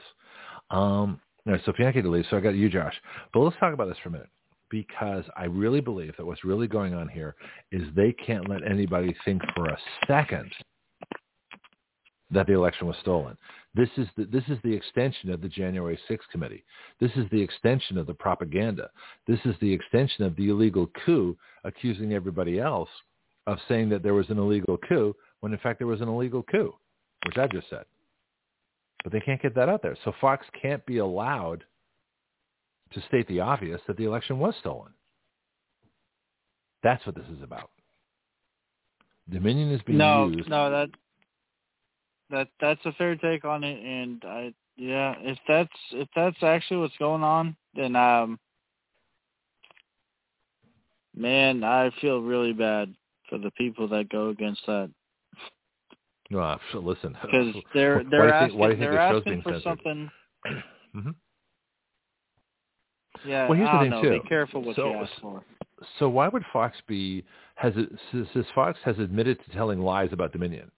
[0.70, 2.94] Um, all right, so Pianki to leave, so I got you, Josh.
[3.34, 4.30] But let's talk about this for a minute
[4.70, 7.34] because I really believe that what's really going on here
[7.70, 10.50] is they can't let anybody think for a second
[12.30, 13.36] that the election was stolen.
[13.74, 16.64] This is the, this is the extension of the January 6th committee.
[17.00, 18.90] This is the extension of the propaganda.
[19.26, 22.88] This is the extension of the illegal coup, accusing everybody else
[23.46, 26.42] of saying that there was an illegal coup when in fact there was an illegal
[26.42, 26.74] coup,
[27.26, 27.84] which I just said.
[29.02, 29.96] But they can't get that out there.
[30.04, 31.64] So Fox can't be allowed
[32.94, 34.92] to state the obvious that the election was stolen.
[36.82, 37.70] That's what this is about.
[39.30, 40.48] Dominion is being no, used.
[40.48, 40.90] No, that
[42.34, 46.78] that that's a fair take on it, and I yeah, if that's if that's actually
[46.78, 48.38] what's going on, then um,
[51.16, 52.94] man, I feel really bad
[53.28, 54.90] for the people that go against that.
[56.30, 57.16] No, so listen.
[57.22, 60.10] Because they're they're asking think, they're asking for something.
[60.46, 61.10] mm-hmm.
[63.24, 64.02] Yeah, well, here's the thing know.
[64.02, 64.22] too.
[64.22, 65.44] Be careful what so, you ask for.
[65.98, 70.32] So why would Fox be has it says Fox has admitted to telling lies about
[70.32, 70.70] Dominion?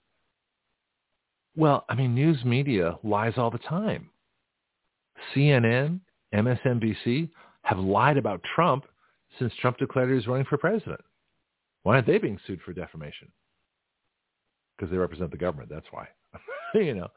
[1.57, 4.09] Well, I mean, news media lies all the time.
[5.35, 5.99] CNN,
[6.33, 7.29] MSNBC
[7.63, 8.85] have lied about Trump
[9.39, 11.01] since Trump declared he was running for president.
[11.83, 13.29] Why aren't they being sued for defamation?
[14.77, 15.69] because they represent the government.
[15.69, 16.07] That's why,
[16.73, 17.07] you know.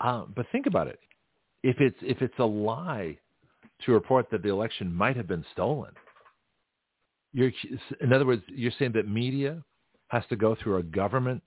[0.00, 0.98] Um, but think about it.
[1.62, 3.18] If it's if it's a lie
[3.84, 5.92] to report that the election might have been stolen,
[7.32, 7.52] you're
[8.00, 9.62] in other words, you're saying that media
[10.08, 11.42] has to go through a government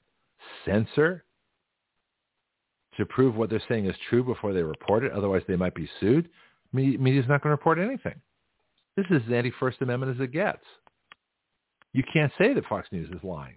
[0.65, 1.23] censor
[2.99, 5.11] to prove what they're saying is true before they report it.
[5.11, 6.29] Otherwise, they might be sued.
[6.71, 8.21] Media media's not going to report anything.
[8.95, 10.63] This is as anti-First Amendment as it gets.
[11.93, 13.55] You can't say that Fox News is lying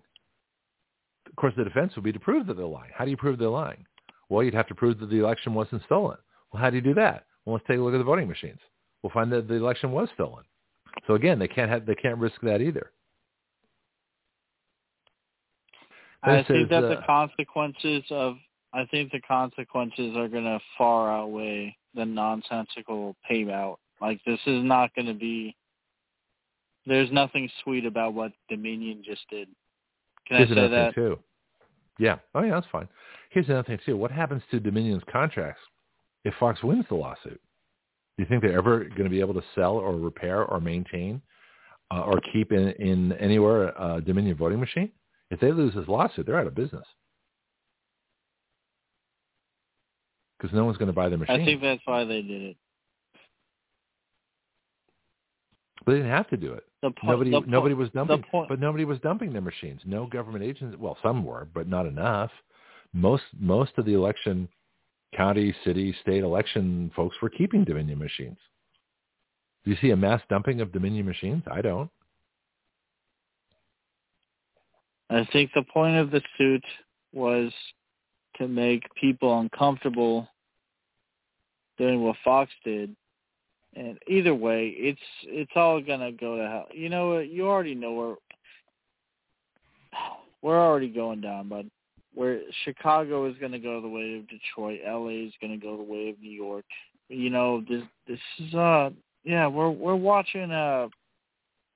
[1.33, 2.91] of course, the defense would be to prove that they're lying.
[2.95, 3.87] How do you prove they're lying?
[4.29, 6.19] Well, you'd have to prove that the election wasn't stolen.
[6.53, 7.25] Well, how do you do that?
[7.45, 8.61] Well, let's take a look at the voting machines.
[9.03, 10.45] We'll find that the election was stolen.
[11.07, 12.91] So again, they can't have, they can't risk that either.
[16.23, 18.37] I think that uh, the consequences of
[18.75, 23.77] I think the consequences are going to far outweigh the nonsensical payout.
[24.01, 25.57] Like this is not going to be.
[26.87, 29.49] There's nothing sweet about what Dominion just did.
[30.27, 30.95] Can Here's I say that?
[30.95, 31.19] too.
[31.99, 32.17] Yeah.
[32.35, 32.89] Oh yeah, that's fine.
[33.31, 33.97] Here's another thing too.
[33.97, 35.61] What happens to Dominion's contracts
[36.25, 37.41] if Fox wins the lawsuit?
[38.17, 41.23] Do you think they're ever going to be able to sell or repair or maintain
[41.91, 44.91] uh, or keep in, in anywhere a Dominion voting machine?
[45.31, 46.85] If they lose this lawsuit, they're out of business.
[50.43, 51.41] Because no one's going to buy the machine.
[51.41, 52.57] I think that's why they did it.
[55.87, 56.65] But they didn't have to do it.
[56.83, 59.81] The po- nobody po- nobody was dumping, point- but nobody was dumping their machines.
[59.85, 60.77] No government agents.
[60.79, 62.33] Well, some were, but not enough.
[62.93, 64.49] Most most of the election,
[65.15, 68.39] county, city, state election folks were keeping Dominion machines.
[69.65, 71.45] Do you see a mass dumping of Dominion machines?
[71.51, 71.91] I don't.
[75.09, 76.65] I think the point of the suit
[77.13, 77.53] was
[78.43, 80.29] to make people uncomfortable
[81.79, 82.95] doing what Fox did.
[83.75, 86.67] And either way, it's it's all gonna go to hell.
[86.75, 87.31] You know what?
[87.31, 88.15] You already know where
[90.43, 91.71] we're already going down, bud.
[92.15, 96.11] Where Chicago is gonna go the way of Detroit, LA is gonna go the way
[96.11, 96.67] of New York.
[97.09, 98.91] You know, this this is uh
[99.25, 100.89] yeah, we're we're watching uh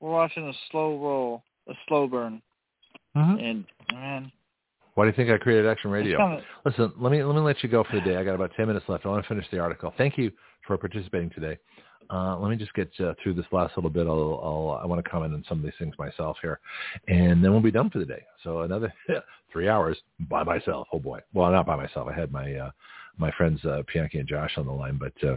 [0.00, 2.42] we're watching a slow roll, a slow burn.
[3.16, 3.38] Mm-hmm.
[3.42, 4.32] And man,
[4.96, 6.18] Why do you think I created Action Radio?
[6.64, 8.16] Listen, let me let me let you go for the day.
[8.16, 9.04] I got about ten minutes left.
[9.04, 9.92] I want to finish the article.
[9.98, 10.32] Thank you
[10.66, 11.58] for participating today.
[12.08, 14.06] Uh, let me just get uh, through this last little bit.
[14.06, 16.60] I'll, I'll I want to comment on some of these things myself here,
[17.08, 18.24] and then we'll be done for the day.
[18.42, 18.90] So another
[19.52, 19.98] three hours
[20.30, 20.88] by myself.
[20.94, 21.20] Oh boy.
[21.34, 22.08] Well, not by myself.
[22.10, 22.70] I had my uh,
[23.18, 25.36] my friends uh, Pianki and Josh on the line, but uh,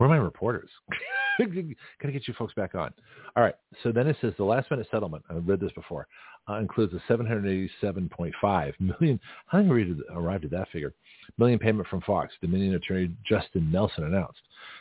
[0.00, 0.70] where are my reporters?
[1.38, 2.90] Gotta get you folks back on.
[3.36, 3.54] All right.
[3.82, 5.22] So then it says the last minute settlement.
[5.28, 6.06] I've read this before.
[6.48, 9.20] Uh, includes a 787.5 million.
[9.44, 10.94] How did we arrived at that figure?
[11.36, 12.32] Million payment from Fox.
[12.40, 14.40] Dominion attorney Justin Nelson announced.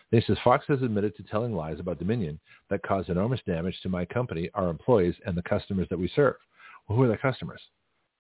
[0.10, 2.40] Then he says Fox has admitted to telling lies about Dominion
[2.70, 6.36] that caused enormous damage to my company, our employees, and the customers that we serve.
[6.88, 7.62] Well, who are the customers?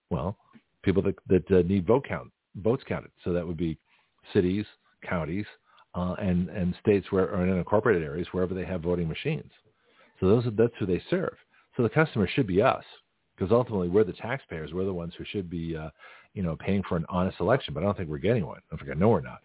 [0.09, 0.37] Well,
[0.83, 3.11] people that, that uh, need vote count, votes counted.
[3.23, 3.77] So that would be
[4.33, 4.65] cities,
[5.01, 5.45] counties,
[5.95, 9.51] uh, and and states where or in unincorporated areas wherever they have voting machines.
[10.19, 11.35] So those are, that's who they serve.
[11.77, 12.83] So the customer should be us
[13.35, 14.73] because ultimately we're the taxpayers.
[14.73, 15.89] We're the ones who should be, uh,
[16.33, 17.73] you know, paying for an honest election.
[17.73, 18.59] But I don't think we're getting one.
[18.71, 19.39] I think know we're not.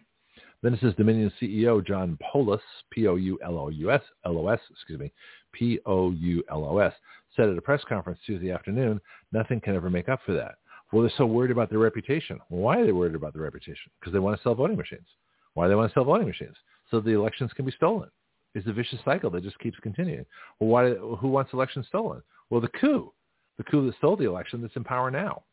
[0.61, 2.59] Then it says Dominion CEO John Poulos,
[2.89, 5.11] P-O-U-L-O-U-S, L-O-S, excuse me,
[5.51, 6.93] P-O-U-L-O-S,
[7.35, 8.99] said at a press conference Tuesday afternoon,
[9.31, 10.55] nothing can ever make up for that.
[10.91, 12.39] Well, they're so worried about their reputation.
[12.49, 13.91] Well, why are they worried about their reputation?
[13.99, 15.07] Because they want to sell voting machines.
[15.55, 16.55] Why do they want to sell voting machines?
[16.91, 18.09] So the elections can be stolen.
[18.53, 20.25] It's a vicious cycle that just keeps continuing.
[20.59, 20.91] Well, why?
[20.93, 22.21] Who wants elections stolen?
[22.49, 23.11] Well, the coup,
[23.57, 25.43] the coup that stole the election that's in power now.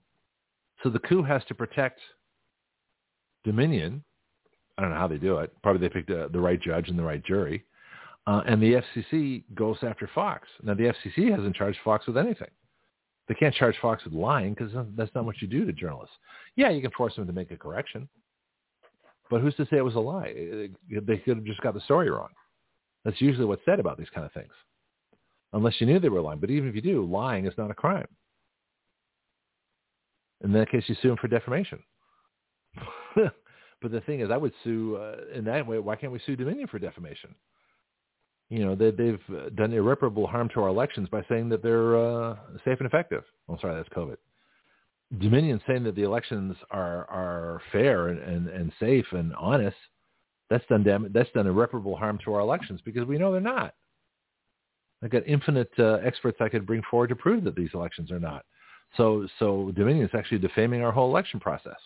[0.82, 2.00] So the coup has to protect
[3.44, 4.04] Dominion.
[4.76, 5.52] I don't know how they do it.
[5.62, 7.64] Probably they picked uh, the right judge and the right jury.
[8.26, 10.46] Uh, and the FCC goes after Fox.
[10.62, 12.48] Now, the FCC hasn't charged Fox with anything.
[13.28, 16.14] They can't charge Fox with lying because that's not what you do to journalists.
[16.56, 18.08] Yeah, you can force them to make a correction.
[19.32, 20.34] But who's to say it was a lie?
[20.90, 22.28] They could have just got the story wrong.
[23.02, 24.52] That's usually what's said about these kind of things.
[25.54, 26.38] Unless you knew they were lying.
[26.38, 28.08] But even if you do, lying is not a crime.
[30.44, 31.78] In that case, you sue them for defamation.
[33.16, 35.78] but the thing is, I would sue uh, in that way.
[35.78, 37.34] Why can't we sue Dominion for defamation?
[38.50, 42.36] You know, they, they've done irreparable harm to our elections by saying that they're uh,
[42.66, 43.24] safe and effective.
[43.48, 44.16] I'm sorry, that's COVID.
[45.18, 49.76] Dominion saying that the elections are are fair and, and, and safe and honest,
[50.48, 53.74] that's done dam- that's done irreparable harm to our elections because we know they're not.
[55.02, 58.20] I've got infinite uh, experts I could bring forward to prove that these elections are
[58.20, 58.44] not.
[58.96, 61.78] So so Dominion is actually defaming our whole election process.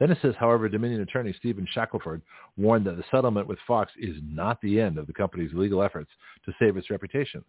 [0.00, 2.22] Then it says, however, Dominion attorney Stephen Shackelford
[2.56, 6.10] warned that the settlement with Fox is not the end of the company's legal efforts
[6.46, 7.44] to save its reputation.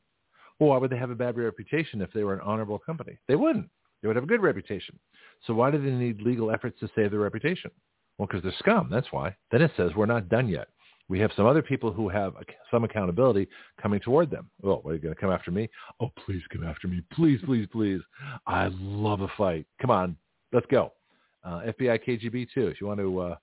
[0.60, 3.18] Well, why would they have a bad reputation if they were an honorable company?
[3.28, 3.70] They wouldn't.
[4.02, 4.98] They would have a good reputation.
[5.46, 7.72] So why do they need legal efforts to save their reputation?
[8.18, 8.90] Well, because they're scum.
[8.92, 9.36] That's why.
[9.52, 10.68] Then it says we're not done yet.
[11.10, 12.36] We have some other people who have
[12.70, 13.48] some accountability
[13.82, 14.50] coming toward them.
[14.64, 15.70] Oh, are you going to come after me?
[16.00, 17.02] Oh, please come after me.
[17.12, 18.00] Please, please, please.
[18.48, 19.66] I love a fight.
[19.82, 20.16] Come on.
[20.54, 20.94] Let's go.
[21.44, 22.68] Uh, FBI, KGB too.
[22.68, 23.36] If you want to, uh,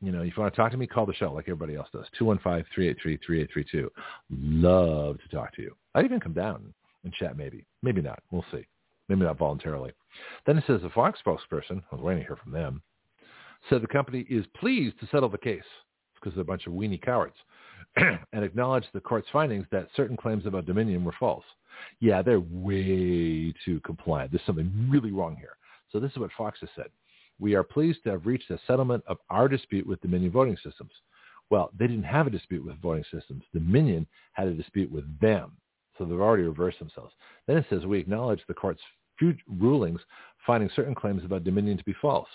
[0.00, 1.88] you know, if you want to talk to me, call the show like everybody else
[1.92, 2.06] does.
[2.20, 3.88] 215-383-3832.
[4.30, 5.76] Love to talk to you.
[5.94, 7.66] I'd even come down and chat maybe.
[7.82, 8.20] Maybe not.
[8.32, 8.66] We'll see
[9.08, 9.92] maybe not voluntarily.
[10.46, 12.82] Then it says the Fox spokesperson, I was waiting to hear from them,
[13.68, 15.62] said the company is pleased to settle the case
[16.14, 17.36] because they're a bunch of weenie cowards
[17.96, 21.44] and acknowledged the court's findings that certain claims about Dominion were false.
[22.00, 24.32] Yeah, they're way too compliant.
[24.32, 25.56] There's something really wrong here.
[25.92, 26.86] So this is what Fox has said.
[27.38, 30.92] We are pleased to have reached a settlement of our dispute with Dominion voting systems.
[31.50, 33.44] Well, they didn't have a dispute with voting systems.
[33.52, 35.52] Dominion had a dispute with them.
[35.96, 37.12] So they've already reversed themselves.
[37.46, 38.82] Then it says we acknowledge the court's
[39.48, 40.00] rulings
[40.46, 42.28] finding certain claims about Dominion to be false.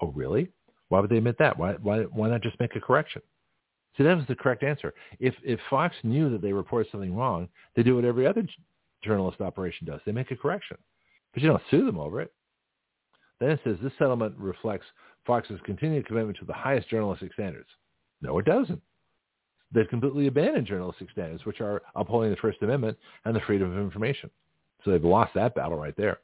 [0.00, 0.48] Oh, really?
[0.88, 1.58] Why would they admit that?
[1.58, 3.22] Why, why, why not just make a correction?
[3.96, 4.94] See, that was the correct answer.
[5.20, 8.46] If, if Fox knew that they reported something wrong, they do what every other
[9.02, 10.00] journalist operation does.
[10.06, 10.78] They make a correction.
[11.34, 12.32] But you don't sue them over it.
[13.40, 14.86] Then it says this settlement reflects
[15.26, 17.68] Fox's continued commitment to the highest journalistic standards.
[18.20, 18.80] No, it doesn't.
[19.72, 23.78] they've completely abandoned journalistic standards, which are upholding the First Amendment and the freedom of
[23.78, 24.30] information.
[24.84, 26.18] So they've lost that battle right there.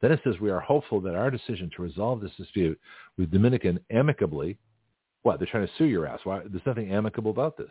[0.00, 2.78] Then it says, we are hopeful that our decision to resolve this dispute
[3.16, 4.58] with Dominion amicably,
[5.22, 6.20] what, they're trying to sue your ass.
[6.24, 6.42] Why?
[6.46, 7.70] There's nothing amicable about this.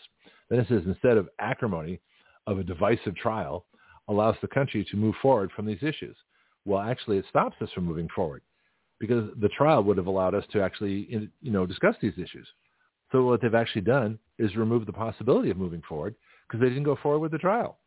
[0.49, 2.01] Then it says, instead of acrimony
[2.47, 3.65] of a divisive trial,
[4.07, 6.15] allows the country to move forward from these issues.
[6.65, 8.41] Well, actually, it stops us from moving forward
[8.99, 12.47] because the trial would have allowed us to actually, you know, discuss these issues.
[13.11, 16.15] So what they've actually done is remove the possibility of moving forward
[16.47, 17.77] because they didn't go forward with the trial.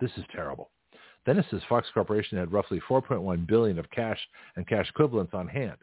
[0.00, 0.70] This is terrible.
[1.26, 4.18] Then it says Fox Corporation had roughly 4.1 billion of cash
[4.54, 5.76] and cash equivalents on hand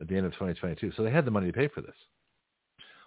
[0.00, 0.92] at the end of 2022.
[0.96, 1.94] So they had the money to pay for this.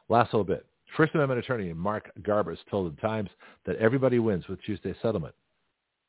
[0.09, 0.65] Last little bit.
[0.97, 3.29] First Amendment attorney Mark Garbus told the Times
[3.65, 5.35] that everybody wins with Tuesday's settlement.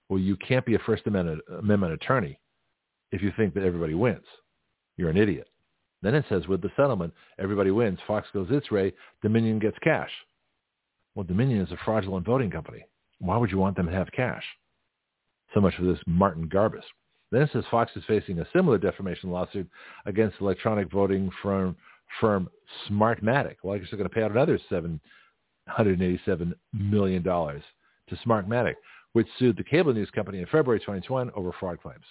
[0.09, 2.39] Well, you can't be a First Amendment, Amendment attorney
[3.13, 4.25] if you think that everybody wins.
[4.97, 5.49] You're an idiot.
[6.03, 7.99] Then it says with the settlement, everybody wins.
[8.07, 8.93] Fox goes its way.
[9.23, 10.11] Dominion gets cash.
[11.15, 12.85] Well, Dominion is a fraudulent voting company.
[13.19, 14.45] Why would you want them to have cash?
[15.55, 16.83] So much for this Martin Garbus.
[17.33, 19.69] Then it says Fox is facing a similar defamation lawsuit
[20.07, 21.77] against electronic voting firm,
[22.21, 22.49] firm
[22.89, 23.57] Smartmatic.
[23.63, 28.75] Well, I guess they're going to pay out another $787 million to Smartmatic,
[29.13, 32.05] which sued the cable news company in February 2021 over fraud claims.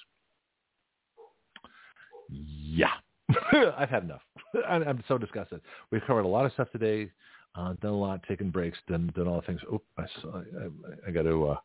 [2.30, 2.92] Yeah,
[3.78, 4.22] I've had enough.
[4.68, 5.62] I'm so disgusted.
[5.92, 7.12] We've covered a lot of stuff today,
[7.56, 9.62] uh, done a lot, taken breaks, done done all the things.
[9.72, 10.68] Oh, I, I,
[11.08, 11.50] I got to.
[11.50, 11.58] Uh,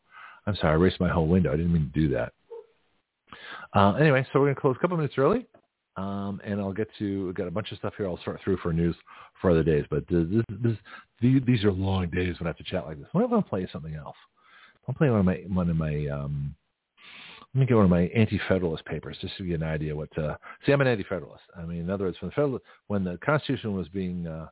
[0.47, 1.51] I'm sorry, I erased my whole window.
[1.51, 2.33] I didn't mean to do that.
[3.73, 5.45] Uh, anyway, so we're going to close a couple minutes early,
[5.95, 8.07] um, and I'll get to we've got a bunch of stuff here.
[8.07, 8.95] I'll sort through for news
[9.39, 10.25] for other days, but this,
[10.61, 10.77] this,
[11.21, 13.07] these, these are long days when I have to chat like this.
[13.13, 14.17] I'm to play something else.
[14.87, 16.55] I'll play one of my one of my um,
[17.53, 20.15] let me get one of my anti-federalist papers just to get an idea what.
[20.17, 21.43] Uh, see, I'm an anti-federalist.
[21.57, 24.47] I mean, in other words, when the federal, when the Constitution was being uh,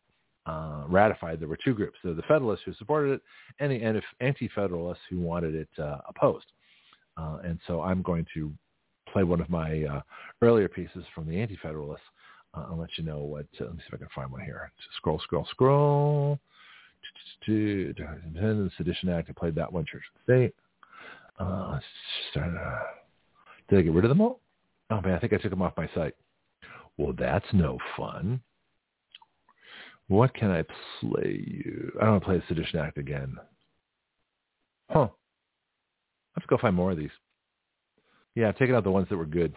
[0.49, 3.21] uh, ratified, there were two groups: so the Federalists who supported it,
[3.59, 6.45] and the anti-federalists who wanted it uh, opposed.
[7.17, 8.51] Uh, and so, I'm going to
[9.11, 10.01] play one of my uh,
[10.41, 12.05] earlier pieces from the anti-federalists.
[12.53, 13.45] I'll let you know what.
[13.59, 14.71] let me see if I can find one here.
[14.97, 16.39] Scroll, scroll, scroll.
[17.45, 19.29] The Sedition Act.
[19.29, 19.85] I played that one.
[19.85, 20.55] Church and State.
[21.39, 21.79] Uh,
[22.35, 22.79] uh,
[23.69, 24.39] did I get rid of them all?
[24.89, 26.15] Oh man, I think I took them off my site.
[26.97, 28.41] Well, that's no fun.
[30.09, 30.63] What can I
[30.99, 31.91] play you?
[32.01, 33.38] I don't want to play the Sedition Act again.
[34.89, 35.07] Huh.
[36.35, 37.11] Let's go find more of these.
[38.33, 39.53] Yeah, I've taken out the ones that were good.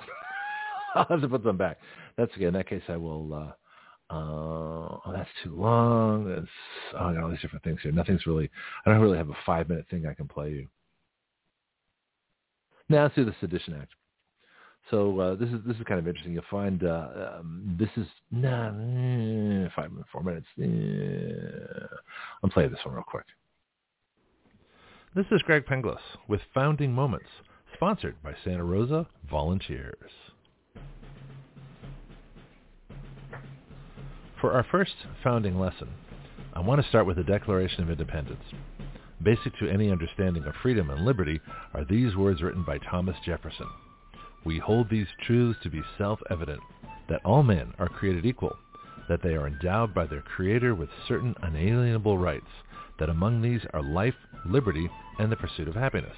[0.94, 1.78] I'll have to put them back.
[2.18, 2.44] That's okay.
[2.44, 3.32] In that case, I will.
[3.32, 6.28] Uh, uh, oh, that's too long.
[6.28, 6.46] That's,
[6.94, 7.92] oh, I got all these different things here.
[7.92, 8.50] Nothing's really.
[8.84, 10.68] I don't really have a five minute thing I can play you.
[12.90, 13.92] Now let's do the Sedition Act.
[14.90, 16.34] So uh, this is this is kind of interesting.
[16.34, 20.46] You'll find uh, um, this is nah, eh, five four minutes.
[20.60, 21.86] Eh.
[22.42, 23.24] I'll play this one real quick.
[25.14, 27.28] This is Greg Penglis with Founding Moments,
[27.74, 30.10] sponsored by Santa Rosa Volunteers.
[34.40, 35.88] For our first founding lesson,
[36.54, 38.42] I want to start with the Declaration of Independence.
[39.22, 41.40] Basic to any understanding of freedom and liberty
[41.74, 43.68] are these words written by Thomas Jefferson.
[44.44, 46.60] We hold these truths to be self-evident,
[47.08, 48.56] that all men are created equal,
[49.08, 52.50] that they are endowed by their Creator with certain unalienable rights,
[52.98, 54.14] that among these are life,
[54.46, 54.88] liberty,
[55.18, 56.16] and the pursuit of happiness.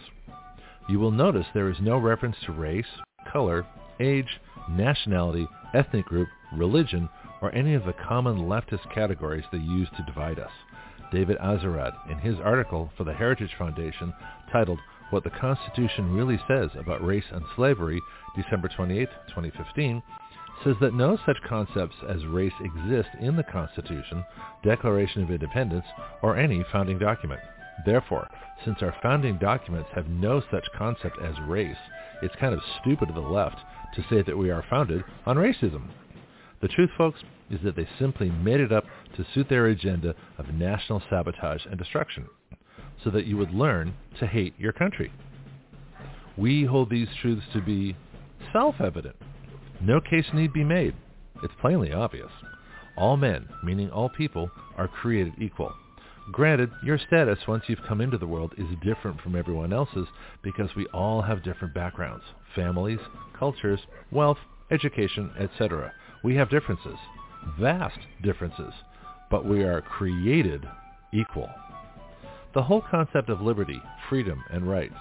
[0.89, 2.87] You will notice there is no reference to race,
[3.33, 3.67] color,
[4.01, 7.09] age, nationality, ethnic group, religion,
[7.41, 10.51] or any of the common leftist categories they use to divide us.
[11.13, 14.13] David Azerrad, in his article for the Heritage Foundation
[14.51, 14.79] titled
[15.11, 18.01] What the Constitution Really Says About Race and Slavery,
[18.37, 20.03] December 28, 2015,
[20.63, 24.25] says that no such concepts as race exist in the Constitution,
[24.63, 25.85] Declaration of Independence,
[26.23, 27.41] or any founding document.
[27.85, 28.29] Therefore,
[28.65, 31.77] since our founding documents have no such concept as race,
[32.23, 33.59] it's kind of stupid of the left
[33.95, 35.89] to say that we are founded on racism.
[36.63, 38.85] The truth, folks, is that they simply made it up
[39.17, 42.27] to suit their agenda of national sabotage and destruction,
[43.03, 45.13] so that you would learn to hate your country.
[46.37, 47.97] We hold these truths to be
[48.53, 49.17] self-evident.
[49.81, 50.95] No case need be made.
[51.43, 52.31] It's plainly obvious.
[52.97, 55.73] All men, meaning all people, are created equal.
[56.33, 60.07] Granted, your status once you've come into the world is different from everyone else's
[60.43, 62.25] because we all have different backgrounds,
[62.55, 63.01] families,
[63.39, 64.39] cultures, wealth,
[64.71, 65.93] education, etc.
[66.23, 66.97] We have differences
[67.59, 68.73] vast differences,
[69.31, 70.67] but we are created
[71.13, 71.51] equal.
[72.55, 74.95] The whole concept of liberty, freedom, and rights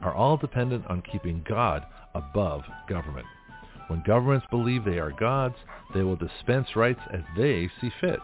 [0.00, 3.26] are all dependent on keeping God above government.
[3.88, 5.56] When governments believe they are gods,
[5.92, 8.20] they will dispense rights as they see fit.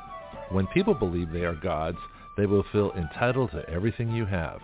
[0.50, 1.98] When people believe they are gods,
[2.36, 4.60] they will feel entitled to everything you have.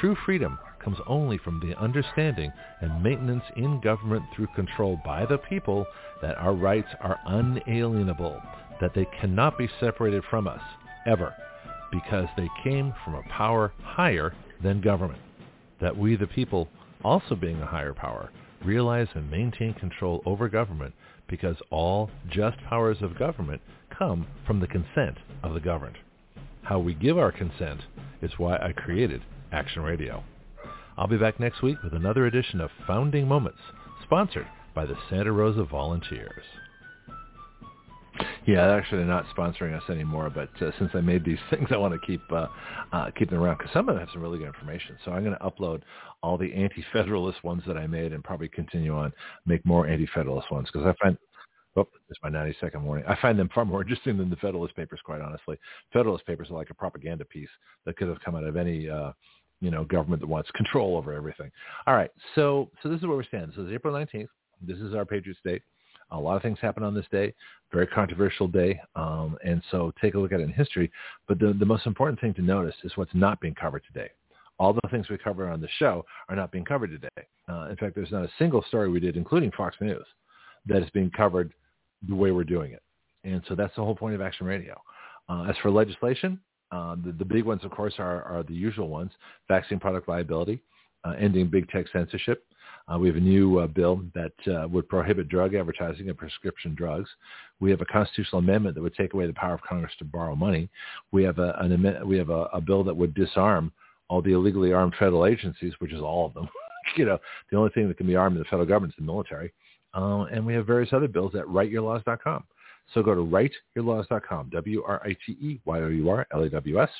[0.00, 5.38] True freedom comes only from the understanding and maintenance in government through control by the
[5.38, 5.84] people
[6.22, 8.40] that our rights are unalienable,
[8.80, 10.60] that they cannot be separated from us,
[11.06, 11.34] ever,
[11.90, 15.20] because they came from a power higher than government,
[15.80, 16.68] that we the people,
[17.04, 18.30] also being a higher power,
[18.64, 20.94] realize and maintain control over government
[21.28, 23.60] because all just powers of government
[23.96, 25.96] come from the consent of the governed.
[26.62, 27.82] How we give our consent
[28.20, 30.24] is why I created Action Radio.
[30.96, 33.60] I'll be back next week with another edition of Founding Moments,
[34.02, 36.44] sponsored by the Santa Rosa Volunteers.
[38.46, 40.30] Yeah, actually, they're not sponsoring us anymore.
[40.30, 42.46] But uh, since I made these things, I want to keep uh,
[42.92, 44.96] uh, keep them around because some of them have some really good information.
[45.04, 45.82] So I'm going to upload
[46.22, 49.12] all the anti-federalist ones that I made and probably continue on
[49.46, 51.16] make more anti-federalist ones because I find
[51.76, 53.04] Oh, it's my 92nd warning.
[53.06, 55.56] I find them far more interesting than the Federalist Papers, quite honestly.
[55.92, 57.48] Federalist Papers are like a propaganda piece
[57.84, 59.12] that could have come out of any, uh,
[59.60, 61.50] you know, government that wants control over everything.
[61.86, 63.52] All right, so so this is where we stand.
[63.54, 64.28] So it's April 19th.
[64.60, 65.60] This is our Patriots Day.
[66.10, 67.34] A lot of things happen on this day.
[67.72, 70.90] Very controversial day, um, and so take a look at it in history.
[71.26, 74.10] But the, the most important thing to notice is what's not being covered today.
[74.58, 77.26] All the things we cover on the show are not being covered today.
[77.48, 80.04] Uh, in fact, there's not a single story we did, including Fox News,
[80.66, 81.52] that is being covered
[82.08, 82.82] the way we're doing it.
[83.24, 84.80] And so that's the whole point of Action Radio.
[85.28, 86.40] Uh, as for legislation,
[86.72, 89.10] uh, the, the, big ones, of course, are, are, the usual ones,
[89.46, 90.60] vaccine product liability,
[91.04, 92.44] uh, ending big tech censorship.
[92.92, 96.74] Uh, we have a new uh, bill that uh, would prohibit drug advertising of prescription
[96.74, 97.08] drugs.
[97.60, 100.34] We have a constitutional amendment that would take away the power of Congress to borrow
[100.34, 100.68] money.
[101.12, 103.72] We have a, an, we have a, a bill that would disarm
[104.08, 106.48] all the illegally armed federal agencies, which is all of them.
[106.96, 107.18] you know,
[107.50, 109.52] the only thing that can be armed in the federal government is the military.
[109.94, 112.44] Uh, and we have various other bills at writeyourlaws.com.
[112.94, 116.90] So go to writeyourlaws.com, W-R-I-T-E-Y-O-U-R-L-A-W-S.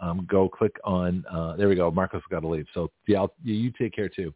[0.00, 2.66] Um, go click on, uh, there we go, Marcos got to leave.
[2.74, 4.32] So yeah, you take care too.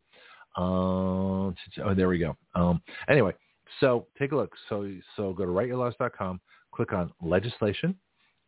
[0.58, 1.52] Uh,
[1.84, 2.36] oh, there we go.
[2.54, 3.32] Um, anyway,
[3.80, 4.52] so take a look.
[4.68, 6.40] So, so go to writeyourlaws.com,
[6.72, 7.94] click on legislation,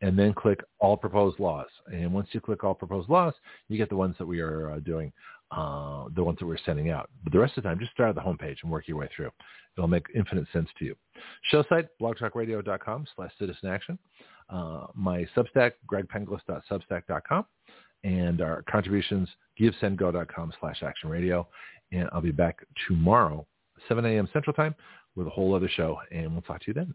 [0.02, 1.68] and then click all proposed laws.
[1.92, 3.34] And once you click all proposed laws,
[3.68, 5.12] you get the ones that we are uh, doing
[5.50, 7.10] uh, the ones that we're sending out.
[7.24, 9.08] But the rest of the time, just start at the homepage and work your way
[9.14, 9.30] through.
[9.76, 10.96] It'll make infinite sense to you.
[11.50, 13.98] Show site, blogtalkradio.com slash citizen action.
[14.48, 17.46] Uh, my Substack, gregpenglis.substack.com.
[18.04, 19.28] And our contributions,
[19.60, 21.46] givesendgo.com slash action radio.
[21.92, 23.46] And I'll be back tomorrow,
[23.88, 24.28] 7 a.m.
[24.32, 24.74] Central Time,
[25.16, 25.98] with a whole other show.
[26.10, 26.94] And we'll talk to you then.